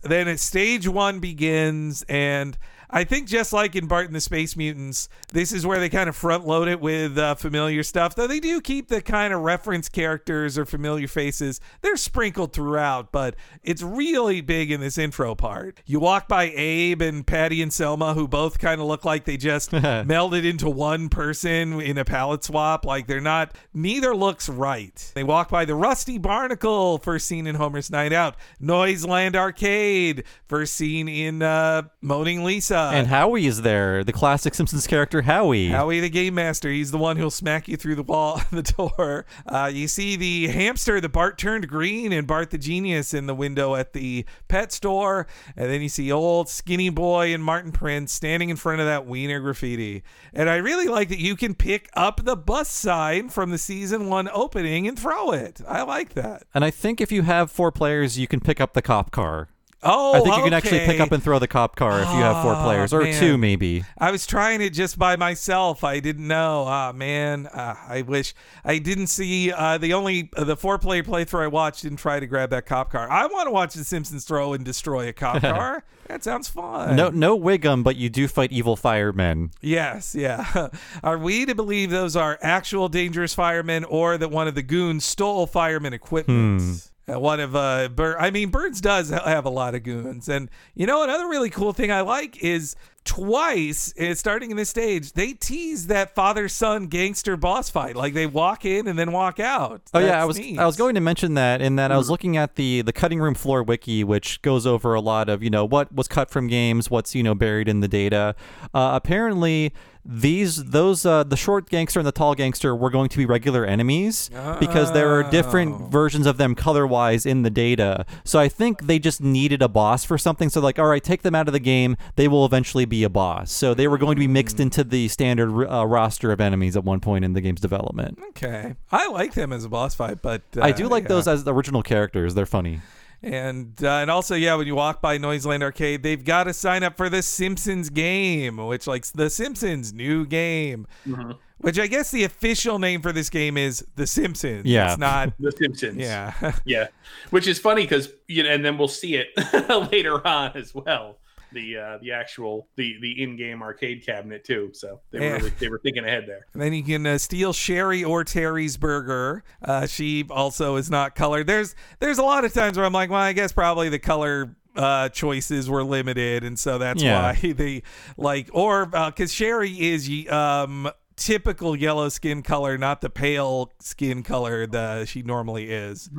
then 0.01 0.35
stage 0.37 0.87
one 0.87 1.19
begins, 1.19 2.03
and 2.09 2.57
I 2.91 3.05
think 3.05 3.27
just 3.27 3.53
like 3.53 3.75
in 3.75 3.87
Bart 3.87 4.07
and 4.07 4.15
the 4.15 4.21
Space 4.21 4.57
Mutants, 4.57 5.07
this 5.31 5.53
is 5.53 5.65
where 5.65 5.79
they 5.79 5.89
kind 5.89 6.09
of 6.09 6.15
front 6.15 6.45
load 6.45 6.67
it 6.67 6.81
with 6.81 7.17
uh, 7.17 7.35
familiar 7.35 7.83
stuff. 7.83 8.15
Though 8.15 8.27
they 8.27 8.41
do 8.41 8.59
keep 8.59 8.89
the 8.89 9.01
kind 9.01 9.33
of 9.33 9.41
reference 9.41 9.87
characters 9.87 10.57
or 10.57 10.65
familiar 10.65 11.07
faces. 11.07 11.61
They're 11.81 11.95
sprinkled 11.95 12.51
throughout, 12.51 13.11
but 13.13 13.35
it's 13.63 13.81
really 13.81 14.41
big 14.41 14.71
in 14.71 14.81
this 14.81 14.97
intro 14.97 15.35
part. 15.35 15.81
You 15.85 16.01
walk 16.01 16.27
by 16.27 16.51
Abe 16.53 17.01
and 17.01 17.25
Patty 17.25 17.61
and 17.61 17.71
Selma, 17.71 18.13
who 18.13 18.27
both 18.27 18.59
kind 18.59 18.81
of 18.81 18.87
look 18.87 19.05
like 19.05 19.23
they 19.23 19.37
just 19.37 19.71
melded 19.71 20.45
into 20.45 20.69
one 20.69 21.07
person 21.07 21.79
in 21.79 21.97
a 21.97 22.03
palette 22.03 22.43
swap. 22.43 22.85
Like 22.85 23.07
they're 23.07 23.21
not, 23.21 23.55
neither 23.73 24.13
looks 24.13 24.49
right. 24.49 25.11
They 25.15 25.23
walk 25.23 25.49
by 25.49 25.63
the 25.63 25.75
Rusty 25.75 26.17
Barnacle, 26.17 26.97
first 26.97 27.27
seen 27.27 27.47
in 27.47 27.55
Homer's 27.55 27.89
Night 27.89 28.11
Out, 28.11 28.35
Noiseland 28.59 29.37
Arcade, 29.37 30.25
first 30.47 30.73
seen 30.73 31.07
in 31.07 31.41
uh, 31.41 31.83
Moaning 32.01 32.43
Lisa, 32.43 32.80
And 32.89 33.07
Howie 33.07 33.45
is 33.45 33.61
there, 33.61 34.03
the 34.03 34.13
classic 34.13 34.55
Simpsons 34.55 34.87
character 34.87 35.21
Howie. 35.21 35.67
Howie 35.67 35.99
the 35.99 36.09
game 36.09 36.35
master. 36.35 36.69
He's 36.69 36.91
the 36.91 36.97
one 36.97 37.17
who'll 37.17 37.29
smack 37.29 37.67
you 37.67 37.77
through 37.77 37.95
the 37.95 38.03
wall, 38.03 38.41
the 38.51 38.63
door. 38.63 39.25
Uh, 39.45 39.69
you 39.73 39.87
see 39.87 40.15
the 40.15 40.47
hamster, 40.47 40.99
the 40.99 41.09
Bart 41.09 41.37
turned 41.37 41.67
green, 41.67 42.11
and 42.11 42.25
Bart 42.27 42.49
the 42.51 42.57
genius 42.57 43.13
in 43.13 43.27
the 43.27 43.35
window 43.35 43.75
at 43.75 43.93
the 43.93 44.25
pet 44.47 44.71
store, 44.71 45.27
and 45.55 45.69
then 45.69 45.81
you 45.81 45.89
see 45.89 46.11
old 46.11 46.49
skinny 46.49 46.89
boy 46.89 47.33
and 47.33 47.43
Martin 47.43 47.71
Prince 47.71 48.11
standing 48.11 48.49
in 48.49 48.57
front 48.57 48.81
of 48.81 48.87
that 48.87 49.05
wiener 49.05 49.39
graffiti. 49.39 50.03
And 50.33 50.49
I 50.49 50.55
really 50.55 50.87
like 50.87 51.09
that 51.09 51.19
you 51.19 51.35
can 51.35 51.55
pick 51.55 51.89
up 51.93 52.23
the 52.23 52.35
bus 52.35 52.69
sign 52.69 53.29
from 53.29 53.51
the 53.51 53.57
season 53.57 54.07
one 54.09 54.29
opening 54.33 54.87
and 54.87 54.97
throw 54.97 55.31
it. 55.31 55.61
I 55.67 55.83
like 55.83 56.13
that. 56.13 56.43
And 56.53 56.65
I 56.65 56.71
think 56.71 57.01
if 57.01 57.11
you 57.11 57.23
have 57.23 57.51
four 57.51 57.71
players, 57.71 58.17
you 58.17 58.27
can 58.27 58.39
pick 58.39 58.59
up 58.59 58.73
the 58.73 58.81
cop 58.81 59.11
car. 59.11 59.49
Oh, 59.83 60.13
I 60.13 60.19
think 60.21 60.35
you 60.37 60.43
can 60.43 60.53
actually 60.53 60.79
pick 60.85 60.99
up 60.99 61.11
and 61.11 61.23
throw 61.23 61.39
the 61.39 61.47
cop 61.47 61.75
car 61.75 61.99
if 62.01 62.07
you 62.09 62.21
have 62.21 62.43
four 62.43 62.53
Oh, 62.55 62.63
players, 62.63 62.93
or 62.93 63.01
man. 63.01 63.19
two 63.19 63.37
maybe. 63.37 63.83
I 63.97 64.11
was 64.11 64.27
trying 64.27 64.61
it 64.61 64.71
just 64.71 64.99
by 64.99 65.15
myself. 65.15 65.83
I 65.83 65.99
didn't 65.99 66.27
know. 66.27 66.65
Ah, 66.67 66.91
man. 66.91 67.47
Uh, 67.47 67.75
I 67.87 68.03
wish 68.03 68.35
I 68.63 68.77
didn't 68.77 69.07
see 69.07 69.51
uh, 69.51 69.77
the 69.79 69.93
only 69.93 70.29
uh, 70.37 70.43
the 70.43 70.55
four 70.55 70.77
player 70.77 71.01
playthrough 71.03 71.43
I 71.43 71.47
watched 71.47 71.81
didn't 71.81 71.97
try 71.97 72.19
to 72.19 72.27
grab 72.27 72.51
that 72.51 72.65
cop 72.67 72.91
car. 72.91 73.09
I 73.09 73.25
want 73.25 73.47
to 73.47 73.51
watch 73.51 73.73
The 73.73 73.83
Simpsons 73.83 74.23
throw 74.23 74.53
and 74.53 74.63
destroy 74.63 75.07
a 75.07 75.13
cop 75.13 75.41
car. 75.41 75.83
that 76.07 76.23
sounds 76.23 76.47
fun. 76.47 76.95
No, 76.95 77.09
no 77.09 77.39
Wiggum, 77.39 77.83
but 77.83 77.95
you 77.95 78.09
do 78.09 78.27
fight 78.27 78.51
evil 78.51 78.75
firemen. 78.75 79.49
Yes, 79.61 80.13
yeah. 80.13 80.67
Are 81.03 81.17
we 81.17 81.45
to 81.47 81.55
believe 81.55 81.89
those 81.89 82.15
are 82.15 82.37
actual 82.43 82.87
dangerous 82.87 83.33
firemen, 83.33 83.83
or 83.85 84.17
that 84.19 84.29
one 84.29 84.47
of 84.47 84.53
the 84.53 84.61
goons 84.63 85.05
stole 85.05 85.47
fireman 85.47 85.93
equipment? 85.93 86.61
Hmm. 86.61 86.73
Uh, 87.11 87.19
one 87.19 87.39
of 87.39 87.55
uh, 87.55 87.89
I 88.19 88.31
mean, 88.31 88.49
Burns 88.49 88.81
does 88.81 89.09
have 89.09 89.45
a 89.45 89.49
lot 89.49 89.75
of 89.75 89.83
goons, 89.83 90.29
and 90.29 90.49
you 90.75 90.85
know 90.85 91.03
another 91.03 91.27
really 91.27 91.49
cool 91.49 91.73
thing 91.73 91.91
I 91.91 92.01
like 92.01 92.43
is 92.43 92.75
twice, 93.03 93.93
uh, 93.99 94.13
starting 94.13 94.51
in 94.51 94.57
this 94.57 94.69
stage, 94.69 95.13
they 95.13 95.33
tease 95.33 95.87
that 95.87 96.13
father 96.13 96.47
son 96.47 96.87
gangster 96.87 97.35
boss 97.35 97.69
fight. 97.69 97.95
Like 97.95 98.13
they 98.13 98.27
walk 98.27 98.65
in 98.65 98.87
and 98.87 98.97
then 98.97 99.11
walk 99.11 99.39
out. 99.39 99.81
Oh 99.93 99.99
yeah, 99.99 100.21
I 100.21 100.25
was 100.25 100.37
neat. 100.37 100.59
I 100.59 100.65
was 100.65 100.77
going 100.77 100.95
to 100.95 101.01
mention 101.01 101.33
that 101.35 101.61
in 101.61 101.75
that 101.77 101.91
I 101.91 101.97
was 101.97 102.09
looking 102.09 102.37
at 102.37 102.55
the 102.55 102.81
the 102.81 102.93
cutting 102.93 103.19
room 103.19 103.35
floor 103.35 103.63
wiki, 103.63 104.03
which 104.03 104.41
goes 104.41 104.67
over 104.67 104.93
a 104.93 105.01
lot 105.01 105.29
of 105.29 105.41
you 105.43 105.49
know 105.49 105.65
what 105.65 105.93
was 105.93 106.07
cut 106.07 106.29
from 106.29 106.47
games, 106.47 106.89
what's 106.89 107.15
you 107.15 107.23
know 107.23 107.35
buried 107.35 107.67
in 107.67 107.79
the 107.79 107.87
data. 107.87 108.35
Uh, 108.73 108.91
apparently, 108.93 109.73
these 110.03 110.63
those 110.65 111.05
uh, 111.05 111.23
the 111.23 111.37
short 111.37 111.69
gangster 111.69 111.99
and 111.99 112.07
the 112.07 112.11
tall 112.11 112.33
gangster 112.35 112.75
were 112.75 112.89
going 112.89 113.09
to 113.09 113.17
be 113.17 113.25
regular 113.25 113.65
enemies 113.65 114.29
because 114.59 114.91
there 114.93 115.11
are 115.13 115.23
different 115.23 115.91
versions 115.91 116.25
of 116.25 116.37
them 116.37 116.55
color 116.55 116.87
wise 116.87 117.25
in 117.25 117.43
the 117.43 117.49
data. 117.49 118.05
So 118.23 118.39
I 118.39 118.49
think 118.49 118.87
they 118.87 118.99
just 118.99 119.21
needed 119.21 119.61
a 119.61 119.67
boss 119.67 120.03
for 120.03 120.17
something. 120.17 120.49
So 120.49 120.61
like, 120.61 120.79
all 120.79 120.87
right, 120.87 121.03
take 121.03 121.21
them 121.21 121.35
out 121.35 121.47
of 121.47 121.53
the 121.53 121.59
game. 121.59 121.97
They 122.15 122.27
will 122.27 122.45
eventually 122.45 122.85
be 122.85 123.03
a 123.03 123.09
boss. 123.09 123.51
So 123.51 123.73
they 123.73 123.87
were 123.87 123.97
going 123.97 124.15
to 124.15 124.19
be 124.19 124.27
mixed 124.27 124.59
into 124.59 124.83
the 124.83 125.07
standard 125.07 125.67
uh, 125.67 125.85
roster 125.85 126.31
of 126.31 126.41
enemies 126.41 126.75
at 126.75 126.83
one 126.83 126.99
point 126.99 127.23
in 127.23 127.33
the 127.33 127.41
game's 127.41 127.61
development. 127.61 128.19
okay. 128.29 128.75
I 128.91 129.07
like 129.09 129.33
them 129.33 129.53
as 129.53 129.65
a 129.65 129.69
boss 129.69 129.95
fight, 129.95 130.21
but 130.21 130.41
uh, 130.57 130.61
I 130.61 130.71
do 130.71 130.87
like 130.87 131.03
yeah. 131.03 131.09
those 131.09 131.27
as 131.27 131.43
the 131.43 131.53
original 131.53 131.83
characters. 131.83 132.33
They're 132.33 132.45
funny. 132.45 132.81
And 133.23 133.81
uh, 133.83 133.87
and 133.97 134.09
also, 134.09 134.33
yeah, 134.35 134.55
when 134.55 134.65
you 134.65 134.73
walk 134.75 134.99
by 135.01 135.17
Noiseland 135.19 135.61
Arcade, 135.61 136.01
they've 136.01 136.23
got 136.23 136.45
to 136.45 136.53
sign 136.53 136.81
up 136.81 136.97
for 136.97 137.07
the 137.07 137.21
Simpsons 137.21 137.89
game, 137.91 138.57
which 138.57 138.87
like 138.87 139.05
the 139.07 139.29
Simpsons 139.29 139.93
new 139.93 140.25
game, 140.25 140.87
Mm-hmm. 141.07 141.33
which 141.59 141.77
I 141.77 141.85
guess 141.85 142.09
the 142.09 142.23
official 142.23 142.79
name 142.79 143.01
for 143.01 143.11
this 143.11 143.29
game 143.29 143.57
is 143.57 143.85
the 143.95 144.07
Simpsons. 144.07 144.65
Yeah. 144.65 144.89
it's 144.91 144.97
not. 144.99 145.33
The 145.39 145.51
Simpsons. 145.51 145.97
Yeah, 145.97 146.33
Yeah, 146.65 146.87
which 147.29 147.45
is 147.47 147.59
funny 147.59 147.83
because 147.83 148.09
you 148.27 148.41
know, 148.41 148.49
and 148.49 148.65
then 148.65 148.77
we'll 148.79 148.87
see 148.87 149.15
it 149.15 149.27
later 149.91 150.25
on 150.27 150.53
as 150.55 150.73
well. 150.73 151.17
The 151.53 151.77
uh, 151.77 151.97
the 152.01 152.11
actual 152.13 152.67
the 152.75 152.97
the 153.01 153.21
in 153.21 153.35
game 153.35 153.61
arcade 153.61 154.05
cabinet 154.05 154.43
too. 154.43 154.71
So 154.73 155.01
they 155.11 155.19
were 155.19 155.35
really, 155.37 155.51
they 155.59 155.69
were 155.69 155.79
thinking 155.79 156.05
ahead 156.05 156.25
there. 156.27 156.45
and 156.53 156.61
then 156.61 156.73
you 156.73 156.83
can 156.83 157.05
uh, 157.05 157.17
steal 157.17 157.53
Sherri 157.53 158.03
or 158.03 158.23
Terri's 158.23 158.77
burger. 158.77 159.43
Uh, 159.61 159.85
she 159.87 160.25
also 160.29 160.75
is 160.77 160.89
not 160.89 161.15
colored. 161.15 161.47
There's 161.47 161.75
there's 161.99 162.17
a 162.17 162.23
lot 162.23 162.45
of 162.45 162.53
times 162.53 162.77
where 162.77 162.85
I'm 162.85 162.93
like, 162.93 163.09
well, 163.09 163.19
I 163.19 163.33
guess 163.33 163.51
probably 163.51 163.89
the 163.89 163.99
color 163.99 164.55
uh 164.77 165.09
choices 165.09 165.69
were 165.69 165.83
limited 165.83 166.45
and 166.45 166.57
so 166.57 166.77
that's 166.77 167.03
Yeah. 167.03 167.33
why 167.43 167.51
they 167.53 167.83
like 168.15 168.49
or 168.53 168.85
because 168.85 169.33
Sherri 169.33 169.71
is 169.71 170.09
um 170.29 170.89
typical 171.17 171.75
yellow 171.75 172.07
skin 172.07 172.41
color 172.41 172.77
not 172.77 173.01
the 173.01 173.09
pale 173.09 173.69
skin 173.81 174.23
color 174.23 174.65
that 174.65 175.09
she 175.09 175.23
normally 175.23 175.69
is 175.69 176.09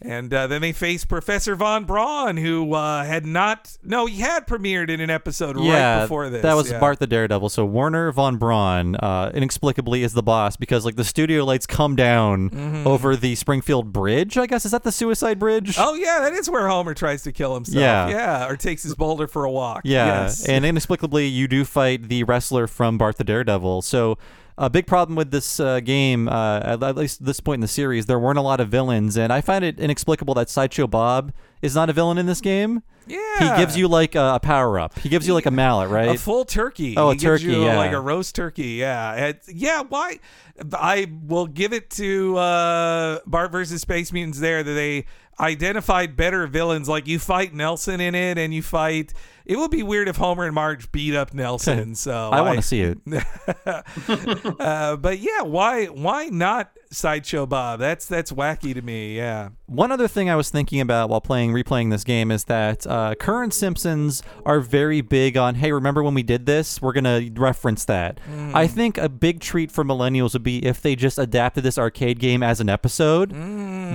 and 0.00 0.32
uh, 0.32 0.46
then 0.46 0.60
they 0.60 0.72
face 0.72 1.04
Professor 1.04 1.54
Von 1.56 1.84
Brawn, 1.84 2.36
who 2.36 2.72
uh, 2.74 3.04
had 3.04 3.26
not. 3.26 3.76
No, 3.82 4.06
he 4.06 4.18
had 4.20 4.46
premiered 4.46 4.90
in 4.90 5.00
an 5.00 5.10
episode 5.10 5.58
yeah, 5.58 5.96
right 5.96 6.02
before 6.02 6.30
this. 6.30 6.42
that 6.42 6.54
was 6.54 6.70
yeah. 6.70 6.78
Bart 6.78 6.98
the 7.00 7.06
Daredevil. 7.06 7.48
So 7.48 7.64
Werner 7.64 8.12
von 8.12 8.36
Brawn 8.36 8.96
uh, 8.96 9.30
inexplicably 9.34 10.02
is 10.02 10.12
the 10.12 10.22
boss 10.22 10.56
because 10.56 10.84
like 10.84 10.96
the 10.96 11.04
studio 11.04 11.44
lights 11.44 11.66
come 11.66 11.96
down 11.96 12.50
Mm-hmm. 12.50 12.86
over 12.86 13.16
the 13.16 13.34
Springfield 13.34 13.92
Bridge. 13.92 14.38
I 14.38 14.46
guess 14.46 14.64
is 14.64 14.70
that 14.72 14.82
the 14.82 14.92
Suicide 14.92 15.38
Bridge? 15.38 15.74
Oh 15.78 15.94
yeah, 15.94 16.20
that 16.20 16.32
is 16.32 16.48
where 16.48 16.68
Homer 16.68 16.94
tries 16.94 17.22
to 17.22 17.32
kill 17.32 17.54
himself. 17.54 17.76
Yeah. 17.80 18.08
yeah, 18.08 18.48
or 18.48 18.56
takes 18.56 18.82
his 18.82 18.94
boulder 18.94 19.26
for 19.26 19.44
a 19.44 19.50
walk. 19.50 19.82
Yeah, 19.84 20.22
yes. 20.22 20.46
and 20.48 20.64
inexplicably, 20.64 21.26
you 21.26 21.48
do 21.48 21.64
fight 21.64 22.08
the 22.08 22.24
wrestler 22.24 22.66
from 22.66 22.98
Bart 22.98 23.16
the 23.16 23.24
Daredevil. 23.24 23.82
So, 23.82 24.18
a 24.58 24.68
big 24.68 24.86
problem 24.86 25.14
with 25.16 25.30
this 25.30 25.60
uh, 25.60 25.80
game, 25.80 26.28
uh, 26.28 26.58
at, 26.58 26.82
at 26.82 26.96
least 26.96 27.24
this 27.24 27.40
point 27.40 27.58
in 27.58 27.60
the 27.60 27.68
series, 27.68 28.06
there 28.06 28.18
weren't 28.18 28.38
a 28.38 28.42
lot 28.42 28.60
of 28.60 28.68
villains, 28.68 29.16
and 29.16 29.32
I 29.32 29.40
find 29.40 29.64
it 29.64 29.78
inexplicable 29.78 30.34
that 30.34 30.50
Sideshow 30.50 30.88
Bob 30.88 31.32
is 31.62 31.74
not 31.74 31.88
a 31.88 31.92
villain 31.92 32.18
in 32.18 32.26
this 32.26 32.40
game. 32.40 32.82
Yeah, 33.08 33.54
He 33.56 33.60
gives 33.60 33.76
you 33.76 33.88
like 33.88 34.14
a, 34.14 34.34
a 34.36 34.40
power 34.40 34.78
up. 34.78 34.98
He 34.98 35.08
gives 35.08 35.26
you 35.26 35.34
like 35.34 35.46
a 35.46 35.50
mallet, 35.50 35.88
right? 35.90 36.14
a 36.14 36.18
full 36.18 36.44
turkey. 36.44 36.96
Oh, 36.96 37.10
a 37.10 37.14
He 37.14 37.18
turkey, 37.20 37.44
you, 37.44 37.64
yeah. 37.64 37.76
like 37.76 37.92
a 37.92 38.00
roast 38.00 38.34
turkey. 38.34 38.72
Yeah, 38.72 39.28
It's- 39.28 39.48
yeah. 39.52 39.82
Why? 39.88 40.18
I 40.72 41.06
will 41.26 41.46
give 41.46 41.72
it 41.72 41.88
to 41.90 42.36
uh, 42.36 43.18
Bart 43.26 43.52
versus 43.52 43.80
Space 43.82 44.12
Mutants 44.12 44.40
there 44.40 44.62
that 44.64 44.72
they 44.72 45.06
identified 45.38 46.16
better 46.16 46.46
villains. 46.48 46.88
Like 46.88 47.06
you 47.06 47.18
fight 47.20 47.54
Nelson 47.54 48.00
in 48.00 48.14
it, 48.16 48.38
and 48.38 48.52
you 48.52 48.62
fight. 48.62 49.12
It 49.46 49.56
would 49.56 49.70
be 49.70 49.82
weird 49.84 50.08
if 50.08 50.16
Homer 50.16 50.44
and 50.44 50.54
Marge 50.54 50.90
beat 50.92 51.14
up 51.14 51.32
Nelson. 51.32 51.94
So 51.94 52.30
I 52.32 52.40
want 52.42 52.56
to 52.56 52.62
see 52.62 52.80
it. 52.82 52.98
Uh, 54.58 54.96
but 54.96 55.18
yeah, 55.20 55.42
why? 55.42 55.86
Why 55.86 56.26
not 56.26 56.70
Sideshow 56.90 57.46
Bob? 57.46 57.80
That's 57.80 58.06
that's 58.06 58.32
wacky 58.32 58.74
to 58.74 58.82
me. 58.82 59.16
Yeah. 59.16 59.50
One 59.66 59.92
other 59.92 60.08
thing 60.08 60.30
I 60.30 60.36
was 60.36 60.50
thinking 60.50 60.80
about 60.80 61.08
while 61.10 61.20
playing 61.20 61.52
replaying 61.52 61.90
this 61.90 62.04
game 62.04 62.30
is 62.30 62.44
that 62.44 62.86
uh, 62.86 63.14
current 63.16 63.52
Simpsons 63.52 64.22
are 64.46 64.60
very 64.60 65.00
big 65.00 65.36
on 65.36 65.56
hey, 65.56 65.72
remember 65.72 66.02
when 66.02 66.14
we 66.14 66.22
did 66.22 66.46
this? 66.46 66.80
We're 66.80 66.92
gonna 66.92 67.28
reference 67.34 67.84
that. 67.86 68.20
I 68.54 68.66
think 68.66 68.98
a 68.98 69.08
big 69.08 69.40
treat 69.40 69.70
for 69.70 69.84
millennials 69.84 70.32
would 70.32 70.42
be 70.42 70.64
if 70.64 70.80
they 70.80 70.96
just 70.96 71.18
adapted 71.18 71.64
this 71.64 71.78
arcade 71.78 72.18
game 72.18 72.42
as 72.42 72.60
an 72.60 72.68
episode. 72.68 73.30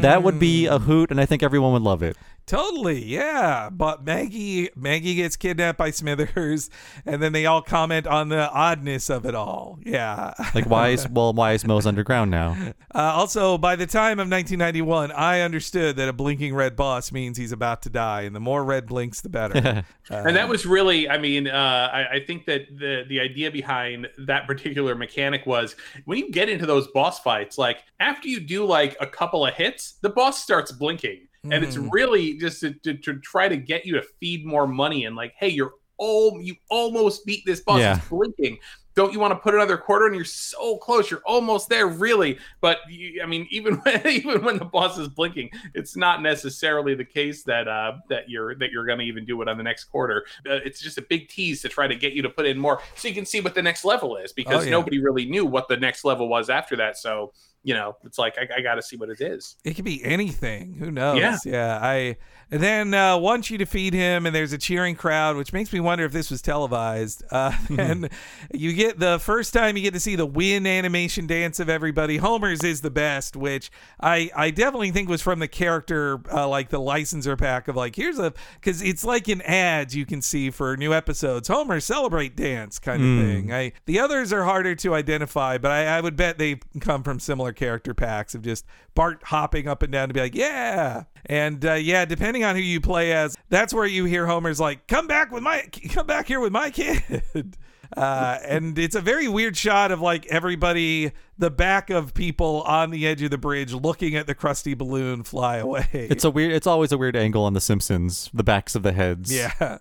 That 0.01 0.23
would 0.23 0.39
be 0.39 0.65
a 0.65 0.79
hoot, 0.79 1.11
and 1.11 1.19
I 1.19 1.25
think 1.25 1.43
everyone 1.43 1.73
would 1.73 1.81
love 1.81 2.03
it. 2.03 2.17
Totally, 2.45 3.03
yeah. 3.03 3.69
But 3.71 4.03
Maggie 4.03 4.69
Maggie 4.75 5.15
gets 5.15 5.35
kidnapped 5.35 5.77
by 5.77 5.91
Smithers, 5.91 6.69
and 7.05 7.21
then 7.21 7.31
they 7.31 7.45
all 7.45 7.61
comment 7.61 8.05
on 8.05 8.29
the 8.29 8.49
oddness 8.51 9.09
of 9.09 9.25
it 9.25 9.33
all. 9.35 9.79
Yeah. 9.83 10.33
Like 10.53 10.65
why 10.65 10.89
is 10.89 11.07
well 11.09 11.33
why 11.33 11.53
is 11.53 11.65
Moe's 11.65 11.85
underground 11.85 12.31
now? 12.31 12.73
Uh, 12.95 13.11
also, 13.15 13.57
by 13.57 13.75
the 13.75 13.87
time 13.87 14.19
of 14.19 14.29
1991, 14.29 15.11
I 15.13 15.41
understood 15.41 15.95
that 15.95 16.07
a 16.07 16.13
blinking 16.13 16.53
red 16.53 16.75
boss 16.75 17.11
means 17.11 17.39
he's 17.39 17.51
about 17.51 17.81
to 17.83 17.89
die, 17.89 18.21
and 18.21 18.35
the 18.35 18.39
more 18.39 18.63
red 18.63 18.85
blinks, 18.85 19.21
the 19.21 19.29
better. 19.29 19.83
and 20.09 20.35
that 20.35 20.47
was 20.49 20.65
really 20.65 21.09
i 21.09 21.17
mean 21.17 21.47
uh, 21.47 21.89
I, 21.91 22.15
I 22.15 22.19
think 22.25 22.45
that 22.45 22.67
the 22.77 23.03
the 23.07 23.19
idea 23.19 23.51
behind 23.51 24.07
that 24.17 24.47
particular 24.47 24.95
mechanic 24.95 25.45
was 25.45 25.75
when 26.05 26.17
you 26.17 26.31
get 26.31 26.49
into 26.49 26.65
those 26.65 26.87
boss 26.87 27.19
fights 27.19 27.57
like 27.57 27.83
after 27.99 28.27
you 28.27 28.39
do 28.39 28.65
like 28.65 28.97
a 28.99 29.07
couple 29.07 29.45
of 29.45 29.53
hits 29.53 29.93
the 30.01 30.09
boss 30.09 30.41
starts 30.41 30.71
blinking 30.71 31.27
and 31.51 31.63
it's 31.63 31.77
really 31.77 32.35
just 32.37 32.61
to, 32.61 32.73
to, 32.83 32.93
to 32.95 33.15
try 33.19 33.47
to 33.49 33.57
get 33.57 33.85
you 33.85 33.93
to 33.95 34.03
feed 34.19 34.45
more 34.45 34.65
money 34.67 35.05
and 35.05 35.15
like 35.15 35.33
hey 35.37 35.49
you're 35.49 35.73
all 35.97 36.41
you 36.41 36.55
almost 36.69 37.25
beat 37.25 37.45
this 37.45 37.59
boss. 37.61 37.79
Yeah. 37.79 37.97
it's 37.97 38.07
blinking. 38.09 38.57
Don't 38.95 39.11
you 39.11 39.19
want 39.19 39.31
to 39.31 39.35
put 39.39 39.55
another 39.55 39.77
quarter 39.77 40.05
and 40.05 40.15
you're 40.15 40.23
so 40.25 40.77
close. 40.77 41.09
You're 41.09 41.21
almost 41.25 41.67
there 41.69 41.87
really. 41.87 42.37
But 42.61 42.79
you, 42.89 43.21
i 43.21 43.25
mean 43.25 43.47
even 43.51 43.75
when 43.83 44.05
even 44.07 44.43
when 44.43 44.57
the 44.57 44.65
boss 44.65 44.97
is 44.97 45.07
blinking 45.07 45.49
it's 45.73 45.95
not 45.95 46.21
necessarily 46.21 46.95
the 46.95 47.05
case 47.05 47.43
that 47.43 47.67
uh 47.67 47.93
that 48.09 48.29
you're 48.29 48.55
that 48.55 48.71
you're 48.71 48.85
going 48.85 48.99
to 48.99 49.05
even 49.05 49.23
do 49.25 49.41
it 49.41 49.47
on 49.47 49.57
the 49.57 49.63
next 49.63 49.85
quarter. 49.85 50.25
Uh, 50.49 50.55
it's 50.65 50.81
just 50.81 50.97
a 50.97 51.01
big 51.03 51.27
tease 51.29 51.61
to 51.61 51.69
try 51.69 51.87
to 51.87 51.95
get 51.95 52.13
you 52.13 52.21
to 52.23 52.29
put 52.29 52.45
in 52.45 52.57
more 52.57 52.81
so 52.95 53.07
you 53.07 53.13
can 53.13 53.25
see 53.25 53.39
what 53.41 53.53
the 53.53 53.61
next 53.61 53.85
level 53.85 54.17
is 54.17 54.31
because 54.33 54.61
Oh, 54.61 54.65
yeah. 54.65 54.71
nobody 54.71 54.99
really 54.99 55.25
knew 55.25 55.45
what 55.45 55.67
the 55.67 55.77
next 55.77 56.03
level 56.05 56.27
was 56.27 56.49
after 56.49 56.75
that. 56.77 56.97
So 56.97 57.33
you 57.63 57.73
know, 57.73 57.95
it's 58.03 58.17
like 58.17 58.37
I, 58.37 58.57
I 58.57 58.61
got 58.61 58.75
to 58.75 58.81
see 58.81 58.97
what 58.97 59.09
it 59.09 59.21
is. 59.21 59.55
It 59.63 59.75
could 59.75 59.85
be 59.85 60.03
anything. 60.03 60.75
Who 60.75 60.91
knows? 60.91 61.19
Yeah. 61.19 61.37
Yeah. 61.45 61.79
I 61.81 62.17
and 62.51 62.61
then 62.61 62.93
uh, 62.93 63.17
once 63.17 63.49
you 63.49 63.57
defeat 63.57 63.93
him, 63.93 64.25
and 64.25 64.35
there's 64.35 64.53
a 64.53 64.57
cheering 64.57 64.95
crowd, 64.95 65.37
which 65.37 65.53
makes 65.53 65.71
me 65.71 65.79
wonder 65.79 66.03
if 66.03 66.11
this 66.11 66.29
was 66.29 66.41
televised. 66.41 67.23
Uh, 67.31 67.53
and 67.77 68.09
you 68.53 68.73
get 68.73 68.99
the 68.99 69.17
first 69.17 69.53
time 69.53 69.77
you 69.77 69.83
get 69.83 69.93
to 69.93 69.99
see 69.99 70.15
the 70.15 70.25
win 70.25 70.67
animation 70.67 71.25
dance 71.25 71.59
of 71.59 71.69
everybody. 71.69 72.17
Homer's 72.17 72.63
is 72.63 72.81
the 72.81 72.91
best, 72.91 73.35
which 73.35 73.71
I 73.99 74.29
I 74.35 74.51
definitely 74.51 74.91
think 74.91 75.09
was 75.09 75.21
from 75.21 75.39
the 75.39 75.47
character, 75.47 76.19
uh, 76.31 76.47
like 76.47 76.69
the 76.69 76.79
licensor 76.79 77.37
pack 77.37 77.67
of 77.69 77.77
like 77.77 77.95
here's 77.95 78.19
a 78.19 78.33
because 78.55 78.81
it's 78.81 79.05
like 79.05 79.29
in 79.29 79.41
ads 79.43 79.95
you 79.95 80.05
can 80.05 80.21
see 80.21 80.51
for 80.51 80.75
new 80.75 80.93
episodes. 80.93 81.47
Homer 81.47 81.79
celebrate 81.79 82.35
dance 82.35 82.77
kind 82.77 83.01
of 83.01 83.25
thing. 83.25 83.53
I 83.53 83.71
the 83.85 83.99
others 83.99 84.33
are 84.33 84.43
harder 84.43 84.75
to 84.75 84.93
identify, 84.93 85.57
but 85.57 85.71
I, 85.71 85.85
I 85.85 86.01
would 86.01 86.17
bet 86.17 86.37
they 86.37 86.59
come 86.81 87.03
from 87.03 87.19
similar 87.19 87.52
character 87.53 87.93
packs 87.93 88.35
of 88.35 88.41
just 88.41 88.65
Bart 88.95 89.21
hopping 89.23 89.67
up 89.67 89.83
and 89.83 89.91
down 89.91 90.09
to 90.09 90.13
be 90.13 90.19
like, 90.19 90.35
yeah. 90.35 91.03
And 91.25 91.63
uh, 91.65 91.73
yeah, 91.73 92.05
depending 92.05 92.43
on 92.43 92.55
who 92.55 92.61
you 92.61 92.81
play 92.81 93.13
as, 93.13 93.37
that's 93.49 93.73
where 93.73 93.85
you 93.85 94.05
hear 94.05 94.27
Homer's 94.27 94.59
like, 94.59 94.87
come 94.87 95.07
back 95.07 95.31
with 95.31 95.43
my, 95.43 95.63
come 95.89 96.07
back 96.07 96.27
here 96.27 96.39
with 96.39 96.51
my 96.51 96.69
kid. 96.69 97.23
Uh, 97.95 98.39
and 98.45 98.79
it's 98.79 98.95
a 98.95 99.01
very 99.01 99.27
weird 99.27 99.55
shot 99.55 99.91
of 99.91 100.01
like 100.01 100.25
everybody, 100.27 101.11
the 101.37 101.51
back 101.51 101.89
of 101.89 102.13
people 102.13 102.63
on 102.63 102.89
the 102.89 103.05
edge 103.05 103.21
of 103.21 103.29
the 103.29 103.37
bridge 103.37 103.73
looking 103.73 104.15
at 104.15 104.25
the 104.25 104.33
Krusty 104.33 104.75
balloon 104.75 105.21
fly 105.23 105.57
away. 105.57 105.87
It's 105.93 106.23
a 106.23 106.31
weird. 106.31 106.53
It's 106.53 106.65
always 106.65 106.91
a 106.91 106.97
weird 106.97 107.15
angle 107.15 107.43
on 107.43 107.53
The 107.53 107.61
Simpsons. 107.61 108.31
The 108.33 108.43
backs 108.43 108.73
of 108.75 108.83
the 108.83 108.93
heads. 108.93 109.31
Yeah. 109.31 109.77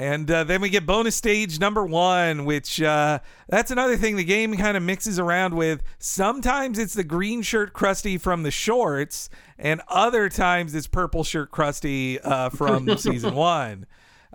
And 0.00 0.30
uh, 0.30 0.44
then 0.44 0.62
we 0.62 0.70
get 0.70 0.86
bonus 0.86 1.14
stage 1.14 1.60
number 1.60 1.84
one, 1.84 2.46
which 2.46 2.80
uh, 2.80 3.18
that's 3.48 3.70
another 3.70 3.98
thing 3.98 4.16
the 4.16 4.24
game 4.24 4.56
kind 4.56 4.74
of 4.74 4.82
mixes 4.82 5.18
around 5.18 5.52
with. 5.52 5.82
Sometimes 5.98 6.78
it's 6.78 6.94
the 6.94 7.04
green 7.04 7.42
shirt 7.42 7.74
Krusty 7.74 8.18
from 8.18 8.42
the 8.42 8.50
shorts, 8.50 9.28
and 9.58 9.82
other 9.88 10.30
times 10.30 10.74
it's 10.74 10.86
purple 10.86 11.22
shirt 11.22 11.50
Krusty 11.50 12.18
uh, 12.24 12.48
from 12.48 12.96
season 12.96 13.34
one. 13.34 13.84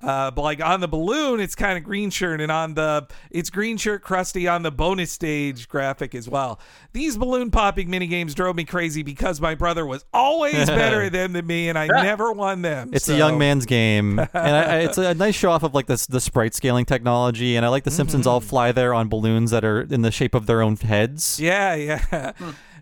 Uh, 0.04 0.30
but 0.32 0.42
like 0.42 0.62
on 0.62 0.82
the 0.82 0.88
balloon, 0.88 1.40
it's 1.40 1.56
kind 1.56 1.78
of 1.78 1.84
green 1.84 2.10
shirt, 2.10 2.42
and 2.42 2.52
on 2.52 2.74
the 2.74 3.08
it's 3.32 3.50
green 3.50 3.78
shirt 3.78 4.04
Krusty 4.04 4.52
on 4.52 4.62
the 4.64 4.72
bonus 4.72 5.12
stage 5.12 5.70
graphic 5.70 6.14
as 6.14 6.28
well. 6.28 6.60
These 6.92 7.18
balloon 7.18 7.50
popping 7.50 7.90
mini 7.90 8.08
games 8.08 8.36
drove 8.36 8.56
me 8.56 8.66
crazy 8.66 9.04
because 9.04 9.40
my 9.40 9.56
brother 9.56 9.86
was 9.86 10.04
always 10.14 10.66
better 10.68 11.02
at 11.04 11.12
them 11.14 11.34
than 11.34 11.48
me, 11.48 11.70
and 11.70 11.78
I 11.78 11.88
never 11.88 12.32
won 12.34 12.62
them. 12.62 12.90
It's 12.94 13.06
so- 13.06 13.14
a 13.16 13.18
young 13.18 13.38
man's 13.38 13.66
game, 13.66 14.20
and 14.34 14.34
I, 14.34 14.62
I, 14.64 14.78
it's 14.80 14.98
a 14.98 15.14
nice 15.14 15.36
show 15.36 15.52
off 15.52 15.64
of 15.64 15.74
like 15.74 15.86
this 15.88 16.06
the 16.06 16.20
sprite 16.20 16.54
scaling 16.54 16.86
technology. 16.86 17.56
And 17.56 17.66
I 17.66 17.70
like 17.70 17.86
the 17.86 17.92
Simpsons 17.92 18.28
all 18.28 18.42
fly 18.42 18.72
there 18.74 18.94
on 18.94 19.08
balloons 19.08 19.52
that 19.52 19.64
are 19.64 19.82
in 19.82 20.02
the 20.02 20.12
shape 20.12 20.36
of 20.36 20.46
their 20.46 20.62
own 20.62 20.76
heads. 20.76 21.40
Yeah, 21.40 21.76
yeah. 21.76 22.32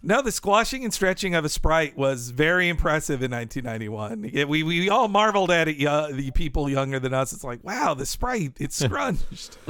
No, 0.06 0.22
the 0.22 0.34
squashing 0.34 0.84
and 0.84 0.93
stretching 0.93 1.34
of 1.34 1.45
a 1.45 1.49
sprite 1.49 1.95
was 1.95 2.32
very 2.32 2.68
impressive 2.68 3.24
in 3.24 3.32
1991. 3.32 4.32
Yeah, 4.34 4.43
we 4.43 4.62
we 4.62 4.89
all 4.89 5.08
marveled 5.08 5.49
at 5.49 5.70
it. 5.70 5.78
Yeah, 5.78 6.10
the 6.12 6.30
people 6.32 6.70
younger 6.70 6.99
than 6.99 7.14
us, 7.14 7.32
it's 7.32 7.45
like, 7.45 7.64
wow, 7.64 7.93
the 7.93 8.06
sprite, 8.06 8.58
it's 8.60 8.76
scrunched. 8.86 9.58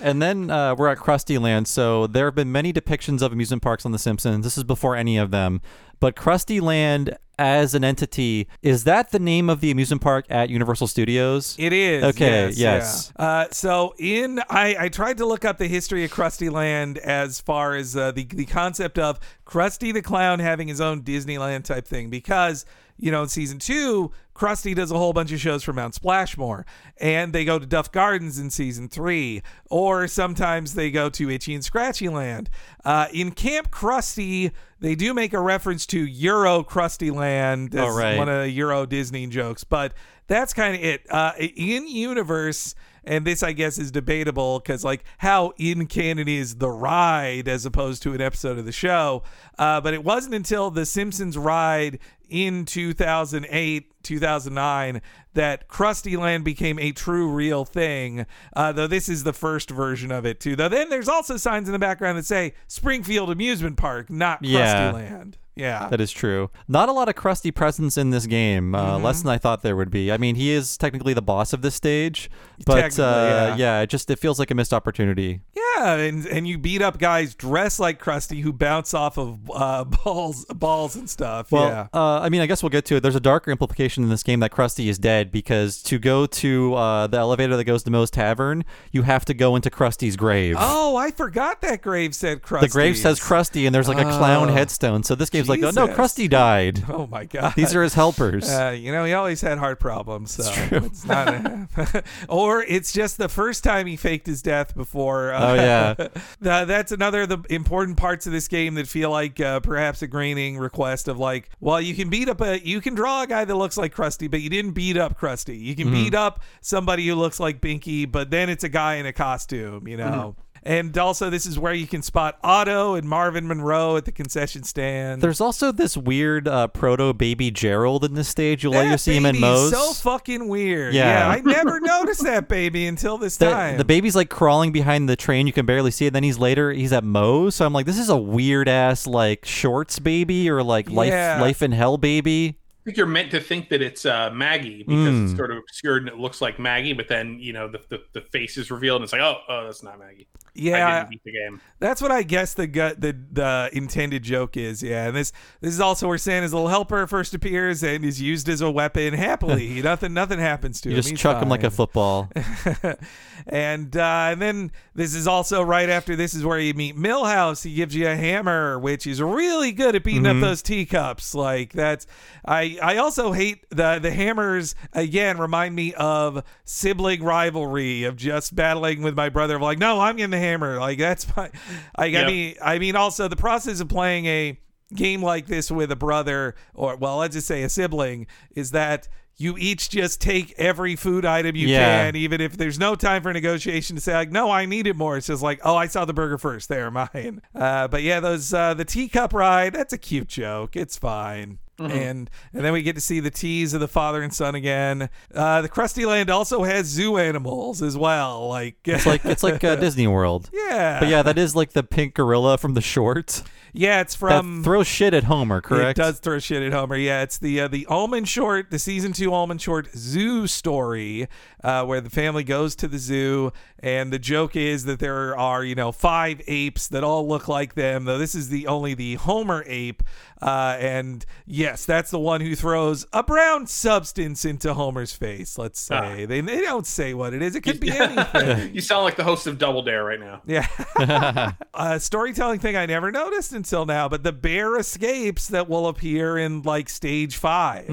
And 0.00 0.20
then 0.20 0.50
uh, 0.50 0.74
we're 0.74 0.88
at 0.88 0.98
Krusty 0.98 1.40
Land. 1.40 1.68
So 1.68 2.06
there 2.08 2.26
have 2.26 2.34
been 2.34 2.50
many 2.50 2.72
depictions 2.72 3.22
of 3.22 3.32
amusement 3.32 3.62
parks 3.62 3.86
on 3.86 3.92
The 3.92 3.98
Simpsons. 3.98 4.44
This 4.44 4.58
is 4.58 4.64
before 4.64 4.96
any 4.96 5.16
of 5.16 5.30
them. 5.30 5.60
But 6.04 6.16
Krusty 6.16 6.60
Land 6.60 7.16
as 7.38 7.74
an 7.74 7.82
entity, 7.82 8.46
is 8.60 8.84
that 8.84 9.10
the 9.10 9.18
name 9.18 9.48
of 9.48 9.62
the 9.62 9.70
amusement 9.70 10.02
park 10.02 10.26
at 10.28 10.50
Universal 10.50 10.88
Studios? 10.88 11.56
It 11.58 11.72
is. 11.72 12.04
Okay, 12.04 12.48
Yes. 12.48 12.58
yes. 12.58 13.12
yeah. 13.18 13.24
Uh, 13.24 13.46
so 13.50 13.94
in 13.98 14.38
I, 14.50 14.76
I 14.78 14.88
tried 14.90 15.16
to 15.16 15.24
look 15.24 15.46
up 15.46 15.56
the 15.56 15.66
history 15.66 16.04
of 16.04 16.10
Krusty 16.10 16.50
Land 16.52 16.98
as 16.98 17.40
far 17.40 17.74
as 17.74 17.96
uh, 17.96 18.12
the 18.12 18.24
the 18.24 18.44
concept 18.44 18.98
of 18.98 19.18
Krusty 19.46 19.94
the 19.94 20.02
Clown 20.02 20.40
having 20.40 20.68
his 20.68 20.78
own 20.78 21.00
Disneyland 21.00 21.64
type 21.64 21.86
thing 21.86 22.10
because 22.10 22.66
you 22.98 23.10
know 23.10 23.22
in 23.22 23.30
season 23.30 23.58
two 23.58 24.12
Krusty 24.34 24.74
does 24.74 24.90
a 24.90 24.98
whole 24.98 25.12
bunch 25.12 25.30
of 25.32 25.40
shows 25.40 25.62
for 25.62 25.72
Mount 25.72 25.94
Splashmore 25.94 26.66
and 27.00 27.32
they 27.32 27.44
go 27.44 27.58
to 27.58 27.66
Duff 27.66 27.92
Gardens 27.92 28.38
in 28.38 28.50
season 28.50 28.88
three 28.88 29.42
or 29.70 30.08
sometimes 30.08 30.74
they 30.74 30.90
go 30.90 31.08
to 31.10 31.30
Itchy 31.30 31.54
and 31.54 31.64
Scratchy 31.64 32.08
Land. 32.08 32.50
Uh, 32.84 33.06
in 33.12 33.30
Camp 33.30 33.70
Krusty 33.70 34.50
they 34.80 34.94
do 34.94 35.14
make 35.14 35.32
a 35.32 35.40
reference 35.40 35.86
to 35.86 36.04
Euro 36.04 36.62
Krusty 36.64 37.14
Land 37.14 37.74
as 37.74 37.80
Oh, 37.94 37.96
right. 37.96 38.18
one 38.18 38.28
of 38.28 38.42
the 38.42 38.50
Euro 38.50 38.84
Disney 38.86 39.26
jokes, 39.28 39.62
but 39.64 39.94
that's 40.26 40.52
kind 40.52 40.74
of 40.74 40.82
it. 40.82 41.06
Uh, 41.10 41.32
in 41.38 41.86
universe, 41.86 42.74
and 43.06 43.26
this 43.26 43.42
I 43.42 43.52
guess 43.52 43.78
is 43.78 43.90
debatable 43.90 44.58
because 44.60 44.84
like 44.84 45.04
how 45.18 45.52
in 45.58 45.86
canon 45.86 46.28
is 46.28 46.56
the 46.56 46.70
ride 46.70 47.48
as 47.48 47.64
opposed 47.66 48.02
to 48.04 48.12
an 48.14 48.20
episode 48.20 48.58
of 48.58 48.64
the 48.64 48.72
show. 48.72 49.22
Uh, 49.58 49.80
but 49.80 49.94
it 49.94 50.04
wasn't 50.04 50.34
until 50.34 50.70
the 50.70 50.86
Simpsons 50.86 51.36
ride 51.38 51.98
in 52.28 52.64
2008, 52.64 53.92
2009 54.02 55.02
that 55.34 55.68
Krusty 55.68 56.16
Land 56.18 56.44
became 56.44 56.78
a 56.78 56.92
true 56.92 57.28
real 57.28 57.64
thing. 57.64 58.26
Uh, 58.54 58.72
though 58.72 58.86
this 58.86 59.08
is 59.08 59.24
the 59.24 59.32
first 59.32 59.70
version 59.70 60.10
of 60.10 60.24
it 60.24 60.40
too. 60.40 60.56
Though 60.56 60.68
then 60.68 60.88
there's 60.88 61.08
also 61.08 61.36
signs 61.36 61.68
in 61.68 61.72
the 61.72 61.78
background 61.78 62.18
that 62.18 62.26
say 62.26 62.54
Springfield 62.66 63.30
Amusement 63.30 63.76
Park, 63.76 64.10
not 64.10 64.42
Krusty 64.42 64.50
Yeah. 64.52 64.92
Land. 64.92 65.38
Yeah. 65.56 65.88
That 65.88 66.00
is 66.00 66.10
true. 66.10 66.50
Not 66.68 66.88
a 66.88 66.92
lot 66.92 67.08
of 67.08 67.14
Krusty 67.14 67.54
presence 67.54 67.96
in 67.96 68.10
this 68.10 68.26
game. 68.26 68.74
Uh, 68.74 68.94
Mm-hmm. 68.94 69.04
Less 69.04 69.22
than 69.22 69.30
I 69.30 69.38
thought 69.38 69.62
there 69.62 69.76
would 69.76 69.90
be. 69.90 70.12
I 70.12 70.18
mean, 70.18 70.34
he 70.36 70.50
is 70.50 70.76
technically 70.76 71.14
the 71.14 71.22
boss 71.22 71.52
of 71.52 71.62
this 71.62 71.74
stage, 71.74 72.30
but 72.64 72.98
uh, 72.98 73.54
yeah. 73.58 73.80
it 73.80 73.88
just 73.88 74.10
it 74.10 74.18
feels 74.18 74.38
like 74.38 74.50
a 74.50 74.54
missed 74.54 74.72
opportunity. 74.72 75.40
Yeah, 75.54 75.73
and 75.84 76.26
and 76.26 76.46
you 76.48 76.58
beat 76.58 76.82
up 76.82 76.98
guys 76.98 77.34
dressed 77.34 77.80
like 77.80 78.00
Krusty 78.02 78.40
who 78.42 78.52
bounce 78.52 78.94
off 78.94 79.18
of 79.18 79.38
uh, 79.52 79.84
balls, 80.04 80.44
balls 80.46 80.96
and 80.96 81.08
stuff. 81.08 81.50
Well, 81.52 81.68
yeah. 81.68 81.86
uh, 81.92 82.20
I 82.20 82.28
mean, 82.28 82.40
I 82.40 82.46
guess 82.46 82.62
we'll 82.62 82.70
get 82.70 82.84
to 82.86 82.96
it. 82.96 83.00
There's 83.00 83.16
a 83.16 83.20
darker 83.20 83.50
implication 83.50 84.02
in 84.04 84.10
this 84.10 84.22
game 84.22 84.40
that 84.40 84.50
Krusty 84.50 84.86
is 84.88 84.98
dead 84.98 85.30
because 85.30 85.82
to 85.84 85.98
go 85.98 86.26
to 86.26 86.74
uh, 86.74 87.06
the 87.06 87.18
elevator 87.18 87.56
that 87.56 87.64
goes 87.64 87.82
to 87.84 87.90
Moe's 87.90 88.10
Tavern, 88.10 88.64
you 88.92 89.02
have 89.02 89.24
to 89.26 89.34
go 89.34 89.56
into 89.56 89.70
Krusty's 89.70 90.16
grave. 90.16 90.56
Oh, 90.58 90.96
I 90.96 91.10
forgot 91.10 91.60
that 91.62 91.82
grave 91.82 92.14
said 92.14 92.42
Krusty. 92.42 92.60
the 92.62 92.68
grave 92.68 92.96
says 92.96 93.20
Krusty, 93.20 93.66
and 93.66 93.74
there's 93.74 93.88
like 93.88 93.98
a 93.98 94.04
clown 94.04 94.48
Oh. 94.48 94.52
headstone. 94.52 95.02
So 95.02 95.14
this 95.14 95.30
game's 95.30 95.48
like, 95.48 95.62
oh 95.62 95.70
no, 95.70 95.88
Krusty 95.88 96.28
died. 96.28 96.82
Oh 96.94 97.06
my 97.08 97.24
god. 97.24 97.54
These 97.56 97.74
are 97.74 97.82
his 97.82 97.94
helpers. 97.94 98.48
Uh, 98.48 98.70
you 98.78 98.92
know, 98.92 99.04
he 99.04 99.12
always 99.14 99.40
had 99.40 99.58
heart 99.58 99.80
problems, 99.80 100.32
so 100.32 100.50
it's, 100.70 101.04
not. 101.04 101.68
or 102.28 102.62
it's 102.62 102.92
just 102.92 103.18
the 103.18 103.28
first 103.28 103.64
time 103.64 103.86
he 103.86 103.96
faked 103.96 104.26
his 104.26 104.42
death 104.42 104.74
before. 104.74 105.32
Uh, 105.32 105.50
Oh, 105.50 105.54
yeah. 105.54 105.73
Th- 106.42 106.66
that's 106.66 106.92
another 106.92 107.22
of 107.22 107.28
the 107.28 107.38
important 107.50 107.96
parts 107.96 108.26
of 108.26 108.32
this 108.32 108.48
game 108.48 108.74
that 108.74 108.86
feel 108.86 109.10
like 109.10 109.40
uh, 109.40 109.60
perhaps 109.60 110.02
a 110.02 110.06
Groening 110.06 110.58
request 110.58 111.08
of 111.08 111.18
like, 111.18 111.50
well, 111.60 111.80
you 111.80 111.94
can 111.94 112.08
beat 112.10 112.28
up 112.28 112.40
a, 112.40 112.64
you 112.66 112.80
can 112.80 112.94
draw 112.94 113.22
a 113.22 113.26
guy 113.26 113.44
that 113.44 113.54
looks 113.54 113.76
like 113.76 113.94
Krusty, 113.94 114.30
but 114.30 114.40
you 114.40 114.50
didn't 114.50 114.72
beat 114.72 114.96
up 114.96 115.18
Krusty. 115.18 115.60
You 115.60 115.74
can 115.76 115.88
beat 115.92 116.14
up 116.14 116.40
somebody 116.60 117.06
who 117.06 117.14
looks 117.14 117.40
like 117.40 117.60
Binky, 117.60 118.10
but 118.10 118.30
then 118.30 118.48
it's 118.48 118.64
a 118.64 118.68
guy 118.68 118.94
in 118.96 119.06
a 119.06 119.12
costume, 119.12 119.86
you 119.88 119.96
know. 119.96 120.36
And 120.66 120.96
also, 120.96 121.28
this 121.28 121.44
is 121.44 121.58
where 121.58 121.74
you 121.74 121.86
can 121.86 122.00
spot 122.00 122.38
Otto 122.42 122.94
and 122.94 123.06
Marvin 123.06 123.46
Monroe 123.46 123.96
at 123.98 124.06
the 124.06 124.12
concession 124.12 124.62
stand. 124.62 125.20
There's 125.20 125.40
also 125.40 125.72
this 125.72 125.94
weird 125.96 126.48
uh, 126.48 126.68
proto 126.68 127.12
baby 127.12 127.50
Gerald 127.50 128.02
in 128.04 128.14
this 128.14 128.28
stage. 128.28 128.62
You'll 128.62 128.72
That 128.72 128.84
later 128.84 128.96
see 128.96 129.14
him 129.14 129.26
in 129.26 129.38
Moe's. 129.38 129.70
so 129.72 129.92
fucking 129.92 130.48
weird. 130.48 130.94
Yeah. 130.94 131.04
Yeah, 131.04 131.28
I 131.28 131.40
never 131.44 131.80
noticed 131.80 132.24
that 132.24 132.48
baby 132.48 132.86
until 132.86 133.18
this 133.18 133.36
the, 133.36 133.50
time. 133.50 133.76
the 133.76 133.84
baby's 133.84 134.16
like 134.16 134.30
crawling 134.30 134.72
behind 134.72 135.06
the 135.08 135.16
train. 135.16 135.46
You 135.46 135.52
can 135.52 135.66
barely 135.66 135.90
see 135.90 136.06
it. 136.06 136.12
Then 136.14 136.22
he's 136.22 136.38
later 136.38 136.72
he's 136.72 136.92
at 136.94 137.04
Moe's. 137.04 137.54
So 137.56 137.66
I'm 137.66 137.72
like, 137.74 137.84
this 137.86 137.98
is 137.98 138.08
a 138.08 138.16
weird 138.16 138.68
ass 138.68 139.06
like 139.06 139.44
shorts 139.44 139.98
baby 139.98 140.48
or 140.48 140.62
like 140.62 140.88
life 140.90 141.10
Yeah. 141.10 141.40
life 141.42 141.62
in 141.62 141.72
hell 141.72 141.98
baby. 141.98 142.58
I 142.84 142.90
think 142.90 142.98
you're 142.98 143.06
meant 143.06 143.30
to 143.30 143.40
think 143.40 143.70
that 143.70 143.80
it's 143.80 144.04
uh, 144.04 144.28
Maggie 144.30 144.82
because 144.82 145.14
Mm. 145.14 145.24
it's 145.24 145.36
sort 145.36 145.50
of 145.50 145.56
obscured 145.56 146.02
and 146.02 146.10
it 146.10 146.18
looks 146.18 146.42
like 146.42 146.58
Maggie, 146.58 146.92
but 146.92 147.08
then 147.08 147.38
you 147.38 147.54
know 147.54 147.66
the, 147.66 147.80
the, 147.88 148.02
the 148.12 148.20
face 148.20 148.58
is 148.58 148.70
revealed 148.70 148.96
and 148.96 149.04
it's 149.04 149.12
like, 149.14 149.22
oh, 149.22 149.38
oh, 149.48 149.64
that's 149.64 149.82
not 149.82 149.98
Maggie. 149.98 150.28
I 150.56 150.60
yeah, 150.60 150.98
didn't 151.00 151.10
beat 151.10 151.24
the 151.24 151.32
game. 151.32 151.60
that's 151.80 152.00
what 152.00 152.12
I 152.12 152.22
guess 152.22 152.54
the 152.54 152.66
gut 152.68 153.00
the 153.00 153.16
the 153.32 153.70
intended 153.72 154.22
joke 154.22 154.56
is. 154.56 154.82
Yeah, 154.82 155.06
and 155.08 155.16
this 155.16 155.32
this 155.62 155.72
is 155.72 155.80
also 155.80 156.06
where 156.08 156.18
Santa's 156.18 156.52
little 156.52 156.68
helper 156.68 157.06
first 157.08 157.34
appears 157.34 157.82
and 157.82 158.04
is 158.04 158.20
used 158.20 158.48
as 158.50 158.60
a 158.60 158.70
weapon 158.70 159.14
happily. 159.14 159.80
nothing 159.82 160.12
nothing 160.14 160.38
happens 160.38 160.80
to 160.82 160.90
You 160.90 160.94
him. 160.94 160.98
just 160.98 161.10
He's 161.10 161.18
chuck 161.18 161.42
him 161.42 161.48
like 161.48 161.64
a 161.64 161.70
football. 161.72 162.30
and 163.46 163.96
uh, 163.96 164.28
and 164.30 164.40
then 164.40 164.70
this 164.94 165.14
is 165.14 165.26
also 165.26 165.62
right 165.62 165.88
after 165.88 166.16
this 166.16 166.34
is 166.34 166.44
where 166.44 166.58
you 166.60 166.74
meet 166.74 166.96
Milhouse. 166.96 167.64
He 167.64 167.74
gives 167.74 167.94
you 167.96 168.06
a 168.08 168.14
hammer, 168.16 168.78
which 168.78 169.06
is 169.06 169.20
really 169.20 169.72
good 169.72 169.94
at 169.96 170.04
beating 170.04 170.22
Mm-hmm. 170.24 170.42
up 170.42 170.48
those 170.48 170.62
teacups. 170.62 171.34
Like 171.34 171.72
that's 171.72 172.06
I 172.44 172.73
I 172.80 172.96
also 172.98 173.32
hate 173.32 173.64
the 173.70 173.98
the 173.98 174.10
hammers 174.10 174.74
again. 174.92 175.38
Remind 175.38 175.74
me 175.74 175.94
of 175.94 176.42
sibling 176.64 177.22
rivalry 177.22 178.04
of 178.04 178.16
just 178.16 178.54
battling 178.54 179.02
with 179.02 179.14
my 179.16 179.28
brother. 179.28 179.56
Of 179.56 179.62
like, 179.62 179.78
no, 179.78 180.00
I'm 180.00 180.16
getting 180.16 180.30
the 180.30 180.38
hammer. 180.38 180.78
Like 180.78 180.98
that's 180.98 181.34
my. 181.36 181.50
I, 181.96 182.06
I 182.06 182.26
mean, 182.26 182.54
I 182.62 182.78
mean 182.78 182.96
also 182.96 183.28
the 183.28 183.36
process 183.36 183.80
of 183.80 183.88
playing 183.88 184.26
a 184.26 184.58
game 184.94 185.22
like 185.22 185.46
this 185.46 185.70
with 185.70 185.90
a 185.90 185.96
brother, 185.96 186.54
or 186.74 186.96
well, 186.96 187.16
let's 187.18 187.34
just 187.34 187.46
say 187.48 187.62
a 187.62 187.68
sibling, 187.68 188.26
is 188.54 188.70
that 188.72 189.08
you 189.36 189.56
each 189.58 189.90
just 189.90 190.20
take 190.20 190.54
every 190.58 190.94
food 190.94 191.24
item 191.24 191.56
you 191.56 191.66
Yeah. 191.66 192.04
can, 192.04 192.14
even 192.14 192.40
if 192.40 192.56
there's 192.56 192.78
no 192.78 192.94
time 192.94 193.20
for 193.20 193.32
negotiation 193.32 193.96
to 193.96 194.00
say 194.02 194.14
like, 194.14 194.30
no, 194.30 194.48
I 194.48 194.64
need 194.64 194.86
it 194.86 194.94
more. 194.94 195.16
It's 195.16 195.26
just 195.26 195.42
like, 195.42 195.58
oh, 195.64 195.74
I 195.74 195.88
saw 195.88 196.04
the 196.04 196.14
burger 196.14 196.38
first. 196.38 196.68
There, 196.68 196.88
mine. 196.92 197.42
Uh, 197.52 197.88
but 197.88 198.02
yeah, 198.02 198.20
those 198.20 198.54
uh, 198.54 198.74
the 198.74 198.84
teacup 198.84 199.32
ride. 199.32 199.72
That's 199.72 199.92
a 199.92 199.98
cute 199.98 200.28
joke. 200.28 200.76
It's 200.76 200.96
fine. 200.96 201.58
And 201.78 202.30
and 202.52 202.64
then 202.64 202.72
we 202.72 202.82
get 202.82 202.94
to 202.94 203.00
see 203.00 203.18
the 203.20 203.30
teas 203.30 203.74
of 203.74 203.80
the 203.80 203.88
father 203.88 204.22
and 204.22 204.32
son 204.32 204.54
again. 204.54 205.08
Uh, 205.34 205.60
the 205.62 205.68
Krusty 205.68 206.06
Land 206.06 206.30
also 206.30 206.62
has 206.62 206.86
zoo 206.86 207.16
animals 207.18 207.82
as 207.82 207.96
well. 207.96 208.48
Like 208.48 208.76
It's 208.84 209.06
like 209.06 209.24
it's 209.24 209.42
like 209.42 209.64
uh, 209.64 209.74
Disney 209.76 210.06
World. 210.06 210.50
yeah, 210.52 211.00
But 211.00 211.08
yeah, 211.08 211.22
that 211.22 211.36
is 211.36 211.56
like 211.56 211.72
the 211.72 211.82
pink 211.82 212.14
gorilla 212.14 212.58
from 212.58 212.74
the 212.74 212.80
short. 212.80 213.42
yeah. 213.72 214.00
It's 214.02 214.14
from 214.14 214.62
that 214.62 214.64
throws 214.64 214.86
shit 214.86 215.14
at 215.14 215.24
Homer, 215.24 215.60
correct? 215.60 215.98
It 215.98 216.02
does 216.02 216.20
throw 216.20 216.38
shit 216.38 216.62
at 216.62 216.72
Homer. 216.72 216.96
Yeah, 216.96 217.22
it's 217.22 217.38
the 217.38 217.62
uh, 217.62 217.68
the 217.68 217.86
Ullman 217.88 218.24
short, 218.24 218.70
the 218.70 218.78
season 218.78 219.12
two 219.12 219.34
Ullman 219.34 219.58
short 219.58 219.88
zoo 219.96 220.46
story, 220.46 221.26
uh, 221.64 221.84
where 221.84 222.00
the 222.00 222.10
family 222.10 222.44
goes 222.44 222.76
to 222.76 222.86
the 222.88 222.98
zoo, 222.98 223.52
and 223.80 224.12
the 224.12 224.18
joke 224.20 224.54
is 224.54 224.84
that 224.84 225.00
there 225.00 225.36
are 225.36 225.64
you 225.64 225.74
know 225.74 225.90
five 225.90 226.40
apes 226.46 226.86
that 226.88 227.02
all 227.02 227.26
look 227.26 227.48
like 227.48 227.74
them. 227.74 228.04
Though 228.04 228.18
this 228.18 228.34
is 228.36 228.48
the 228.48 228.68
only 228.68 228.94
the 228.94 229.14
Homer 229.16 229.64
ape, 229.66 230.02
uh, 230.40 230.76
and 230.78 231.24
yes, 231.64 231.84
that's 231.86 232.10
the 232.10 232.18
one 232.18 232.42
who 232.42 232.54
throws 232.54 233.06
a 233.12 233.22
brown 233.22 233.66
substance 233.66 234.44
into 234.44 234.74
Homer's 234.74 235.12
face. 235.12 235.56
Let's 235.56 235.80
say 235.80 236.26
they 236.26 236.40
they 236.40 236.60
don't 236.60 236.86
say 236.86 237.14
what 237.14 237.32
it 237.32 237.40
is. 237.40 237.56
It 237.56 237.62
could 237.62 237.80
be 237.80 237.90
anything. 237.96 238.74
You 238.74 238.80
sound 238.80 239.04
like 239.04 239.16
the 239.16 239.24
host 239.24 239.46
of 239.46 239.58
Double 239.58 239.82
Dare 239.82 240.04
right 240.04 240.20
now. 240.20 240.42
Yeah. 240.46 240.66
a 241.74 241.98
storytelling 241.98 242.60
thing 242.60 242.76
I 242.76 242.86
never 242.86 243.10
noticed 243.10 243.52
until 243.52 243.86
now, 243.86 244.08
but 244.08 244.22
the 244.22 244.32
bear 244.32 244.76
escapes 244.76 245.48
that 245.48 245.68
will 245.68 245.88
appear 245.88 246.36
in 246.36 246.62
like 246.62 246.88
stage 246.88 247.36
five. 247.36 247.86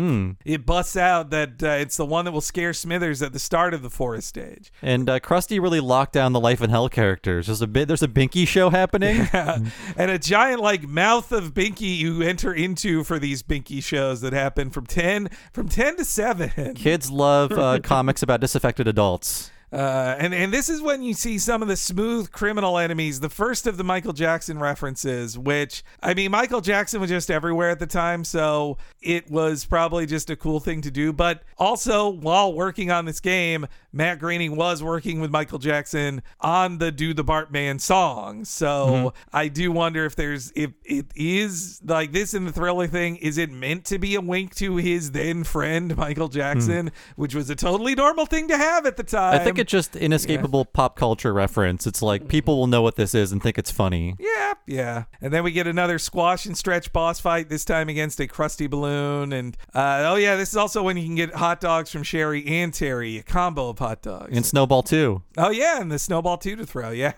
It 0.44 0.66
busts 0.66 0.98
out 0.98 1.30
that 1.30 1.64
uh, 1.64 1.70
it's 1.70 1.96
the 1.98 2.06
one 2.06 2.26
that 2.26 2.32
will 2.32 2.42
scare 2.42 2.74
Smithers 2.74 3.22
at 3.22 3.32
the 3.34 3.40
start 3.40 3.74
of 3.74 3.82
the 3.82 3.90
forest 3.90 4.28
stage. 4.28 4.72
And 4.82 5.10
uh, 5.10 5.20
Krusty 5.20 5.62
really 5.62 5.80
locked 5.80 6.14
down 6.14 6.34
the 6.34 6.40
Life 6.40 6.62
in 6.62 6.70
Hell 6.70 6.90
characters. 6.90 7.48
There's 7.48 7.62
a 7.62 7.68
bit. 7.68 7.88
There's 7.88 8.04
a 8.04 8.08
Binky 8.08 8.48
show 8.48 8.70
happening. 8.70 9.18
yeah. 9.34 9.60
and 9.96 10.12
a 10.12 10.20
giant 10.20 10.62
like 10.62 10.88
mouth 10.88 11.32
of 11.32 11.54
Binky 11.54 11.98
you 11.98 12.22
enter 12.22 12.54
into 12.54 13.04
for 13.04 13.20
these 13.20 13.44
Binky 13.44 13.61
shows 13.82 14.22
that 14.22 14.34
happen 14.34 14.70
from 14.70 14.86
10 14.86 15.30
from 15.52 15.70
10 15.70 15.98
to 15.98 16.06
7. 16.06 16.74
Kids 16.76 17.12
love 17.12 17.52
uh, 17.52 17.80
comics 17.84 18.24
about 18.24 18.42
disaffected 18.42 18.88
adults. 18.88 19.52
Uh, 19.72 20.16
and 20.20 20.34
and 20.34 20.54
this 20.54 20.68
is 20.68 20.82
when 20.82 21.02
you 21.02 21.14
see 21.14 21.38
some 21.38 21.62
of 21.62 21.68
the 21.68 21.78
smooth 21.78 22.30
criminal 22.32 22.78
enemies. 22.78 23.22
The 23.22 23.30
first 23.30 23.66
of 23.68 23.78
the 23.78 23.86
Michael 23.86 24.12
Jackson 24.12 24.60
references, 24.60 25.38
which 25.38 25.84
I 26.04 26.14
mean, 26.14 26.32
Michael 26.32 26.60
Jackson 26.60 27.00
was 27.00 27.10
just 27.10 27.32
everywhere 27.32 27.70
at 27.70 27.80
the 27.80 27.88
time, 27.88 28.26
so 28.26 28.78
it 29.02 29.32
was 29.32 29.64
probably 29.64 30.06
just 30.06 30.30
a 30.30 30.36
cool 30.36 30.60
thing 30.60 30.82
to 30.82 30.92
do. 30.92 31.14
But 31.14 31.44
also, 31.58 32.10
while 32.10 32.54
working 32.54 32.92
on 32.92 33.06
this 33.06 33.22
game, 33.22 33.66
Matt 33.94 34.20
Groening 34.20 34.58
was 34.58 34.84
working 34.84 35.22
with 35.22 35.32
Michael 35.32 35.60
Jackson 35.60 36.22
on 36.42 36.78
the 36.80 36.92
"Do 36.92 37.14
the 37.14 37.24
Bartman" 37.24 37.80
song. 37.80 38.44
So 38.44 39.14
I 39.32 39.48
do 39.48 39.72
wonder 39.72 40.06
if 40.06 40.18
there's 40.18 40.52
if 40.54 40.72
it 40.84 41.06
is 41.16 41.82
like 41.86 42.12
this 42.12 42.34
in 42.34 42.44
the 42.44 42.52
Thriller 42.52 42.88
thing. 42.88 43.16
Is 43.18 43.38
it 43.38 43.50
meant 43.52 43.86
to 43.86 44.00
be 44.00 44.16
a 44.16 44.22
wink 44.22 44.54
to 44.56 44.76
his 44.76 45.12
then 45.12 45.46
friend 45.46 45.96
Michael 45.96 46.28
Jackson, 46.28 46.92
which 47.16 47.34
was 47.34 47.50
a 47.50 47.56
totally 47.56 47.96
normal 47.96 48.26
thing 48.26 48.50
to 48.50 48.58
have 48.58 48.86
at 48.86 48.98
the 48.98 49.04
time? 49.04 49.36
I 49.62 49.64
it's 49.64 49.72
just 49.72 49.96
inescapable 49.96 50.66
pop 50.66 50.96
culture 50.96 51.34
reference. 51.34 51.86
It's 51.86 52.02
like 52.02 52.28
people 52.28 52.58
will 52.58 52.68
know 52.68 52.82
what 52.82 52.96
this 52.96 53.14
is 53.14 53.32
and 53.32 53.42
think 53.42 53.58
it's 53.58 53.72
funny. 53.72 54.16
Yeah, 54.20 54.54
yeah. 54.66 55.04
And 55.22 55.32
then 55.32 55.44
we 55.44 55.52
get 55.52 55.68
another 55.68 56.00
squash 56.00 56.46
and 56.46 56.58
stretch 56.58 56.92
boss 56.92 57.20
fight, 57.20 57.50
this 57.50 57.64
time 57.64 57.88
against 57.90 58.20
a 58.20 58.28
Krusty 58.28 58.70
balloon. 58.70 59.32
And 59.34 59.56
uh, 59.74 60.04
oh, 60.08 60.16
yeah, 60.16 60.36
this 60.36 60.50
is 60.50 60.58
also 60.58 60.82
when 60.82 60.98
you 60.98 61.04
can 61.06 61.16
get 61.16 61.34
hot 61.36 61.62
dogs 61.62 61.92
from 61.92 62.04
Sherri 62.04 62.46
and 62.48 62.74
Terri, 62.74 63.20
a 63.20 63.24
combo 63.24 63.70
of 63.70 63.80
hot 63.80 64.02
dogs. 64.02 64.36
And 64.36 64.46
Snowball 64.46 64.84
too. 64.84 65.22
oh, 65.38 65.52
yeah, 65.52 65.80
and 65.80 65.92
the 65.92 66.00
snowball 66.00 66.38
too 66.38 66.56
to 66.56 66.66
throw. 66.66 66.90
Yeah. 66.92 67.14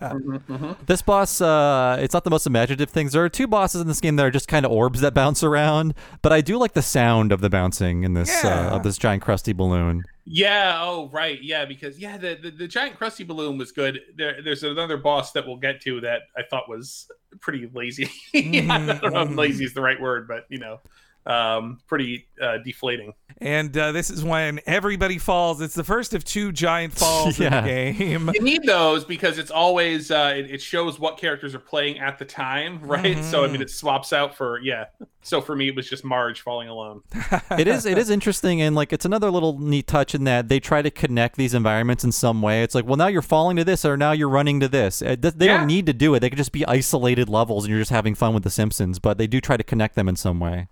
This 0.86 1.02
boss, 1.02 1.40
uh, 1.42 1.98
it's 2.02 2.14
not 2.14 2.24
the 2.26 2.30
most 2.30 2.46
imaginative 2.46 2.90
things. 2.90 3.14
There 3.14 3.24
are 3.24 3.30
two 3.30 3.48
bosses 3.48 3.82
in 3.82 3.88
this 3.88 4.02
game 4.02 4.16
that 4.18 4.26
are 4.26 4.32
just 4.32 4.48
kind 4.48 4.66
of 4.66 4.72
orbs 4.72 5.02
that 5.02 5.14
bounce 5.14 5.44
around, 5.44 5.94
but 6.22 6.32
I 6.34 6.42
do 6.42 6.58
like 6.58 6.74
the 6.74 6.82
sound 6.82 7.32
of 7.32 7.42
the 7.42 7.50
bouncing 7.50 8.04
in 8.04 8.14
this 8.14 8.30
Yeah. 8.44 8.72
uh, 8.72 8.76
of 8.76 8.84
this 8.84 8.98
giant 8.98 9.24
Krusty 9.24 9.56
balloon. 9.56 10.04
Yeah. 10.26 10.78
Oh, 10.82 11.10
right. 11.10 11.42
Yeah, 11.42 11.66
because 11.66 12.00
yeah, 12.00 12.18
the 12.18 12.38
the, 12.42 12.52
the 12.52 12.68
giant 12.68 12.98
Krusty 12.98 13.28
balloon 13.28 13.58
was 13.58 13.72
good. 13.72 14.00
There, 14.16 14.42
there's 14.42 14.64
another 14.64 14.98
boss 14.98 15.32
that 15.34 15.46
we'll 15.46 15.58
get 15.58 15.82
to 15.82 16.02
that 16.02 16.24
I 16.38 16.44
thought 16.50 16.70
was 16.70 17.08
pretty 17.42 17.70
lazy. 17.74 18.10
I 18.34 18.42
don't 18.42 18.68
know 18.68 19.22
if 19.22 19.28
mm-hmm. 19.30 19.36
lazy 19.36 19.66
is 19.66 19.74
the 19.74 19.82
right 19.82 20.00
word, 20.00 20.28
but 20.28 20.46
you 20.50 20.60
know, 20.60 20.80
um, 21.26 21.80
pretty 21.88 22.28
uh, 22.42 22.58
deflating. 22.64 23.14
And 23.40 23.76
uh, 23.78 23.92
this 23.92 24.10
is 24.10 24.24
when 24.24 24.60
everybody 24.66 25.18
falls. 25.18 25.60
It's 25.60 25.74
the 25.74 25.84
first 25.84 26.14
of 26.14 26.24
two 26.24 26.52
giant 26.52 26.94
falls 26.94 27.40
Yeah. 27.40 27.58
in 27.60 27.64
the 27.64 27.70
game. 28.06 28.32
You 28.34 28.42
need 28.42 28.64
those 28.64 29.04
because 29.06 29.38
it's 29.38 29.52
always 29.52 30.12
uh, 30.12 30.34
it, 30.38 30.52
it 30.52 30.62
shows 30.62 31.00
what 31.00 31.18
characters 31.18 31.56
are 31.56 31.60
playing 31.60 32.00
at 32.00 32.20
the 32.20 32.26
time, 32.26 32.80
right? 32.84 33.24
So 33.24 33.44
I 33.44 33.48
mean, 33.48 33.62
it 33.62 33.70
swaps 33.70 34.14
out 34.14 34.36
for 34.36 34.60
yeah. 34.62 34.86
So 35.24 35.42
for 35.42 35.56
me, 35.56 35.70
it 35.70 35.76
was 35.76 35.90
just 35.90 36.04
Marge 36.06 36.42
falling 36.42 36.68
alone. 36.70 37.02
it 37.58 37.68
is 37.68 37.86
it 37.86 37.98
is 37.98 38.10
interesting 38.10 38.62
and 38.62 38.76
like 38.76 38.94
it's 38.94 39.06
another 39.06 39.32
little 39.32 39.58
neat 39.60 39.88
touch 39.88 40.14
in 40.14 40.26
that 40.26 40.48
they 40.48 40.60
try 40.60 40.82
to 40.82 40.92
connect 40.92 41.36
these 41.36 41.54
environments 41.54 42.04
in 42.04 42.12
some 42.12 42.42
way. 42.42 42.62
It's 42.64 42.76
like, 42.76 42.86
well, 42.86 42.98
now 42.98 43.08
you're 43.08 43.22
falling 43.22 43.58
to 43.58 43.64
this 43.64 43.84
or 43.84 43.98
now 43.98 44.12
you're 44.12 44.30
running 44.30 44.60
to 44.60 44.68
this. 44.68 45.00
They 45.00 45.08
Yeah. 45.16 45.58
don't 45.58 45.68
need 45.68 45.86
to 45.88 45.94
do 45.94 46.14
it. 46.16 46.20
They 46.20 46.30
could 46.30 46.38
just 46.38 46.52
be 46.52 46.66
isolated 46.68 47.30
levels 47.30 47.64
and 47.66 47.72
you're 47.72 47.82
just 47.82 47.92
having 47.92 48.16
fun 48.16 48.34
with 48.34 48.44
the 48.44 48.50
Simpsons, 48.50 49.00
but 49.00 49.18
they 49.18 49.28
do 49.28 49.42
try 49.42 49.58
to 49.58 49.64
connect 49.64 49.96
them 49.96 50.08
in 50.08 50.16
some 50.16 50.40
way. 50.40 50.68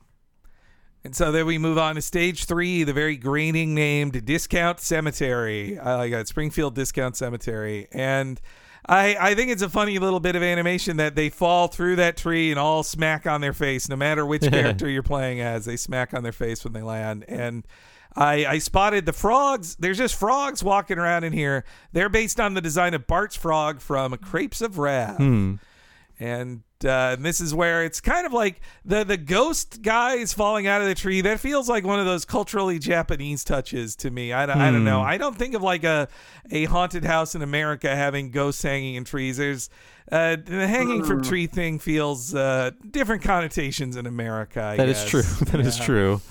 And 1.04 1.16
so 1.16 1.32
then 1.32 1.46
we 1.48 1.58
move 1.58 1.78
on 1.78 1.96
to 1.96 2.02
stage 2.02 2.46
three, 2.46 2.84
the 2.84 2.94
very 2.94 3.18
Groening 3.18 3.74
named 3.74 4.24
Discount 4.24 4.80
Cemetery. 4.80 5.80
I 5.80 5.96
like 5.96 6.12
it, 6.12 6.28
Springfield 6.28 6.76
Discount 6.76 7.18
Cemetery. 7.18 7.88
And 7.92 8.40
I, 8.86 9.16
I 9.20 9.36
think 9.36 9.50
it's 9.50 9.64
a 9.64 9.70
funny 9.70 9.98
little 9.98 10.20
bit 10.20 10.36
of 10.36 10.44
animation 10.44 10.98
that 10.98 11.16
they 11.16 11.30
fall 11.30 11.68
through 11.68 11.96
that 11.98 12.18
tree 12.18 12.52
and 12.52 12.60
all 12.60 12.84
smack 12.84 13.26
on 13.26 13.42
their 13.42 13.54
face, 13.54 13.90
no 13.90 13.96
matter 13.96 14.26
which 14.26 14.42
character 14.50 14.88
you're 14.88 15.02
playing 15.02 15.40
as. 15.40 15.66
They 15.66 15.78
smack 15.78 16.14
on 16.14 16.22
their 16.22 16.32
face 16.32 16.64
when 16.64 16.74
they 16.74 16.84
land. 16.84 17.26
And 17.28 17.66
I, 18.16 18.46
I 18.46 18.58
spotted 18.60 19.06
the 19.06 19.14
frogs. 19.14 19.76
There's 19.78 19.98
just 19.98 20.16
frogs 20.16 20.64
walking 20.64 21.00
around 21.00 21.24
in 21.24 21.34
here. 21.34 21.64
They're 21.94 22.10
based 22.10 22.40
on 22.40 22.54
the 22.54 22.62
design 22.62 22.94
of 22.94 23.08
Bart's 23.08 23.36
frog 23.36 23.82
from 23.82 24.16
Crepes 24.18 24.62
of 24.62 24.78
Wrath 24.78 25.18
hmm. 25.18 25.56
and 26.20 26.62
uh, 26.86 27.16
and 27.16 27.24
this 27.26 27.40
is 27.42 27.54
where 27.54 27.84
it's 27.84 28.02
kind 28.02 28.26
of 28.26 28.34
like 28.34 28.62
the 28.86 29.04
the 29.04 29.18
ghost 29.18 29.82
guy 29.82 30.16
is 30.16 30.34
falling 30.34 30.68
out 30.68 30.82
of 30.82 30.88
the 30.88 30.96
tree. 30.96 31.22
That 31.22 31.40
feels 31.40 31.70
like 31.70 31.84
one 31.86 32.00
of 32.00 32.06
those 32.06 32.26
culturally 32.26 32.80
Japanese 32.80 33.44
touches 33.44 33.96
to 33.98 34.12
me. 34.12 34.34
I, 34.34 34.46
don't- 34.46 34.60
I 34.60 34.72
don't 34.72 34.84
know. 34.84 35.02
I 35.02 35.18
don't 35.18 35.38
think 35.38 35.54
of 35.56 35.62
like 35.62 35.84
a 35.84 36.08
a 36.52 36.66
haunted 36.66 37.04
house 37.06 37.36
in 37.36 37.42
America 37.42 37.96
having 37.96 38.32
ghosts 38.32 38.62
hanging 38.64 38.96
in 38.96 39.04
trees. 39.04 39.38
There's 39.38 39.70
uh, 40.12 40.36
the 40.44 40.68
hanging 40.68 41.04
from 41.04 41.22
tree 41.24 41.48
thing 41.48 41.80
feels 41.80 42.36
uh, 42.36 42.72
different 42.90 43.24
connotations 43.24 43.96
in 43.96 44.06
America. 44.06 44.62
I 44.62 44.78
That 44.78 44.90
is 44.90 45.06
true. 45.06 45.22
That 45.52 45.60
is 45.62 45.78
Yeah. 45.80 45.86
true. 45.86 46.22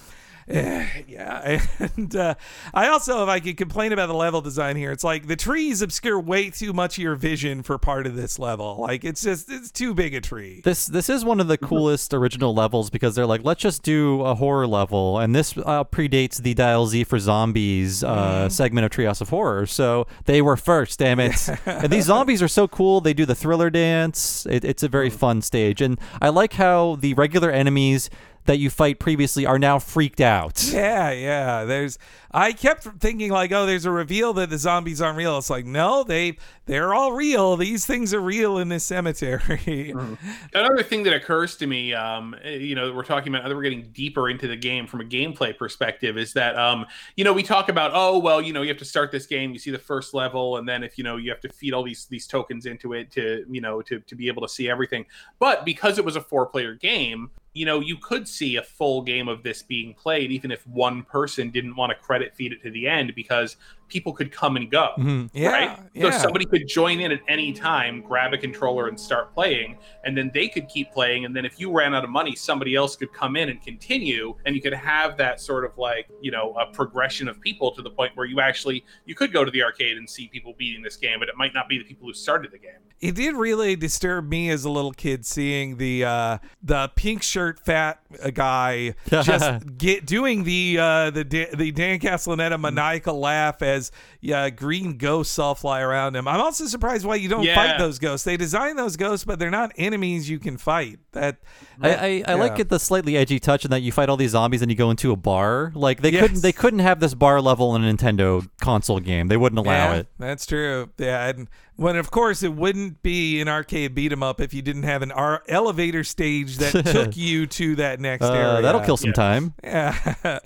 Yeah, 0.51 1.61
and 1.79 2.15
uh, 2.17 2.35
I 2.75 2.89
also, 2.89 3.23
if 3.23 3.29
I 3.29 3.41
could 3.41 3.57
complain 3.57 3.93
about 3.93 4.07
the 4.07 4.15
level 4.15 4.41
design 4.41 4.77
here, 4.77 4.91
it's 4.91 5.05
like 5.05 5.27
the 5.27 5.37
trees 5.37 5.83
obscure 5.83 6.19
way 6.19 6.51
too 6.51 6.73
much 6.73 6.99
of 6.99 7.03
your 7.03 7.15
vision 7.15 7.63
for 7.63 7.79
part 7.79 8.07
of 8.07 8.17
this 8.17 8.39
level. 8.39 8.79
Like 8.81 9.05
it's 9.05 9.23
just 9.23 9.51
it's 9.51 9.71
too 9.71 9.95
big 9.95 10.15
a 10.15 10.21
tree. 10.21 10.61
This 10.65 10.87
this 10.87 11.09
is 11.09 11.25
one 11.25 11.41
of 11.41 11.49
the 11.49 11.59
coolest 11.59 12.13
original 12.15 12.55
levels 12.55 12.91
because 12.91 13.15
they're 13.15 13.27
like, 13.27 13.45
let's 13.45 13.61
just 13.61 13.83
do 13.83 14.23
a 14.23 14.35
horror 14.35 14.67
level, 14.67 15.19
and 15.19 15.35
this 15.35 15.57
uh, 15.57 15.85
predates 15.85 16.43
the 16.43 16.55
Dial 16.55 16.87
Z 16.87 17.05
for 17.05 17.19
Zombies 17.19 18.03
uh, 18.03 18.49
segment 18.49 18.85
of 18.85 18.91
Treehouse 18.91 19.21
of 19.21 19.29
Horror, 19.29 19.67
so 19.67 20.07
they 20.25 20.43
were 20.43 20.57
first. 20.57 20.99
Damn 20.99 21.21
it! 21.21 21.49
and 21.67 21.91
these 21.91 22.07
zombies 22.07 22.43
are 22.43 22.49
so 22.49 22.67
cool. 22.67 23.01
They 23.01 23.15
do 23.15 23.27
the 23.27 23.35
thriller 23.35 23.71
dance. 23.71 24.47
It, 24.51 24.65
it's 24.65 24.83
a 24.83 24.89
very 24.89 25.11
fun 25.11 25.43
stage, 25.43 25.81
and 25.81 25.99
I 26.21 26.29
like 26.31 26.55
how 26.55 26.97
the 26.97 27.15
regular 27.15 27.51
enemies 27.51 28.11
that 28.51 28.59
you 28.59 28.69
fight 28.69 28.99
previously 28.99 29.47
are 29.47 29.61
now 29.61 29.79
freaked 29.79 30.21
out. 30.21 30.61
Yeah, 30.65 31.13
yeah. 31.13 31.63
There's 31.63 32.01
I 32.33 32.53
kept 32.53 32.83
thinking 32.99 33.31
like, 33.31 33.53
oh, 33.53 33.65
there's 33.65 33.85
a 33.85 33.93
reveal 33.93 34.33
that 34.35 34.51
the 34.51 34.59
zombies 34.59 35.01
aren't 35.01 35.17
real. 35.17 35.39
It's 35.39 35.51
like, 35.51 35.67
no, 35.67 36.03
they 36.03 36.37
they're 36.67 36.93
all 36.93 37.13
real. 37.13 37.57
These 37.57 37.87
things 37.87 38.13
are 38.13 38.21
real 38.21 38.59
in 38.59 38.69
this 38.69 38.83
cemetery. 38.83 39.95
Another 40.55 40.83
thing 40.83 41.05
that 41.05 41.15
occurs 41.15 41.57
to 41.59 41.69
me, 41.69 41.95
um, 41.95 42.35
eh, 42.43 42.57
you 42.57 42.75
know, 42.75 42.93
we're 42.93 43.05
talking 43.05 43.33
about, 43.33 43.45
other 43.45 43.55
we're 43.55 43.63
getting 43.63 43.89
deeper 43.93 44.29
into 44.29 44.49
the 44.49 44.57
game 44.57 44.89
from 44.89 45.01
a 45.01 45.05
gameplay 45.05 45.57
perspective, 45.57 46.19
is 46.19 46.33
that, 46.33 46.57
um, 46.57 46.87
you 47.17 47.23
know, 47.23 47.33
we 47.33 47.45
talk 47.45 47.69
about, 47.69 47.93
oh, 47.95 48.19
well, 48.19 48.43
you 48.43 48.53
know, 48.53 48.63
you 48.63 48.69
have 48.69 48.79
to 48.79 48.85
start 48.85 49.13
this 49.13 49.27
game, 49.27 49.53
you 49.53 49.61
see 49.61 49.71
the 49.71 49.79
first 49.79 50.13
level, 50.13 50.57
and 50.57 50.69
then 50.69 50.83
if, 50.83 50.99
you 50.99 51.05
know, 51.05 51.19
you 51.19 51.31
have 51.31 51.41
to 51.41 51.49
feed 51.49 51.73
all 51.73 51.85
these 51.85 52.07
these 52.07 52.27
tokens 52.27 52.67
into 52.67 52.95
it 52.95 53.13
to, 53.13 53.45
you 53.49 53.61
know, 53.61 53.81
to, 53.83 54.01
to 54.01 54.17
be 54.17 54.27
able 54.27 54.43
to 54.43 54.49
see 54.49 54.69
everything. 54.69 55.07
But 55.39 55.65
because 55.65 55.99
it 55.99 56.05
was 56.05 56.17
a 56.17 56.21
four 56.21 56.47
player 56.47 56.75
game, 56.75 57.31
you 57.53 57.67
know, 57.67 57.81
you 57.81 57.97
could 57.97 58.29
see 58.29 58.57
a 58.57 58.63
full 58.63 59.03
game 59.03 59.29
of 59.29 59.43
this 59.43 59.63
being 59.63 59.95
played, 59.95 60.31
even 60.31 60.51
if 60.51 60.67
one 60.67 61.03
person 61.03 61.51
didn't 61.51 61.77
want 61.77 61.91
to 61.91 61.97
credit 61.97 62.35
feed 62.35 62.53
it 62.53 62.63
to 62.63 62.71
the 62.71 62.87
end, 62.87 63.15
because 63.15 63.57
people 63.91 64.13
could 64.13 64.33
come 64.33 64.57
and 64.57 64.71
go. 64.71 64.91
Mhm. 64.99 65.31
Yeah, 65.35 65.51
right? 65.51 65.79
yeah. 65.93 66.11
So 66.11 66.19
somebody 66.19 66.47
could 66.47 66.67
join 66.67 67.01
in 67.01 67.13
at 67.13 67.21
any 67.29 67.53
time, 67.53 68.01
grab 68.01 68.33
a 68.33 68.39
controller 68.39 68.89
and 68.89 68.99
start 68.99 69.35
playing, 69.35 69.77
and 70.05 70.17
then 70.17 70.31
they 70.33 70.49
could 70.49 70.69
keep 70.69 70.93
playing. 70.93 71.25
And 71.25 71.37
then 71.37 71.45
if 71.45 71.61
you 71.61 71.71
ran 71.71 71.95
out 71.95 72.05
of 72.05 72.11
money, 72.11 72.35
somebody 72.35 72.75
else 72.75 72.97
could 72.97 73.13
come 73.13 73.37
in 73.37 73.49
and 73.51 73.61
continue, 73.63 74.35
and 74.47 74.55
you 74.55 74.63
could 74.63 74.73
have 74.73 75.17
that 75.19 75.41
sort 75.41 75.65
of 75.65 75.77
like 75.77 76.09
you 76.23 76.31
know 76.31 76.55
a 76.55 76.73
progression 76.73 77.29
of 77.29 77.41
people 77.41 77.73
to 77.73 77.83
the 77.83 77.91
point 77.91 78.13
where 78.15 78.27
you 78.27 78.41
actually 78.41 78.85
you 79.05 79.15
could 79.15 79.33
go 79.33 79.45
to 79.45 79.51
the 79.51 79.63
arcade 79.63 79.97
and 79.97 80.09
see 80.09 80.29
people 80.29 80.55
beating 80.57 80.83
this 80.83 80.97
game, 80.97 81.19
but 81.19 81.29
it 81.29 81.37
might 81.37 81.53
not 81.55 81.69
be 81.69 81.77
the 81.79 81.85
people 81.85 82.07
who 82.07 82.15
started 82.15 82.51
the 82.53 82.59
game. 82.59 82.71
it 83.01 83.15
did 83.15 83.35
really 83.35 83.77
disturb 83.77 84.29
me 84.29 84.51
as 84.51 84.65
a 84.65 84.71
little 84.71 84.93
kid 84.93 85.25
seeing 85.25 85.77
the 85.79 86.05
uh, 86.05 86.39
the 86.63 86.91
pink 86.97 87.23
shirt 87.23 87.59
fat 87.59 87.99
uh, 88.23 88.31
guy 88.31 88.95
just 89.09 89.79
get 89.79 90.05
doing 90.07 90.45
the 90.45 90.77
uh, 90.79 91.11
the 91.11 91.25
the 91.57 91.71
Dan 91.73 91.99
Castellaneta 91.99 92.61
maniacal 92.61 93.19
laugh 93.19 93.63
as 93.63 93.80
yeah, 94.21 94.51
green 94.51 94.97
ghosts 94.99 95.39
all 95.39 95.55
fly 95.55 95.81
around 95.81 96.17
him. 96.17 96.27
I'm 96.29 96.41
also 96.41 96.67
surprised 96.67 97.05
why 97.05 97.15
you 97.17 97.29
don't 97.29 97.43
Yeah. 97.45 97.55
fight 97.55 97.79
those 97.79 97.99
ghosts. 97.99 98.25
They 98.25 98.37
design 98.37 98.77
those 98.77 98.97
ghosts, 98.97 99.25
but 99.25 99.39
they're 99.39 99.51
not 99.51 99.73
enemies 99.77 100.29
you 100.29 100.39
can 100.39 100.57
fight. 100.57 100.99
That, 101.13 101.39
I, 101.81 101.89
that- 101.89 102.03
I, 102.03 102.25
I 102.29 102.35
like 102.35 102.59
it 102.59 102.69
the 102.69 102.79
slightly 102.79 103.17
edgy 103.17 103.39
touch 103.41 103.65
in 103.65 103.71
that 103.71 103.81
you 103.81 103.93
fight 103.93 104.09
all 104.09 104.17
these 104.17 104.31
zombies 104.33 104.63
and 104.63 104.71
you 104.71 104.77
go 104.77 104.91
into 104.91 105.13
a 105.13 105.17
bar. 105.17 105.73
Like 105.75 106.03
they 106.03 106.11
Yes. 106.11 106.23
couldn't 106.23 106.43
they 106.43 106.53
couldn't 106.53 106.81
have 106.81 107.01
this 107.01 107.15
bar 107.15 107.41
level 107.41 107.75
in 107.77 107.85
a 107.85 107.93
Nintendo 107.93 108.49
console 108.61 109.01
game. 109.01 109.29
They 109.29 109.37
wouldn't 109.37 109.59
allow 109.59 109.93
Yeah, 109.93 109.99
it. 110.01 110.07
That's 110.19 110.47
true. 110.47 110.91
Yeah, 110.99 111.29
and 111.29 111.49
when 111.81 111.97
of 111.97 112.11
course 112.11 112.43
it 112.43 112.53
wouldn't 112.53 113.03
be 113.03 113.41
an 113.41 113.49
arcade 113.49 113.95
beat 113.95 114.13
'em 114.13 114.23
up 114.23 114.39
if 114.41 114.53
you 114.53 114.61
didn't 114.61 114.83
have 114.83 115.01
an 115.01 115.11
ar- 115.11 115.43
elevator 115.49 116.05
stage 116.05 116.59
that 116.59 116.85
took 116.87 117.17
you 117.17 117.47
to 117.47 117.75
that 117.77 117.99
next 118.01 118.25
Uh, 118.27 118.33
area. 118.35 118.61
that'll 118.63 118.83
kill 118.83 118.99
some 118.99 119.09
Yeah. 119.09 119.15
time. 119.15 119.55
Yeah, 119.65 120.19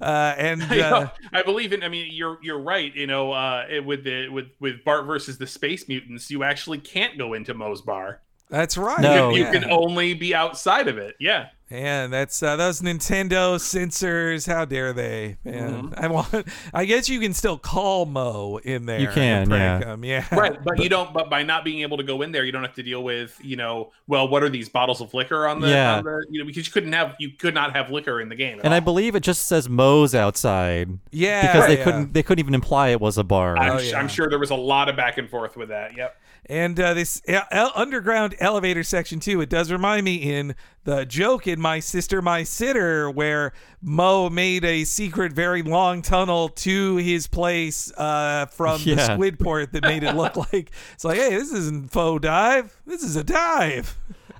uh, 0.00 0.34
and 0.36 0.60
You 0.70 0.76
know, 0.78 0.94
uh, 0.96 1.08
I 1.32 1.42
believe 1.42 1.72
in. 1.72 1.82
I 1.82 1.88
mean, 1.88 2.08
you're 2.12 2.38
you're 2.42 2.60
right. 2.60 2.94
You 2.94 3.06
know, 3.06 3.32
uh, 3.32 3.64
it- 3.70 3.84
with 3.84 4.04
the 4.04 4.28
with 4.28 4.46
with 4.60 4.84
Bart 4.84 5.06
versus 5.06 5.38
the 5.38 5.46
Space 5.46 5.88
Mutants, 5.88 6.30
you 6.30 6.42
actually 6.44 6.78
can't 6.78 7.16
go 7.16 7.32
into 7.32 7.54
Moe's 7.54 7.80
bar. 7.80 8.20
That's 8.52 8.76
right. 8.76 9.00
No. 9.00 9.30
you 9.30 9.44
yeah. 9.44 9.50
can 9.52 9.64
only 9.70 10.12
be 10.12 10.34
outside 10.34 10.86
of 10.86 10.98
it. 10.98 11.16
Yeah. 11.18 11.48
And 11.70 12.12
that's 12.12 12.42
uh, 12.42 12.54
those 12.56 12.82
Nintendo 12.82 13.58
censors. 13.58 14.44
How 14.44 14.66
dare 14.66 14.92
they? 14.92 15.38
Man, 15.42 15.84
Mm-hmm. 15.84 16.04
I 16.04 16.06
want. 16.08 16.46
I 16.74 16.84
guess 16.84 17.08
you 17.08 17.18
can 17.18 17.32
still 17.32 17.56
call 17.56 18.04
Moe 18.04 18.58
in 18.62 18.84
there. 18.84 19.00
You 19.00 19.08
can, 19.08 19.48
yeah. 19.48 19.78
him. 19.78 20.04
Yeah. 20.04 20.26
Right, 20.34 20.62
but, 20.62 20.78
you 20.82 20.90
don't. 20.90 21.14
But 21.14 21.30
by 21.30 21.42
not 21.44 21.64
being 21.64 21.80
able 21.80 21.96
to 21.96 22.02
go 22.02 22.20
in 22.20 22.30
there, 22.30 22.44
you 22.44 22.52
don't 22.52 22.62
have 22.62 22.74
to 22.74 22.82
deal 22.82 23.02
with, 23.02 23.40
you 23.42 23.56
know, 23.56 23.90
well, 24.06 24.28
what 24.28 24.42
are 24.42 24.50
these 24.50 24.68
bottles 24.68 25.00
of 25.00 25.14
liquor 25.14 25.48
on 25.48 25.60
the, 25.60 25.70
Yeah. 25.70 25.96
on 25.96 26.04
the 26.04 26.26
you 26.28 26.40
know, 26.40 26.46
because 26.46 26.66
you 26.66 26.72
couldn't 26.74 26.92
have, 26.92 27.16
you 27.18 27.30
could 27.30 27.54
not 27.54 27.74
have 27.74 27.90
liquor 27.90 28.20
in 28.20 28.28
the 28.28 28.36
game. 28.36 28.58
at 28.58 28.66
And 28.66 28.74
I 28.74 28.80
believe 28.80 29.14
it 29.14 29.20
just 29.20 29.46
says 29.46 29.66
Moe's 29.70 30.14
outside 30.14 30.98
Yeah. 31.10 31.40
because 31.40 31.68
they 31.68 31.78
yeah. 31.78 31.84
couldn't 31.84 32.12
they 32.12 32.22
couldn't 32.22 32.44
even 32.44 32.54
imply 32.54 32.88
it 32.88 33.00
was 33.00 33.16
a 33.16 33.24
bar. 33.24 33.56
I'm, 33.56 33.78
Oh, 33.78 33.80
yeah. 33.80 33.98
I'm 33.98 34.08
sure 34.08 34.28
there 34.28 34.38
was 34.38 34.50
a 34.50 34.54
lot 34.56 34.90
of 34.90 34.96
back 34.96 35.16
and 35.16 35.30
forth 35.30 35.56
with 35.56 35.70
that. 35.70 35.96
Yep. 35.96 36.18
And 36.52 36.78
uh, 36.78 36.92
this 36.92 37.22
el- 37.26 37.72
underground 37.74 38.34
elevator 38.38 38.82
section 38.82 39.20
too. 39.20 39.40
It 39.40 39.48
does 39.48 39.72
remind 39.72 40.04
me 40.04 40.16
in 40.16 40.54
the 40.84 41.06
joke 41.06 41.46
in 41.46 41.58
My 41.58 41.80
Sister, 41.80 42.20
My 42.20 42.42
Sitter, 42.42 43.10
where 43.10 43.54
Moe 43.80 44.28
made 44.28 44.62
a 44.62 44.84
secret, 44.84 45.32
very 45.32 45.62
long 45.62 46.02
tunnel 46.02 46.50
to 46.50 46.96
his 46.96 47.26
place 47.26 47.90
uh, 47.96 48.46
from 48.46 48.84
the 48.84 48.96
Squidport 48.96 49.72
that 49.72 49.82
made 49.84 50.02
it 50.02 50.14
look 50.14 50.36
like 50.52 50.72
it's 50.92 51.06
like, 51.06 51.16
hey, 51.16 51.30
this 51.30 51.52
isn't 51.52 51.90
faux 51.90 52.20
dive. 52.20 52.76
This 52.84 53.02
is 53.02 53.16
a 53.16 53.24
dive. 53.24 53.96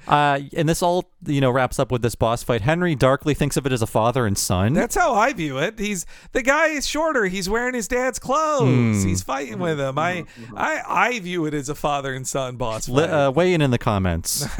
Uh, 0.06 0.40
and 0.56 0.68
this 0.68 0.82
all 0.82 1.10
you 1.26 1.40
know 1.40 1.50
wraps 1.50 1.78
up 1.78 1.92
with 1.92 2.02
this 2.02 2.14
boss 2.14 2.42
fight. 2.42 2.62
Henry 2.62 2.94
darkly 2.94 3.34
thinks 3.34 3.56
of 3.56 3.66
it 3.66 3.72
as 3.72 3.82
a 3.82 3.86
father 3.86 4.26
and 4.26 4.36
son. 4.36 4.72
That's 4.74 4.96
how 4.96 5.14
I 5.14 5.32
view 5.32 5.58
it. 5.58 5.78
He's 5.78 6.04
the 6.32 6.42
guy 6.42 6.68
is 6.68 6.86
shorter. 6.86 7.26
He's 7.26 7.48
wearing 7.48 7.74
his 7.74 7.86
dad's 7.88 8.18
clothes. 8.18 9.02
Hmm. 9.02 9.08
He's 9.08 9.22
fighting 9.22 9.58
with 9.60 9.78
him. 9.78 9.98
I, 9.98 10.24
I 10.56 10.82
I 10.86 11.20
view 11.20 11.46
it 11.46 11.54
as 11.54 11.68
a 11.68 11.74
father 11.74 12.12
and 12.14 12.26
son 12.26 12.56
boss 12.56 12.88
Li- 12.88 13.02
fight. 13.04 13.10
uh, 13.10 13.30
weigh 13.30 13.54
in 13.54 13.62
in 13.62 13.70
the 13.70 13.78
comments. 13.78 14.46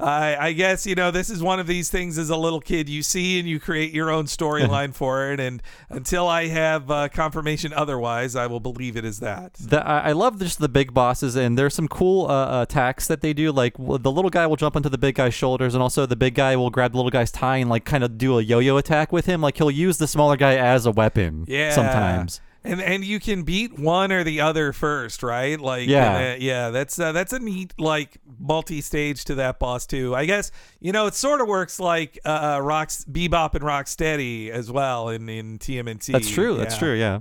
I, 0.00 0.36
I 0.48 0.52
guess 0.52 0.86
you 0.86 0.94
know 0.94 1.10
this 1.10 1.30
is 1.30 1.42
one 1.42 1.60
of 1.60 1.66
these 1.66 1.90
things 1.90 2.18
as 2.18 2.30
a 2.30 2.36
little 2.36 2.60
kid 2.60 2.88
you 2.88 3.02
see 3.02 3.38
and 3.38 3.48
you 3.48 3.60
create 3.60 3.92
your 3.92 4.10
own 4.10 4.24
storyline 4.24 4.94
for 4.94 5.30
it. 5.32 5.38
And 5.40 5.62
until 5.88 6.26
I 6.26 6.48
have 6.48 6.90
uh, 6.90 7.08
confirmation 7.08 7.72
otherwise, 7.72 8.34
I 8.34 8.46
will 8.46 8.60
believe 8.60 8.96
it 8.96 9.04
is 9.04 9.20
that. 9.20 9.54
The, 9.54 9.86
I 9.86 10.08
I 10.08 10.12
love 10.12 10.38
just 10.40 10.58
the 10.58 10.68
big 10.68 10.92
bosses, 10.92 11.36
and 11.36 11.56
there's 11.56 11.74
some 11.74 11.88
cool 11.88 12.28
uh, 12.30 12.62
attacks 12.62 13.06
that 13.06 13.20
they 13.20 13.32
do. 13.32 13.52
Like 13.52 13.74
w- 13.74 13.98
the 13.98 14.10
little 14.10 14.30
guy 14.32 14.46
will 14.46 14.56
jump 14.56 14.76
onto 14.76 14.88
the 14.88 14.98
big 14.98 15.14
guy's 15.14 15.34
shoulders, 15.34 15.74
and 15.74 15.82
also 15.82 16.06
the 16.06 16.16
big 16.16 16.34
guy 16.34 16.56
will 16.56 16.70
grab 16.70 16.92
the 16.92 16.98
little 16.98 17.10
guy's 17.10 17.30
tie 17.30 17.58
and 17.58 17.70
like 17.70 17.84
kind 17.84 18.02
of 18.04 18.18
do 18.18 18.38
a 18.38 18.42
yo-yo 18.42 18.76
attack 18.76 19.12
with 19.12 19.26
him. 19.26 19.40
Like 19.40 19.56
he'll 19.56 19.70
use 19.70 19.98
the 19.98 20.06
smaller 20.06 20.36
guy 20.36 20.56
as 20.56 20.86
a 20.86 20.90
weapon. 20.90 21.44
Yeah. 21.48 21.70
Sometimes. 21.74 22.40
And 22.64 22.80
and 22.80 23.04
you 23.04 23.18
can 23.18 23.42
beat 23.42 23.76
one 23.76 24.12
or 24.12 24.22
the 24.22 24.40
other 24.40 24.72
first, 24.72 25.24
right? 25.24 25.58
Like 25.60 25.88
Yeah. 25.88 26.16
and, 26.16 26.34
uh, 26.34 26.44
yeah. 26.44 26.70
That's 26.70 26.96
uh, 26.98 27.10
that's 27.10 27.32
a 27.32 27.40
neat 27.40 27.74
like 27.76 28.18
multi-stage 28.38 29.24
to 29.24 29.34
that 29.36 29.58
boss 29.58 29.84
too. 29.86 30.14
I 30.14 30.26
guess 30.26 30.52
you 30.80 30.92
know 30.92 31.06
it 31.06 31.14
sort 31.14 31.40
of 31.40 31.48
works 31.48 31.80
like 31.80 32.20
uh, 32.24 32.28
uh, 32.56 32.60
Rocks 32.60 33.04
Bebop 33.10 33.54
and 33.56 33.64
Rocksteady 33.64 34.48
as 34.50 34.70
well 34.70 35.08
in 35.08 35.28
in 35.28 35.58
TMNT. 35.58 36.12
That's 36.12 36.30
true. 36.30 36.56
That's 36.56 36.78
true. 36.78 36.94
Yeah. 36.94 37.20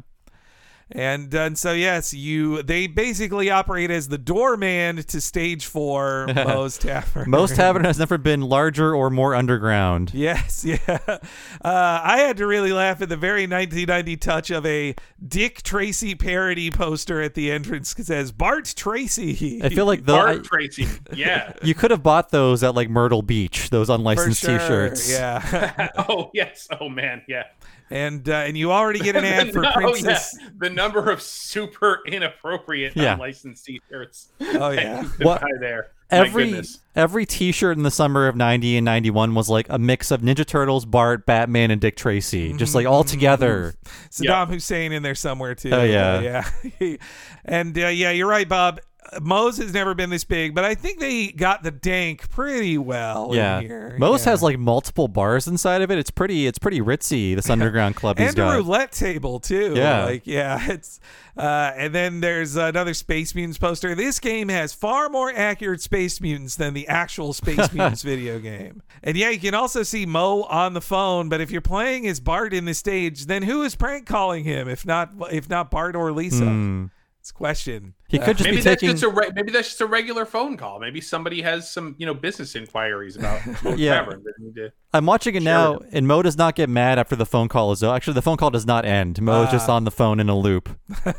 And, 0.93 1.33
uh, 1.33 1.41
and 1.41 1.57
so 1.57 1.73
yes, 1.73 2.13
you 2.13 2.61
they 2.63 2.87
basically 2.87 3.49
operate 3.49 3.91
as 3.91 4.07
the 4.07 4.17
doorman 4.17 4.97
to 4.97 5.21
stage 5.21 5.65
four 5.65 6.27
Moe's 6.35 6.77
Tavern. 6.77 7.29
Moe's 7.29 7.51
Tavern 7.55 7.83
has 7.83 7.97
never 7.99 8.17
been 8.17 8.41
larger 8.41 8.93
or 8.93 9.09
more 9.09 9.33
underground. 9.35 10.13
Yes, 10.13 10.65
yeah. 10.65 10.77
Uh, 10.97 11.19
I 11.63 12.19
had 12.19 12.37
to 12.37 12.47
really 12.47 12.73
laugh 12.73 13.01
at 13.01 13.09
the 13.09 13.17
very 13.17 13.43
1990 13.43 14.17
touch 14.17 14.51
of 14.51 14.65
a 14.65 14.95
Dick 15.25 15.61
Tracy 15.63 16.15
parody 16.15 16.71
poster 16.71 17.21
at 17.21 17.33
the 17.33 17.51
entrance 17.51 17.93
that 17.93 18.05
says 18.05 18.31
Bart 18.31 18.73
Tracy. 18.75 19.61
I 19.63 19.69
feel 19.69 19.85
like 19.85 20.05
the 20.05 20.13
Bart 20.13 20.39
I- 20.39 20.41
Tracy. 20.41 20.87
Yeah. 21.13 21.53
you 21.63 21.73
could 21.73 21.91
have 21.91 22.03
bought 22.03 22.29
those 22.29 22.63
at 22.63 22.75
like 22.75 22.89
Myrtle 22.89 23.21
Beach. 23.21 23.69
Those 23.69 23.89
unlicensed 23.89 24.41
sure, 24.41 24.57
T-shirts. 24.59 25.11
Yeah, 25.11 25.89
oh 26.09 26.31
yes. 26.33 26.67
Oh 26.79 26.89
man. 26.89 27.21
Yeah. 27.27 27.43
And 27.91 28.27
uh, 28.27 28.33
and 28.33 28.57
you 28.57 28.71
already 28.71 28.99
get 28.99 29.15
an 29.15 29.25
ad 29.25 29.51
for 29.51 29.65
oh, 29.65 29.71
Princess. 29.73 30.37
yeah. 30.39 30.49
The 30.57 30.69
number 30.69 31.11
of 31.11 31.21
super 31.21 31.99
inappropriate 32.07 32.95
Yeah. 32.95 33.13
unlicensed 33.13 33.65
T-shirts. 33.65 34.29
Oh 34.39 34.69
yeah. 34.69 35.03
What- 35.21 35.43
there. 35.59 35.91
Every 36.11 36.61
every 36.93 37.25
T-shirt 37.25 37.77
in 37.77 37.83
the 37.83 37.91
summer 37.91 38.27
of 38.27 38.35
'90 38.35 38.75
and 38.75 38.83
'91 38.83 39.33
was 39.33 39.47
like 39.47 39.67
a 39.69 39.79
mix 39.79 40.11
of 40.11 40.19
Ninja 40.19 40.45
Turtles, 40.45 40.83
Bart, 40.83 41.25
Batman, 41.25 41.71
and 41.71 41.79
Dick 41.79 41.95
Tracy, 41.95 42.51
just 42.51 42.75
like 42.75 42.85
all 42.85 43.05
together. 43.05 43.73
Saddam 44.09 44.47
Hussein 44.49 44.91
in 44.91 45.03
there 45.03 45.15
somewhere 45.15 45.55
too. 45.55 45.71
Oh, 45.71 45.83
yeah. 45.83 46.43
yeah. 46.81 46.95
and 47.45 47.77
uh, 47.77 47.87
yeah, 47.87 48.11
you're 48.11 48.27
right, 48.27 48.47
Bob. 48.47 48.81
Moe's 49.19 49.57
has 49.57 49.73
never 49.73 49.93
been 49.93 50.09
this 50.09 50.23
big, 50.23 50.55
but 50.55 50.63
I 50.63 50.73
think 50.75 50.99
they 50.99 51.29
got 51.29 51.63
the 51.63 51.71
dank 51.71 52.29
pretty 52.29 52.77
well 52.77 53.31
Yeah, 53.33 53.57
in 53.59 53.65
here. 53.65 53.95
Moe's 53.99 54.23
Yeah. 54.25 54.31
has 54.31 54.41
like 54.43 54.57
multiple 54.57 55.07
bars 55.07 55.47
inside 55.47 55.81
of 55.81 55.91
it. 55.91 55.97
It's 55.97 56.11
pretty. 56.11 56.47
It's 56.47 56.59
pretty 56.59 56.79
ritzy. 56.81 57.35
This 57.35 57.49
underground 57.49 57.95
club 57.95 58.19
he's 58.19 58.29
and 58.29 58.37
a 58.39 58.41
got. 58.41 58.55
roulette 58.57 58.91
table 58.91 59.39
too. 59.39 59.73
Yeah. 59.75 60.05
like 60.05 60.25
yeah, 60.27 60.59
it's 60.71 60.99
uh, 61.35 61.71
and 61.75 61.93
then 61.95 62.21
there's 62.21 62.55
another 62.55 62.93
Space 62.93 63.33
Mutants 63.35 63.57
poster. 63.57 63.95
This 63.95 64.19
game 64.19 64.49
has 64.49 64.71
far 64.73 65.09
more 65.09 65.31
accurate 65.35 65.81
Space 65.81 66.21
Mutants 66.21 66.55
than 66.55 66.73
the 66.73 66.87
actual 66.87 67.33
Space 67.33 67.73
Mutants 67.73 68.03
video 68.03 68.39
game. 68.39 68.81
And 69.03 69.17
yeah, 69.17 69.29
you 69.31 69.39
can 69.39 69.55
also 69.55 69.83
see 69.83 70.05
Moe 70.05 70.43
on 70.43 70.73
the 70.73 70.81
phone. 70.81 71.27
But 71.27 71.41
if 71.41 71.49
you're 71.51 71.59
playing 71.61 72.07
as 72.07 72.19
Bart 72.19 72.53
in 72.53 72.65
the 72.65 72.73
stage, 72.73 73.25
then 73.25 73.43
who 73.43 73.63
is 73.63 73.75
prank 73.75 74.05
calling 74.05 74.43
him? 74.43 74.69
If 74.69 74.85
not, 74.85 75.11
if 75.31 75.49
not 75.49 75.69
Bart 75.71 75.95
or 75.95 76.11
Lisa? 76.11 76.45
Hmm. 76.45 76.85
It's 77.31 77.37
question. 77.37 77.93
He 78.09 78.19
could 78.19 78.35
just 78.35 78.43
Maybe 78.43 78.57
be 78.57 78.61
that's 78.63 78.81
taking. 78.81 78.93
just 78.97 79.03
a 79.03 79.07
re- 79.07 79.31
maybe 79.33 79.53
that's 79.53 79.69
just 79.69 79.79
a 79.79 79.85
regular 79.85 80.25
phone 80.25 80.57
call. 80.57 80.81
Maybe 80.81 80.99
somebody 80.99 81.41
has 81.43 81.71
some 81.71 81.95
you 81.97 82.05
know 82.05 82.13
business 82.13 82.55
inquiries 82.57 83.15
about 83.15 83.39
Moe's 83.63 83.79
Yeah. 83.79 84.01
Tavern 84.01 84.21
to- 84.55 84.73
I'm 84.93 85.05
watching 85.05 85.35
it 85.35 85.43
now, 85.43 85.77
with 85.77 85.87
and 85.93 86.05
Moe 86.05 86.21
does 86.21 86.37
not 86.37 86.55
get 86.55 86.67
mad 86.67 86.99
after 86.99 87.15
the 87.15 87.25
phone 87.25 87.47
call 87.47 87.71
is 87.71 87.81
over. 87.83 87.95
Actually, 87.95 88.15
the 88.15 88.21
phone 88.21 88.35
call 88.35 88.49
does 88.49 88.65
not 88.65 88.83
end. 88.83 89.21
Moe 89.21 89.43
is 89.43 89.51
just 89.51 89.69
Ah. 89.69 89.75
on 89.77 89.85
the 89.85 89.91
phone 89.91 90.19
in 90.19 90.27
a 90.27 90.37
loop. 90.37 90.77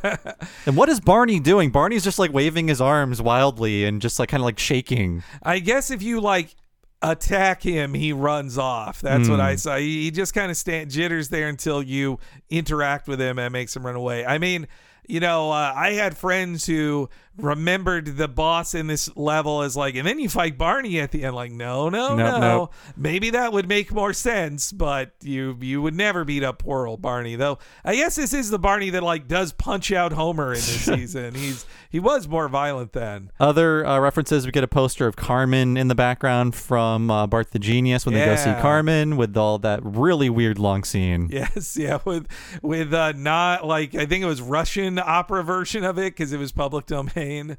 and 0.67 0.77
what 0.77 0.91
is 0.91 1.01
Barney 1.01 1.41
doing? 1.41 1.71
Barney's 1.71 2.05
just 2.05 2.19
like 2.19 2.31
waving 2.31 2.69
his 2.69 2.81
arms 2.83 3.23
wildly 3.23 3.87
and 3.87 4.03
just 4.03 4.19
like 4.19 4.29
kind 4.29 4.43
of 4.43 4.45
like 4.45 4.59
shaking. 4.59 5.23
I 5.43 5.61
guess 5.61 5.91
if 5.91 6.03
you 6.03 6.21
like 6.21 6.55
attack 7.01 7.63
him, 7.63 7.95
he 7.95 8.13
runs 8.13 8.59
off. 8.59 9.01
That's 9.01 9.31
what 9.31 9.37
Hmm. 9.37 9.47
I 9.47 9.57
saw. 9.57 9.77
He, 9.79 10.03
he 10.03 10.11
just 10.11 10.35
kind 10.35 10.51
of 10.51 10.59
stand 10.59 10.91
jitters 10.91 11.31
there 11.31 11.49
until 11.49 11.83
you 11.83 12.19
interact 12.51 13.09
with 13.09 13.19
him 13.21 13.39
and 13.39 13.51
makes 13.51 13.75
him 13.75 13.87
run 13.87 13.97
away. 13.97 14.27
I 14.27 14.37
mean, 14.37 14.69
you 15.09 15.21
know, 15.21 15.51
uh, 15.51 15.73
I 15.75 15.93
had 15.93 16.17
friends 16.17 16.67
who 16.67 17.09
remembered 17.39 18.19
the 18.19 18.29
boss 18.29 18.75
in 18.75 18.87
this 18.89 19.09
level 19.17 19.63
as 19.63 19.75
like, 19.75 19.95
and 19.95 20.07
then 20.07 20.19
you 20.19 20.29
fight 20.29 20.59
Barney 20.59 21.01
at 21.01 21.13
the 21.13 21.25
end. 21.25 21.35
Like, 21.35 21.51
no, 21.51 21.89
no, 21.89 22.15
Nope, 22.15 22.19
no. 22.19 22.39
nope. 22.41 22.75
Maybe 22.97 23.31
that 23.31 23.53
would 23.53 23.67
make 23.69 23.91
more 23.93 24.13
sense, 24.13 24.71
but 24.71 25.13
you 25.23 25.57
you 25.61 25.81
would 25.83 25.95
never 25.95 26.25
beat 26.25 26.45
up 26.45 26.59
poor 26.59 26.87
old 26.87 27.01
Barney. 27.01 27.37
Though 27.37 27.59
I 27.85 27.97
guess 27.97 28.17
this 28.17 28.35
is 28.35 28.51
the 28.51 28.59
Barney 28.59 28.91
that 28.91 29.03
like 29.03 29.29
does 29.29 29.53
punch 29.53 29.91
out 29.93 30.13
Homer 30.13 30.49
in 30.53 30.61
this 30.61 30.81
season. 30.85 31.35
He's 31.35 31.65
he 31.91 31.99
was 32.01 32.29
more 32.29 32.49
violent 32.49 32.93
then. 32.93 33.31
Other 33.41 33.85
uh, 33.87 33.99
references, 33.99 34.45
we 34.47 34.53
get 34.53 34.65
a 34.65 34.69
poster 34.69 35.07
of 35.07 35.17
Carmen 35.17 35.77
in 35.77 35.89
the 35.89 35.95
background 35.95 36.55
from 36.55 37.11
uh, 37.11 37.27
Bart 37.27 37.51
the 37.53 37.59
Genius 37.59 38.05
when 38.07 38.15
they 38.15 38.25
go 38.25 38.37
see 38.37 38.53
Carmen 38.61 39.17
with 39.17 39.37
all 39.37 39.59
that 39.61 39.81
really 39.83 40.29
weird 40.31 40.59
long 40.59 40.85
scene. 40.85 41.29
Yes, 41.31 41.77
yeah, 41.81 41.99
with 42.05 42.27
with 42.61 42.93
uh, 42.93 43.13
not 43.17 43.67
like 43.67 43.95
I 43.95 44.05
think 44.07 44.23
it 44.23 44.27
was 44.27 44.43
Russian 44.43 44.92
opera 44.99 45.43
version 45.45 45.85
of 45.85 45.99
it 45.99 46.13
because 46.15 46.33
it 46.33 46.39
was 46.39 46.53
public 46.53 46.87
domain. 46.87 47.57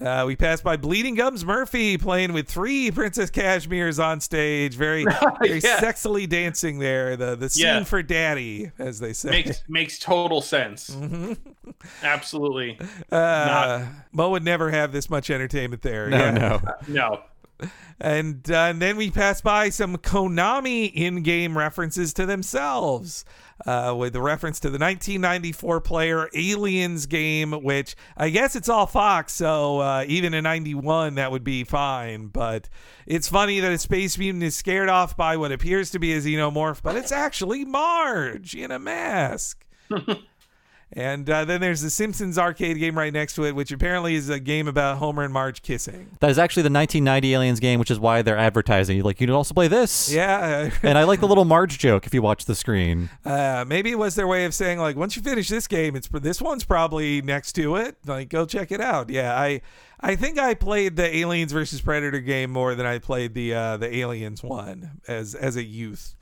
Uh, 0.00 0.22
we 0.24 0.36
passed 0.36 0.62
by 0.62 0.76
Bleeding 0.76 1.16
Gums 1.16 1.44
Murphy 1.44 1.98
playing 1.98 2.32
with 2.32 2.46
three 2.46 2.88
Princess 2.92 3.30
Kashmir's 3.32 3.98
on 3.98 4.20
stage, 4.20 4.76
very 4.76 5.04
very 5.40 5.58
Yeah. 5.58 5.80
sexily 5.80 6.28
dancing 6.28 6.78
there. 6.78 7.16
The 7.16 7.34
the 7.34 7.48
scene 7.50 7.64
Yeah. 7.66 7.82
for 7.84 8.00
daddy, 8.04 8.70
as 8.78 9.00
they 9.00 9.12
say. 9.12 9.30
makes 9.30 9.62
makes 9.68 9.98
total 9.98 10.40
sense. 10.40 10.90
Mm-hmm. 10.94 11.32
Absolutely. 12.02 12.78
uh, 13.12 13.86
Moe 14.12 14.30
would 14.30 14.44
never 14.44 14.70
have 14.70 14.92
this 14.92 15.10
much 15.10 15.30
entertainment 15.30 15.82
there. 15.82 16.08
No, 16.08 16.16
yeah. 16.18 16.30
no. 16.30 16.60
No. 16.88 17.68
And, 18.00 18.48
uh, 18.50 18.54
and 18.56 18.80
then 18.80 18.96
we 18.96 19.10
pass 19.10 19.40
by 19.40 19.70
some 19.70 19.96
Konami 19.96 20.92
in-game 20.94 21.58
references 21.58 22.12
to 22.14 22.24
themselves, 22.26 23.24
uh, 23.66 23.94
with 23.96 24.12
the 24.12 24.22
reference 24.22 24.60
to 24.60 24.68
the 24.68 24.78
1994 24.78 25.80
player 25.80 26.28
Aliens 26.34 27.06
game, 27.06 27.52
which 27.52 27.96
I 28.16 28.30
guess 28.30 28.56
it's 28.56 28.68
all 28.68 28.86
Fox, 28.86 29.32
so 29.32 29.80
uh, 29.80 30.04
even 30.06 30.34
in 30.34 30.44
'91 30.44 31.16
that 31.16 31.30
would 31.30 31.44
be 31.44 31.64
fine. 31.64 32.28
But 32.28 32.68
it's 33.06 33.28
funny 33.28 33.60
that 33.60 33.72
a 33.72 33.78
space 33.78 34.18
mutant 34.18 34.44
is 34.44 34.56
scared 34.56 34.88
off 34.88 35.16
by 35.16 35.36
what 35.36 35.52
appears 35.52 35.90
to 35.90 35.98
be 35.98 36.12
a 36.14 36.20
xenomorph, 36.20 36.82
but 36.82 36.96
it's 36.96 37.12
actually 37.12 37.64
Marge 37.64 38.54
in 38.54 38.70
a 38.70 38.78
mask. 38.78 39.64
And 40.92 41.28
uh, 41.28 41.44
then 41.44 41.60
there's 41.60 41.82
the 41.82 41.90
Simpsons 41.90 42.38
arcade 42.38 42.78
game 42.78 42.96
right 42.96 43.12
next 43.12 43.34
to 43.34 43.44
it, 43.44 43.54
which 43.54 43.70
apparently 43.70 44.14
is 44.14 44.30
a 44.30 44.40
game 44.40 44.66
about 44.68 44.98
Homer 44.98 45.22
and 45.22 45.32
Marge 45.32 45.60
kissing. 45.62 46.10
That 46.20 46.30
is 46.30 46.38
actually 46.38 46.62
the 46.62 46.70
1990 46.72 47.34
Aliens 47.34 47.60
game, 47.60 47.78
which 47.78 47.90
is 47.90 48.00
why 48.00 48.22
they're 48.22 48.38
advertising. 48.38 49.02
Like, 49.02 49.20
you 49.20 49.26
can 49.26 49.34
also 49.34 49.52
play 49.52 49.68
this. 49.68 50.10
Yeah, 50.10 50.70
And 50.82 50.96
I 50.96 51.04
like 51.04 51.20
the 51.20 51.28
little 51.28 51.44
Marge 51.46 51.78
joke 51.78 52.06
if 52.06 52.14
you 52.14 52.22
watch 52.22 52.46
the 52.46 52.54
screen. 52.54 53.10
Uh, 53.24 53.64
maybe 53.66 53.90
it 53.90 53.98
was 53.98 54.14
their 54.14 54.26
way 54.26 54.46
of 54.46 54.54
saying 54.54 54.78
like, 54.78 54.96
once 54.96 55.14
you 55.14 55.22
finish 55.22 55.48
this 55.48 55.66
game, 55.66 55.94
it's 55.94 56.08
this 56.08 56.40
one's 56.40 56.64
probably 56.64 57.20
next 57.20 57.52
to 57.52 57.76
it. 57.76 57.96
Like, 58.06 58.30
go 58.30 58.46
check 58.46 58.72
it 58.72 58.80
out. 58.80 59.10
Yeah, 59.10 59.38
I 59.38 59.60
I 60.00 60.14
think 60.14 60.38
I 60.38 60.54
played 60.54 60.96
the 60.96 61.16
Aliens 61.16 61.52
versus 61.52 61.80
Predator 61.80 62.20
game 62.20 62.50
more 62.50 62.74
than 62.74 62.86
I 62.86 62.98
played 62.98 63.34
the 63.34 63.52
uh, 63.54 63.76
the 63.76 63.94
Aliens 63.96 64.42
one 64.42 65.00
as 65.08 65.34
as 65.34 65.56
a 65.56 65.62
youth. 65.62 66.14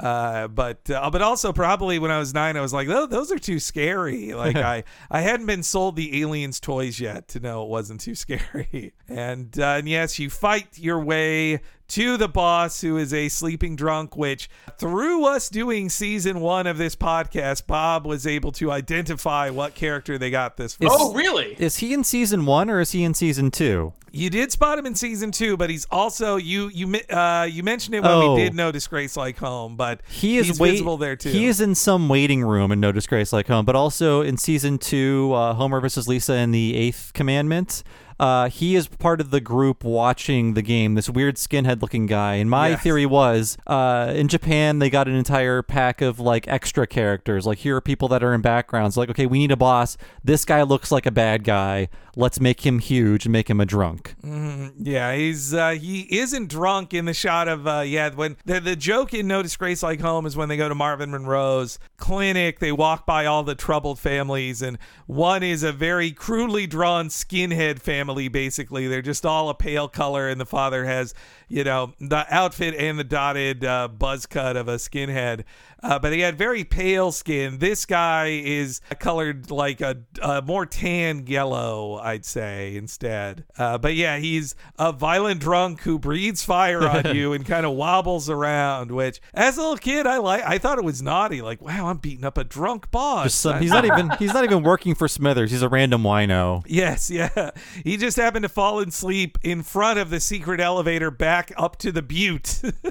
Uh, 0.00 0.46
but 0.46 0.88
uh, 0.90 1.10
but 1.10 1.22
also 1.22 1.52
probably 1.52 1.98
when 1.98 2.10
I 2.10 2.18
was 2.18 2.32
nine, 2.32 2.56
I 2.56 2.60
was 2.60 2.72
like, 2.72 2.88
oh, 2.88 3.06
those 3.06 3.32
are 3.32 3.38
too 3.38 3.58
scary. 3.58 4.32
Like 4.38 4.56
I 4.56 4.84
I 5.10 5.22
hadn't 5.22 5.46
been 5.46 5.64
sold 5.64 5.96
the 5.96 6.20
aliens 6.22 6.60
toys 6.60 7.00
yet 7.00 7.26
to 7.28 7.40
know 7.40 7.64
it 7.64 7.68
wasn't 7.68 8.00
too 8.00 8.14
scary. 8.14 8.92
And, 9.08 9.58
uh, 9.58 9.76
and 9.78 9.88
yes, 9.88 10.18
you 10.18 10.28
fight 10.30 10.78
your 10.78 11.00
way 11.00 11.60
to 11.88 12.16
the 12.16 12.28
boss, 12.28 12.80
who 12.80 12.96
is 12.96 13.12
a 13.14 13.28
sleeping 13.28 13.76
drunk. 13.76 14.16
Which 14.16 14.48
through 14.78 15.24
us 15.26 15.48
doing 15.48 15.88
season 15.88 16.40
one 16.40 16.66
of 16.66 16.78
this 16.78 16.94
podcast, 16.96 17.66
Bob 17.66 18.06
was 18.06 18.26
able 18.26 18.52
to 18.52 18.70
identify 18.70 19.50
what 19.50 19.74
character 19.74 20.18
they 20.18 20.30
got 20.30 20.56
this. 20.56 20.76
From. 20.76 20.88
Oh, 20.90 21.12
really? 21.14 21.54
Is 21.58 21.78
he 21.78 21.92
in 21.92 22.04
season 22.04 22.46
one 22.46 22.70
or 22.70 22.80
is 22.80 22.92
he 22.92 23.04
in 23.04 23.14
season 23.14 23.50
two? 23.50 23.92
You 24.10 24.30
did 24.30 24.50
spot 24.50 24.78
him 24.78 24.86
in 24.86 24.94
season 24.94 25.30
two, 25.32 25.56
but 25.58 25.68
he's 25.68 25.86
also 25.90 26.36
you 26.36 26.68
you 26.68 26.86
mi- 26.86 27.04
uh 27.10 27.42
you 27.50 27.62
mentioned 27.62 27.94
it 27.94 28.02
when 28.02 28.10
Oh. 28.10 28.34
we 28.34 28.42
did 28.42 28.54
No 28.54 28.72
Disgrace 28.72 29.16
Like 29.18 29.36
Home, 29.38 29.76
but 29.76 30.00
He 30.08 30.38
is 30.38 30.46
he's 30.46 30.58
wait- 30.58 30.70
visible 30.72 30.96
there 30.96 31.14
too. 31.14 31.28
He 31.30 31.44
is 31.46 31.60
in 31.60 31.74
some 31.74 32.08
waiting 32.08 32.42
room 32.42 32.72
in 32.72 32.80
No 32.80 32.90
Disgrace 32.90 33.32
Like 33.34 33.48
Home, 33.48 33.66
but 33.66 33.76
also 33.76 34.22
in 34.22 34.38
season 34.38 34.78
two, 34.78 35.32
uh, 35.34 35.52
Homer 35.54 35.80
versus 35.80 36.08
Lisa 36.08 36.34
in 36.36 36.52
the 36.52 36.74
Eighth 36.74 37.12
Commandment. 37.12 37.82
Uh, 38.18 38.48
he 38.48 38.74
is 38.74 38.88
part 38.88 39.20
of 39.20 39.30
the 39.30 39.40
group 39.40 39.84
watching 39.84 40.54
the 40.54 40.62
game. 40.62 40.94
This 40.94 41.08
weird 41.08 41.36
skinhead-looking 41.36 42.06
guy. 42.06 42.34
And 42.34 42.50
my 42.50 42.70
Yes. 42.70 42.82
theory 42.82 43.06
was, 43.06 43.56
uh, 43.66 44.12
in 44.14 44.28
Japan, 44.28 44.78
they 44.80 44.90
got 44.90 45.06
an 45.08 45.14
entire 45.14 45.62
pack 45.62 46.00
of 46.00 46.18
like 46.18 46.48
extra 46.48 46.86
characters. 46.86 47.46
Like 47.46 47.58
here 47.58 47.76
are 47.76 47.80
people 47.80 48.08
that 48.08 48.22
are 48.24 48.34
in 48.34 48.40
backgrounds. 48.40 48.96
Like, 48.96 49.08
okay, 49.10 49.26
we 49.26 49.38
need 49.38 49.52
a 49.52 49.56
boss. 49.56 49.96
This 50.24 50.44
guy 50.44 50.62
looks 50.62 50.90
like 50.90 51.06
a 51.06 51.10
bad 51.12 51.44
guy. 51.44 51.88
Let's 52.16 52.40
make 52.40 52.66
him 52.66 52.80
huge 52.80 53.26
and 53.26 53.32
make 53.32 53.48
him 53.48 53.60
a 53.60 53.66
drunk. 53.66 54.16
Yeah, 54.24 55.14
he's 55.14 55.54
uh, 55.54 55.70
he 55.80 56.00
isn't 56.18 56.48
drunk 56.48 56.92
in 56.92 57.04
the 57.04 57.14
shot 57.14 57.46
of 57.46 57.64
uh, 57.68 57.80
yeah. 57.86 58.10
When 58.10 58.36
the 58.44 58.58
the 58.58 58.74
joke 58.74 59.14
in 59.14 59.28
No 59.28 59.40
Disgrace 59.40 59.84
Like 59.84 60.00
Home 60.00 60.26
is 60.26 60.36
when 60.36 60.48
they 60.48 60.56
go 60.56 60.68
to 60.68 60.74
Marvin 60.74 61.12
Monroe's 61.12 61.78
clinic, 61.96 62.58
they 62.58 62.72
walk 62.72 63.06
by 63.06 63.24
all 63.26 63.44
the 63.44 63.54
troubled 63.54 64.00
families, 64.00 64.62
and 64.62 64.78
one 65.06 65.44
is 65.44 65.62
a 65.62 65.70
very 65.70 66.10
crudely 66.10 66.66
drawn 66.66 67.06
skinhead 67.08 67.78
family. 67.78 68.07
Basically, 68.28 68.86
they're 68.86 69.02
just 69.02 69.26
all 69.26 69.50
a 69.50 69.54
pale 69.54 69.88
color, 69.88 70.28
and 70.28 70.40
the 70.40 70.46
father 70.46 70.84
has 70.86 71.12
you 71.48 71.64
know 71.64 71.94
the 72.00 72.26
outfit 72.30 72.74
and 72.74 72.98
the 72.98 73.04
dotted 73.04 73.64
uh, 73.64 73.88
buzz 73.88 74.26
cut 74.26 74.56
of 74.56 74.68
a 74.68 74.76
skinhead. 74.76 75.44
Uh, 75.80 75.98
but 75.98 76.12
he 76.12 76.20
had 76.20 76.36
very 76.36 76.64
pale 76.64 77.12
skin. 77.12 77.58
This 77.58 77.86
guy 77.86 78.40
is 78.44 78.80
colored 78.98 79.50
like 79.50 79.80
a, 79.80 79.98
a 80.20 80.42
more 80.42 80.66
tan 80.66 81.26
yellow, 81.28 81.98
I'd 81.98 82.24
say, 82.24 82.74
instead. 82.74 83.44
Uh, 83.56 83.78
but 83.78 83.94
yeah, 83.94 84.18
he's 84.18 84.56
a 84.76 84.90
violent 84.90 85.40
drunk 85.40 85.82
who 85.82 85.98
breathes 85.98 86.44
fire 86.44 86.82
on 86.82 87.14
you 87.14 87.32
and 87.32 87.46
kind 87.46 87.64
of 87.64 87.72
wobbles 87.74 88.28
around. 88.28 88.90
Which, 88.90 89.20
as 89.32 89.56
a 89.56 89.60
little 89.60 89.76
kid, 89.76 90.06
I 90.06 90.18
like. 90.18 90.42
I 90.44 90.58
thought 90.58 90.78
it 90.78 90.84
was 90.84 91.00
naughty. 91.00 91.42
Like, 91.42 91.62
wow, 91.62 91.86
I'm 91.86 91.98
beating 91.98 92.24
up 92.24 92.38
a 92.38 92.44
drunk 92.44 92.90
boss. 92.90 93.34
Some, 93.34 93.60
he's 93.60 93.70
not 93.78 93.84
even 93.84 94.10
he's 94.18 94.34
not 94.34 94.42
even 94.42 94.64
working 94.64 94.96
for 94.96 95.06
Smithers. 95.06 95.52
He's 95.52 95.62
a 95.62 95.68
random 95.68 96.02
wino. 96.02 96.64
Yes, 96.66 97.08
yeah. 97.08 97.50
He 97.84 97.96
just 97.96 98.16
happened 98.16 98.42
to 98.42 98.48
fall 98.48 98.80
asleep 98.80 99.38
in 99.44 99.62
front 99.62 100.00
of 100.00 100.10
the 100.10 100.18
secret 100.18 100.60
elevator 100.60 101.12
back 101.12 101.37
up 101.56 101.76
to 101.78 101.92
the 101.92 102.02
butte 102.02 102.60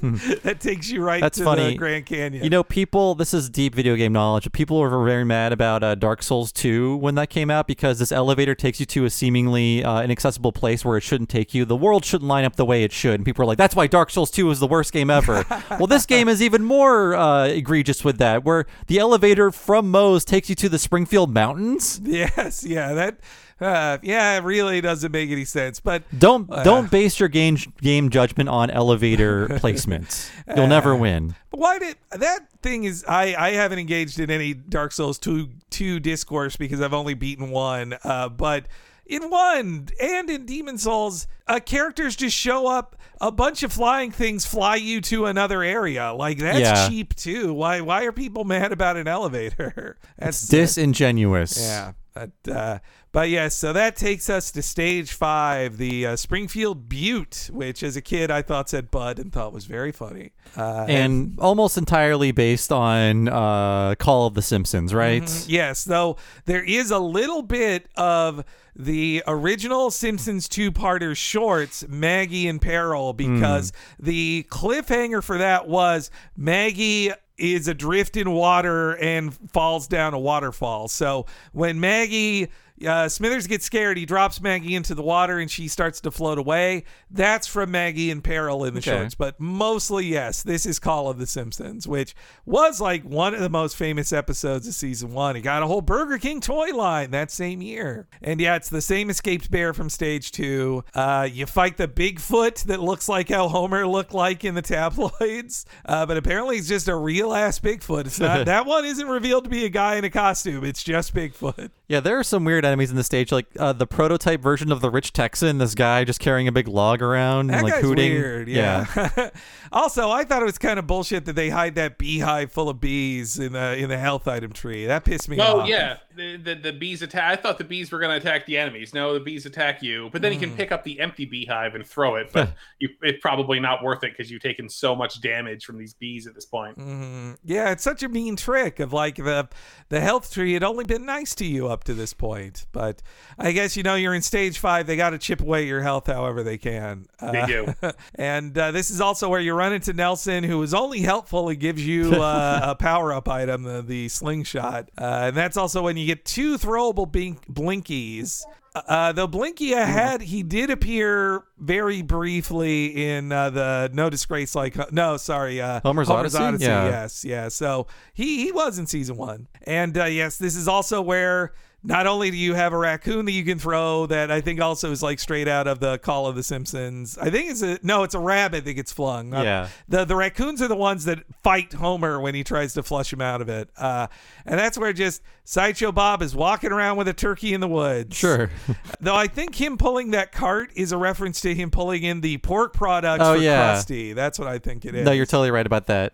that 0.41 0.57
takes 0.60 0.90
you 0.90 1.02
right 1.03 1.22
That's 1.22 1.38
to 1.38 1.44
funny. 1.44 1.72
the 1.72 1.78
Grand 1.78 2.06
Canyon. 2.06 2.44
You 2.44 2.49
know, 2.49 2.64
people, 2.64 3.15
this 3.15 3.34
is 3.34 3.49
deep 3.49 3.76
video 3.76 3.95
game 3.95 4.14
knowledge. 4.14 4.44
but 4.45 4.53
People 4.53 4.80
were 4.80 5.03
very 5.06 5.24
mad 5.24 5.53
about 5.53 5.84
uh, 5.84 5.95
Dark 5.95 6.24
Souls 6.24 6.52
2 6.52 6.98
when 6.98 7.15
that 7.15 7.30
came 7.30 7.49
out 7.49 7.68
because 7.68 7.99
this 7.99 8.11
elevator 8.11 8.56
takes 8.56 8.80
you 8.80 8.86
to 8.88 9.06
a 9.06 9.10
seemingly 9.10 9.84
uh, 9.84 10.02
inaccessible 10.02 10.52
place 10.52 10.84
where 10.84 10.98
it 10.98 11.02
shouldn't 11.02 11.30
take 11.30 11.53
you. 11.53 11.65
The 11.65 11.76
world 11.76 12.06
shouldn't 12.06 12.28
line 12.28 12.45
up 12.45 12.56
the 12.56 12.65
way 12.65 12.84
it 12.84 12.91
should. 12.91 13.15
And 13.15 13.26
people 13.26 13.44
are 13.44 13.48
like, 13.48 13.57
that's 13.57 13.76
why 13.76 13.88
Dark 13.88 14.10
Souls 14.10 14.32
2 14.32 14.49
is 14.52 14.60
the 14.60 14.68
worst 14.68 14.91
game 14.94 15.10
ever. 15.10 15.45
well, 15.72 15.88
this 15.88 16.06
game 16.06 16.28
is 16.28 16.41
even 16.41 16.64
more 16.64 17.15
uh, 17.15 17.45
egregious 17.48 18.03
with 18.03 18.18
that, 18.18 18.44
where 18.44 18.65
the 18.88 18.99
elevator 18.99 19.52
from 19.52 19.90
Moe's 19.91 20.26
takes 20.26 20.49
you 20.49 20.56
to 20.56 20.69
the 20.69 20.80
Springfield 20.80 21.34
Mountains. 21.34 22.02
Yes, 22.03 22.64
yeah, 22.64 22.94
that, 22.94 23.19
uh, 23.60 23.98
yeah, 24.04 24.38
it 24.38 24.44
really 24.44 24.82
doesn't 24.82 25.12
make 25.12 25.30
any 25.32 25.46
sense. 25.46 25.80
But 25.80 26.04
Don't 26.18 26.52
Uh. 26.52 26.64
don't 26.64 26.92
base 26.92 27.20
your 27.20 27.30
game 27.30 27.58
game 27.82 28.10
judgment 28.10 28.50
on 28.50 28.70
elevator 28.70 29.48
placements. 29.62 30.30
You'll 30.56 30.68
never 30.68 30.96
win. 30.96 31.36
Why 31.52 31.80
did 31.80 31.96
that 32.12 32.48
thing 32.62 32.84
is 32.84 33.04
I 33.08 33.36
I 33.36 33.52
haven't 33.52 33.80
engaged 33.80 34.20
in 34.20 34.30
any 34.30 34.54
Dark 34.54 34.92
Souls 34.92 35.18
2 35.20 35.50
2 35.72 36.00
discourse 36.00 36.56
because 36.56 36.82
I've 36.82 36.94
only 36.94 37.14
beaten 37.14 37.50
one 37.50 37.96
uh 38.04 38.30
but 38.30 38.68
in 39.06 39.30
one 39.30 39.88
and 40.02 40.30
in 40.30 40.46
Demon 40.46 40.78
Souls 40.78 41.28
uh 41.48 41.60
characters 41.60 42.16
just 42.16 42.36
show 42.38 42.68
up 42.68 42.96
a 43.22 43.32
bunch 43.32 43.64
of 43.64 43.72
flying 43.74 44.12
things 44.12 44.46
fly 44.46 44.76
you 44.76 45.02
to 45.02 45.26
another 45.26 45.64
area 45.64 46.14
like 46.14 46.38
that's 46.40 46.60
Yeah. 46.60 46.88
cheap 46.90 47.16
too 47.16 47.54
why 47.54 47.82
why 47.82 48.04
are 48.04 48.12
people 48.12 48.44
mad 48.56 48.72
about 48.72 48.98
an 48.98 49.08
elevator 49.08 49.98
that's 50.20 50.48
Disingenuous. 50.48 51.58
yeah 51.60 51.94
but 52.14 52.32
uh 52.52 52.80
but 53.18 53.31
yes 53.31 53.56
so 53.56 53.73
that 53.73 53.95
takes 53.95 54.30
us 54.30 54.52
to 54.52 54.61
stage 54.61 55.11
five 55.11 55.77
the 55.77 56.06
uh, 56.06 56.15
Springfield 56.15 56.88
Butte 56.88 57.49
which 57.52 57.81
as 57.81 57.95
a 57.95 58.02
kid 58.02 58.30
I 58.30 58.44
thought 58.44 58.69
said 58.69 58.91
Bud 58.91 59.18
and 59.18 59.34
thought 59.34 59.53
was 59.53 59.65
very 59.65 59.91
funny 59.91 60.34
uh, 60.56 60.85
and 60.88 61.39
almost 61.39 61.80
entirely 61.80 62.31
based 62.31 62.72
on 62.72 63.27
uh, 63.27 63.95
Call 63.95 64.27
of 64.27 64.34
the 64.34 64.41
Simpsons, 64.41 64.94
right? 64.94 65.23
Mm-hmm. 65.23 65.52
Yes, 65.52 65.84
though 65.84 66.18
there 66.45 66.64
is 66.64 66.91
a 66.91 66.99
little 66.99 67.41
bit 67.41 67.89
of 67.95 68.44
the 68.76 69.23
original 69.27 69.89
Simpsons 69.91 70.48
two-parter 70.48 71.15
shorts, 71.15 71.88
Maggie 71.88 72.48
in 72.48 72.60
Peril, 72.60 73.14
because 73.14 73.72
the 73.99 74.45
cliffhanger 74.49 75.23
for 75.23 75.39
that 75.39 75.68
was 75.68 76.11
Maggie 76.35 77.11
is 77.38 77.68
adrift 77.68 78.18
in 78.18 78.31
water 78.31 78.98
and 78.98 79.34
falls 79.52 79.88
down 79.88 80.14
a 80.14 80.19
waterfall. 80.19 80.88
So 80.88 81.27
when 81.53 81.80
Maggie 81.80 82.49
uh, 82.86 83.10
Smithers 83.10 83.48
gets 83.48 83.66
scared. 83.66 83.98
He 83.98 84.06
drops 84.06 84.41
Maggie 84.41 84.76
into 84.76 84.94
the 84.94 85.02
water 85.02 85.40
and 85.40 85.49
she 85.49 85.68
starts 85.68 86.02
to 86.02 86.12
float 86.12 86.38
away. 86.38 86.84
That's 87.10 87.48
from 87.48 87.72
Maggie 87.72 88.12
in 88.12 88.22
peril 88.22 88.64
in 88.66 88.74
the 88.74 88.80
Okay. 88.80 88.91
shorts. 88.91 89.16
But 89.16 89.40
mostly, 89.40 90.06
yes, 90.06 90.44
this 90.44 90.66
is 90.66 90.80
Call 90.80 91.10
of 91.10 91.18
the 91.18 91.28
Simpsons, 91.28 91.88
which 91.88 92.16
was 92.45 92.80
like 92.82 93.04
one 93.04 93.34
of 93.34 93.40
the 93.41 93.49
most 93.49 93.76
famous 93.76 94.12
episodes 94.14 94.68
of 94.68 94.74
season 94.74 95.14
one. 95.14 95.36
He 95.36 95.41
got 95.41 95.64
a 95.64 95.68
whole 95.68 95.82
Burger 95.82 96.18
King 96.18 96.41
toy 96.41 96.70
line 96.76 97.12
that 97.12 97.32
same 97.32 97.62
year. 97.62 98.08
And 98.22 98.40
yeah, 98.40 98.56
it's 98.56 98.70
the 98.70 98.82
same 98.82 99.10
escaped 99.10 99.49
bear 99.49 99.74
from 99.74 99.90
stage 99.90 100.32
two. 100.32 100.84
Uh, 100.94 101.28
you 101.32 101.45
fight 101.45 101.78
the 101.78 101.88
Bigfoot 101.88 102.64
that 102.66 102.80
looks 102.80 103.08
like 103.10 103.30
how 103.30 103.48
Homer 103.48 103.88
looked 103.88 104.14
like 104.14 104.44
in 104.45 104.56
the 104.56 104.62
tabloids. 104.62 105.66
Uh, 105.86 106.06
but 106.06 106.18
apparently, 106.18 106.58
it's 106.58 106.68
just 106.68 106.88
a 106.90 106.95
real 106.95 107.34
ass 107.34 107.60
Bigfoot. 107.60 108.06
It's 108.08 108.20
not, 108.20 108.45
that 108.48 108.66
one 108.66 108.84
isn't 108.84 109.08
revealed 109.08 109.45
to 109.45 109.49
be 109.49 109.64
a 109.66 109.70
guy 109.70 109.95
in 109.95 110.04
a 110.04 110.10
costume, 110.10 110.66
it's 110.66 110.84
just 110.84 111.14
Bigfoot. 111.14 111.72
Yeah, 111.88 112.02
there 112.02 112.20
are 112.20 112.24
some 112.24 112.44
weird 112.44 112.66
enemies 112.68 112.91
in 112.91 112.95
the 112.98 113.03
stage, 113.03 113.31
like 113.31 113.48
uh, 113.57 113.73
the 113.73 113.88
prototype 113.88 114.41
version 114.41 114.72
of 114.72 114.81
the 114.81 114.89
rich 114.91 115.14
Texan. 115.14 115.57
This 115.57 115.73
guy 115.76 116.03
just 116.03 116.19
carrying 116.19 116.48
a 116.48 116.52
big 116.52 116.68
log 116.68 117.02
around 117.02 117.48
That 117.48 117.56
and 117.56 117.64
like 117.64 117.73
guy's 117.73 117.84
hooting. 117.84 118.11
weird. 118.11 118.48
Yeah. 118.48 119.30
also, 119.72 120.10
I 120.10 120.23
thought 120.23 120.41
it 120.41 120.45
was 120.45 120.57
kind 120.57 120.77
of 120.80 120.85
bullshit 120.88 121.26
that 121.26 121.34
they 121.34 121.49
hide 121.49 121.76
that 121.76 121.98
beehive 121.98 122.52
full 122.52 122.69
of 122.69 122.80
bees 122.80 123.39
in 123.39 123.53
the 123.53 123.76
in 123.77 123.89
the 123.89 123.98
health 123.98 124.27
item 124.27 124.52
tree. 124.52 124.85
That 124.85 125.03
pissed 125.06 125.27
me 125.30 125.38
Oh 125.39 125.61
off. 125.61 125.65
Oh 125.65 125.68
yeah, 125.68 125.98
the, 126.18 126.38
the 126.38 126.56
the 126.56 126.73
bees 126.73 127.02
attack. 127.02 127.23
I 127.31 127.35
thought 127.41 127.57
the 127.57 127.64
bees 127.64 127.91
were 127.91 127.99
going 127.99 128.11
to 128.11 128.18
attack 128.18 128.45
the 128.45 128.57
enemies. 128.57 128.94
No, 128.94 129.14
the 129.14 129.19
bees 129.19 129.45
attack 129.45 129.81
you. 129.81 130.10
But 130.11 130.22
then 130.22 130.34
you 130.34 130.39
can 130.39 130.52
Mm. 130.52 130.57
pick 130.57 130.72
up 130.72 130.84
the 130.84 130.99
empty 130.99 131.26
beehive 131.26 131.76
and 131.76 131.85
throw 131.85 132.15
it. 132.15 132.31
But 132.34 132.53
you, 132.80 132.89
it's 133.02 133.22
probably 133.22 133.60
not 133.60 133.84
worth 133.84 134.03
it 134.03 134.11
because 134.18 134.31
you've 134.31 134.41
taken 134.41 134.68
so 134.69 134.95
much 134.95 135.22
damage 135.22 135.65
from 135.65 135.77
these 135.77 135.94
bees 135.94 136.26
at 136.27 136.34
this 136.35 136.45
point. 136.45 136.77
Mhm. 136.80 137.38
Yeah, 137.44 137.72
it's 137.72 137.84
such 137.84 138.02
a 138.03 138.10
mean 138.10 138.35
trick 138.35 138.80
of 138.80 138.91
like 138.94 139.15
the 139.15 139.48
the 139.89 139.99
health 140.02 140.31
tree 140.34 140.53
had 140.53 140.64
only 140.64 140.84
been 140.85 141.06
nice 141.06 141.35
to 141.35 141.45
you 141.45 141.68
up 141.68 141.84
to 141.85 141.94
this 141.94 142.14
point, 142.14 142.65
but 142.72 143.02
I 143.38 143.52
guess 143.52 143.77
you 143.77 143.84
know 143.84 143.95
you're 143.95 144.14
in 144.15 144.22
stage 144.22 144.57
five. 144.60 144.88
They 144.88 144.95
got 144.95 145.11
to 145.11 145.18
chip 145.18 145.41
away 145.41 145.65
your 145.68 145.81
health 145.81 146.07
however 146.07 146.44
they 146.44 146.57
can. 146.57 147.06
They 147.22 147.45
do. 147.45 147.73
and 148.15 148.57
uh, 148.57 148.72
this 148.72 148.89
is 148.89 148.99
also 149.02 149.30
where 149.30 149.39
you 149.39 149.53
run 149.53 149.73
into 149.73 149.94
Nelson, 149.94 150.44
who 150.44 150.61
is 150.64 150.73
only 150.73 151.02
helpful. 151.02 151.48
He 151.49 151.56
gives 151.56 151.85
you 151.85 152.14
uh, 152.15 152.60
a 152.64 152.76
power 152.76 153.14
up 153.14 153.27
item, 153.30 153.64
the, 153.64 153.81
the 153.81 154.10
slingshot, 154.10 154.89
uh, 154.98 155.26
and 155.27 155.35
that's 155.38 155.57
also 155.57 155.84
when 155.84 155.98
you 155.98 156.06
get 156.08 156.26
two 156.26 156.58
throwable 156.58 157.12
blink- 157.12 157.46
blinkies. 157.48 158.44
Uh, 158.76 159.12
the 159.12 159.28
Blinky 159.28 159.74
I 159.74 159.86
had, 159.86 160.22
he 160.22 160.44
did 160.44 160.70
appear 160.70 161.44
very 161.58 162.04
briefly 162.04 163.16
in 163.16 163.32
uh, 163.32 163.50
the 163.50 163.90
No 163.92 164.10
Disgrace 164.10 164.54
Like 164.54 164.92
no, 164.92 165.18
sorry, 165.18 165.60
uh, 165.60 165.80
Homer's 165.82 166.36
Odyssey? 166.36 166.66
Yeah. 166.66 166.86
Yes, 166.86 167.26
yeah. 167.26 167.48
So 167.48 167.88
he 168.14 168.44
he 168.44 168.52
was 168.52 168.78
in 168.78 168.86
season 168.86 169.18
one, 169.18 169.48
and 169.64 169.98
uh, 169.98 170.06
yes, 170.06 170.38
this 170.38 170.56
is 170.56 170.68
also 170.68 171.02
where 171.02 171.54
not 171.84 172.08
only 172.08 172.32
do 172.32 172.38
you 172.38 172.54
have 172.56 172.74
a 172.74 172.78
raccoon 172.78 173.26
that 173.26 173.32
you 173.32 173.45
can 173.45 173.60
throw 173.60 174.08
that 174.08 174.30
I 174.32 174.41
think 174.41 174.60
also 174.60 174.91
is 174.91 175.02
like 175.04 175.20
straight 175.20 175.48
out 175.48 175.68
of 175.68 175.80
the 175.80 175.98
Call 175.99 176.26
of 176.28 176.36
the 176.36 176.44
Simpsons. 176.44 177.18
I 177.18 177.30
think 177.30 177.52
it's 177.52 177.62
a 177.62 177.80
no, 177.84 178.04
it's 178.04 178.16
a 178.16 178.20
rabbit 178.20 178.66
that 178.66 178.74
gets 178.74 178.91
flung. 178.91 179.34
Uh, 179.34 179.44
Yeah. 179.44 179.68
the 179.88 180.04
the 180.04 180.16
raccoons 180.16 180.62
are 180.62 180.68
the 180.68 180.76
ones 180.76 181.06
that 181.06 181.20
fight 181.44 181.74
Homer 181.74 182.20
when 182.20 182.36
he 182.36 182.44
tries 182.44 182.74
to 182.74 182.84
flush 182.84 183.14
him 183.14 183.22
out 183.22 183.41
of 183.41 183.48
it, 183.49 183.70
uh, 183.78 184.08
and 184.45 184.60
that's 184.60 184.78
where 184.78 184.91
just 184.91 185.22
Sideshow 185.45 185.91
Bob 185.91 186.22
is 186.22 186.36
walking 186.36 186.72
around 186.72 186.98
with 186.98 187.08
a 187.08 187.14
turkey 187.14 187.54
in 187.54 187.62
the 187.62 187.68
woods. 187.70 188.18
Sure. 188.18 188.49
Though 188.99 189.16
I 189.16 189.28
think 189.28 189.56
him 189.56 189.78
pulling 189.78 190.12
that 190.12 190.32
cart 190.32 190.72
is 190.76 190.91
a 190.91 190.98
reference 190.98 191.40
to 191.41 191.54
him 191.56 191.72
pulling 191.72 192.04
in 192.04 192.22
the 192.22 192.38
pork 192.40 192.74
products 192.74 193.24
Oh, 193.24 193.36
for 193.36 193.41
yeah. 193.41 193.76
Krusty. 193.76 194.14
That's 194.14 194.38
what 194.40 194.48
I 194.49 194.58
think 194.60 194.84
it 194.84 194.94
is. 194.95 195.06
no, 195.06 195.12
you're 195.14 195.26
totally 195.26 195.52
right 195.52 195.66
about 195.66 195.88
that. 195.88 196.14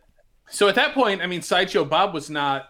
So 0.50 0.68
at 0.68 0.76
that 0.76 0.94
point, 0.94 1.22
I 1.22 1.26
mean, 1.26 1.42
Sideshow 1.42 1.84
Bob 1.86 2.14
was 2.14 2.30
not 2.30 2.66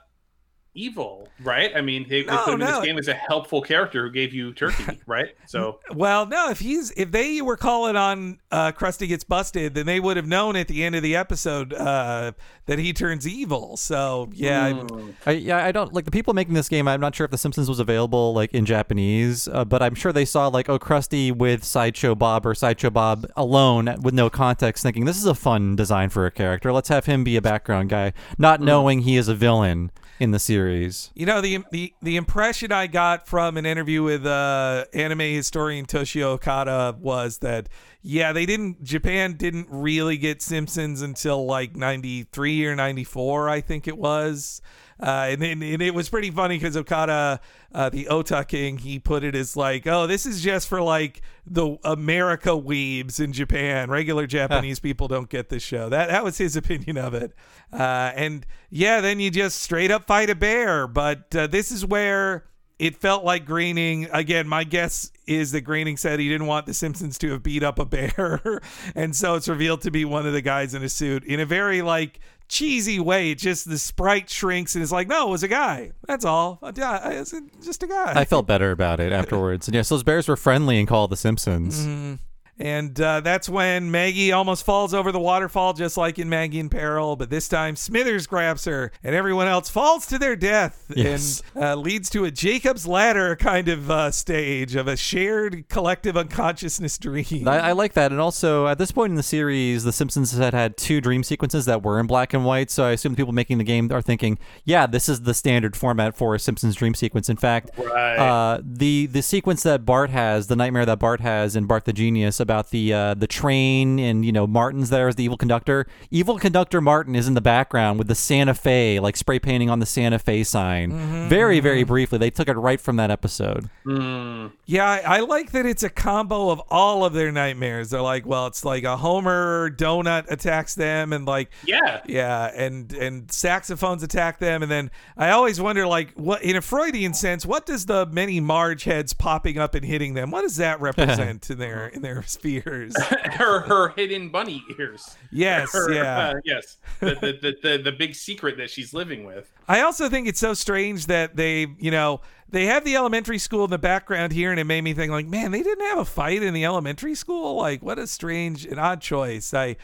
evil, 0.76 1.28
right? 1.44 1.72
I 1.76 1.82
mean, 1.82 2.08
they, 2.10 2.24
they 2.24 2.32
No, 2.32 2.44
put 2.46 2.54
him 2.56 2.62
in 2.62 2.68
this 2.68 2.86
game 2.86 2.98
as 2.98 3.08
a 3.08 3.14
helpful 3.14 3.62
character 3.62 4.04
who 4.06 4.12
gave 4.12 4.34
you 4.34 4.54
turkey, 4.54 5.00
right? 5.06 5.36
So 5.46 5.80
Well, 5.94 6.26
no, 6.26 6.50
if 6.50 6.60
he's 6.60 6.92
if 6.98 7.12
they 7.12 7.42
were 7.42 7.58
calling 7.58 7.96
on 7.96 8.40
uh, 8.52 8.72
Krusty 8.72 9.08
gets 9.08 9.24
busted, 9.24 9.74
then 9.76 9.86
they 9.86 10.00
would 10.00 10.18
have 10.18 10.28
known 10.28 10.56
at 10.56 10.68
the 10.68 10.84
end 10.84 10.96
of 10.96 11.04
the 11.04 11.16
episode 11.16 11.74
uh, 11.74 12.32
that 12.66 12.80
he 12.80 12.94
turns 12.94 13.28
evil. 13.28 13.78
So 13.78 14.30
yeah, 14.34 14.66
I'm- 14.66 15.16
I, 15.26 15.32
yeah, 15.32 15.64
I 15.66 15.72
don't 15.72 15.94
like 15.94 16.06
the 16.06 16.12
people 16.12 16.34
making 16.34 16.54
this 16.54 16.70
game. 16.70 16.88
I'm 16.88 17.02
not 17.02 17.16
sure 17.16 17.26
if 17.26 17.32
The 17.32 17.38
Simpsons 17.38 17.70
was 17.70 17.80
available 17.80 18.34
like 18.34 18.54
in 18.54 18.66
Japanese, 18.66 19.48
uh, 19.48 19.66
but 19.66 19.82
I'm 19.82 19.96
sure 19.96 20.12
they 20.12 20.26
saw 20.26 20.48
like 20.48 20.70
oh 20.70 20.80
Krusty 20.80 21.32
with 21.36 21.64
Sideshow 21.64 22.16
Bob 22.16 22.46
or 22.46 22.56
Sideshow 22.56 22.90
Bob 22.90 23.26
alone 23.36 23.96
with 24.02 24.14
no 24.14 24.30
context, 24.30 24.84
thinking 24.84 25.06
this 25.06 25.18
is 25.18 25.26
a 25.26 25.36
fun 25.36 25.76
design 25.76 26.10
for 26.10 26.26
a 26.26 26.32
character. 26.32 26.72
Let's 26.74 26.90
have 26.90 27.06
him 27.06 27.24
be 27.24 27.36
a 27.36 27.42
background 27.42 27.90
guy, 27.90 28.14
not 28.38 28.62
knowing 28.62 29.00
he 29.00 29.18
is 29.18 29.28
a 29.28 29.36
villain 29.36 29.92
in 30.24 30.32
the 30.32 30.40
series. 30.40 31.12
you 31.16 31.26
know 31.26 31.42
the 31.42 31.64
the 31.72 31.94
the 32.02 32.16
impression 32.16 32.72
I 32.72 32.88
got 32.88 33.28
from 33.28 33.58
an 33.58 33.66
interview 33.66 34.04
with 34.04 34.26
uh, 34.26 34.86
anime 34.94 35.20
historian 35.20 35.86
Toshio 35.86 36.36
Okada 36.36 36.96
was 36.98 37.40
that 37.40 37.68
yeah, 38.02 38.32
they 38.32 38.46
didn't 38.46 38.84
Japan 38.84 39.34
didn't 39.34 39.68
really 39.70 40.18
get 40.18 40.42
Simpsons 40.42 41.02
until 41.02 41.46
like 41.46 41.76
93 41.76 42.66
or 42.66 42.76
94, 42.76 43.50
I 43.50 43.62
think 43.62 43.88
it 43.88 43.98
was. 43.98 44.62
Uh, 45.00 45.28
and, 45.30 45.42
then 45.42 45.64
and 45.64 45.82
it 45.82 45.94
was 45.94 46.10
pretty 46.10 46.32
funny 46.32 46.58
because 46.58 46.78
Okada, 46.78 47.40
uh, 47.74 47.90
the 47.90 48.08
Otaking, 48.08 48.78
he 48.78 49.00
put 49.00 49.24
it 49.24 49.36
as 49.36 49.58
like, 49.58 49.88
oh, 49.88 50.08
this 50.08 50.26
is 50.26 50.42
just 50.42 50.68
for 50.68 50.82
like 50.82 51.22
the 51.46 51.78
America 51.84 52.50
weebs 52.50 53.20
in 53.20 53.34
Japan. 53.34 53.90
Regular 53.90 54.28
Japanese 54.28 54.80
people 54.80 55.08
don't 55.08 55.30
get 55.30 55.50
this 55.50 55.64
show. 55.64 55.90
That 55.90 56.10
that 56.10 56.24
was 56.24 56.38
his 56.38 56.56
opinion 56.56 56.98
of 56.98 57.14
it. 57.14 57.34
Uh, 57.72 58.12
and 58.16 58.46
yeah, 58.70 59.02
then 59.02 59.20
you 59.20 59.32
just 59.32 59.62
straight 59.62 59.92
up 59.92 60.08
fight 60.08 60.30
a 60.30 60.36
bear. 60.36 60.88
But 60.88 61.36
uh, 61.36 61.48
this 61.48 61.72
is 61.72 61.86
where 61.86 62.46
it 62.80 62.98
felt 62.98 63.24
like 63.24 63.46
Groening. 63.46 64.10
Again, 64.12 64.48
my 64.48 64.64
guess 64.64 65.12
is 65.26 65.52
that 65.52 65.62
Groening 65.62 65.98
said 65.98 66.20
he 66.20 66.30
didn't 66.30 66.48
want 66.48 66.66
the 66.66 66.74
Simpsons 66.74 67.18
to 67.20 67.32
have 67.32 67.44
beat 67.44 67.64
up 67.64 67.80
a 67.80 67.86
bear, 67.86 68.62
and 68.96 69.16
so 69.16 69.36
it's 69.36 69.48
revealed 69.48 69.82
to 69.82 69.92
be 69.92 70.06
one 70.06 70.26
of 70.26 70.34
the 70.34 70.42
guys 70.42 70.74
in 70.74 70.84
a 70.84 70.90
suit 70.90 71.24
in 71.24 71.40
a 71.40 71.46
very 71.46 71.82
like 71.82 72.20
cheesy 72.54 73.00
way. 73.00 73.36
Just 73.36 73.68
the 73.68 73.78
sprite 73.78 74.30
shrinks 74.30 74.76
and 74.76 74.84
it's 74.84 74.92
like, 74.92 75.08
no, 75.08 75.28
it 75.28 75.32
was 75.32 75.44
a 75.44 75.48
guy. 75.48 75.92
That's 76.08 76.24
all. 76.24 76.60
It's 76.64 77.34
just 77.66 77.84
a 77.84 77.88
guy. 77.88 78.14
I 78.16 78.26
felt 78.26 78.48
better 78.48 78.72
about 78.72 79.00
it 79.00 79.12
afterwards. 79.12 79.68
And 79.68 79.76
yes, 79.76 79.90
those 79.90 80.04
bears 80.04 80.28
were 80.28 80.38
friendly 80.38 80.80
and 80.80 80.88
called 80.88 81.10
The 81.12 81.18
Simpsons. 81.18 81.82
Mm-hmm. 81.82 82.14
And 82.60 83.00
uh, 83.02 83.22
that's 83.22 83.50
when 83.50 83.90
Maggie 83.90 84.32
almost 84.32 84.64
falls 84.64 84.94
over 84.94 85.12
the 85.12 85.20
waterfall, 85.20 85.74
just 85.74 85.98
like 85.98 86.20
in 86.20 86.30
Maggie 86.30 86.60
in 86.60 86.70
Peril. 86.70 87.16
But 87.16 87.30
this 87.32 87.48
time, 87.50 87.76
Smithers 87.76 88.28
grabs 88.28 88.66
her, 88.66 88.92
and 89.04 89.16
everyone 89.16 89.48
else 89.48 89.70
falls 89.70 90.06
to 90.08 90.20
their 90.20 90.36
death, 90.36 90.86
Yes. 90.96 91.42
and 91.56 91.64
uh, 91.64 91.76
leads 91.76 92.10
to 92.12 92.26
a 92.26 92.32
Jacob's 92.32 92.86
Ladder 92.86 93.36
kind 93.36 93.68
of 93.70 93.90
uh, 93.90 94.12
stage 94.12 94.76
of 94.76 94.88
a 94.88 94.96
shared 94.96 95.68
collective 95.68 96.16
unconsciousness 96.16 96.98
dream. 97.00 97.48
I, 97.48 97.60
I 97.60 97.72
like 97.72 97.94
that. 97.94 98.12
And 98.12 98.22
also, 98.22 98.68
at 98.68 98.78
this 98.78 98.92
point 98.92 99.10
in 99.12 99.16
the 99.16 99.24
series, 99.24 99.84
The 99.84 99.92
Simpsons 99.92 100.32
had 100.34 100.54
had 100.54 100.78
two 100.78 101.02
dream 101.02 101.24
sequences 101.24 101.66
that 101.66 101.82
were 101.84 102.00
in 102.00 102.06
black 102.08 102.34
and 102.34 102.46
white. 102.46 102.70
So 102.70 102.86
I 102.86 102.92
assume 102.92 103.14
the 103.14 103.18
people 103.18 103.34
making 103.34 103.58
the 103.58 103.64
game 103.64 103.92
are 103.92 104.02
thinking, 104.02 104.38
yeah, 104.64 104.86
this 104.86 105.10
is 105.10 105.22
the 105.24 105.34
standard 105.34 105.76
format 105.76 106.16
for 106.16 106.36
a 106.36 106.40
Simpsons 106.40 106.76
dream 106.76 106.94
sequence. 106.94 107.30
In 107.30 107.38
fact, 107.38 107.72
Right. 107.78 108.18
uh, 108.18 108.62
the 108.64 109.08
the 109.08 109.22
sequence 109.24 109.64
that 109.64 109.86
Bart 109.86 110.10
has, 110.12 110.48
the 110.48 110.56
nightmare 110.56 110.86
that 110.86 111.00
Bart 111.00 111.22
has 111.22 111.56
in 111.56 111.66
Bart 111.66 111.86
the 111.86 111.94
Genius 111.94 112.40
about 112.44 112.70
the 112.70 112.94
uh, 112.94 113.14
the 113.16 113.26
train 113.26 113.98
and 113.98 114.24
you 114.24 114.32
know 114.32 114.46
Martin's 114.46 114.92
there 114.92 115.08
as 115.08 115.16
the 115.16 115.24
evil 115.24 115.38
conductor. 115.38 115.88
Evil 116.12 116.38
conductor 116.38 116.80
Martin 116.80 117.16
is 117.16 117.28
in 117.28 117.34
the 117.34 117.42
background 117.42 117.98
with 117.98 118.08
the 118.08 118.14
Santa 118.16 118.54
Fe 118.54 119.00
like 119.00 119.18
spray 119.18 119.40
painting 119.40 119.72
on 119.72 119.80
the 119.80 119.86
Santa 119.88 120.20
Fe 120.20 120.44
sign. 120.44 120.92
Very 121.30 121.60
very 121.60 121.84
briefly, 121.84 122.20
they 122.20 122.30
took 122.30 122.48
it 122.48 122.54
right 122.54 122.80
from 122.80 122.98
that 122.98 123.10
episode. 123.10 123.70
mm, 123.86 124.52
Yeah, 124.68 124.86
I, 124.88 125.18
I 125.18 125.20
like 125.22 125.52
that 125.54 125.66
it's 125.66 125.82
a 125.84 125.90
combo 125.90 126.52
of 126.52 126.62
all 126.70 127.04
of 127.04 127.14
their 127.14 127.32
nightmares. 127.32 127.90
They're 127.90 128.02
like, 128.02 128.26
well, 128.26 128.46
it's 128.48 128.64
like 128.64 128.84
a 128.84 128.98
Homer 128.98 129.72
donut 129.72 130.30
attacks 130.30 130.76
them, 130.76 131.14
and 131.14 131.26
like, 131.26 131.50
yeah, 131.66 132.02
yeah, 132.06 132.52
and 132.56 132.92
and 132.94 133.32
saxophones 133.32 134.04
attack 134.04 134.40
them, 134.40 134.62
and 134.62 134.70
then 134.72 134.92
I 135.18 135.30
always 135.32 135.60
wonder, 135.62 135.88
like, 135.88 136.12
what 136.14 136.44
in 136.44 136.56
a 136.56 136.62
Freudian 136.62 137.14
sense, 137.14 137.46
what 137.46 137.66
does 137.66 137.86
the 137.86 138.06
many 138.08 138.40
Marge 138.40 138.84
heads 138.84 139.14
popping 139.14 139.58
up 139.58 139.74
and 139.76 139.86
hitting 139.86 140.14
them? 140.14 140.30
What 140.32 140.42
does 140.42 140.58
that 140.58 140.82
represent 140.94 141.50
in 141.50 141.58
their 141.60 141.88
in 141.88 142.02
their 142.02 142.24
spheres? 142.34 142.94
her 143.34 143.62
her 143.62 143.90
hidden 143.90 144.30
bunny 144.30 144.64
ears. 144.78 145.18
Yes, 145.32 145.72
Her, 145.74 145.92
yeah. 145.94 146.30
uh, 146.30 146.34
yes. 146.44 146.78
The, 147.00 147.16
the, 147.16 147.32
the, 147.42 147.56
the 147.78 147.84
the 147.84 147.92
big 147.92 148.16
secret 148.16 148.58
that 148.58 148.70
she's 148.70 148.94
living 148.94 149.24
with. 149.26 149.52
I 149.68 149.82
also 149.82 150.10
think 150.10 150.28
it's 150.28 150.40
so 150.40 150.54
strange 150.54 151.06
that 151.08 151.36
they, 151.36 151.68
you 151.80 151.92
know, 151.92 152.22
they 152.50 152.66
have 152.66 152.84
the 152.84 152.96
elementary 152.96 153.38
school 153.40 153.64
in 153.64 153.72
the 153.72 153.78
background 153.78 154.32
here, 154.34 154.52
and 154.52 154.60
it 154.60 154.66
made 154.66 154.82
me 154.82 154.94
think, 154.94 155.12
like, 155.12 155.26
man, 155.26 155.52
they 155.52 155.64
didn't 155.64 155.86
have 155.88 155.98
a 156.00 156.06
fight 156.06 156.44
in 156.44 156.54
the 156.54 156.66
elementary 156.66 157.16
school. 157.16 157.56
Like, 157.56 157.82
what 157.82 157.98
a 157.98 158.06
strange 158.06 158.66
and 158.66 158.80
odd 158.80 159.02
choice. 159.02 159.54
I 159.54 159.78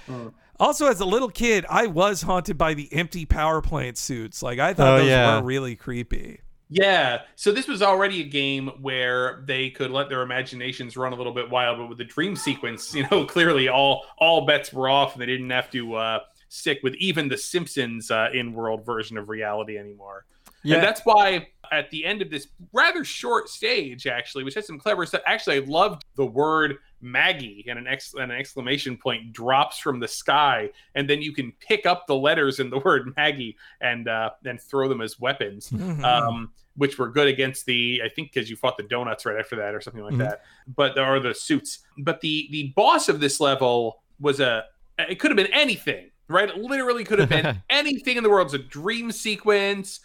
also, 0.59 0.87
as 0.87 0.99
a 0.99 1.05
little 1.05 1.29
kid, 1.29 1.65
I 1.69 1.87
was 1.87 2.21
haunted 2.21 2.57
by 2.57 2.73
the 2.73 2.91
empty 2.93 3.25
power 3.25 3.61
plant 3.61 3.97
suits. 3.97 4.43
Like, 4.43 4.59
I 4.59 4.73
thought 4.73 4.95
Oh, 4.95 4.97
those 4.99 5.07
yeah. 5.07 5.39
were 5.39 5.45
really 5.45 5.75
creepy. 5.75 6.41
Yeah. 6.69 7.21
So 7.35 7.51
this 7.51 7.67
was 7.67 7.81
already 7.81 8.21
a 8.21 8.25
game 8.25 8.69
where 8.81 9.43
they 9.45 9.71
could 9.71 9.89
let 9.89 10.07
their 10.07 10.21
imaginations 10.21 10.95
run 10.95 11.13
a 11.13 11.15
little 11.15 11.33
bit 11.33 11.49
wild, 11.49 11.79
but 11.79 11.89
with 11.89 11.97
the 11.97 12.05
dream 12.05 12.35
sequence, 12.35 12.93
you 12.95 13.07
know, 13.09 13.25
clearly 13.25 13.67
all 13.67 14.05
all 14.19 14.45
bets 14.45 14.71
were 14.71 14.87
off, 14.87 15.13
and 15.13 15.21
they 15.21 15.25
didn't 15.25 15.49
have 15.49 15.71
to 15.71 15.95
uh, 15.95 16.19
stick 16.49 16.79
with 16.83 16.95
even 16.95 17.27
the 17.27 17.37
Simpsons 17.37 18.11
uh, 18.11 18.29
in-world 18.33 18.85
version 18.85 19.17
of 19.17 19.29
reality 19.29 19.77
anymore. 19.77 20.25
Yeah. 20.63 20.75
And 20.75 20.83
that's 20.83 21.01
why 21.05 21.47
at 21.71 21.89
the 21.89 22.05
end 22.05 22.21
of 22.21 22.29
this 22.29 22.47
rather 22.73 23.03
short 23.03 23.49
stage, 23.49 24.07
actually, 24.07 24.43
which 24.43 24.55
has 24.55 24.67
some 24.67 24.79
clever 24.79 25.05
stuff. 25.05 25.21
Actually, 25.25 25.57
I 25.57 25.65
loved 25.65 26.03
the 26.15 26.25
word 26.25 26.77
Maggie 27.01 27.65
and 27.69 27.79
an, 27.79 27.87
ex- 27.87 28.13
and 28.13 28.31
an 28.31 28.37
exclamation 28.37 28.97
point 28.97 29.31
drops 29.33 29.79
from 29.79 29.99
the 29.99 30.07
sky, 30.07 30.69
and 30.95 31.09
then 31.09 31.21
you 31.21 31.31
can 31.33 31.53
pick 31.59 31.85
up 31.85 32.07
the 32.07 32.15
letters 32.15 32.59
in 32.59 32.69
the 32.69 32.79
word 32.85 33.13
Maggie 33.15 33.55
and 33.81 34.07
uh, 34.07 34.31
and 34.45 34.59
throw 34.61 34.87
them 34.89 35.01
as 35.01 35.19
weapons. 35.19 35.71
Um, 36.03 36.51
which 36.75 36.97
were 36.97 37.09
good 37.09 37.27
against 37.27 37.65
the 37.65 38.01
I 38.05 38.07
think 38.09 38.31
because 38.33 38.49
you 38.49 38.55
fought 38.55 38.77
the 38.77 38.83
donuts 38.83 39.25
right 39.25 39.37
after 39.37 39.57
that 39.57 39.75
or 39.75 39.81
something 39.81 40.01
like 40.03 40.13
Mhm. 40.13 40.19
that. 40.19 40.41
But 40.77 40.95
there 40.95 41.03
are 41.03 41.19
the 41.19 41.33
suits. 41.33 41.79
But 41.97 42.21
the 42.21 42.47
the 42.51 42.71
boss 42.75 43.09
of 43.09 43.19
this 43.19 43.39
level 43.41 44.01
was 44.19 44.39
a 44.39 44.63
it 44.97 45.19
could 45.19 45.31
have 45.31 45.35
been 45.37 45.51
anything, 45.53 46.09
right? 46.29 46.47
It 46.49 46.57
literally 46.57 47.03
could 47.03 47.19
have 47.19 47.27
been 47.29 47.61
anything 47.69 48.15
in 48.17 48.23
the 48.23 48.29
world. 48.29 48.47
It's 48.47 48.53
a 48.53 48.59
dream 48.59 49.11
sequence, 49.11 49.99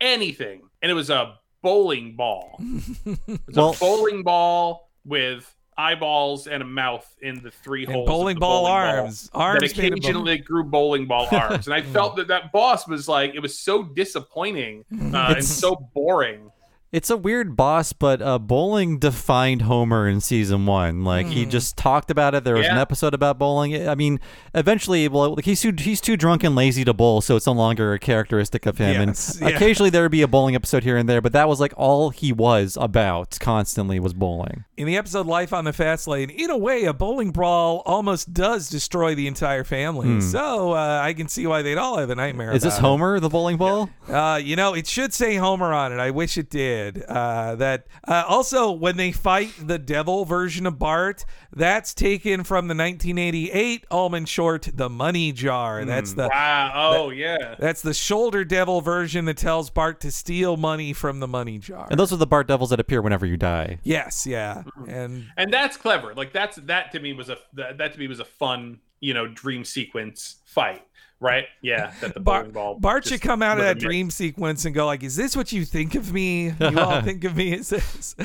anything, 0.00 0.62
and 0.82 0.90
it 0.90 0.94
was 0.94 1.10
a 1.10 1.34
bowling 1.62 2.14
ball. 2.16 2.60
It 3.06 3.18
was 3.46 3.56
Well- 3.56 3.70
a 3.74 3.76
bowling 3.76 4.22
ball 4.22 4.88
with 5.04 5.52
eyeballs 5.80 6.46
and 6.46 6.62
a 6.62 6.66
mouth 6.66 7.06
in 7.22 7.42
the 7.42 7.50
three 7.50 7.84
And 7.84 7.94
holes. 7.94 8.08
bowling 8.08 8.38
ball 8.38 8.64
bowling 8.66 8.72
arms. 8.98 9.30
Arms 9.32 9.60
that 9.60 9.78
occasionally 9.78 10.38
grew 10.38 10.64
bowling 10.64 11.06
ball 11.06 11.26
arms, 11.32 11.66
and 11.66 11.74
I 11.74 11.82
felt 11.82 12.16
that 12.16 12.28
that 12.28 12.52
boss 12.52 12.86
was 12.86 13.08
like 13.08 13.34
it 13.34 13.40
was 13.40 13.58
so 13.58 13.82
disappointing 13.82 14.84
uh, 15.14 15.34
and 15.36 15.44
so 15.44 15.74
boring. 15.94 16.50
It's 16.92 17.08
a 17.08 17.16
weird 17.16 17.54
boss, 17.54 17.92
but 17.92 18.20
uh, 18.20 18.40
Bowling 18.40 18.98
defined 18.98 19.62
Homer 19.62 20.08
in 20.08 20.20
season 20.20 20.66
one. 20.66 21.04
Like 21.04 21.28
he 21.28 21.46
just 21.46 21.76
talked 21.76 22.10
about 22.10 22.34
it. 22.34 22.42
There 22.42 22.56
was 22.56 22.66
an 22.66 22.78
episode 22.78 23.14
about 23.14 23.38
bowling. 23.38 23.88
I 23.88 23.94
mean, 23.94 24.18
eventually, 24.54 25.06
well, 25.06 25.36
like, 25.36 25.44
he's 25.44 25.60
too 25.60 25.72
he's 25.78 26.00
too 26.00 26.16
drunk 26.16 26.42
and 26.42 26.56
lazy 26.56 26.84
to 26.84 26.92
bowl, 26.92 27.20
so 27.20 27.36
it's 27.36 27.46
no 27.46 27.52
longer 27.52 27.92
a 27.92 27.98
characteristic 28.00 28.66
of 28.66 28.78
him. 28.78 29.08
Yes, 29.08 29.36
and 29.36 29.50
yeah. 29.50 29.56
occasionally 29.56 29.90
there 29.90 30.02
would 30.02 30.10
be 30.10 30.22
a 30.22 30.28
bowling 30.28 30.56
episode 30.56 30.82
here 30.82 30.96
and 30.96 31.08
there, 31.08 31.20
but 31.20 31.32
that 31.32 31.48
was 31.48 31.60
like 31.60 31.72
all 31.76 32.10
he 32.10 32.32
was 32.32 32.76
about 32.80 33.38
constantly 33.38 34.00
was 34.00 34.12
bowling. 34.12 34.64
In 34.76 34.86
the 34.86 34.96
episode 34.96 35.26
Life 35.26 35.52
on 35.52 35.64
the 35.66 35.72
Fast 35.72 36.08
Lane, 36.08 36.28
in 36.28 36.50
a 36.50 36.58
way, 36.58 36.86
a 36.86 36.92
bowling 36.92 37.30
brawl 37.30 37.84
almost 37.86 38.34
does 38.34 38.68
destroy 38.68 39.14
the 39.14 39.28
entire 39.28 39.62
family. 39.62 40.20
So 40.20 40.72
uh, 40.72 41.00
I 41.04 41.12
can 41.12 41.28
see 41.28 41.46
why 41.46 41.62
they'd 41.62 41.78
all 41.78 41.98
have 41.98 42.10
a 42.10 42.16
nightmare. 42.16 42.50
Hmm. 42.50 42.56
Is 42.56 42.62
this 42.64 42.78
about 42.78 42.86
it. 42.86 42.88
Homer 42.88 43.20
the 43.20 43.28
bowling 43.28 43.58
ball? 43.58 43.90
Uh, 44.08 44.40
you 44.42 44.56
know, 44.56 44.74
it 44.74 44.88
should 44.88 45.14
say 45.14 45.36
Homer 45.36 45.72
on 45.72 45.92
it. 45.92 46.00
I 46.00 46.10
wish 46.10 46.36
it 46.36 46.50
did. 46.50 46.79
Uh, 47.08 47.54
that 47.56 47.86
uh, 48.06 48.24
also 48.28 48.70
when 48.72 48.96
they 48.96 49.12
fight 49.12 49.52
the 49.60 49.78
devil 49.78 50.24
version 50.24 50.66
of 50.66 50.78
Bart, 50.78 51.24
that's 51.54 51.94
taken 51.94 52.44
from 52.44 52.68
the 52.68 52.74
1988 52.74 53.86
Ullman 53.90 54.24
short, 54.26 54.68
"The 54.74 54.88
Money 54.88 55.32
Jar." 55.32 55.84
That's 55.84 56.14
the 56.14 56.28
Wow! 56.32 56.70
Oh 56.74 57.10
yeah. 57.10 57.54
that's 57.58 57.82
the 57.82 57.94
shoulder 57.94 58.44
devil 58.44 58.80
version 58.80 59.24
that 59.26 59.36
tells 59.36 59.70
Bart 59.70 60.00
to 60.00 60.10
steal 60.10 60.56
money 60.56 60.92
from 60.92 61.20
the 61.20 61.28
money 61.28 61.58
jar. 61.58 61.86
And 61.90 61.98
those 61.98 62.12
are 62.12 62.16
the 62.16 62.26
Bart 62.26 62.48
Devils 62.48 62.70
that 62.70 62.80
appear 62.80 63.02
whenever 63.02 63.26
you 63.26 63.36
die. 63.36 63.78
yes, 63.82 64.26
yeah, 64.26 64.62
Hmm. 64.62 64.88
and 64.90 65.26
and 65.36 65.52
that's 65.52 65.76
clever 65.76 66.14
like 66.14 66.32
that's 66.32 66.56
that 66.56 66.92
to 66.92 67.00
me 67.00 67.12
was 67.12 67.28
a 67.28 67.36
that, 67.54 67.78
that 67.78 67.92
to 67.94 67.98
me 67.98 68.06
was 68.08 68.20
a 68.20 68.24
fun 68.24 68.80
you 69.00 69.14
know 69.14 69.26
dream 69.26 69.64
sequence 69.64 70.36
fight 70.44 70.82
right 71.20 71.44
yeah 71.60 71.92
that 72.00 72.14
the 72.14 72.20
Bar- 72.20 72.40
bowling 72.40 72.52
ball 72.52 72.78
Bart 72.78 73.06
should 73.06 73.20
come 73.20 73.42
out 73.42 73.58
of 73.58 73.64
that 73.64 73.76
miss. 73.76 73.84
dream 73.84 74.10
sequence 74.10 74.64
and 74.64 74.74
go 74.74 74.86
like, 74.86 75.02
"Is 75.02 75.16
this 75.16 75.36
what 75.36 75.52
you 75.52 75.64
think 75.66 75.94
of 75.94 76.12
me? 76.12 76.52
You 76.58 76.78
all 76.78 77.00
think 77.02 77.24
of 77.24 77.36
me 77.36 77.52
as 77.54 77.68
this?" 77.68 78.16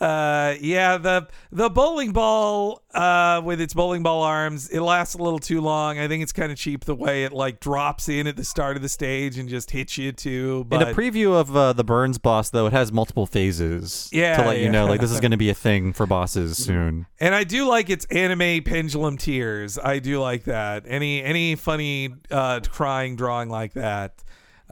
Uh, 0.00 0.54
yeah, 0.60 0.98
the 0.98 1.28
the 1.50 1.70
bowling 1.70 2.12
ball 2.12 2.81
uh, 2.94 3.40
with 3.44 3.60
its 3.60 3.74
bowling 3.74 4.02
ball 4.02 4.22
arms, 4.22 4.68
it 4.68 4.80
lasts 4.80 5.14
a 5.14 5.18
little 5.18 5.38
too 5.38 5.60
long. 5.60 5.98
I 5.98 6.08
think 6.08 6.22
it's 6.22 6.32
kind 6.32 6.52
of 6.52 6.58
cheap 6.58 6.84
the 6.84 6.94
way 6.94 7.24
it 7.24 7.32
like 7.32 7.60
drops 7.60 8.08
in 8.08 8.26
at 8.26 8.36
the 8.36 8.44
start 8.44 8.76
of 8.76 8.82
the 8.82 8.88
stage 8.88 9.38
and 9.38 9.48
just 9.48 9.70
hits 9.70 9.96
you 9.98 10.12
too. 10.12 10.64
But 10.68 10.82
in 10.82 10.88
a 10.88 10.94
preview 10.94 11.38
of 11.38 11.56
uh, 11.56 11.72
the 11.72 11.84
Burns 11.84 12.18
boss, 12.18 12.50
though, 12.50 12.66
it 12.66 12.72
has 12.72 12.92
multiple 12.92 13.26
phases 13.26 14.08
Yeah, 14.12 14.36
to 14.36 14.46
let 14.46 14.58
you 14.60 14.68
know 14.68 14.86
like 14.86 15.00
this 15.00 15.10
is 15.10 15.20
going 15.20 15.30
to 15.30 15.36
be 15.36 15.50
a 15.50 15.54
thing 15.62 15.92
for 15.92 16.06
bosses 16.06 16.56
soon. 16.56 17.06
And 17.20 17.34
I 17.34 17.44
do 17.44 17.66
like 17.66 17.90
its 17.90 18.04
anime 18.06 18.62
pendulum 18.64 19.16
tears. 19.16 19.78
I 19.78 19.98
do 19.98 20.20
like 20.20 20.44
that. 20.44 20.84
Any 20.86 21.22
any 21.22 21.54
funny 21.56 22.14
uh, 22.30 22.60
crying 22.60 23.16
drawing 23.16 23.48
like 23.48 23.74
that. 23.74 24.22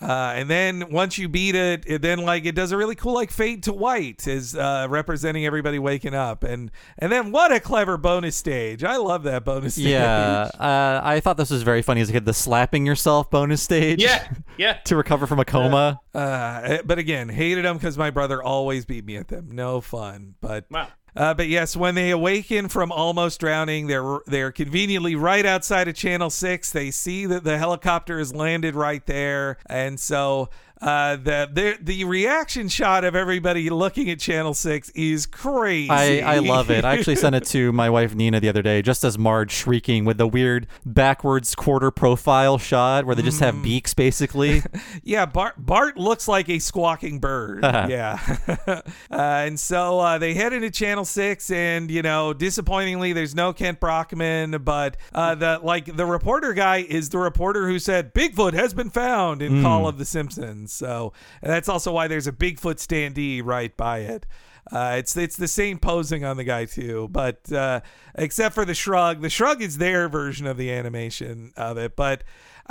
Uh, 0.01 0.33
and 0.35 0.49
then 0.49 0.91
once 0.91 1.19
you 1.19 1.29
beat 1.29 1.55
it, 1.55 1.85
it 1.87 2.03
then 2.03 2.21
like 2.21 2.47
it 2.47 2.55
does 2.55 2.73
a 2.73 2.77
really 2.77 2.95
cool 2.95 3.15
like 3.15 3.31
fade 3.31 3.63
to 3.65 3.73
white 3.73 4.27
is 4.27 4.57
uh, 4.57 4.87
representing 4.89 5.45
everybody 5.45 5.79
waking 5.79 6.15
up 6.15 6.43
and 6.43 6.71
and 6.99 7.13
then 7.13 7.33
what 7.33 7.53
a 7.53 7.61
clever 7.61 7.97
bonus 7.97 8.37
stage. 8.37 8.83
I 8.83 8.97
love 8.97 9.25
that 9.25 9.45
bonus 9.45 9.75
stage. 9.75 9.87
Yeah, 9.87 10.51
uh, 10.59 11.01
I 11.03 11.21
thought 11.21 11.37
this 11.37 11.51
was 11.51 11.63
very 11.63 11.83
funny 11.83 12.01
as 12.01 12.09
a 12.09 12.13
kid. 12.13 12.25
The 12.25 12.35
slapping 12.35 12.87
yourself 12.87 13.31
bonus 13.31 13.63
stage. 13.63 14.03
yeah 14.03 14.29
yeah 14.57 14.75
to 14.85 14.97
recover 14.97 15.27
from 15.27 15.39
a 15.39 15.45
coma. 15.45 16.01
Uh, 16.15 16.79
but 16.85 16.99
again, 16.99 17.29
hated 17.29 17.65
them 17.65 17.77
because 17.77 17.99
my 17.99 18.11
brother 18.11 18.43
always 18.43 18.85
beat 18.85 19.05
me 19.05 19.17
at 19.17 19.29
them. 19.29 19.51
No 19.53 19.81
fun. 19.81 20.35
But 20.41 20.65
wow 20.71 20.89
Uh, 21.17 21.35
but 21.35 21.49
yes, 21.49 21.77
when 21.77 21.95
they 21.95 22.11
awaken 22.11 22.69
from 22.69 22.93
almost 22.93 23.41
drowning, 23.41 23.87
they're 23.87 24.21
they're 24.27 24.53
conveniently 24.53 25.15
right 25.15 25.45
outside 25.45 25.89
of 25.89 25.95
Channel 25.95 26.31
Six. 26.31 26.71
They 26.71 26.91
see 26.91 27.27
that 27.27 27.45
the 27.45 27.59
helicopter 27.59 28.19
has 28.19 28.35
landed 28.35 28.75
right 28.75 29.05
there, 29.07 29.59
and 29.67 29.99
so 29.99 30.49
uh, 30.81 31.17
the 31.17 31.49
the 31.53 31.77
the 31.81 32.05
reaction 32.05 32.69
shot 32.69 33.05
of 33.05 33.15
everybody 33.15 33.69
looking 33.71 34.09
at 34.11 34.19
Channel 34.19 34.55
Six 34.55 34.89
is 34.91 35.27
crazy. 35.27 35.91
I, 35.91 36.37
I 36.37 36.39
love 36.39 36.71
it. 36.71 36.85
I 36.85 36.95
actually 36.95 37.17
sent 37.17 37.35
it 37.35 37.45
to 37.47 37.73
my 37.73 37.91
wife 37.91 38.15
Nina 38.15 38.41
the 38.41 38.49
other 38.49 38.63
day, 38.63 38.81
just 38.83 39.05
as 39.05 39.19
Marge 39.19 39.53
shrieking 39.53 40.05
with 40.05 40.17
the 40.19 40.27
weird 40.27 40.67
backwards 40.87 41.55
quarter 41.55 41.91
profile 41.91 42.57
shot 42.59 43.05
where 43.05 43.15
they 43.15 43.23
just 43.23 43.41
Mm. 43.41 43.45
have 43.45 43.63
beaks, 43.63 43.95
basically. 43.95 44.63
yeah, 45.03 45.27
Bart 45.27 45.55
Bart 45.59 45.97
looks 45.97 46.27
like 46.29 46.49
a 46.49 46.59
squawking 46.59 47.19
bird. 47.21 47.61
yeah, 47.63 48.19
uh, 48.67 48.81
and 49.11 49.59
so 49.59 49.99
uh, 50.01 50.19
they 50.19 50.35
head 50.35 50.53
into 50.53 50.71
Channel 50.71 51.05
Six, 51.05 51.51
and 51.51 51.91
you 51.91 52.03
know, 52.03 52.33
disappointingly, 52.33 53.13
there's 53.13 53.35
no 53.35 53.53
Kent 53.53 53.81
Brockman, 53.81 54.63
but 54.63 54.97
uh, 55.15 55.35
the 55.35 55.61
like 55.63 55.97
the 55.97 56.07
reporter 56.07 56.53
guy 56.53 56.79
is 56.79 57.11
the 57.11 57.19
reporter 57.19 57.67
who 57.69 57.79
said 57.79 58.15
Bigfoot 58.15 58.53
has 58.55 58.73
been 58.75 58.91
found 58.91 59.43
in 59.43 59.63
Call 59.63 59.87
of 59.87 59.99
the 59.99 60.05
Simpsons. 60.05 60.70
So 60.71 61.13
and 61.43 61.53
that's 61.53 61.69
also 61.69 61.93
why 61.93 62.09
there's 62.09 62.27
a 62.27 62.33
Bigfoot 62.33 62.77
standee 62.77 63.43
right 63.45 63.77
by 63.77 63.99
it. 64.01 64.27
Uh, 64.71 64.97
it's 64.99 65.17
it's 65.17 65.37
the 65.37 65.49
same 65.49 65.79
posing 65.79 66.25
on 66.25 66.37
the 66.37 66.45
guy 66.45 66.65
too, 66.65 67.09
but 67.11 67.51
uh, 67.53 67.81
except 68.15 68.55
for 68.55 68.65
the 68.65 68.75
shrug, 68.75 69.21
the 69.21 69.31
shrug 69.31 69.63
is 69.63 69.79
their 69.79 70.09
version 70.09 70.47
of 70.47 70.57
the 70.57 70.71
animation 70.71 71.53
of 71.57 71.77
it. 71.79 71.97
But 71.97 72.23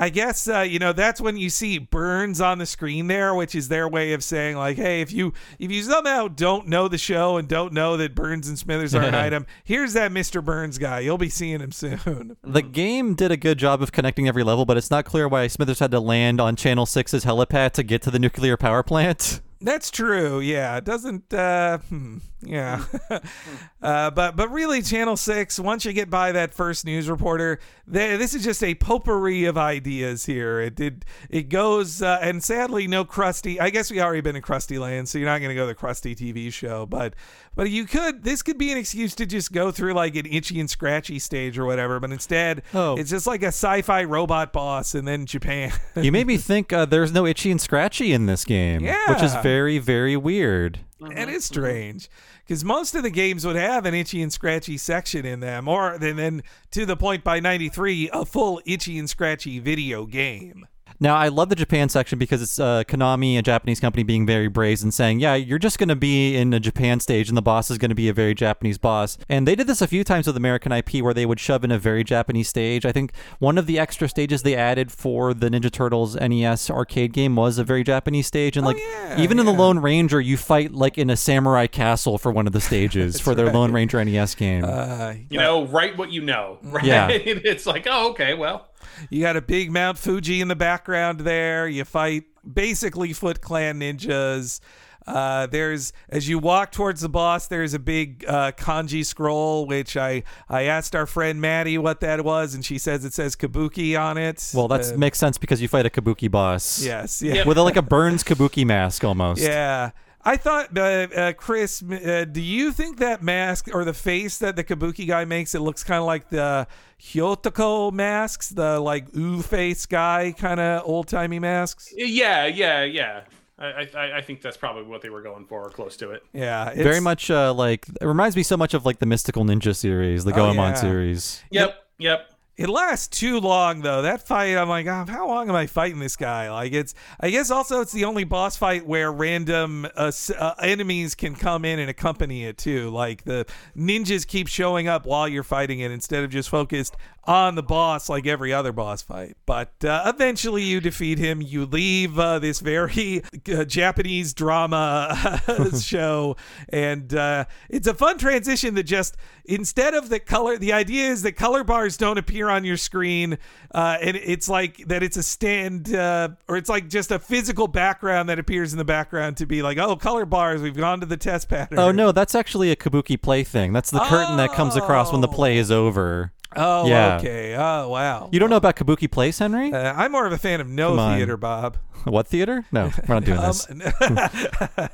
I 0.02 0.08
guess 0.08 0.48
uh, 0.48 0.62
you 0.62 0.80
know 0.80 0.94
that's 0.94 1.20
when 1.20 1.36
you 1.36 1.50
see 1.50 1.78
Burns 1.78 2.40
on 2.40 2.58
the 2.58 2.66
screen 2.66 3.08
there, 3.08 3.36
which 3.36 3.54
is 3.54 3.68
their 3.68 3.88
way 3.88 4.14
of 4.14 4.24
saying 4.24 4.56
like, 4.56 4.78
hey, 4.78 5.02
if 5.02 5.12
you 5.12 5.34
if 5.60 5.70
you 5.70 5.84
somehow 5.84 6.30
don't 6.30 6.68
know 6.68 6.88
the 6.88 6.98
show 6.98 7.36
and 7.36 7.50
don't 7.50 7.74
know 7.74 7.98
that 7.98 8.16
Burns 8.16 8.48
and 8.48 8.58
Smithers 8.58 8.96
are 8.96 9.02
an 9.02 9.14
item, 9.28 9.46
here's 9.66 9.92
that 9.94 10.12
Mr. 10.12 10.44
Burns 10.44 10.78
guy. 10.78 11.02
You'll 11.02 11.18
be 11.18 11.28
seeing 11.28 11.60
him 11.60 11.74
soon. 11.74 12.38
the 12.44 12.62
game 12.62 13.14
did 13.14 13.30
a 13.30 13.38
good 13.38 13.58
job 13.58 13.82
of 13.82 13.92
connecting 13.92 14.26
every 14.26 14.44
level, 14.44 14.64
but 14.66 14.78
it's 14.78 14.90
not 14.90 15.04
clear 15.04 15.28
why 15.28 15.48
Smithers 15.48 15.80
had 15.80 15.92
to 15.92 16.00
land 16.00 16.40
on 16.40 16.56
Channel 16.56 16.86
6's 16.86 17.26
helipad 17.26 17.72
to 17.74 17.84
get 17.84 18.02
to 18.04 18.12
the 18.12 18.20
nuclear 18.20 18.56
power 18.56 18.84
plant. 18.84 19.42
That's 19.60 19.92
true. 19.92 20.40
Yeah, 20.40 20.78
it 20.78 20.86
doesn't. 20.86 21.34
Uh, 21.34 21.80
hmm, 21.80 22.20
yeah, 22.42 22.84
uh, 23.82 24.12
but 24.12 24.36
but 24.36 24.50
really, 24.52 24.82
Channel 24.82 25.18
Six. 25.18 25.60
Once 25.60 25.86
you 25.86 25.94
get 25.94 26.10
by 26.10 26.32
that 26.32 26.54
first 26.54 26.86
news 26.86 27.10
reporter, 27.10 27.60
they, 27.88 28.16
this 28.18 28.34
is 28.34 28.44
just 28.44 28.64
a 28.64 28.76
potpourri 28.76 29.46
of 29.46 29.58
ideas 29.58 30.26
here. 30.26 30.60
It 30.62 30.76
did. 30.76 31.06
It 31.30 31.50
goes, 31.50 32.02
uh, 32.02 32.20
and 32.22 32.44
sadly, 32.44 32.88
no 32.88 33.04
Krusty. 33.04 33.60
I 33.60 33.70
guess 33.70 33.92
we 33.92 34.02
already 34.02 34.22
been 34.22 34.36
in 34.36 34.42
Krusty 34.42 34.80
Land, 34.80 35.10
so 35.10 35.18
you're 35.18 35.28
not 35.28 35.40
going 35.40 35.50
to 35.50 35.56
go 35.56 35.68
to 35.68 35.74
the 35.74 35.76
Krusty 35.76 36.16
TV 36.16 36.52
show. 36.52 36.86
But 36.86 37.14
but 37.56 37.70
you 37.70 37.86
could. 37.86 38.24
This 38.24 38.42
could 38.42 38.58
be 38.58 38.72
an 38.72 38.78
excuse 38.78 39.16
to 39.16 39.26
just 39.26 39.52
go 39.52 39.72
through 39.72 39.94
like 39.94 40.16
an 40.16 40.26
itchy 40.26 40.60
and 40.60 40.70
scratchy 40.70 41.20
stage 41.20 41.58
or 41.58 41.66
whatever. 41.66 42.00
But 42.00 42.12
instead, 42.12 42.64
Oh. 42.74 42.96
it's 42.96 43.10
just 43.10 43.28
like 43.28 43.44
a 43.44 43.48
sci-fi 43.48 44.04
robot 44.06 44.54
boss, 44.54 44.96
and 44.96 45.08
then 45.08 45.26
Japan. 45.26 45.72
you 45.96 46.12
made 46.12 46.28
me 46.28 46.38
think 46.38 46.72
uh, 46.72 46.86
there's 46.86 47.12
no 47.12 47.26
itchy 47.26 47.52
and 47.52 47.60
scratchy 47.60 48.14
in 48.14 48.28
this 48.28 48.46
game, 48.46 48.82
yeah. 48.82 49.12
which 49.14 49.24
is 49.24 49.34
very, 49.36 49.78
very 49.78 50.16
weird. 50.16 50.80
It 51.00 51.04
mm-hmm, 51.04 51.30
is 51.30 51.46
mm-hmm. 51.46 51.54
strange 51.54 52.10
because 52.46 52.66
most 52.66 52.94
of 52.94 53.04
the 53.04 53.10
games 53.10 53.46
would 53.46 53.56
have 53.56 53.86
an 53.86 53.94
itchy 53.94 54.22
and 54.22 54.34
scratchy 54.34 54.78
section 54.78 55.26
in 55.26 55.40
them, 55.40 55.68
or 55.68 55.98
then, 55.98 56.18
then 56.18 56.44
to 56.72 56.86
the 56.86 56.98
point 56.98 57.24
by 57.24 57.40
'93, 57.40 58.10
a 58.12 58.26
full 58.26 58.62
itchy 58.66 59.00
and 59.00 59.10
scratchy 59.10 59.60
video 59.60 60.06
game. 60.06 60.68
Now, 61.00 61.16
I 61.16 61.28
love 61.30 61.50
the 61.50 61.56
Japan 61.56 61.88
section 61.88 62.20
because 62.20 62.42
it's 62.42 62.60
uh, 62.60 62.84
Konami, 62.84 63.38
a 63.38 63.42
Japanese 63.42 63.80
company, 63.80 64.04
being 64.04 64.26
very 64.26 64.48
brazen, 64.48 64.92
saying, 64.92 65.20
yeah, 65.20 65.36
you're 65.36 65.60
just 65.60 65.78
going 65.78 65.90
to 65.90 65.96
be 65.96 66.36
in 66.36 66.54
a 66.54 66.60
Japan 66.60 67.00
stage 67.00 67.30
and 67.30 67.38
the 67.38 67.42
boss 67.42 67.70
is 67.72 67.78
going 67.78 67.90
to 67.90 67.96
be 67.96 68.10
a 68.10 68.14
very 68.14 68.34
Japanese 68.34 68.78
boss. 68.78 69.18
And 69.30 69.48
they 69.48 69.56
did 69.56 69.68
this 69.68 69.82
a 69.82 69.88
few 69.88 70.04
times 70.04 70.28
with 70.28 70.36
American 70.36 70.72
IP 70.72 70.96
where 70.96 71.14
they 71.14 71.26
would 71.26 71.40
shove 71.40 71.64
in 71.64 71.72
a 71.72 71.78
very 71.78 72.04
Japanese 72.04 72.50
stage. 72.50 72.86
I 72.86 72.92
think 72.92 73.14
one 73.40 73.58
of 73.58 73.66
the 73.66 73.78
extra 73.80 74.10
stages 74.10 74.44
they 74.44 74.56
added 74.56 74.92
for 74.92 75.34
the 75.34 75.50
Ninja 75.50 75.72
Turtles 75.72 76.16
NES 76.16 76.70
arcade 76.70 77.14
game 77.14 77.36
was 77.36 77.58
a 77.60 77.64
very 77.64 77.84
Japanese 77.84 78.28
stage. 78.28 78.58
And, 78.58 78.66
like, 78.66 78.78
Oh, 78.80 78.80
yeah, 78.80 79.22
even 79.22 79.38
in 79.40 79.46
the. 79.46 79.60
Lone 79.60 79.80
Ranger, 79.80 80.22
you 80.22 80.38
fight, 80.38 80.72
like, 80.72 80.98
in 80.98 81.10
a 81.10 81.18
samurai 81.18 81.68
castle 81.68 82.18
for 82.18 82.32
one 82.32 82.48
of 82.48 82.54
the 82.54 82.62
stages 82.62 83.20
for 83.22 83.36
their 83.36 83.52
Lone 83.52 83.74
Ranger 83.74 84.04
NES 84.04 84.36
game. 84.36 84.64
Uh, 84.64 85.16
you 85.30 85.38
know 85.38 85.66
write 85.66 85.98
what 85.98 86.12
you 86.12 86.22
know 86.22 86.60
right 86.64 86.84
Yeah. 86.84 87.08
it's 87.12 87.66
like 87.66 87.88
oh 87.90 88.12
okay 88.12 88.34
well 88.36 88.69
You 89.10 89.22
got 89.22 89.36
a 89.38 89.42
big 89.42 89.72
Mount 89.72 89.98
Fuji 89.98 90.42
in 90.42 90.48
the 90.48 90.56
background 90.56 91.22
there. 91.22 91.68
You 91.68 91.86
fight 91.86 92.24
basically 92.52 93.14
Foot 93.14 93.42
Clan 93.42 93.80
ninjas. 93.80 94.60
Uh, 95.08 95.48
there's 95.48 95.92
as 96.10 96.30
you 96.30 96.38
walk 96.38 96.72
towards 96.72 97.02
the 97.02 97.10
boss, 97.10 97.48
there's 97.48 97.74
a 97.74 97.80
big 97.80 98.24
uh, 98.28 98.52
kanji 98.52 99.04
scroll, 99.04 99.66
which 99.66 99.98
I 99.98 100.22
I 100.48 100.64
asked 100.64 100.96
our 100.96 101.08
friend 101.08 101.42
Maddie 101.42 101.80
what 101.80 102.00
that 102.02 102.24
was, 102.24 102.54
and 102.54 102.64
she 102.64 102.78
says 102.78 103.04
it 103.06 103.14
says 103.14 103.36
Kabuki 103.36 104.00
on 104.00 104.18
it. 104.20 104.52
Well, 104.54 104.68
that 104.68 104.94
Uh, 104.94 104.98
makes 104.98 105.18
sense 105.18 105.38
because 105.40 105.62
you 105.62 105.68
fight 105.68 105.86
a 105.88 105.90
Kabuki 105.90 106.30
boss. 106.30 106.84
yes, 106.84 107.22
yeah. 107.24 107.48
With 107.48 107.58
a, 107.58 107.64
like 107.64 107.78
a 107.78 107.82
Burns 107.82 108.24
Kabuki 108.24 108.66
mask 108.66 109.04
almost. 109.04 109.42
Yeah. 109.42 109.92
I 110.24 110.36
thought, 110.38 110.78
uh, 110.78 110.82
uh, 110.82 111.34
Chris, 111.34 111.82
uh, 111.82 112.26
do 112.30 112.42
you 112.42 112.72
think 112.74 112.98
that 113.00 113.24
mask 113.24 113.70
or 113.74 113.86
the 113.86 113.94
face 113.94 114.38
that 114.40 114.56
the 114.58 114.64
Kabuki 114.64 115.08
guy 115.08 115.24
makes, 115.26 115.56
it 115.56 115.62
looks 115.62 115.84
kind 115.84 116.00
of 116.00 116.06
like 116.06 116.30
the 116.30 116.68
Hyottoko 117.02 117.92
masks, 117.92 118.50
the 118.50 118.80
like 118.80 119.16
ooh 119.16 119.42
face 119.42 119.86
guy 119.86 120.34
kind 120.38 120.60
of 120.60 120.84
old 120.86 121.08
timey 121.08 121.40
masks? 121.40 121.94
Yeah, 121.96 122.46
yeah, 122.46 122.84
yeah. 122.84 123.22
I, 123.58 123.88
I 123.94 124.18
I 124.18 124.22
think 124.22 124.42
that's 124.42 124.56
probably 124.56 124.84
what 124.84 125.02
they 125.02 125.10
were 125.10 125.22
going 125.22 125.46
for, 125.46 125.64
or 125.66 125.70
close 125.70 125.98
to 125.98 126.12
it. 126.12 126.24
Yeah. 126.34 126.74
Very 126.76 127.02
much 127.02 127.30
uh, 127.30 127.54
like 127.54 127.88
it 128.02 128.06
reminds 128.06 128.36
me 128.38 128.44
so 128.44 128.56
much 128.56 128.74
of 128.74 128.86
like 128.86 129.00
the 129.00 129.06
Mystical 129.06 129.44
Ninja 129.44 129.76
series, 129.76 130.24
the 130.24 130.32
Oh, 130.32 130.36
Goemon 130.52 130.72
yeah. 130.72 130.74
series. 130.76 131.44
Yep, 131.52 131.76
yep. 131.98 132.30
It 132.60 132.68
lasts 132.68 133.08
too 133.08 133.40
long 133.40 133.84
though. 133.84 134.02
That 134.02 134.28
fight, 134.28 134.58
I'm 134.58 134.68
like, 134.68 134.86
oh, 134.86 135.06
how 135.08 135.30
long 135.30 135.48
am 135.48 135.56
I 135.56 135.66
fighting 135.66 136.00
this 136.00 136.18
guy? 136.18 136.52
Like, 136.52 136.74
it's. 136.74 136.94
I 137.18 137.30
guess 137.30 137.52
also 137.52 137.80
it's 137.80 137.94
the 137.94 138.04
only 138.04 138.26
boss 138.26 138.58
fight 138.58 138.86
where 138.86 139.14
random 139.14 139.88
uh, 139.96 140.12
uh, 140.38 140.56
enemies 140.62 141.16
can 141.16 141.36
come 141.36 141.64
in 141.64 141.80
and 141.80 141.90
accompany 141.90 142.44
it 142.44 142.58
too. 142.58 142.90
Like 142.90 143.24
the 143.24 143.46
ninjas 143.78 144.28
keep 144.28 144.50
showing 144.50 144.90
up 144.90 145.06
while 145.06 145.26
you're 145.26 145.42
fighting 145.42 145.80
it 145.80 145.92
instead 145.92 146.26
of 146.26 146.32
just 146.32 146.50
focused 146.50 146.98
on 147.26 147.56
the 147.56 147.64
boss 147.64 148.10
like 148.10 148.26
every 148.26 148.54
other 148.54 148.72
boss 148.72 149.02
fight. 149.02 149.38
But 149.46 149.84
uh, 149.84 150.04
eventually 150.06 150.64
you 150.64 150.80
defeat 150.80 151.18
him. 151.20 151.42
You 151.42 151.66
leave 151.66 152.18
uh, 152.18 152.40
this 152.40 152.60
very 152.60 153.24
uh, 153.52 153.66
Japanese 153.66 154.34
drama 154.34 155.42
show, 155.82 156.38
and 156.70 157.14
uh, 157.14 157.46
it's 157.70 157.88
a 157.88 157.94
fun 157.94 158.18
transition 158.18 158.76
that 158.76 158.84
just 158.84 159.18
instead 159.46 159.94
of 159.94 160.10
the 160.10 160.20
color, 160.20 160.58
the 160.58 160.74
idea 160.74 161.10
is 161.10 161.22
that 161.24 161.34
color 161.34 161.64
bars 161.64 161.98
don't 161.98 162.18
appear 162.18 162.50
on 162.50 162.64
your 162.64 162.78
screen, 162.78 163.38
uh, 163.74 163.98
and 164.02 164.16
it's 164.18 164.50
like 164.50 164.78
that 164.88 165.04
it's 165.04 165.18
a 165.18 165.24
stand 165.24 165.94
uh, 165.94 166.30
or 166.48 166.58
it's 166.58 166.70
like 166.70 166.90
just 166.90 167.12
a 167.12 167.20
physical 167.20 167.68
background 167.68 168.30
that 168.30 168.40
appears 168.40 168.74
in 168.74 168.78
the 168.78 168.86
background 168.86 169.38
to 169.38 169.46
be 169.46 169.62
like, 169.62 169.78
oh, 169.78 169.96
color 169.96 170.26
bars. 170.26 170.62
We've 170.62 170.76
gone 170.76 171.00
to 171.02 171.06
the 171.06 171.18
test 171.18 171.50
pattern. 171.50 171.80
Oh 171.80 171.92
no, 171.92 172.12
that's 172.12 172.36
actually 172.36 172.72
a 172.72 172.76
Kabuki 172.76 173.22
play 173.22 173.44
thing. 173.44 173.74
That's 173.74 173.92
the 173.92 174.00
curtain 174.00 174.38
that 174.38 174.54
comes 174.54 174.76
across 174.76 175.12
when 175.12 175.22
the 175.22 175.28
play 175.28 175.58
is 175.58 175.72
over. 175.72 176.32
Oh, 176.56 176.88
Yeah. 176.88 177.18
okay. 177.18 177.56
Oh, 177.56 177.90
wow. 177.90 178.30
You 178.32 178.40
don't 178.40 178.50
know 178.50 178.56
about 178.58 178.76
Kabuki 178.76 179.10
Place, 179.10 179.38
Henry? 179.40 179.72
Uh, 179.72 179.94
I'm 179.94 180.12
more 180.12 180.26
of 180.26 180.34
a 180.34 180.38
fan 180.38 180.60
of 180.62 180.68
Noh 180.68 180.90
Come 180.92 181.00
on. 181.00 181.18
theater, 181.18 181.38
Bob. 181.38 181.78
what 182.06 182.28
theater? 182.28 182.66
No, 182.72 182.92
we're 183.08 183.16
not 183.16 183.24
doing 183.26 183.40
this. 183.42 183.68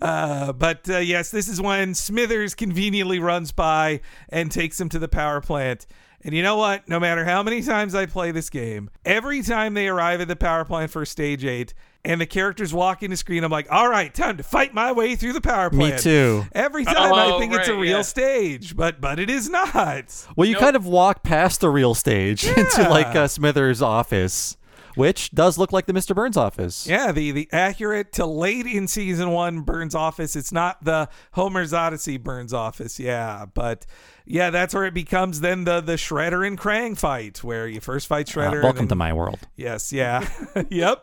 uh, 0.00 0.52
but 0.52 0.88
uh, 0.88 0.98
yes, 0.98 1.30
this 1.30 1.48
is 1.48 1.60
when 1.60 1.94
Smithers 1.94 2.54
conveniently 2.54 3.18
runs 3.18 3.52
by 3.52 4.00
and 4.28 4.50
takes 4.50 4.80
him 4.80 4.88
to 4.90 4.98
the 4.98 5.08
power 5.08 5.40
plant. 5.40 5.86
And 6.22 6.34
you 6.34 6.42
know 6.42 6.56
what? 6.56 6.88
No 6.88 6.98
matter 6.98 7.24
how 7.24 7.42
many 7.44 7.62
times 7.62 7.94
I 7.94 8.06
play 8.06 8.32
this 8.32 8.50
game, 8.50 8.90
every 9.04 9.42
time 9.42 9.74
they 9.74 9.86
arrive 9.88 10.20
at 10.20 10.26
the 10.28 10.34
power 10.36 10.64
plant 10.64 10.90
for 10.90 11.04
stage 11.04 11.44
eight 11.44 11.74
and 12.04 12.20
the 12.20 12.26
characters 12.26 12.72
walk 12.72 13.02
in 13.02 13.10
the 13.10 13.16
screen, 13.16 13.44
I'm 13.44 13.50
like, 13.50 13.66
all 13.70 13.88
right, 13.88 14.14
time 14.14 14.36
to 14.38 14.42
fight 14.42 14.72
my 14.72 14.92
way 14.92 15.16
through 15.16 15.32
the 15.34 15.40
power 15.40 15.68
plant. 15.68 15.94
Me 15.96 16.00
too. 16.00 16.44
Every 16.52 16.84
time 16.84 17.12
I 17.12 17.26
Oh, 17.32 17.38
think 17.38 17.52
it's 17.52 17.68
a 17.68 17.74
real 17.74 17.98
yeah. 17.98 18.02
stage, 18.02 18.76
but 18.76 19.00
but 19.00 19.18
it 19.18 19.28
is 19.28 19.48
not. 19.50 20.26
Well, 20.36 20.46
you 20.46 20.54
Nope. 20.54 20.62
kind 20.62 20.76
of 20.76 20.86
walk 20.86 21.22
past 21.22 21.60
the 21.60 21.70
real 21.70 21.94
stage 21.94 22.44
into 22.56 22.88
like 22.88 23.14
uh, 23.16 23.26
Smithers' 23.28 23.82
office, 23.82 24.56
which 24.94 25.30
does 25.32 25.58
look 25.58 25.72
like 25.72 25.86
the 25.86 25.92
Mr. 25.92 26.14
Burns 26.14 26.36
office. 26.36 26.86
Yeah, 26.86 27.12
the 27.12 27.30
the 27.32 27.48
accurate 27.52 28.12
to 28.14 28.26
late 28.26 28.66
in 28.66 28.88
season 28.88 29.30
one 29.30 29.60
Burns 29.60 29.94
office. 29.94 30.34
It's 30.36 30.52
not 30.52 30.84
the 30.84 31.08
Homer's 31.32 31.72
Odyssey 31.72 32.16
Burns 32.16 32.52
office. 32.54 32.98
Yeah, 32.98 33.46
but 33.52 33.86
yeah, 34.28 34.50
that's 34.50 34.74
where 34.74 34.84
it 34.84 34.94
becomes 34.94 35.40
then 35.40 35.64
the 35.64 35.80
the 35.80 35.94
Shredder 35.94 36.46
and 36.46 36.58
Krang 36.58 36.96
fight, 36.96 37.42
where 37.42 37.66
you 37.66 37.80
first 37.80 38.06
fight 38.06 38.28
Uh, 38.28 38.40
Shredder. 38.40 38.52
and 38.54 38.62
welcome 38.62 38.78
then- 38.82 38.88
to 38.88 38.94
my 38.94 39.12
world. 39.12 39.40
Yes, 39.56 39.92
yeah, 39.92 40.28
yep, 40.70 41.02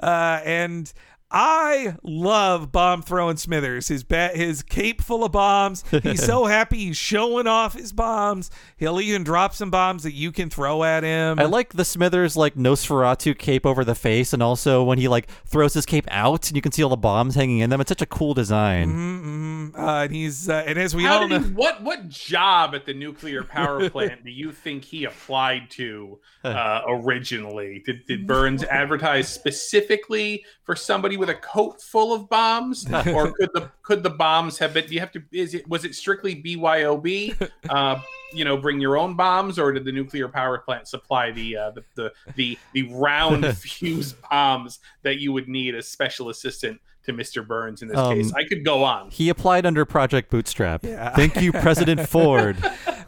uh, 0.00 0.40
and. 0.44 0.92
I 1.30 1.96
love 2.04 2.70
bomb 2.70 3.02
throwing 3.02 3.36
Smithers. 3.36 3.88
His 3.88 4.04
bat, 4.04 4.36
his 4.36 4.62
cape 4.62 5.02
full 5.02 5.24
of 5.24 5.32
bombs. 5.32 5.82
He's 6.02 6.24
so 6.24 6.44
happy. 6.46 6.78
He's 6.78 6.96
showing 6.96 7.48
off 7.48 7.74
his 7.74 7.92
bombs. 7.92 8.50
He'll 8.76 9.00
even 9.00 9.24
drop 9.24 9.52
some 9.52 9.70
bombs 9.70 10.04
that 10.04 10.12
you 10.12 10.30
can 10.30 10.50
throw 10.50 10.84
at 10.84 11.02
him. 11.02 11.40
I 11.40 11.44
like 11.44 11.72
the 11.72 11.84
Smithers 11.84 12.36
like 12.36 12.54
Nosferatu 12.54 13.36
cape 13.36 13.66
over 13.66 13.84
the 13.84 13.96
face, 13.96 14.32
and 14.32 14.42
also 14.42 14.84
when 14.84 14.98
he 14.98 15.08
like 15.08 15.28
throws 15.46 15.74
his 15.74 15.84
cape 15.84 16.06
out, 16.10 16.46
and 16.48 16.56
you 16.56 16.62
can 16.62 16.70
see 16.70 16.82
all 16.84 16.90
the 16.90 16.96
bombs 16.96 17.34
hanging 17.34 17.58
in 17.58 17.70
them. 17.70 17.80
It's 17.80 17.88
such 17.88 18.02
a 18.02 18.06
cool 18.06 18.32
design. 18.32 18.88
Mm-hmm, 18.88 19.80
uh, 19.80 20.04
and 20.04 20.14
he's 20.14 20.48
uh, 20.48 20.62
and 20.64 20.78
as 20.78 20.94
we 20.94 21.02
How 21.02 21.22
all 21.22 21.28
know, 21.28 21.40
he, 21.40 21.50
what 21.50 21.82
what 21.82 22.08
job 22.08 22.74
at 22.74 22.86
the 22.86 22.94
nuclear 22.94 23.42
power 23.42 23.90
plant 23.90 24.24
do 24.24 24.30
you 24.30 24.52
think 24.52 24.84
he 24.84 25.04
applied 25.04 25.70
to 25.70 26.20
uh, 26.44 26.82
originally? 26.86 27.82
Did, 27.84 28.06
did 28.06 28.26
Burns 28.28 28.62
advertise 28.62 29.28
specifically 29.28 30.44
for 30.62 30.76
somebody 30.76 31.15
with 31.16 31.30
a 31.30 31.34
coat 31.34 31.80
full 31.82 32.12
of 32.12 32.28
bombs, 32.28 32.86
or 33.08 33.32
could 33.32 33.50
the 33.54 33.70
could 33.82 34.02
the 34.02 34.10
bombs 34.10 34.58
have 34.58 34.74
been? 34.74 34.86
Do 34.86 34.94
you 34.94 35.00
have 35.00 35.12
to? 35.12 35.22
Is 35.32 35.54
it 35.54 35.68
was 35.68 35.84
it 35.84 35.94
strictly 35.94 36.34
BYOB? 36.42 37.50
Uh, 37.68 38.00
you 38.32 38.44
know, 38.44 38.56
bring 38.56 38.80
your 38.80 38.96
own 38.98 39.14
bombs, 39.14 39.58
or 39.58 39.72
did 39.72 39.84
the 39.84 39.92
nuclear 39.92 40.28
power 40.28 40.58
plant 40.58 40.88
supply 40.88 41.30
the 41.30 41.56
uh, 41.56 41.70
the, 41.70 41.84
the 41.94 42.12
the 42.34 42.58
the 42.72 42.82
round 42.94 43.46
fuse 43.58 44.14
bombs 44.30 44.78
that 45.02 45.18
you 45.18 45.32
would 45.32 45.48
need 45.48 45.74
as 45.74 45.88
special 45.88 46.28
assistant 46.28 46.80
to 47.04 47.12
Mr. 47.12 47.46
Burns 47.46 47.82
in 47.82 47.88
this 47.88 47.96
Um, 47.96 48.14
case? 48.16 48.32
I 48.34 48.42
could 48.44 48.64
go 48.64 48.82
on. 48.82 49.10
He 49.10 49.28
applied 49.28 49.64
under 49.64 49.84
Project 49.84 50.28
Bootstrap. 50.28 50.84
Yeah. 50.84 51.14
Thank 51.14 51.40
you, 51.40 51.52
President 51.52 52.00
Ford. 52.08 52.56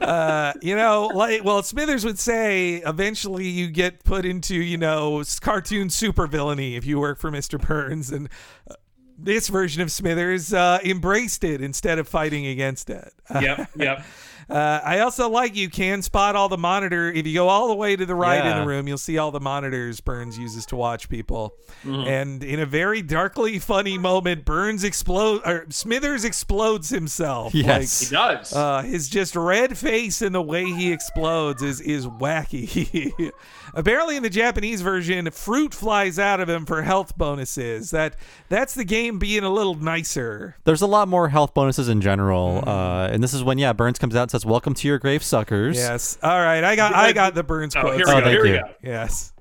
Uh, 0.01 0.53
you 0.63 0.77
know, 0.77 1.11
like, 1.15 1.45
well, 1.45 1.63
Smithers 1.63 2.05
would 2.05 2.19
say 2.19 2.77
eventually 2.77 3.47
you 3.47 3.69
get 3.69 4.05
put 4.05 4.25
into, 4.25 4.55
you 4.55 4.77
know, 4.77 5.23
cartoon 5.41 5.89
supervillainy 5.89 6.77
if 6.77 6.85
you 6.85 7.01
work 7.01 7.19
for 7.19 7.31
Mr. 7.31 7.61
Burns. 7.61 8.11
And 8.11 8.29
uh, 8.71 8.75
this 9.19 9.49
version 9.49 9.83
of 9.83 9.91
Smithers 9.91 10.53
uh, 10.53 10.79
embraced 10.85 11.45
it 11.45 11.61
instead 11.61 11.99
of 11.99 12.09
fighting 12.09 12.47
against 12.47 12.91
it. 12.91 13.13
Yep, 13.33 13.71
yep. 13.77 14.05
Uh, 14.49 14.81
I 14.83 15.01
also 15.01 15.29
like 15.29 15.55
you 15.57 15.69
can 15.69 16.01
spot 16.03 16.35
all 16.37 16.49
the 16.49 16.57
monitor. 16.57 17.11
If 17.13 17.27
you 17.27 17.35
go 17.35 17.49
all 17.49 17.69
the 17.69 17.75
way 17.75 17.97
to 17.97 18.07
the 18.07 18.15
right 18.15 18.45
in 18.45 18.59
the 18.61 18.67
room, 18.67 18.89
you'll 18.89 18.97
see 18.99 19.19
all 19.19 19.31
the 19.31 19.41
monitors 19.41 20.01
Burns 20.01 20.39
uses 20.39 20.65
to 20.67 20.77
watch 20.77 21.09
people. 21.09 21.55
Mm-hmm. 21.85 22.09
And 22.09 22.45
in 22.45 22.59
a 22.61 22.67
very 22.67 23.03
darkly 23.03 23.59
funny 23.59 23.99
moment, 23.99 24.45
Burns 24.45 24.85
explode 24.85 25.43
or 25.45 25.67
Smithers 25.69 26.25
explodes 26.25 26.89
himself. 26.89 27.55
Yes. 27.55 28.09
He 28.09 28.15
does. 28.15 28.53
Uh, 28.55 28.83
his 28.83 29.09
just 29.09 29.37
red 29.37 29.77
face 29.77 30.23
and 30.23 30.35
the 30.35 30.43
way 30.43 30.65
he 30.65 30.93
explodes 30.93 31.63
is 31.63 31.81
is 31.81 32.07
wacky. 32.07 33.31
Apparently, 33.75 34.17
in 34.17 34.23
the 34.23 34.31
Japanese 34.31 34.81
version, 34.81 35.31
fruit 35.31 35.75
flies 35.75 36.19
out 36.19 36.41
of 36.41 36.49
him 36.49 36.65
for 36.65 36.83
health 36.83 37.17
bonuses. 37.19 37.91
That 37.91 38.17
that's 38.49 38.75
the 38.75 38.85
game 38.85 39.19
being 39.19 39.45
a 39.45 39.51
little 39.51 39.75
nicer. 39.75 40.57
There's 40.65 40.83
a 40.83 40.87
lot 40.87 41.09
more 41.09 41.29
health 41.29 41.53
bonuses 41.55 41.89
in 41.89 42.01
general, 42.01 42.39
Mm-hmm. 42.39 42.69
uh, 42.69 43.09
and 43.09 43.23
this 43.23 43.35
is 43.35 43.43
when 43.45 43.59
yeah 43.59 43.73
Burns 43.73 43.99
comes 43.99 44.15
out 44.17 44.23
and 44.23 44.31
says, 44.31 44.38
"Welcome 44.45 44.75
to 44.75 44.89
your 44.89 44.99
grave, 44.99 45.23
suckers." 45.23 45.77
Yes. 45.77 46.19
All 46.23 46.39
right. 46.41 46.63
I 46.65 46.77
got 46.77 46.95
I 46.95 47.13
got 47.13 47.35
the 47.35 47.43
Burns 47.43 47.75
oh, 47.77 47.91
here 47.91 47.97
we 47.97 48.03
Oh, 48.03 48.07
go. 48.07 48.13
thank 48.13 48.27
Here 48.27 48.43
we 48.43 48.51
you. 48.53 48.61
go. 48.61 48.75
Yes. 48.83 49.33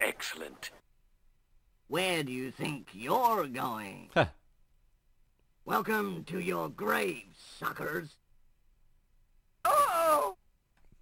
Excellent. 0.00 0.70
Where 1.88 2.22
do 2.22 2.32
you 2.32 2.50
think 2.50 2.88
you're 2.92 3.46
going? 3.46 4.10
Huh. 4.14 4.26
Welcome 5.64 6.24
to 6.24 6.38
your 6.40 6.68
grave, 6.68 7.24
suckers. 7.58 8.16
Oh! 9.64 10.36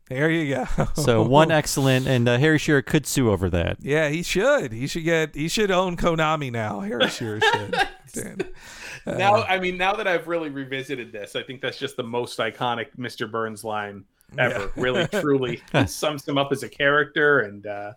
There 0.08 0.30
you 0.30 0.54
go. 0.54 0.88
So 0.94 1.22
one 1.22 1.50
excellent, 1.50 2.06
and 2.06 2.28
uh, 2.28 2.38
Harry 2.38 2.58
Shearer 2.58 2.82
could 2.82 3.06
sue 3.06 3.30
over 3.30 3.48
that. 3.50 3.78
Yeah, 3.80 4.08
he 4.08 4.22
should. 4.22 4.72
He 4.72 4.86
should 4.86 5.04
get. 5.04 5.34
He 5.34 5.48
should 5.48 5.70
own 5.70 5.96
Konami 5.96 6.52
now. 6.52 6.80
Harry 6.80 7.08
Shearer 7.08 7.40
should. 7.40 7.88
Dude. 8.12 8.52
Now, 9.06 9.42
I 9.42 9.58
mean, 9.58 9.76
now 9.76 9.94
that 9.94 10.06
I've 10.06 10.28
really 10.28 10.50
revisited 10.50 11.12
this, 11.12 11.36
I 11.36 11.42
think 11.42 11.60
that's 11.60 11.78
just 11.78 11.96
the 11.96 12.02
most 12.02 12.38
iconic 12.38 12.86
Mr. 12.98 13.30
Burns 13.30 13.64
line 13.64 14.04
ever. 14.38 14.70
Yeah. 14.76 14.82
Really, 14.82 15.06
truly 15.20 15.62
sums 15.86 16.26
him 16.26 16.38
up 16.38 16.52
as 16.52 16.62
a 16.62 16.68
character, 16.68 17.40
and 17.40 17.66
uh, 17.66 17.92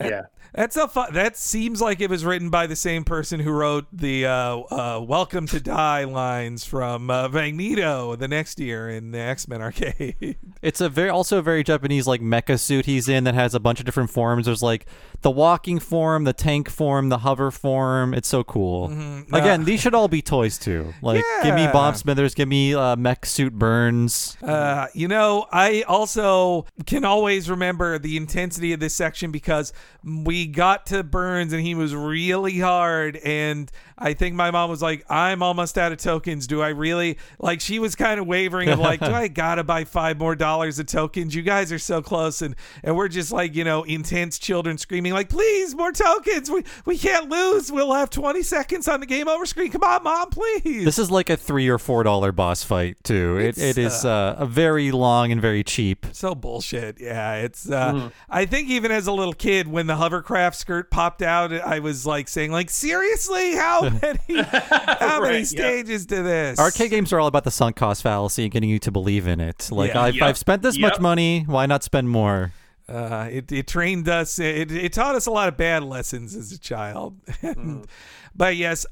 Yeah. 0.00 0.22
That's 0.54 0.76
a 0.76 0.86
fun. 0.86 1.14
That 1.14 1.38
seems 1.38 1.80
like 1.80 2.02
it 2.02 2.10
was 2.10 2.26
written 2.26 2.50
by 2.50 2.66
the 2.66 2.76
same 2.76 3.04
person 3.04 3.40
who 3.40 3.50
wrote 3.50 3.86
the 3.90 4.26
uh, 4.26 4.58
uh, 4.58 5.00
"Welcome 5.00 5.46
to 5.46 5.60
Die" 5.60 6.04
lines 6.04 6.62
from 6.62 7.08
uh, 7.08 7.28
Magneto 7.30 8.16
the 8.16 8.28
next 8.28 8.60
year 8.60 8.90
in 8.90 9.12
the 9.12 9.18
X 9.18 9.48
Men 9.48 9.62
arcade. 9.62 10.36
It's 10.62 10.80
a 10.80 10.88
very 10.88 11.08
also 11.08 11.38
a 11.38 11.42
very 11.42 11.64
Japanese 11.64 12.06
like 12.06 12.20
mecha 12.20 12.60
suit 12.60 12.86
he's 12.86 13.08
in 13.08 13.24
that 13.24 13.34
has 13.34 13.52
a 13.52 13.58
bunch 13.58 13.80
of 13.80 13.86
different 13.86 14.10
forms. 14.10 14.46
There's 14.46 14.62
like 14.62 14.86
the 15.22 15.30
walking 15.30 15.80
form, 15.80 16.22
the 16.22 16.32
tank 16.32 16.68
form, 16.70 17.08
the 17.08 17.18
hover 17.18 17.50
form. 17.50 18.14
It's 18.14 18.28
so 18.28 18.44
cool. 18.44 18.88
Mhm. 18.90 19.26
Again, 19.32 19.62
Uh, 19.62 19.64
these 19.64 19.80
should 19.80 19.94
all 19.94 20.06
be 20.06 20.22
toys 20.22 20.58
too. 20.58 20.92
Like 21.02 21.24
give 21.42 21.54
me 21.56 21.62
Yeah. 21.62 21.72
Bob 21.72 21.96
Smithers, 21.96 22.34
give 22.34 22.46
me 22.48 22.74
uh, 22.74 22.94
mech 22.94 23.26
suit 23.26 23.54
Burns. 23.58 24.36
Uh, 24.42 24.86
you 24.94 25.08
know, 25.08 25.46
I 25.50 25.82
also 25.88 26.66
can 26.86 27.04
always 27.04 27.50
remember 27.50 27.98
the 27.98 28.16
intensity 28.16 28.72
of 28.72 28.78
this 28.78 28.94
section 28.94 29.32
because 29.32 29.71
we 30.04 30.46
got 30.46 30.86
to 30.86 31.02
Burns 31.02 31.52
and 31.52 31.62
he 31.62 31.74
was 31.74 31.94
really 31.94 32.58
hard. 32.58 33.16
And 33.18 33.70
I 33.96 34.14
think 34.14 34.34
my 34.34 34.50
mom 34.50 34.68
was 34.68 34.82
like, 34.82 35.04
I'm 35.08 35.42
almost 35.42 35.78
out 35.78 35.92
of 35.92 35.98
tokens. 35.98 36.46
Do 36.48 36.60
I 36.60 36.70
really? 36.70 37.18
Like, 37.38 37.60
she 37.60 37.78
was 37.78 37.94
kind 37.94 38.18
of 38.18 38.26
wavering 38.26 38.68
of 38.68 38.80
like, 38.80 38.98
do 38.98 39.06
I 39.12 39.28
gotta 39.42 39.62
buy 39.62 39.84
five 39.84 40.18
more 40.18 40.34
dollars 40.34 40.78
of 40.80 40.86
tokens? 40.86 41.34
You 41.34 41.42
guys 41.42 41.70
are 41.70 41.78
so 41.78 42.02
close. 42.02 42.42
And, 42.42 42.56
and 42.82 42.96
we're 42.96 43.06
just 43.08 43.30
like, 43.30 43.54
you 43.54 43.62
know, 43.62 43.84
intense 43.84 44.40
children 44.40 44.76
screaming, 44.76 45.12
like, 45.12 45.28
please, 45.28 45.74
more 45.76 45.92
tokens. 45.92 46.50
We, 46.50 46.64
we 46.84 46.98
can't 46.98 47.28
lose. 47.30 47.70
We'll 47.70 47.92
have 47.92 48.10
20 48.10 48.42
seconds 48.42 48.88
on 48.88 48.98
the 48.98 49.06
game 49.06 49.28
over 49.28 49.46
screen. 49.46 49.70
Come 49.70 49.84
on, 49.84 50.02
mom, 50.02 50.30
please. 50.30 50.84
This 50.84 50.98
is 50.98 51.10
like 51.10 51.30
a 51.30 51.36
three 51.36 51.68
or 51.68 51.78
four 51.78 52.02
dollar 52.02 52.32
boss 52.32 52.64
fight 52.64 52.96
too. 53.04 53.36
It, 53.38 53.56
it 53.58 53.78
is 53.78 54.04
uh, 54.04 54.34
a 54.38 54.46
very 54.46 54.90
long 54.90 55.30
and 55.30 55.40
very 55.40 55.62
cheap. 55.62 56.06
so 56.12 56.34
bullshit. 56.34 57.00
Yeah, 57.00 57.34
it's. 57.36 57.70
Uh, 57.70 57.82
Mm-hmm. 57.92 58.08
I 58.30 58.46
think 58.46 58.70
even 58.70 58.90
as 58.90 59.06
a 59.06 59.12
little 59.12 59.32
kid, 59.34 59.61
when 59.68 59.86
the 59.86 59.96
hovercraft 59.96 60.56
skirt 60.56 60.90
popped 60.90 61.22
out, 61.22 61.52
I 61.52 61.78
was 61.80 62.06
like 62.06 62.28
saying, 62.28 62.52
like, 62.52 62.70
seriously, 62.70 63.54
how 63.54 63.82
many, 64.02 64.42
how 64.42 65.20
many 65.20 65.22
Right, 65.22 65.38
yeah. 65.38 65.42
stages 65.44 66.06
to 66.06 66.22
this? 66.22 66.58
Arcade 66.58 66.90
games 66.90 67.12
are 67.12 67.20
all 67.20 67.26
about 67.28 67.44
the 67.44 67.50
sunk 67.50 67.76
cost 67.76 68.02
fallacy 68.02 68.42
and 68.44 68.52
getting 68.52 68.70
you 68.70 68.78
to 68.80 68.90
believe 68.90 69.26
in 69.26 69.40
it. 69.40 69.68
Like 69.72 69.94
Yeah. 69.94 70.02
I've, 70.02 70.14
Yep. 70.16 70.22
I've 70.24 70.38
spent 70.38 70.62
this 70.62 70.78
much 70.78 70.98
money, 71.00 71.44
why 71.46 71.66
not 71.66 71.82
spend 71.82 72.08
more? 72.08 72.52
Uh, 72.88 73.28
it, 73.30 73.50
it 73.52 73.66
trained 73.66 74.08
us. 74.08 74.38
It, 74.38 74.70
it 74.72 74.92
taught 74.92 75.14
us 75.14 75.26
a 75.26 75.30
lot 75.30 75.48
of 75.48 75.56
bad 75.56 75.82
lessons 75.84 76.34
as 76.36 76.52
a 76.52 76.58
child. 76.58 77.16
And- 77.42 77.86
But 78.34 78.56
yes, 78.56 78.86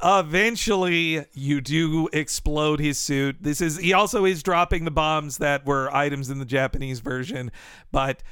eventually 0.44 1.24
you 1.32 1.60
do 1.60 2.08
explode 2.12 2.78
his 2.80 2.98
suit. 2.98 3.36
This 3.40 3.60
is 3.60 3.78
he 3.78 3.92
also 3.92 4.24
is 4.24 4.42
dropping 4.42 4.84
the 4.84 4.90
bombs 4.90 5.38
that 5.38 5.64
were 5.66 5.94
items 5.94 6.30
in 6.30 6.38
the 6.38 6.44
Japanese 6.44 7.00
version, 7.00 7.50
but 7.92 8.22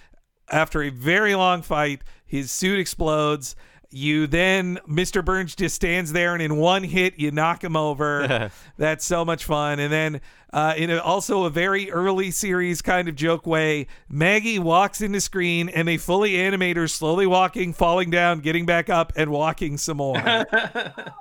after 0.51 0.83
a 0.83 0.91
very 0.91 1.35
long 1.35 1.63
fight, 1.63 2.03
his 2.29 2.53
suit 2.53 2.79
explodes. 2.79 3.57
You 3.91 4.27
then, 4.27 4.79
Mr. 4.87 5.25
Burns 5.25 5.57
just 5.57 5.75
stands 5.75 6.13
there, 6.13 6.35
and 6.35 6.43
in 6.43 6.57
one 6.57 6.85
hit, 6.85 7.19
you 7.19 7.31
knock 7.31 7.65
him 7.65 7.75
over. 7.75 8.51
That's 8.77 9.03
so 9.03 9.25
much 9.25 9.47
fun. 9.47 9.79
And 9.81 9.91
then, 9.91 10.21
uh, 10.53 10.75
in 10.77 10.91
a, 10.91 10.99
also 10.99 11.45
a 11.45 11.51
very 11.51 11.91
early 11.91 12.31
series 12.31 12.83
kind 12.83 13.09
of 13.09 13.15
joke 13.15 13.47
way, 13.47 13.87
Maggie 14.11 14.59
walks 14.59 15.01
into 15.01 15.23
screen, 15.23 15.71
and 15.71 15.89
they 15.89 15.97
fully 15.97 16.37
animate 16.39 16.77
her 16.77 16.87
slowly 16.87 17.27
walking, 17.27 17.73
falling 17.73 18.11
down, 18.11 18.41
getting 18.41 18.67
back 18.67 18.91
up, 18.91 19.11
and 19.17 19.31
walking 19.31 19.79
some 19.79 19.97
more. 19.97 20.17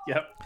Yep. 0.08 0.37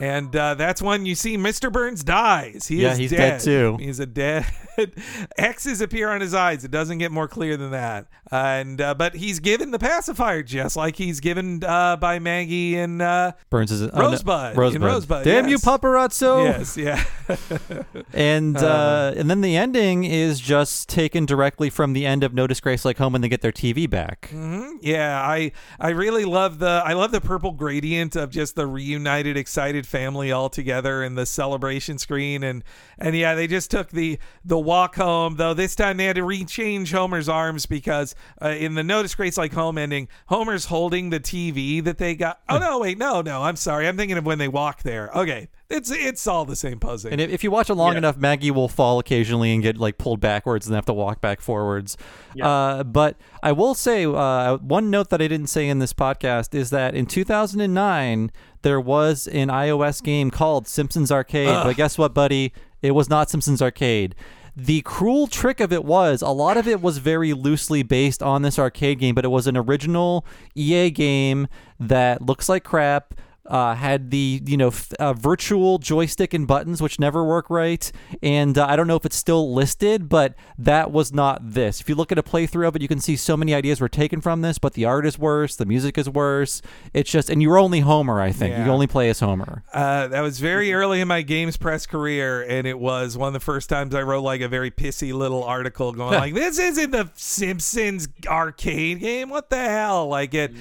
And 0.00 0.34
uh, 0.34 0.54
that's 0.54 0.82
when 0.82 1.06
you 1.06 1.14
see 1.14 1.36
Mr. 1.36 1.70
Burns 1.72 2.02
dies. 2.02 2.66
He 2.66 2.82
Yeah, 2.82 2.92
is 2.92 2.98
he's 2.98 3.10
dead. 3.10 3.38
dead 3.38 3.40
too. 3.40 3.76
He's 3.78 4.00
a 4.00 4.06
dead. 4.06 4.46
X's 5.38 5.80
appear 5.80 6.10
on 6.10 6.20
his 6.20 6.34
eyes. 6.34 6.64
It 6.64 6.70
doesn't 6.72 6.98
get 6.98 7.12
more 7.12 7.28
clear 7.28 7.56
than 7.56 7.70
that. 7.70 8.06
and 8.32 8.80
uh, 8.80 8.94
but 8.94 9.14
he's 9.14 9.38
given 9.38 9.70
the 9.70 9.78
pacifier 9.78 10.42
just 10.42 10.76
like 10.76 10.96
he's 10.96 11.20
given 11.20 11.62
uh, 11.62 11.96
by 11.96 12.18
Maggie 12.18 12.76
and 12.76 13.00
uh, 13.00 13.32
Burns 13.50 13.70
is 13.70 13.82
oh, 13.82 13.90
no, 13.94 14.10
Rosebud. 14.10 14.56
Rosebud. 14.56 14.82
Rosebud. 14.82 15.24
Damn 15.24 15.44
you, 15.46 15.52
yes. 15.52 15.64
paparazzo! 15.64 16.44
Yes, 16.44 16.76
yeah. 16.76 17.04
And 18.12 18.56
uh, 18.56 19.12
and 19.16 19.30
then 19.30 19.40
the 19.40 19.56
ending 19.56 20.04
is 20.04 20.40
just 20.40 20.88
taken 20.88 21.26
directly 21.26 21.70
from 21.70 21.92
the 21.92 22.06
end 22.06 22.22
of 22.24 22.32
No 22.34 22.46
Disgrace 22.46 22.84
Like 22.84 22.98
Home 22.98 23.12
when 23.12 23.22
they 23.22 23.28
get 23.28 23.40
their 23.40 23.52
TV 23.52 23.88
back. 23.88 24.28
Mm-hmm. 24.32 24.76
Yeah, 24.82 25.20
I 25.20 25.52
I 25.80 25.90
really 25.90 26.24
love 26.24 26.58
the 26.58 26.82
I 26.84 26.92
love 26.92 27.12
the 27.12 27.20
purple 27.20 27.52
gradient 27.52 28.14
of 28.16 28.30
just 28.30 28.56
the 28.56 28.66
reunited, 28.66 29.36
excited 29.36 29.83
family 29.84 30.32
all 30.32 30.48
together 30.48 31.02
in 31.02 31.14
the 31.14 31.26
celebration 31.26 31.98
screen, 31.98 32.42
and 32.42 32.64
and 32.98 33.16
yeah, 33.16 33.34
they 33.34 33.46
just 33.46 33.70
took 33.70 33.90
the 33.90 34.18
the 34.44 34.58
walk 34.58 34.96
home. 34.96 35.36
Though 35.36 35.54
this 35.54 35.74
time 35.74 35.96
they 35.96 36.06
had 36.06 36.16
to 36.16 36.22
rechange 36.22 36.92
Homer's 36.92 37.28
arms 37.28 37.66
because 37.66 38.14
uh, 38.42 38.48
in 38.48 38.74
the 38.74 38.84
No 38.84 39.02
Disgrace 39.02 39.36
Like 39.36 39.52
Home 39.52 39.78
ending, 39.78 40.08
Homer's 40.26 40.66
holding 40.66 41.10
the 41.10 41.20
TV 41.20 41.82
that 41.84 41.98
they 41.98 42.14
got. 42.14 42.40
Oh 42.48 42.58
no, 42.58 42.80
wait, 42.80 42.98
no, 42.98 43.22
no, 43.22 43.42
I'm 43.42 43.56
sorry, 43.56 43.86
I'm 43.88 43.96
thinking 43.96 44.18
of 44.18 44.26
when 44.26 44.38
they 44.38 44.48
walk 44.48 44.82
there. 44.82 45.10
Okay, 45.14 45.48
it's 45.74 45.90
it's 45.90 46.26
all 46.26 46.44
the 46.44 46.56
same 46.56 46.78
puzzle. 46.78 47.10
And 47.12 47.20
if, 47.20 47.30
if 47.30 47.44
you 47.44 47.50
watch 47.50 47.68
it 47.68 47.74
long 47.74 47.92
Yeah. 47.92 47.98
enough, 47.98 48.16
Maggie 48.16 48.50
will 48.50 48.68
fall 48.68 48.98
occasionally 48.98 49.52
and 49.52 49.62
get 49.62 49.76
like 49.76 49.98
pulled 49.98 50.20
backwards 50.20 50.66
and 50.66 50.74
have 50.74 50.86
to 50.86 50.92
walk 50.92 51.20
back 51.20 51.40
forwards. 51.40 51.96
Uh, 52.40 52.82
but 52.84 53.16
I 53.42 53.52
will 53.52 53.74
say 53.74 54.04
uh, 54.06 54.56
one 54.58 54.90
note 54.90 55.10
that 55.10 55.20
I 55.20 55.28
didn't 55.28 55.48
say 55.48 55.68
in 55.68 55.78
this 55.80 55.92
podcast 55.92 56.54
is 56.54 56.70
that 56.70 56.94
in 56.94 57.06
2009 57.06 58.30
there 58.62 58.80
was 58.80 59.26
an 59.28 59.48
iOS 59.48 60.02
game 60.02 60.30
called 60.30 60.66
Simpsons 60.66 61.12
Arcade. 61.12 61.48
But 61.48 61.76
guess 61.76 61.98
what, 61.98 62.14
buddy? 62.14 62.52
It 62.82 62.92
was 62.92 63.08
not 63.10 63.30
Simpsons 63.30 63.60
Arcade. 63.60 64.14
The 64.56 64.82
cruel 64.82 65.26
trick 65.26 65.58
of 65.58 65.72
it 65.72 65.84
was 65.84 66.22
a 66.22 66.28
lot 66.28 66.56
of 66.56 66.68
it 66.68 66.80
was 66.80 66.98
very 66.98 67.32
loosely 67.32 67.82
based 67.82 68.22
on 68.22 68.42
this 68.42 68.56
arcade 68.58 69.00
game, 69.00 69.14
but 69.14 69.24
it 69.24 69.28
was 69.28 69.48
an 69.48 69.56
original 69.56 70.24
EA 70.54 70.90
game 70.90 71.48
that 71.80 72.22
looks 72.22 72.48
like 72.48 72.62
crap 72.62 73.14
uh, 73.46 73.74
had 73.74 74.10
the 74.10 74.42
you 74.46 74.56
know 74.56 74.68
f- 74.68 74.92
uh, 74.98 75.12
virtual 75.12 75.78
joystick 75.78 76.32
and 76.32 76.46
buttons 76.46 76.80
which 76.80 76.98
never 76.98 77.22
work 77.24 77.50
right 77.50 77.92
and 78.22 78.56
uh, 78.56 78.66
i 78.66 78.74
don't 78.76 78.86
know 78.86 78.96
if 78.96 79.04
it's 79.04 79.16
still 79.16 79.52
listed 79.54 80.08
but 80.08 80.34
that 80.58 80.90
was 80.90 81.12
not 81.12 81.38
this 81.52 81.80
if 81.80 81.88
you 81.88 81.94
look 81.94 82.10
at 82.10 82.18
a 82.18 82.22
playthrough 82.22 82.66
of 82.68 82.74
it 82.76 82.80
you 82.82 82.88
can 82.88 83.00
see 83.00 83.16
so 83.16 83.36
many 83.36 83.54
ideas 83.54 83.80
were 83.80 83.88
taken 83.88 84.20
from 84.20 84.40
this 84.40 84.58
but 84.58 84.72
the 84.72 84.84
art 84.84 85.04
is 85.06 85.18
worse 85.18 85.56
the 85.56 85.66
music 85.66 85.98
is 85.98 86.08
worse 86.08 86.62
it's 86.94 87.10
just 87.10 87.28
and 87.28 87.42
you're 87.42 87.58
only 87.58 87.80
homer 87.80 88.20
i 88.20 88.32
think 88.32 88.56
you 88.56 88.64
Yeah. 88.64 88.70
only 88.70 88.86
play 88.86 89.10
as 89.10 89.20
homer 89.20 89.62
Uh, 89.74 90.08
that 90.08 90.20
was 90.22 90.40
very 90.40 90.72
early 90.72 91.00
in 91.00 91.08
my 91.08 91.20
games 91.22 91.56
press 91.58 91.84
career, 91.86 92.42
and 92.42 92.66
it 92.66 92.78
was 92.78 93.16
one 93.18 93.26
of 93.28 93.34
the 93.34 93.40
first 93.40 93.68
times 93.68 93.94
I 93.94 94.02
wrote 94.02 94.22
like 94.22 94.40
a 94.40 94.48
very 94.48 94.70
pissy 94.70 95.12
little 95.12 95.42
article 95.44 95.92
going 95.92 96.14
like, 96.24 96.32
"This 96.34 96.58
isn't 96.58 96.90
the 96.92 97.10
Simpsons 97.14 98.08
arcade 98.26 99.00
game. 99.00 99.28
What 99.30 99.50
the 99.50 99.58
hell?" 99.58 100.08
Like 100.08 100.34
it, 100.34 100.52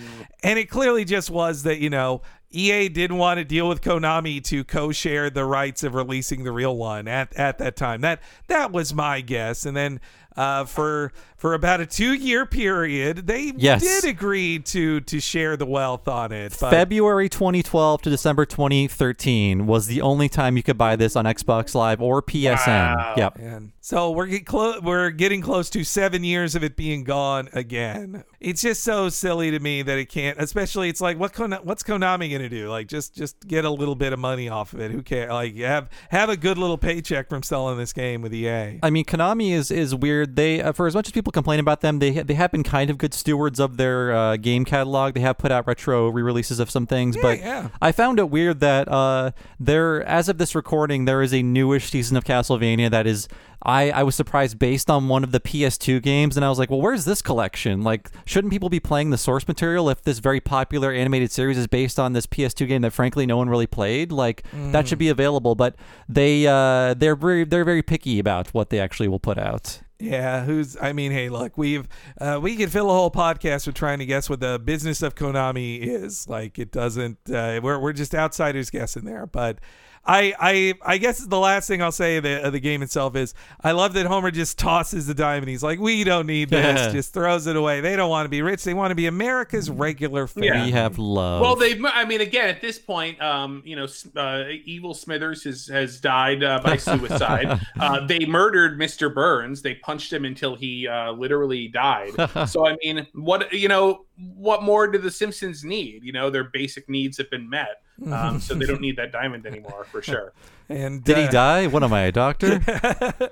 and 0.43 0.60
it 0.60 0.69
clearly 0.69 1.05
just 1.05 1.30
was 1.30 1.64
that 1.64 1.80
you 1.80 1.89
know. 1.89 2.22
EA 2.53 2.88
didn't 2.89 3.17
want 3.17 3.39
to 3.39 3.43
deal 3.43 3.67
with 3.67 3.81
Konami 3.81 4.43
to 4.45 4.63
co-share 4.63 5.30
the 5.30 5.45
rights 5.45 5.84
of 5.84 5.95
releasing 5.95 6.43
the 6.43 6.51
real 6.51 6.77
one 6.77 7.07
at, 7.07 7.34
at 7.35 7.57
that 7.57 7.75
time. 7.75 8.01
That 8.01 8.21
that 8.47 8.71
was 8.71 8.93
my 8.93 9.21
guess. 9.21 9.65
And 9.65 9.75
then 9.75 9.99
uh, 10.35 10.65
for 10.65 11.11
for 11.43 11.53
about 11.55 11.81
a 11.81 11.85
two 11.85 12.13
year 12.13 12.45
period, 12.45 13.27
they 13.27 13.51
Yes. 13.57 13.81
did 13.81 14.05
agree 14.09 14.59
to 14.59 15.01
to 15.01 15.19
share 15.19 15.57
the 15.57 15.65
wealth 15.65 16.07
on 16.07 16.31
it. 16.31 16.55
But 16.57 16.69
february 16.69 17.27
2012 17.27 18.01
to 18.03 18.09
december 18.09 18.45
2013 18.45 19.67
was 19.67 19.87
the 19.87 20.01
only 20.01 20.29
time 20.29 20.55
you 20.55 20.63
could 20.63 20.77
buy 20.77 20.95
this 20.95 21.17
on 21.17 21.25
xbox 21.25 21.75
live 21.75 22.01
or 22.01 22.21
psn 22.21 22.95
Wow. 22.95 23.13
yep 23.17 23.37
And 23.39 23.71
so 23.81 24.11
we're 24.11 24.27
get 24.27 24.45
clo- 24.45 24.79
we're 24.81 25.09
getting 25.09 25.41
close 25.41 25.69
to 25.71 25.83
seven 25.83 26.23
years 26.23 26.55
of 26.55 26.63
it 26.63 26.77
being 26.77 27.03
gone 27.03 27.49
again. 27.51 28.23
It's 28.39 28.61
just 28.61 28.81
so 28.81 29.09
silly 29.09 29.51
to 29.51 29.59
me 29.59 29.81
that 29.81 29.97
it 29.97 30.07
can't. 30.07 30.37
Especially, 30.39 30.87
it's 30.87 31.01
like 31.01 31.19
what 31.19 31.33
Kon- 31.33 31.59
what's 31.63 31.83
Konami 31.83 32.31
gonna 32.31 32.47
do? 32.47 32.69
Like 32.69 32.87
just 32.87 33.13
just 33.13 33.45
get 33.45 33.65
a 33.65 33.69
little 33.69 33.95
bit 33.95 34.13
of 34.13 34.19
money 34.19 34.47
off 34.47 34.71
of 34.71 34.79
it. 34.79 34.91
Who 34.91 35.01
cares? 35.01 35.29
Like 35.31 35.57
have 35.57 35.89
have 36.11 36.29
a 36.29 36.37
good 36.37 36.57
little 36.57 36.77
paycheck 36.77 37.27
from 37.27 37.43
selling 37.43 37.77
this 37.77 37.91
game 37.91 38.21
with 38.21 38.33
EA. 38.33 38.79
I 38.81 38.89
mean, 38.89 39.03
Konami 39.03 39.51
is 39.51 39.69
is 39.69 39.93
weird. 39.93 40.37
They, 40.37 40.61
uh, 40.61 40.71
for 40.71 40.87
as 40.87 40.95
much 40.95 41.07
as 41.07 41.11
people 41.11 41.32
complain 41.34 41.60
about 41.60 41.81
them, 41.81 41.99
they 41.99 42.11
they 42.11 42.35
have 42.35 42.51
been 42.51 42.64
kind 42.64 42.89
of 42.89 42.97
good 42.97 43.14
stewards 43.14 43.60
of 43.60 43.77
their 43.77 44.14
uh, 44.14 44.38
game 44.38 44.64
catalog. 44.64 45.14
They 45.14 45.22
have 45.22 45.38
put 45.38 45.51
out 45.51 45.68
retro 45.68 46.10
re-releases 46.10 46.60
of 46.60 46.69
some 46.69 46.88
things, 46.88 47.18
but 47.22 47.39
yeah. 47.39 47.69
I 47.81 47.91
found 47.91 48.19
it 48.19 48.30
weird 48.30 48.60
that 48.61 48.88
uh, 48.88 49.31
there, 49.60 50.03
as 50.03 50.30
of 50.30 50.38
this 50.38 50.55
recording, 50.55 51.05
there 51.05 51.22
is 51.22 51.34
a 51.34 51.43
newish 51.43 51.89
season 51.89 52.15
of 52.15 52.23
Castlevania 52.23 52.89
that 52.91 53.07
is. 53.07 53.27
I, 53.65 53.91
I 53.91 54.03
was 54.03 54.14
surprised 54.14 54.60
based 54.60 54.89
on 54.89 55.07
one 55.07 55.23
of 55.23 55.31
the 55.31 55.39
PS2 55.39 56.01
games, 56.01 56.35
and 56.35 56.45
I 56.45 56.49
was 56.49 56.60
like, 56.60 56.69
well, 56.69 56.81
where's 56.81 57.05
this 57.05 57.22
collection? 57.22 57.81
Like, 57.81 58.11
shouldn't 58.26 58.51
people 58.51 58.68
be 58.68 58.81
playing 58.81 59.11
the 59.11 59.18
source 59.18 59.47
material 59.47 59.89
if 59.89 60.01
this 60.01 60.19
very 60.19 60.41
popular 60.41 60.91
animated 60.91 61.31
series 61.31 61.57
is 61.57 61.68
based 61.68 61.97
on 61.97 62.11
this 62.11 62.27
PS2 62.27 62.68
game 62.68 62.81
that, 62.81 62.91
frankly, 62.91 63.26
no 63.26 63.38
one 63.38 63.47
really 63.47 63.65
played? 63.65 64.11
Like, 64.11 64.43
that 64.73 64.89
should 64.89 64.99
be 64.99 65.07
available. 65.07 65.55
But 65.55 65.77
they 66.10 66.45
uh, 66.45 66.93
they're 66.95 67.15
very 67.15 67.45
they're 67.45 67.64
very 67.64 67.81
picky 67.81 68.19
about 68.19 68.49
what 68.49 68.69
they 68.69 68.81
actually 68.81 69.07
will 69.07 69.22
put 69.22 69.38
out. 69.38 69.80
Yeah, 69.99 70.43
who's? 70.43 70.75
I 70.81 70.91
mean, 70.91 71.11
hey, 71.11 71.29
look, 71.29 71.57
we've 71.57 71.87
uh, 72.19 72.39
we 72.41 72.55
could 72.55 72.71
fill 72.71 72.89
a 72.89 72.93
whole 72.93 73.11
podcast 73.11 73.67
with 73.67 73.75
trying 73.75 73.99
to 73.99 74.05
guess 74.05 74.29
what 74.29 74.39
the 74.39 74.59
business 74.59 75.01
of 75.01 75.15
Konami 75.15 75.79
is. 75.79 76.27
Like, 76.27 76.59
it 76.59 76.71
doesn't. 76.71 77.17
Uh, 77.29 77.59
we're 77.63 77.79
we're 77.79 77.93
just 77.93 78.13
outsiders 78.13 78.69
guessing 78.69 79.05
there, 79.05 79.25
but. 79.25 79.59
I, 80.05 80.34
I, 80.38 80.73
I 80.85 80.97
guess 80.97 81.19
the 81.19 81.39
last 81.39 81.67
thing 81.67 81.81
I'll 81.81 81.91
say 81.91 82.17
of 82.17 82.23
the, 82.23 82.45
of 82.45 82.51
the 82.51 82.59
game 82.59 82.81
itself 82.81 83.15
is 83.15 83.34
I 83.63 83.71
love 83.71 83.93
that 83.93 84.05
Homer 84.05 84.31
just 84.31 84.59
tosses 84.59 85.07
the 85.07 85.13
dime 85.13 85.43
and 85.43 85.49
he's 85.49 85.63
like, 85.63 85.80
"We 85.80 86.03
don't 86.03 86.27
need 86.27 86.49
this," 86.49 86.91
just 86.91 87.13
throws 87.13 87.47
it 87.47 87.55
away. 87.55 87.80
They 87.80 87.95
don't 87.95 88.09
want 88.09 88.25
to 88.25 88.30
be 88.30 88.41
rich; 88.41 88.63
they 88.65 88.73
want 88.73 88.91
to 88.91 88.95
be 88.95 89.07
America's 89.07 89.69
regular 89.69 90.27
family. 90.27 90.49
Yeah. 90.49 90.65
We 90.65 90.71
have 90.71 90.99
love. 90.99 91.41
Well, 91.41 91.55
they. 91.55 91.80
I 91.85 92.03
mean, 92.03 92.19
again, 92.19 92.49
at 92.49 92.59
this 92.59 92.80
point, 92.80 93.21
um, 93.21 93.61
you 93.65 93.77
know, 93.77 93.88
uh, 94.17 94.43
Evil 94.65 94.93
Smithers 94.93 95.43
has 95.45 95.67
has 95.67 96.01
died 96.01 96.43
uh, 96.43 96.59
by 96.61 96.75
suicide. 96.77 97.61
uh, 97.80 98.05
they 98.05 98.25
murdered 98.25 98.77
Mr. 98.77 99.13
Burns. 99.13 99.61
They 99.61 99.75
punched 99.75 100.11
him 100.11 100.25
until 100.25 100.55
he 100.55 100.85
uh, 100.85 101.13
literally 101.13 101.69
died. 101.69 102.11
so, 102.49 102.67
I 102.67 102.75
mean, 102.84 103.07
what 103.13 103.53
you 103.53 103.69
know, 103.69 104.05
what 104.35 104.63
more 104.63 104.88
do 104.88 104.97
the 104.97 105.11
Simpsons 105.11 105.63
need? 105.63 106.03
You 106.03 106.11
know, 106.11 106.30
their 106.30 106.43
basic 106.43 106.89
needs 106.89 107.17
have 107.17 107.30
been 107.31 107.49
met. 107.49 107.81
Um, 108.11 108.39
so 108.39 108.53
they 108.55 108.65
don't 108.65 108.81
need 108.87 108.97
that 108.97 109.11
diamond 109.11 109.45
anymore 109.45 109.85
for 109.85 110.01
sure. 110.01 110.33
And 110.69 111.03
Did 111.03 111.18
he 111.18 111.23
uh, 111.26 111.31
die? 111.31 111.68
What 111.68 111.84
am 111.84 111.94
I, 111.94 112.02
a 112.03 112.11
doctor? 112.11 112.61
uh, 112.68 113.27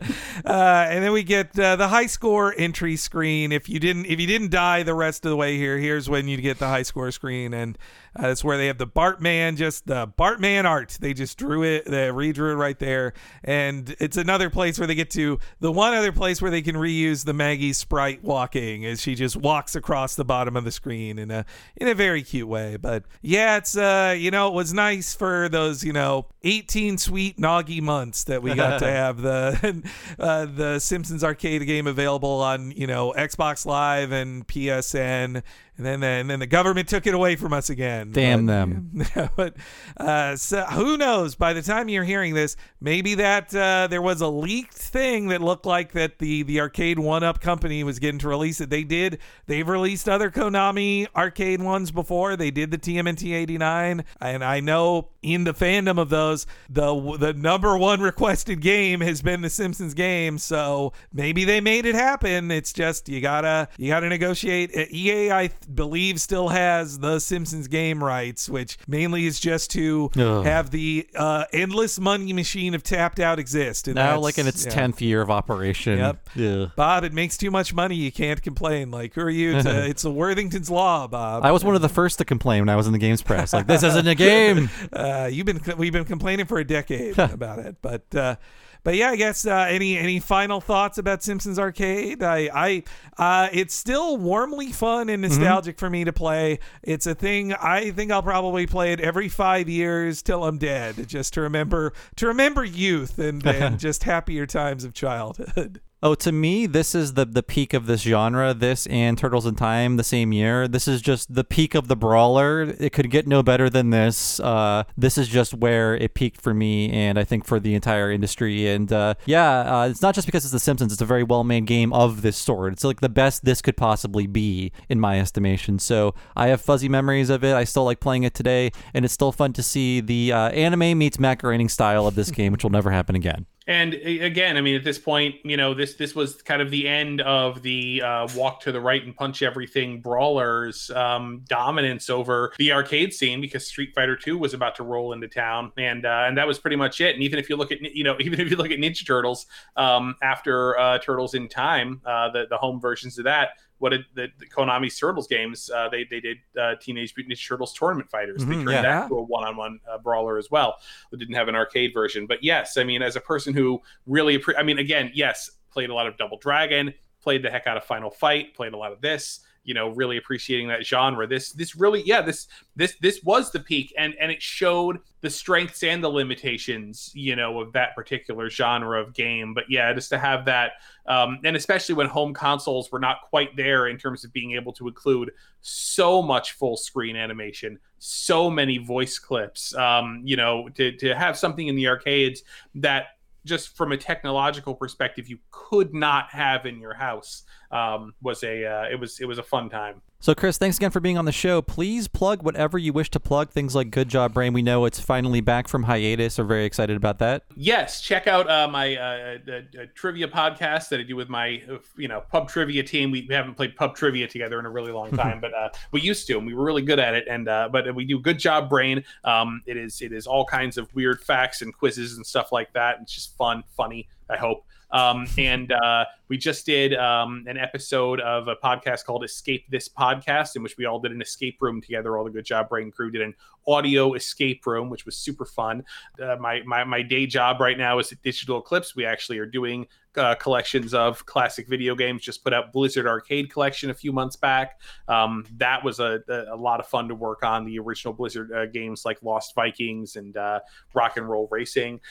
and 0.46 1.04
then 1.04 1.12
we 1.12 1.24
get 1.24 1.58
uh, 1.58 1.76
the 1.76 1.88
high 1.88 2.06
score 2.06 2.54
entry 2.58 2.96
screen. 2.96 3.52
If 3.52 3.70
you 3.70 3.80
didn't, 3.80 4.06
if 4.06 4.20
you 4.20 4.28
didn't 4.28 4.52
die 4.52 4.84
the 4.84 4.94
rest 4.94 5.26
of 5.26 5.30
the 5.30 5.36
way 5.36 5.58
here, 5.58 5.78
here's 5.78 6.10
when 6.10 6.28
you 6.28 6.38
get 6.38 6.60
the 6.60 6.68
high 6.68 6.84
score 6.84 7.12
screen, 7.12 7.54
and 7.54 7.78
uh, 8.16 8.24
that's 8.24 8.44
where 8.44 8.58
they 8.58 8.68
have 8.68 8.78
the 8.78 8.88
Bartman, 8.88 9.56
just 9.56 9.88
the 9.88 10.08
Bartman 10.08 10.66
art. 10.66 10.98
They 11.00 11.14
just 11.14 11.38
drew 11.38 11.64
it, 11.64 11.86
they 11.86 12.10
redrew 12.10 12.52
it 12.52 12.56
right 12.56 12.78
there, 12.78 13.14
and 13.44 13.96
it's 14.00 14.18
another 14.18 14.50
place 14.50 14.78
where 14.78 14.88
they 14.88 14.96
get 14.96 15.10
to 15.12 15.40
the 15.60 15.72
one 15.72 15.94
other 15.94 16.12
place 16.12 16.42
where 16.42 16.52
they 16.52 16.62
can 16.62 16.76
reuse 16.76 17.24
the 17.24 17.34
Maggie 17.34 17.74
sprite 17.74 18.24
walking 18.24 18.86
as 18.86 19.02
she 19.02 19.16
just 19.16 19.38
walks 19.38 19.76
across 19.76 20.16
the 20.16 20.26
bottom 20.26 20.58
of 20.58 20.66
the 20.66 20.72
screen 20.72 21.18
in 21.18 21.32
a 21.32 21.46
in 21.78 21.88
a 21.88 21.96
very 21.96 22.24
cute 22.24 22.48
way. 22.48 22.76
But 22.76 23.06
yeah, 23.22 23.58
it's 23.58 23.78
uh, 23.78 24.16
you 24.18 24.32
know, 24.32 24.50
it 24.50 24.54
was 24.54 24.74
nice 24.74 25.16
for 25.16 25.48
those 25.48 25.84
you 25.84 25.94
know 25.94 26.26
18 26.44 26.98
sweet 26.98 27.31
noggy 27.38 27.82
months 27.82 28.24
that 28.26 28.42
we 28.42 28.54
got 28.54 28.80
to 28.80 28.86
have 28.92 29.22
the 29.22 29.84
uh, 30.20 30.46
the 30.46 30.80
Simpsons 30.80 31.24
arcade 31.24 31.66
game 31.66 31.88
available 31.88 32.42
on 32.42 32.72
you 32.72 32.88
know 32.88 33.14
Xbox 33.18 33.66
Live 33.66 34.12
and 34.12 34.48
PSN, 34.48 35.44
and 35.86 36.04
then 36.04 36.22
and 36.22 36.30
then 36.30 36.40
the 36.40 36.48
government 36.48 36.88
took 36.88 37.08
it 37.08 37.14
away 37.14 37.36
from 37.36 37.54
us 37.54 37.70
again. 37.70 38.12
Damn 38.12 38.46
But- 38.46 38.52
them. 38.52 39.02
but 39.36 39.56
uh, 39.98 40.36
so 40.36 40.64
who 40.64 40.98
knows? 40.98 41.36
By 41.36 41.54
the 41.54 41.62
time 41.62 41.90
you're 41.90 42.04
hearing 42.04 42.34
this, 42.34 42.56
maybe 42.80 43.16
that 43.16 43.54
uh, 43.56 43.88
there 43.88 44.02
was 44.02 44.22
a 44.22 44.28
leaked 44.28 44.74
thing 44.76 45.28
that 45.30 45.42
looked 45.42 45.66
like 45.66 45.94
that 45.94 46.20
the 46.20 46.44
the 46.44 46.58
Arcade1Up 46.58 47.40
company 47.42 47.84
was 47.84 48.00
getting 48.00 48.20
to 48.20 48.28
release 48.28 48.62
it. 48.62 48.70
They 48.70 48.84
did. 48.84 49.20
They've 49.48 49.68
released 49.68 50.08
other 50.08 50.30
Konami 50.30 51.08
arcade 51.16 51.62
ones 51.62 51.92
before. 51.92 52.36
They 52.36 52.52
did 52.52 52.72
the 52.72 52.78
TMNT 52.78 53.34
89, 53.34 54.04
and 54.20 54.44
I 54.44 54.60
know 54.60 55.10
in 55.22 55.44
the 55.44 55.54
fandom 55.54 56.00
of 56.00 56.10
those, 56.10 56.46
the 56.70 57.18
the 57.20 57.34
number 57.34 57.78
one 57.78 58.02
requested 58.02 58.62
game 58.62 59.02
has 59.02 59.22
been 59.22 59.42
the 59.42 59.50
Simpsons 59.50 59.94
game. 59.94 60.38
So 60.38 60.94
maybe 61.14 61.44
they 61.44 61.62
made 61.62 61.86
it 61.86 61.96
happen. 61.96 62.52
It's 62.52 62.74
just 62.74 63.10
you 63.10 63.22
gotta 63.22 63.68
you 63.78 63.88
gotta 63.90 64.10
negotiate. 64.10 64.72
EA, 64.92 65.32
I 65.32 65.48
believe, 65.76 66.20
still 66.22 66.50
has 66.50 67.00
the 67.00 67.20
Simpsons 67.20 67.68
game 67.68 68.04
rights, 68.04 68.50
which 68.50 68.78
mainly 68.88 69.26
is 69.26 69.40
just 69.40 69.72
to 69.72 70.10
Ugh. 70.18 70.46
have 70.46 70.72
the 70.72 71.08
uh, 71.16 71.46
endless 71.54 72.00
money 72.00 72.34
machine 72.34 72.74
of 72.74 72.84
tapped 72.84 73.20
out 73.20 73.40
exist. 73.40 73.88
And 73.88 73.96
now, 73.96 74.20
like 74.20 74.38
in 74.38 74.48
its 74.48 74.66
yeah. 74.66 74.72
tenth 74.72 75.02
year 75.02 75.22
of 75.22 75.30
operation. 75.30 75.98
Yep. 75.98 76.30
Yeah. 76.36 76.66
Bob, 76.76 77.04
it 77.04 77.14
makes 77.14 77.38
too 77.38 77.52
much 77.52 77.74
money. 77.74 77.96
You 77.96 78.12
can't 78.12 78.42
complain. 78.42 78.92
Like, 78.92 79.14
who 79.14 79.22
are 79.22 79.30
you? 79.30 79.62
To, 79.62 79.86
it's 79.90 80.04
a 80.04 80.12
Worthington's 80.12 80.70
law, 80.70 81.08
Bob. 81.08 81.44
I 81.44 81.52
was 81.52 81.64
one 81.64 81.76
of 81.76 81.82
the 81.82 81.90
first 81.90 82.18
to 82.20 82.26
complain 82.26 82.62
when 82.62 82.70
I 82.70 82.76
was 82.76 82.88
in 82.88 82.94
the 82.94 83.00
games 83.00 83.22
press. 83.22 83.54
Like, 83.54 83.68
this 83.68 83.84
isn't 83.84 84.08
a 84.08 84.16
game. 84.22 84.70
Uh, 84.94 85.30
you've 85.32 85.46
been 85.46 85.62
we've 85.78 85.94
been 85.94 86.06
complaining 86.06 86.46
for 86.46 86.60
a 86.60 86.64
decade 86.64 87.18
about 87.18 87.60
it, 87.60 87.78
but 87.82 88.14
uh, 88.16 88.36
but 88.84 88.96
yeah, 88.96 89.12
I 89.12 89.16
guess 89.16 89.46
uh, 89.46 89.66
any 89.70 89.98
any 89.98 90.20
final 90.20 90.62
thoughts 90.62 90.98
about 90.98 91.24
Simpsons 91.24 91.60
Arcade? 91.60 92.24
I 92.24 92.50
I 92.54 92.84
uh, 93.18 93.50
it's 93.52 93.76
still 93.76 94.18
warmly 94.18 94.72
fun 94.72 95.10
and 95.10 95.22
nostalgic 95.22 95.78
for 95.78 95.90
me 95.90 96.04
to 96.04 96.14
play. 96.14 96.60
It's 96.82 97.06
a 97.06 97.14
thing 97.16 97.54
I 97.54 97.92
think 97.92 98.12
I'll 98.12 98.24
probably 98.24 98.66
play 98.66 98.94
it 98.94 99.00
every 99.00 99.30
five 99.30 99.70
years 99.70 100.22
till 100.22 100.44
I'm 100.44 100.58
dead, 100.58 101.08
just 101.08 101.34
to 101.36 101.42
remember 101.42 101.94
to 102.16 102.28
remember 102.28 102.64
youth 102.64 103.20
and, 103.20 103.46
and 103.46 103.80
just 103.80 104.04
happier 104.04 104.46
times 104.46 104.84
of 104.84 104.94
childhood. 104.94 105.82
Oh, 106.04 106.16
to 106.16 106.32
me, 106.32 106.66
this 106.66 106.96
is 106.96 107.14
the 107.14 107.26
the 107.26 107.44
peak 107.44 107.76
of 107.76 107.86
this 107.86 108.02
genre. 108.02 108.56
This 108.56 108.88
and 108.88 109.16
Turtles 109.16 109.46
in 109.46 109.54
Time 109.54 109.98
the 109.98 110.04
same 110.04 110.34
year. 110.34 110.68
This 110.68 110.88
is 110.88 111.00
just 111.00 111.36
the 111.36 111.44
peak 111.44 111.76
of 111.76 111.88
the 111.90 111.96
brawler. 111.96 112.64
It 112.80 112.92
could 112.92 113.12
get 113.12 113.28
no 113.28 113.44
better 113.44 113.70
than 113.70 113.92
this. 113.92 114.40
Uh, 114.40 114.86
this 114.98 115.20
is 115.20 115.28
just 115.28 115.54
where 115.54 115.96
it 115.96 116.16
peaked 116.16 116.42
for 116.42 116.56
me, 116.56 116.92
and 116.92 117.20
I 117.20 117.24
think 117.24 117.46
for 117.46 117.60
the 117.60 117.76
entire 117.76 118.10
industry. 118.12 118.68
And 118.68 118.92
uh, 118.92 119.14
yeah, 119.28 119.82
uh, 119.82 119.90
it's 119.90 120.02
not 120.02 120.16
just 120.16 120.26
because 120.26 120.44
it's 120.44 120.52
The 120.52 120.60
Simpsons. 120.60 120.92
It's 120.92 121.04
a 121.04 121.06
very 121.06 121.22
well 121.22 121.44
made 121.44 121.68
game 121.68 121.94
of 121.94 122.24
this 122.24 122.36
sort. 122.36 122.74
It's 122.74 122.84
like 122.84 123.02
the 123.02 123.08
best 123.08 123.46
this 123.46 123.62
could 123.62 123.78
possibly 123.78 124.26
be, 124.26 124.72
in 124.90 125.00
my 125.00 125.20
estimation. 125.20 125.78
So 125.78 126.16
I 126.36 126.48
have 126.48 126.62
fuzzy 126.62 126.90
memories 126.90 127.30
of 127.30 127.44
it. 127.44 127.54
I 127.54 127.64
still 127.64 127.84
like 127.84 128.00
playing 128.00 128.24
it 128.24 128.34
today, 128.34 128.72
and 128.96 129.06
it's 129.06 129.14
still 129.14 129.32
fun 129.32 129.54
to 129.54 129.62
see 129.62 130.02
the 130.02 130.34
uh, 130.34 130.50
anime 130.50 130.98
meets 130.98 131.20
macaroni 131.20 131.68
style 131.68 132.08
of 132.08 132.16
this 132.16 132.32
game, 132.40 132.54
which 132.54 132.64
will 132.64 132.72
never 132.72 132.90
happen 132.90 133.16
again. 133.16 133.46
And 133.68 133.94
again, 133.94 134.58
I 134.58 134.62
mean, 134.62 134.76
at 134.76 134.84
this 134.84 134.98
point, 134.98 135.36
you 135.44 135.56
know, 135.56 135.76
this 135.76 135.94
this 135.94 136.16
was 136.16 136.42
kind 136.42 136.64
of 136.64 136.72
the 136.72 136.88
end 136.88 137.22
of 137.22 137.62
the 137.62 138.02
uh, 138.02 138.28
walk 138.36 138.62
to 138.62 138.72
the 138.72 138.82
right 138.82 139.04
and 139.04 139.16
punch 139.16 139.44
everything 139.44 140.02
brawlers 140.02 140.90
um, 140.90 141.44
dominance 141.48 142.10
over 142.10 142.54
the 142.58 142.72
arcade 142.72 143.14
scene 143.14 143.40
because 143.40 143.68
Street 143.68 143.94
Fighter 143.94 144.16
Two 144.16 144.40
was 144.40 144.56
about 144.56 144.76
to 144.78 144.84
roll 144.84 145.14
into 145.14 145.28
town, 145.28 145.72
and 145.78 146.08
uh, 146.08 146.24
and 146.28 146.36
that 146.40 146.48
was 146.48 146.58
pretty 146.58 146.76
much 146.76 147.02
it. 147.02 147.14
And 147.14 147.24
even 147.24 147.38
if 147.38 147.52
you 147.52 147.56
look 147.56 147.72
at 147.72 147.82
you 147.82 148.04
know, 148.04 148.18
even 148.20 148.40
if 148.40 148.50
you 148.50 148.58
look 148.58 148.72
at 148.72 148.80
Ninja 148.80 149.06
Turtles 149.06 149.46
um, 149.76 150.16
after 150.24 150.78
uh, 150.80 150.98
Turtles 150.98 151.36
in 151.36 151.48
Time, 151.48 152.02
uh, 152.04 152.32
the 152.32 152.48
the 152.50 152.58
home 152.58 152.82
versions 152.82 153.20
of 153.20 153.26
that. 153.26 153.50
What 153.82 153.90
did 153.90 154.06
the, 154.14 154.28
the 154.40 154.46
Konami's 154.46 154.98
Turtles 154.98 155.28
games? 155.28 155.70
Uh, 155.70 155.90
they 155.90 156.06
they 156.06 156.20
did 156.22 156.38
uh, 156.58 156.76
Teenage 156.80 157.14
Mutant 157.18 157.36
Ninja 157.38 157.48
Turtles 157.48 157.74
Tournament 157.74 158.10
Fighters. 158.10 158.46
they 158.46 158.54
Mhm, 158.56 158.64
turned 158.64 158.70
yeah. 158.72 158.82
that 158.84 159.08
to 159.10 159.18
a 159.18 159.22
one-on-one 159.22 159.80
uh, 159.92 159.98
brawler 159.98 160.38
as 160.38 160.50
well. 160.50 160.78
It 161.12 161.18
didn't 161.20 161.36
have 161.36 161.48
an 161.50 161.56
arcade 161.56 161.92
version, 161.94 162.26
but 162.28 162.44
yes, 162.44 162.78
I 162.78 162.84
mean, 162.86 163.02
as 163.02 163.16
a 163.18 163.22
person 163.22 163.54
who 163.54 163.82
really, 164.06 164.38
appre- 164.38 164.56
I 164.58 164.64
mean, 164.64 164.78
again, 164.78 165.12
yes, 165.14 165.52
played 165.72 165.90
a 165.90 165.94
lot 165.94 166.08
of 166.08 166.16
Double 166.18 166.38
Dragon, 166.38 166.94
played 167.22 167.44
the 167.44 167.50
heck 167.52 167.68
out 167.68 167.76
of 167.78 167.84
Final 167.84 168.10
Fight, 168.12 168.56
played 168.56 168.74
a 168.74 168.78
lot 168.78 168.92
of 168.94 169.02
this. 169.02 169.42
You 169.64 169.76
know, 169.76 169.90
really 169.90 170.18
appreciating 170.18 170.70
that 170.70 170.84
genre. 170.84 171.28
This, 171.28 171.52
this 171.52 171.76
really, 171.76 172.02
yeah, 172.04 172.22
this, 172.22 172.48
this, 172.76 172.96
this 173.00 173.22
was 173.24 173.52
the 173.52 173.60
peak, 173.60 173.94
and 173.96 174.16
and 174.20 174.32
it 174.32 174.42
showed 174.42 174.98
the 175.22 175.30
strengths 175.30 175.84
and 175.84 176.04
the 176.04 176.10
limitations, 176.10 177.12
you 177.14 177.36
know, 177.36 177.62
of 177.62 177.72
that 177.74 177.96
particular 177.96 178.50
genre 178.50 179.00
of 179.00 179.14
game. 179.14 179.54
But 179.54 179.66
yeah, 179.70 179.94
just 179.94 180.10
to 180.10 180.18
have 180.18 180.46
that, 180.46 180.74
um, 181.06 181.40
and 181.44 181.56
especially 181.56 181.96
when 181.96 182.08
home 182.08 182.34
consoles 182.34 182.92
were 182.92 183.00
not 183.00 183.18
quite 183.30 183.56
there 183.56 183.88
in 183.88 183.98
terms 183.98 184.26
of 184.26 184.34
being 184.34 184.54
able 184.54 184.74
to 184.74 184.88
include 184.88 185.32
so 185.62 186.22
much 186.22 186.54
full 186.54 186.76
screen 186.76 187.16
animation, 187.16 187.78
so 188.00 188.50
many 188.50 188.80
voice 188.80 189.20
clips, 189.20 189.76
um, 189.76 190.22
you 190.26 190.36
know, 190.36 190.68
to 190.70 190.92
to 190.98 191.16
have 191.16 191.38
something 191.38 191.68
in 191.68 191.76
the 191.76 191.88
arcades 191.88 192.44
that 192.76 193.06
just 193.46 193.76
from 193.76 193.92
a 193.92 193.98
technological 193.98 194.76
perspective 194.76 195.28
you 195.28 195.38
could 195.50 195.94
not 195.94 196.30
have 196.30 196.66
in 196.66 196.80
your 196.80 196.94
house 196.94 197.44
um, 197.72 198.14
was 198.22 198.44
a 198.44 198.66
uh, 198.66 198.86
it 198.92 199.00
was 199.00 199.20
it 199.20 199.26
was 199.26 199.38
a 199.38 199.44
fun 199.44 199.70
time. 199.70 200.02
So, 200.24 200.36
Chris, 200.36 200.60
thanks 200.60 200.78
again 200.78 200.92
for 200.92 201.00
being 201.00 201.18
on 201.18 201.26
the 201.26 201.32
show. 201.32 201.64
Please 201.64 202.08
plug 202.08 202.44
whatever 202.44 202.78
you 202.78 202.94
wish 202.94 203.10
to 203.10 203.20
plug. 203.20 203.50
Things 203.50 203.74
like 203.74 203.90
Good 203.90 204.08
Job 204.08 204.36
Brain. 204.36 204.54
We 204.54 204.62
know 204.62 204.86
it's 204.86 205.00
finally 205.00 205.42
back 205.42 205.68
from 205.68 205.82
hiatus. 205.82 206.38
We're 206.38 206.44
very 206.44 206.66
excited 206.66 206.96
about 206.96 207.18
that. 207.18 207.42
Yes, 207.56 208.02
check 208.02 208.28
out 208.28 208.48
uh, 208.48 208.68
my 208.68 208.96
uh, 208.98 209.40
uh, 209.48 209.52
uh, 209.52 209.86
trivia 209.96 210.28
podcast 210.28 210.90
that 210.90 211.00
I 211.00 211.04
do 211.04 211.16
with 211.16 211.28
my 211.28 211.64
uh, 211.68 211.80
you 211.98 212.08
know 212.08 212.22
pub 212.22 212.50
trivia 212.50 212.84
team. 212.84 213.10
We 213.10 213.26
haven't 213.32 213.56
played 213.56 213.76
pub 213.76 213.96
trivia 213.96 214.28
together 214.28 214.60
in 214.60 214.68
a 214.68 214.70
really 214.70 214.92
long 214.92 215.10
time, 215.10 215.42
but 215.42 215.56
uh, 215.56 215.70
we 215.92 216.02
used 216.02 216.28
to, 216.28 216.38
and 216.38 216.46
we 216.46 216.54
were 216.54 216.66
really 216.66 216.84
good 216.84 217.00
at 217.00 217.16
it. 217.16 217.26
And 217.28 217.48
uh, 217.48 217.70
but 217.72 217.96
we 217.96 218.06
do 218.06 218.20
good 218.20 218.38
job, 218.38 218.70
brain. 218.70 219.04
Um, 219.24 219.64
it 219.66 219.76
is 219.76 220.04
it 220.04 220.14
is 220.14 220.28
all 220.28 220.46
kinds 220.46 220.78
of 220.78 220.94
weird 220.94 221.24
facts 221.24 221.64
and 221.64 221.76
quizzes 221.76 222.18
and 222.18 222.24
stuff 222.24 222.52
like 222.52 222.72
that. 222.74 223.00
It's 223.02 223.12
just 223.12 223.36
fun, 223.38 223.64
funny. 223.76 224.08
I 224.30 224.38
hope. 224.38 224.66
Um, 224.92 225.26
and 225.38 225.72
uh, 225.72 226.06
we 226.28 226.38
just 226.38 226.66
did 226.66 226.94
um, 226.94 227.46
an 227.48 227.58
episode 227.58 228.20
of 228.22 228.48
a 228.48 228.56
podcast 228.56 229.06
called 229.06 229.24
Escape 229.24 229.70
This 229.70 229.88
Podcast, 229.88 230.56
in 230.56 230.64
which 230.64 230.78
we 230.78 230.86
all 230.86 231.00
did 231.00 231.12
an 231.12 231.22
escape 231.22 231.58
room 231.62 231.82
together. 231.82 232.18
All 232.18 232.24
the 232.24 232.32
Good 232.32 232.46
Job 232.46 232.70
Brain 232.70 232.92
crew 232.92 233.12
did 233.12 233.22
an 233.22 233.34
audio 233.68 234.14
escape 234.14 234.66
room, 234.66 234.90
which 234.90 235.06
was 235.06 235.16
super 235.18 235.46
fun. 235.46 235.84
Uh, 236.22 236.36
my, 236.40 236.62
my 236.66 236.84
my 236.84 237.02
day 237.02 237.26
job 237.26 237.60
right 237.60 237.78
now 237.78 238.00
is 238.00 238.12
at 238.12 238.22
Digital 238.22 238.60
Eclipse. 238.60 238.96
We 238.96 239.06
actually 239.06 239.38
are 239.40 239.46
doing 239.46 239.88
uh, 240.18 240.36
collections 240.36 240.94
of 240.94 241.26
classic 241.26 241.68
video 241.68 241.96
games. 241.96 242.22
Just 242.22 242.44
put 242.44 242.54
out 242.54 242.74
Blizzard 242.74 243.08
Arcade 243.08 243.52
Collection 243.52 243.90
a 243.90 243.94
few 243.94 244.12
months 244.12 244.36
back. 244.36 244.82
Um, 245.08 245.46
that 245.58 245.84
was 245.84 246.00
a, 246.00 246.22
a, 246.28 246.56
lot 246.56 246.80
of 246.80 246.88
fun 246.88 247.08
to 247.08 247.16
work 247.16 247.44
on. 247.44 247.66
The 247.66 247.80
original 247.80 248.14
Blizzard 248.14 248.52
uh, 248.52 248.66
games 248.66 249.06
like 249.06 249.22
Lost 249.24 249.56
Vikings 249.56 250.16
and 250.16 250.36
uh, 250.36 250.60
Rock 250.94 251.18
and 251.18 251.28
Roll 251.28 251.48
Racing, 251.52 252.02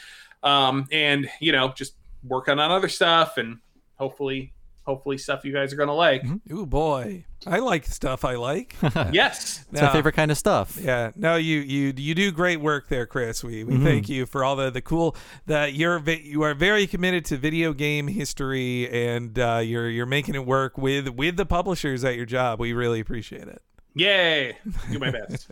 um, 0.43 0.87
and 0.91 1.29
you 1.41 1.53
know 1.53 1.73
just 1.73 1.95
working 2.23 2.59
on 2.59 2.71
other 2.71 2.89
stuff 2.89 3.37
and 3.37 3.59
hopefully 3.97 4.53
hopefully 4.85 5.19
stuff 5.19 5.45
you 5.45 5.53
guys 5.53 5.73
are 5.73 5.77
gonna 5.77 5.95
like. 5.95 6.23
Ooh 6.51 6.67
boy, 6.67 7.25
I 7.47 7.59
like 7.61 7.85
stuff 7.87 8.25
I 8.25 8.35
like. 8.37 8.75
Yes. 9.13 9.65
It's 9.73 9.81
my 9.83 9.93
favorite 9.93 10.15
kind 10.17 10.31
of 10.33 10.39
stuff. 10.39 10.77
Yeah, 10.81 11.13
no, 11.15 11.37
you 11.37 11.59
you 11.61 11.93
you 11.97 12.15
do 12.15 12.33
great 12.33 12.61
work 12.61 12.89
there, 12.89 13.07
Chris. 13.07 13.45
We 13.45 13.63
we 13.63 13.75
Mm-hmm. 13.75 13.85
thank 13.85 14.09
you 14.09 14.27
for 14.27 14.43
all 14.43 14.57
the 14.57 14.71
the 14.71 14.81
cool 14.83 15.15
that 15.47 15.75
you're 15.75 16.01
you 16.11 16.43
are 16.43 16.55
very 16.55 16.87
committed 16.89 17.25
to 17.27 17.37
video 17.37 17.73
game 17.73 18.09
history 18.09 18.89
and 18.91 19.39
uh, 19.39 19.59
you're 19.63 19.89
you're 19.89 20.07
making 20.07 20.35
it 20.35 20.45
work 20.45 20.77
with 20.77 21.09
with 21.11 21.37
the 21.37 21.47
publishers 21.47 22.03
at 22.05 22.17
your 22.17 22.27
job. 22.27 22.59
We 22.59 22.73
really 22.73 22.99
appreciate 23.01 23.47
it. 23.49 23.63
Yay. 23.95 24.57
Do 24.91 24.99
my 24.99 25.11
best. 25.29 25.51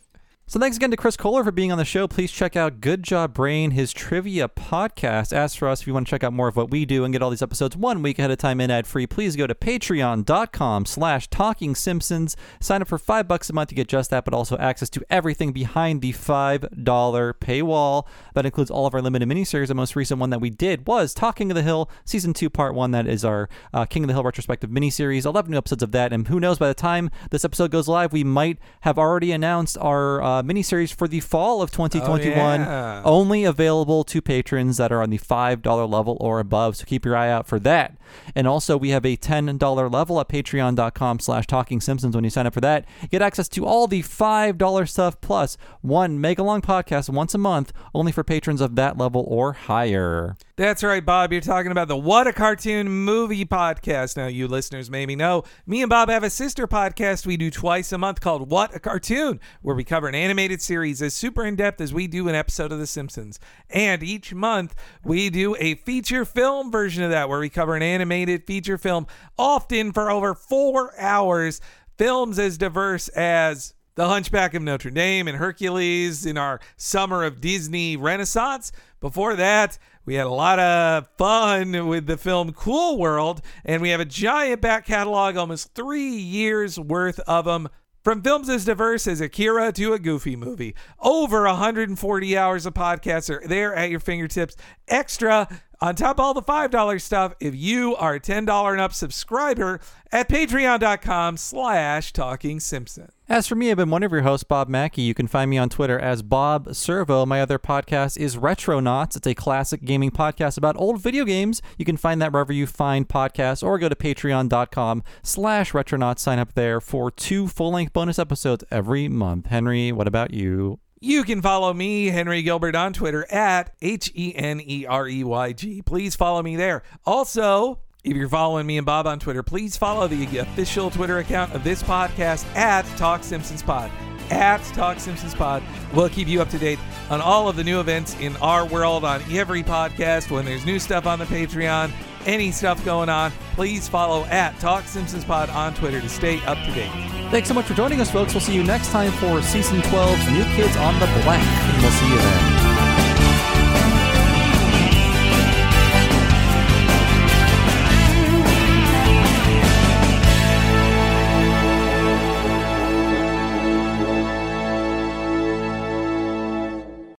So 0.51 0.59
thanks 0.59 0.79
again 0.79 0.91
to 0.93 0.97
Chris 0.97 1.15
Kohler 1.15 1.45
for 1.45 1.53
being 1.53 1.71
on 1.73 1.77
the 1.77 1.85
show. 1.85 2.09
Please 2.09 2.33
check 2.33 2.57
out 2.57 2.81
Good 2.81 3.03
Job 3.03 3.35
Brain, 3.35 3.73
his 3.73 3.93
trivia 3.93 4.49
podcast. 4.49 5.31
As 5.31 5.55
for 5.55 5.69
us, 5.69 5.83
if 5.83 5.87
you 5.87 5.93
want 5.93 6.07
to 6.07 6.11
check 6.11 6.25
out 6.25 6.33
more 6.33 6.49
of 6.49 6.57
what 6.57 6.71
we 6.71 6.87
do 6.87 7.05
and 7.05 7.13
get 7.13 7.21
all 7.21 7.29
these 7.29 7.43
episodes 7.43 7.77
one 7.77 8.01
week 8.01 8.19
ahead 8.19 8.31
of 8.31 8.39
time 8.39 8.59
and 8.59 8.73
ad 8.73 8.87
free, 8.87 9.07
please 9.07 9.37
go 9.37 9.47
to 9.47 9.55
patreon.com 9.55 10.87
slash 10.87 11.29
talking 11.29 11.75
simpsons. 11.75 12.35
Sign 12.61 12.81
up 12.81 12.89
for 12.89 12.97
five 12.97 13.29
bucks 13.29 13.51
a 13.51 13.53
month 13.53 13.69
to 13.69 13.75
get 13.75 13.89
just 13.89 14.09
that, 14.09 14.25
but 14.25 14.33
also 14.33 14.57
access 14.57 14.89
to 14.89 15.05
everything 15.11 15.53
behind 15.53 16.01
the 16.01 16.13
five 16.13 16.65
dollar 16.83 17.35
paywall. 17.35 18.07
That 18.33 18.47
includes 18.47 18.71
all 18.71 18.87
of 18.87 18.95
our 18.95 19.03
limited 19.03 19.29
miniseries. 19.29 19.69
The 19.69 19.75
most 19.75 19.97
recent 19.97 20.19
one 20.19 20.31
that 20.31 20.41
we 20.41 20.49
did 20.49 20.87
was 20.87 21.13
Talking 21.13 21.51
of 21.51 21.57
the 21.57 21.63
Hill, 21.63 21.91
season 22.07 22.33
two, 22.33 22.49
part 22.49 22.75
one. 22.75 22.93
That 22.93 23.07
is 23.07 23.23
our 23.23 23.51
uh, 23.75 23.85
King 23.85 24.05
of 24.05 24.09
the 24.09 24.15
Hill 24.15 24.23
retrospective 24.25 24.71
miniseries. 24.71 25.27
11 25.27 25.51
new 25.51 25.59
episodes 25.59 25.83
of 25.83 25.93
that. 25.93 26.11
And 26.11 26.27
who 26.27 26.41
knows, 26.41 26.57
by 26.57 26.69
the 26.69 26.73
time 26.75 27.11
this 27.33 27.45
episode 27.45 27.71
goes 27.71 27.87
live, 27.87 28.15
we 28.15 28.25
might 28.25 28.59
have 28.81 28.99
already 28.99 29.31
announced 29.31 29.77
our 29.83 30.23
uh, 30.23 30.38
Uh, 30.39 30.43
miniseries 30.43 30.95
for 30.95 31.09
the 31.09 31.21
fall 31.21 31.61
of 31.63 31.71
2021. 31.73 32.61
yeah. 32.61 33.03
Only 33.05 33.45
available 33.45 34.05
to 34.05 34.23
patrons 34.23 34.77
that 34.77 34.93
are 34.93 35.03
on 35.03 35.11
the 35.11 35.19
$5 35.19 35.91
level 35.91 36.17
or 36.21 36.39
above. 36.39 36.77
So 36.77 36.85
keep 36.85 37.05
your 37.05 37.17
eye 37.17 37.31
out 37.31 37.47
for 37.49 37.59
that. 37.61 37.97
And 38.35 38.47
also, 38.47 38.77
we 38.77 38.91
have 38.91 39.05
a 39.05 39.17
$10 39.17 39.93
level 39.93 40.21
at 40.21 40.29
patreon.com 40.29 41.19
slash 41.21 41.47
talking 41.47 41.81
simpsons. 41.81 42.15
When 42.15 42.25
you 42.25 42.31
sign 42.31 42.47
up 42.47 42.55
for 42.55 42.61
that, 42.61 42.87
get 43.11 43.21
access 43.21 43.49
to 43.51 43.67
all 43.67 43.87
the 43.87 44.03
$5 44.03 44.89
stuff 44.89 45.21
plus 45.21 45.57
one 45.81 46.21
mega 46.21 46.43
long 46.43 46.63
podcast 46.63 47.11
once 47.11 47.35
a 47.35 47.39
month, 47.39 47.73
only 47.95 48.13
for 48.13 48.25
patrons 48.25 48.61
of 48.61 48.77
that 48.77 48.97
level 48.97 49.25
or 49.29 49.53
higher. 49.55 50.37
That's 50.57 50.83
right, 50.83 51.05
Bob. 51.05 51.33
You're 51.33 51.41
talking 51.41 51.71
about 51.71 51.89
the 51.89 51.97
What 51.97 52.27
a 52.27 52.33
Cartoon 52.33 52.89
Movie 52.89 53.45
podcast. 53.45 54.17
Now, 54.17 54.27
you 54.27 54.49
listeners 54.49 54.91
maybe 54.91 55.15
know 55.15 55.45
me 55.67 55.83
and 55.83 55.91
Bob 55.91 56.09
have 56.09 56.25
a 56.25 56.31
sister 56.31 56.67
podcast 56.67 57.27
we 57.27 57.37
do 57.37 57.51
twice 57.51 57.93
a 57.93 57.99
month 57.99 58.21
called 58.21 58.51
What 58.51 58.75
a 58.75 58.81
Cartoon, 58.81 59.39
where 59.63 59.77
we 59.77 59.85
cover 59.85 60.09
an 60.09 60.15
animated 60.29 60.61
series 60.61 61.01
as 61.01 61.15
super 61.15 61.43
in 61.43 61.57
depth 61.57 61.81
as 61.81 61.95
we 61.95 62.07
do 62.07 62.29
an 62.29 62.35
episode 62.35 62.71
of 62.71 62.79
The 62.79 62.87
Simpsons. 62.87 63.41
And 63.71 64.03
each 64.03 64.35
month, 64.35 64.75
we 65.03 65.31
do 65.31 65.57
a 65.59 65.77
feature 65.77 66.27
film 66.27 66.71
version 66.71 67.03
of 67.03 67.09
that, 67.09 67.31
where 67.31 67.41
we 67.41 67.49
cover 67.49 67.75
an 67.75 67.83
animated 67.83 68.47
feature 68.47 68.77
film, 68.77 69.07
often 69.39 69.91
for 69.91 70.11
over 70.11 70.35
four 70.35 70.93
hours. 71.01 71.63
Films 71.97 72.39
as 72.39 72.59
diverse 72.59 73.09
as 73.09 73.73
the 73.95 74.07
Hunchback 74.07 74.53
of 74.53 74.61
Notre 74.61 74.91
Dame 74.91 75.29
and 75.29 75.39
Hercules 75.39 76.27
in 76.27 76.37
our 76.37 76.61
summer 76.77 77.25
of 77.25 77.41
Disney 77.41 77.97
Renaissance. 77.97 78.71
Before 79.01 79.35
that, 79.35 79.79
we 80.05 80.15
had 80.15 80.27
a 80.27 80.31
lot 80.31 80.59
of 80.59 81.09
fun 81.17 81.87
with 81.87 82.07
the 82.07 82.19
film 82.19 82.53
Cool 82.53 82.99
World, 82.99 83.41
and 83.65 83.81
we 83.81 83.89
have 83.89 84.01
a 84.01 84.05
giant 84.05 84.61
back 84.61 84.85
catalog, 84.85 85.39
almost 85.39 85.75
three 85.75 86.11
years 86.11 86.79
worth 86.79 87.19
of 87.21 87.47
them. 87.47 87.71
From 88.09 88.23
films 88.23 88.49
as 88.49 88.65
diverse 88.65 89.07
as 89.07 89.21
Akira 89.21 89.71
to 89.73 89.93
a 89.93 89.99
Goofy 89.99 90.35
movie, 90.35 90.75
over 90.99 91.43
140 91.43 92.39
hours 92.39 92.65
of 92.65 92.73
podcasts 92.73 93.29
are 93.29 93.47
there 93.47 93.75
at 93.75 93.91
your 93.91 94.01
fingertips. 94.01 94.57
Extra 94.89 95.47
on 95.83 95.95
top 95.95 96.17
of 96.19 96.21
all 96.21 96.33
the 96.33 96.41
$5 96.41 97.03
stuff 97.03 97.35
if 97.39 97.55
you 97.55 97.95
are 97.97 98.15
a 98.15 98.19
$10 98.19 98.73
and 98.73 98.81
up 98.81 98.95
subscriber 98.95 99.79
at 100.11 100.27
patreon.com 100.27 101.37
slash 101.37 102.15
talking 102.15 102.61
simpson. 102.61 103.11
As 103.31 103.47
for 103.47 103.57
me, 103.57 103.71
I've 103.71 103.77
been 103.77 103.91
one 103.91 104.03
of 104.03 104.11
your 104.11 104.23
hosts, 104.23 104.45
Bob 104.45 104.71
Mackey. 104.71 105.03
You 105.03 105.13
can 105.13 105.27
find 105.27 105.51
me 105.51 105.59
on 105.59 105.69
Twitter 105.69 105.99
as 105.99 106.23
Bob 106.23 106.75
Servo. 106.75 107.27
My 107.27 107.43
other 107.43 107.59
podcast 107.59 108.17
is 108.17 108.39
Retronauts. 108.39 109.17
It's 109.17 109.27
a 109.27 109.35
classic 109.35 109.85
gaming 109.85 110.11
podcast 110.11 110.57
about 110.57 110.79
old 110.79 111.03
video 111.03 111.27
games. 111.27 111.61
You 111.77 111.85
can 111.85 111.99
find 111.99 112.23
that 112.23 112.33
wherever 112.33 112.55
you 112.55 112.67
find 112.67 113.07
podcasts 113.07 113.63
or 113.63 113.79
go 113.79 113.91
to 113.91 113.95
patreon.com 113.95 115.03
slash 115.23 115.73
retronauts. 115.73 116.21
Sign 116.21 116.39
up 116.39 116.55
there 116.55 116.81
for 116.81 117.11
two 117.11 117.49
full-length 117.49 117.93
bonus 117.93 118.19
episodes 118.19 118.65
every 118.71 119.09
month. 119.09 119.49
Henry, 119.49 119.93
what 119.93 120.09
about 120.09 120.33
you? 120.33 120.79
You 120.99 121.23
can 121.23 121.43
follow 121.43 121.75
me, 121.75 122.07
Henry 122.07 122.41
Gilbert, 122.41 122.75
on 122.75 122.95
Twitter 122.95 123.31
at 123.31 123.75
H 123.83 124.11
E 124.15 124.35
N 124.37 124.59
E 124.59 124.87
R 124.87 125.07
E 125.07 125.23
Y 125.23 125.53
G. 125.53 125.83
Please 125.83 126.17
follow 126.17 126.43
me 126.43 126.57
there. 126.57 126.83
Also, 127.05 127.81
if 128.05 128.17
you're 128.17 128.29
following 128.29 128.67
me 128.67 128.79
and 128.79 128.87
Bob 128.87 129.07
on 129.07 129.19
Twitter, 129.19 129.43
please 129.43 129.77
follow 129.77 130.07
the 130.07 130.39
official 130.39 130.91
Twitter 130.91 131.19
account 131.19 131.53
of 131.53 131.65
this 131.65 131.83
podcast 131.83 132.45
at 132.57 132.85
Talk 132.97 133.25
Simpsons 133.25 133.63
Pod. 133.63 133.91
At 134.31 134.63
Talk 134.75 135.01
Simpsons 135.01 135.35
Pod. 135.35 135.63
We'll 135.93 136.09
keep 136.09 136.29
you 136.29 136.41
up 136.41 136.49
to 136.51 136.59
date 136.59 136.79
on 137.11 137.21
all 137.21 137.49
of 137.49 137.57
the 137.57 137.65
new 137.65 137.81
events 137.81 138.15
in 138.21 138.37
our 138.37 138.67
world 138.67 139.05
on 139.05 139.23
every 139.31 139.63
podcast. 139.63 140.31
When 140.31 140.45
there's 140.45 140.65
new 140.65 140.79
stuff 140.79 141.07
on 141.07 141.19
the 141.19 141.25
Patreon, 141.25 141.93
any 142.27 142.53
stuff 142.53 142.85
going 142.85 143.09
on, 143.09 143.33
please 143.55 143.89
follow 143.89 144.25
at 144.27 144.59
Talk 144.61 144.85
Simpsons 144.85 145.25
Pod 145.25 145.51
on 145.51 145.75
Twitter 145.75 146.01
to 146.01 146.09
stay 146.09 146.43
up 146.45 146.59
to 146.59 146.73
date. 146.73 146.93
Thanks 147.31 147.49
so 147.49 147.55
much 147.55 147.67
for 147.67 147.75
joining 147.75 148.01
us, 148.01 148.11
folks. 148.11 148.33
We'll 148.33 148.43
see 148.43 148.55
you 148.55 148.65
next 148.65 148.91
time 148.91 149.13
for 149.13 149.43
Season 149.43 149.81
12's 149.81 150.31
New 150.31 150.45
Kids 150.57 150.77
on 150.77 150.95
the 151.01 151.07
Block. 151.07 151.41
We'll 151.81 151.91
see 151.91 152.09
you 152.09 152.17
then. 152.17 152.88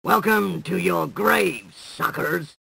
Welcome 0.10 0.64
to 0.64 0.80
your 0.80 1.06
grave, 1.06 1.72
suckers. 1.76 2.56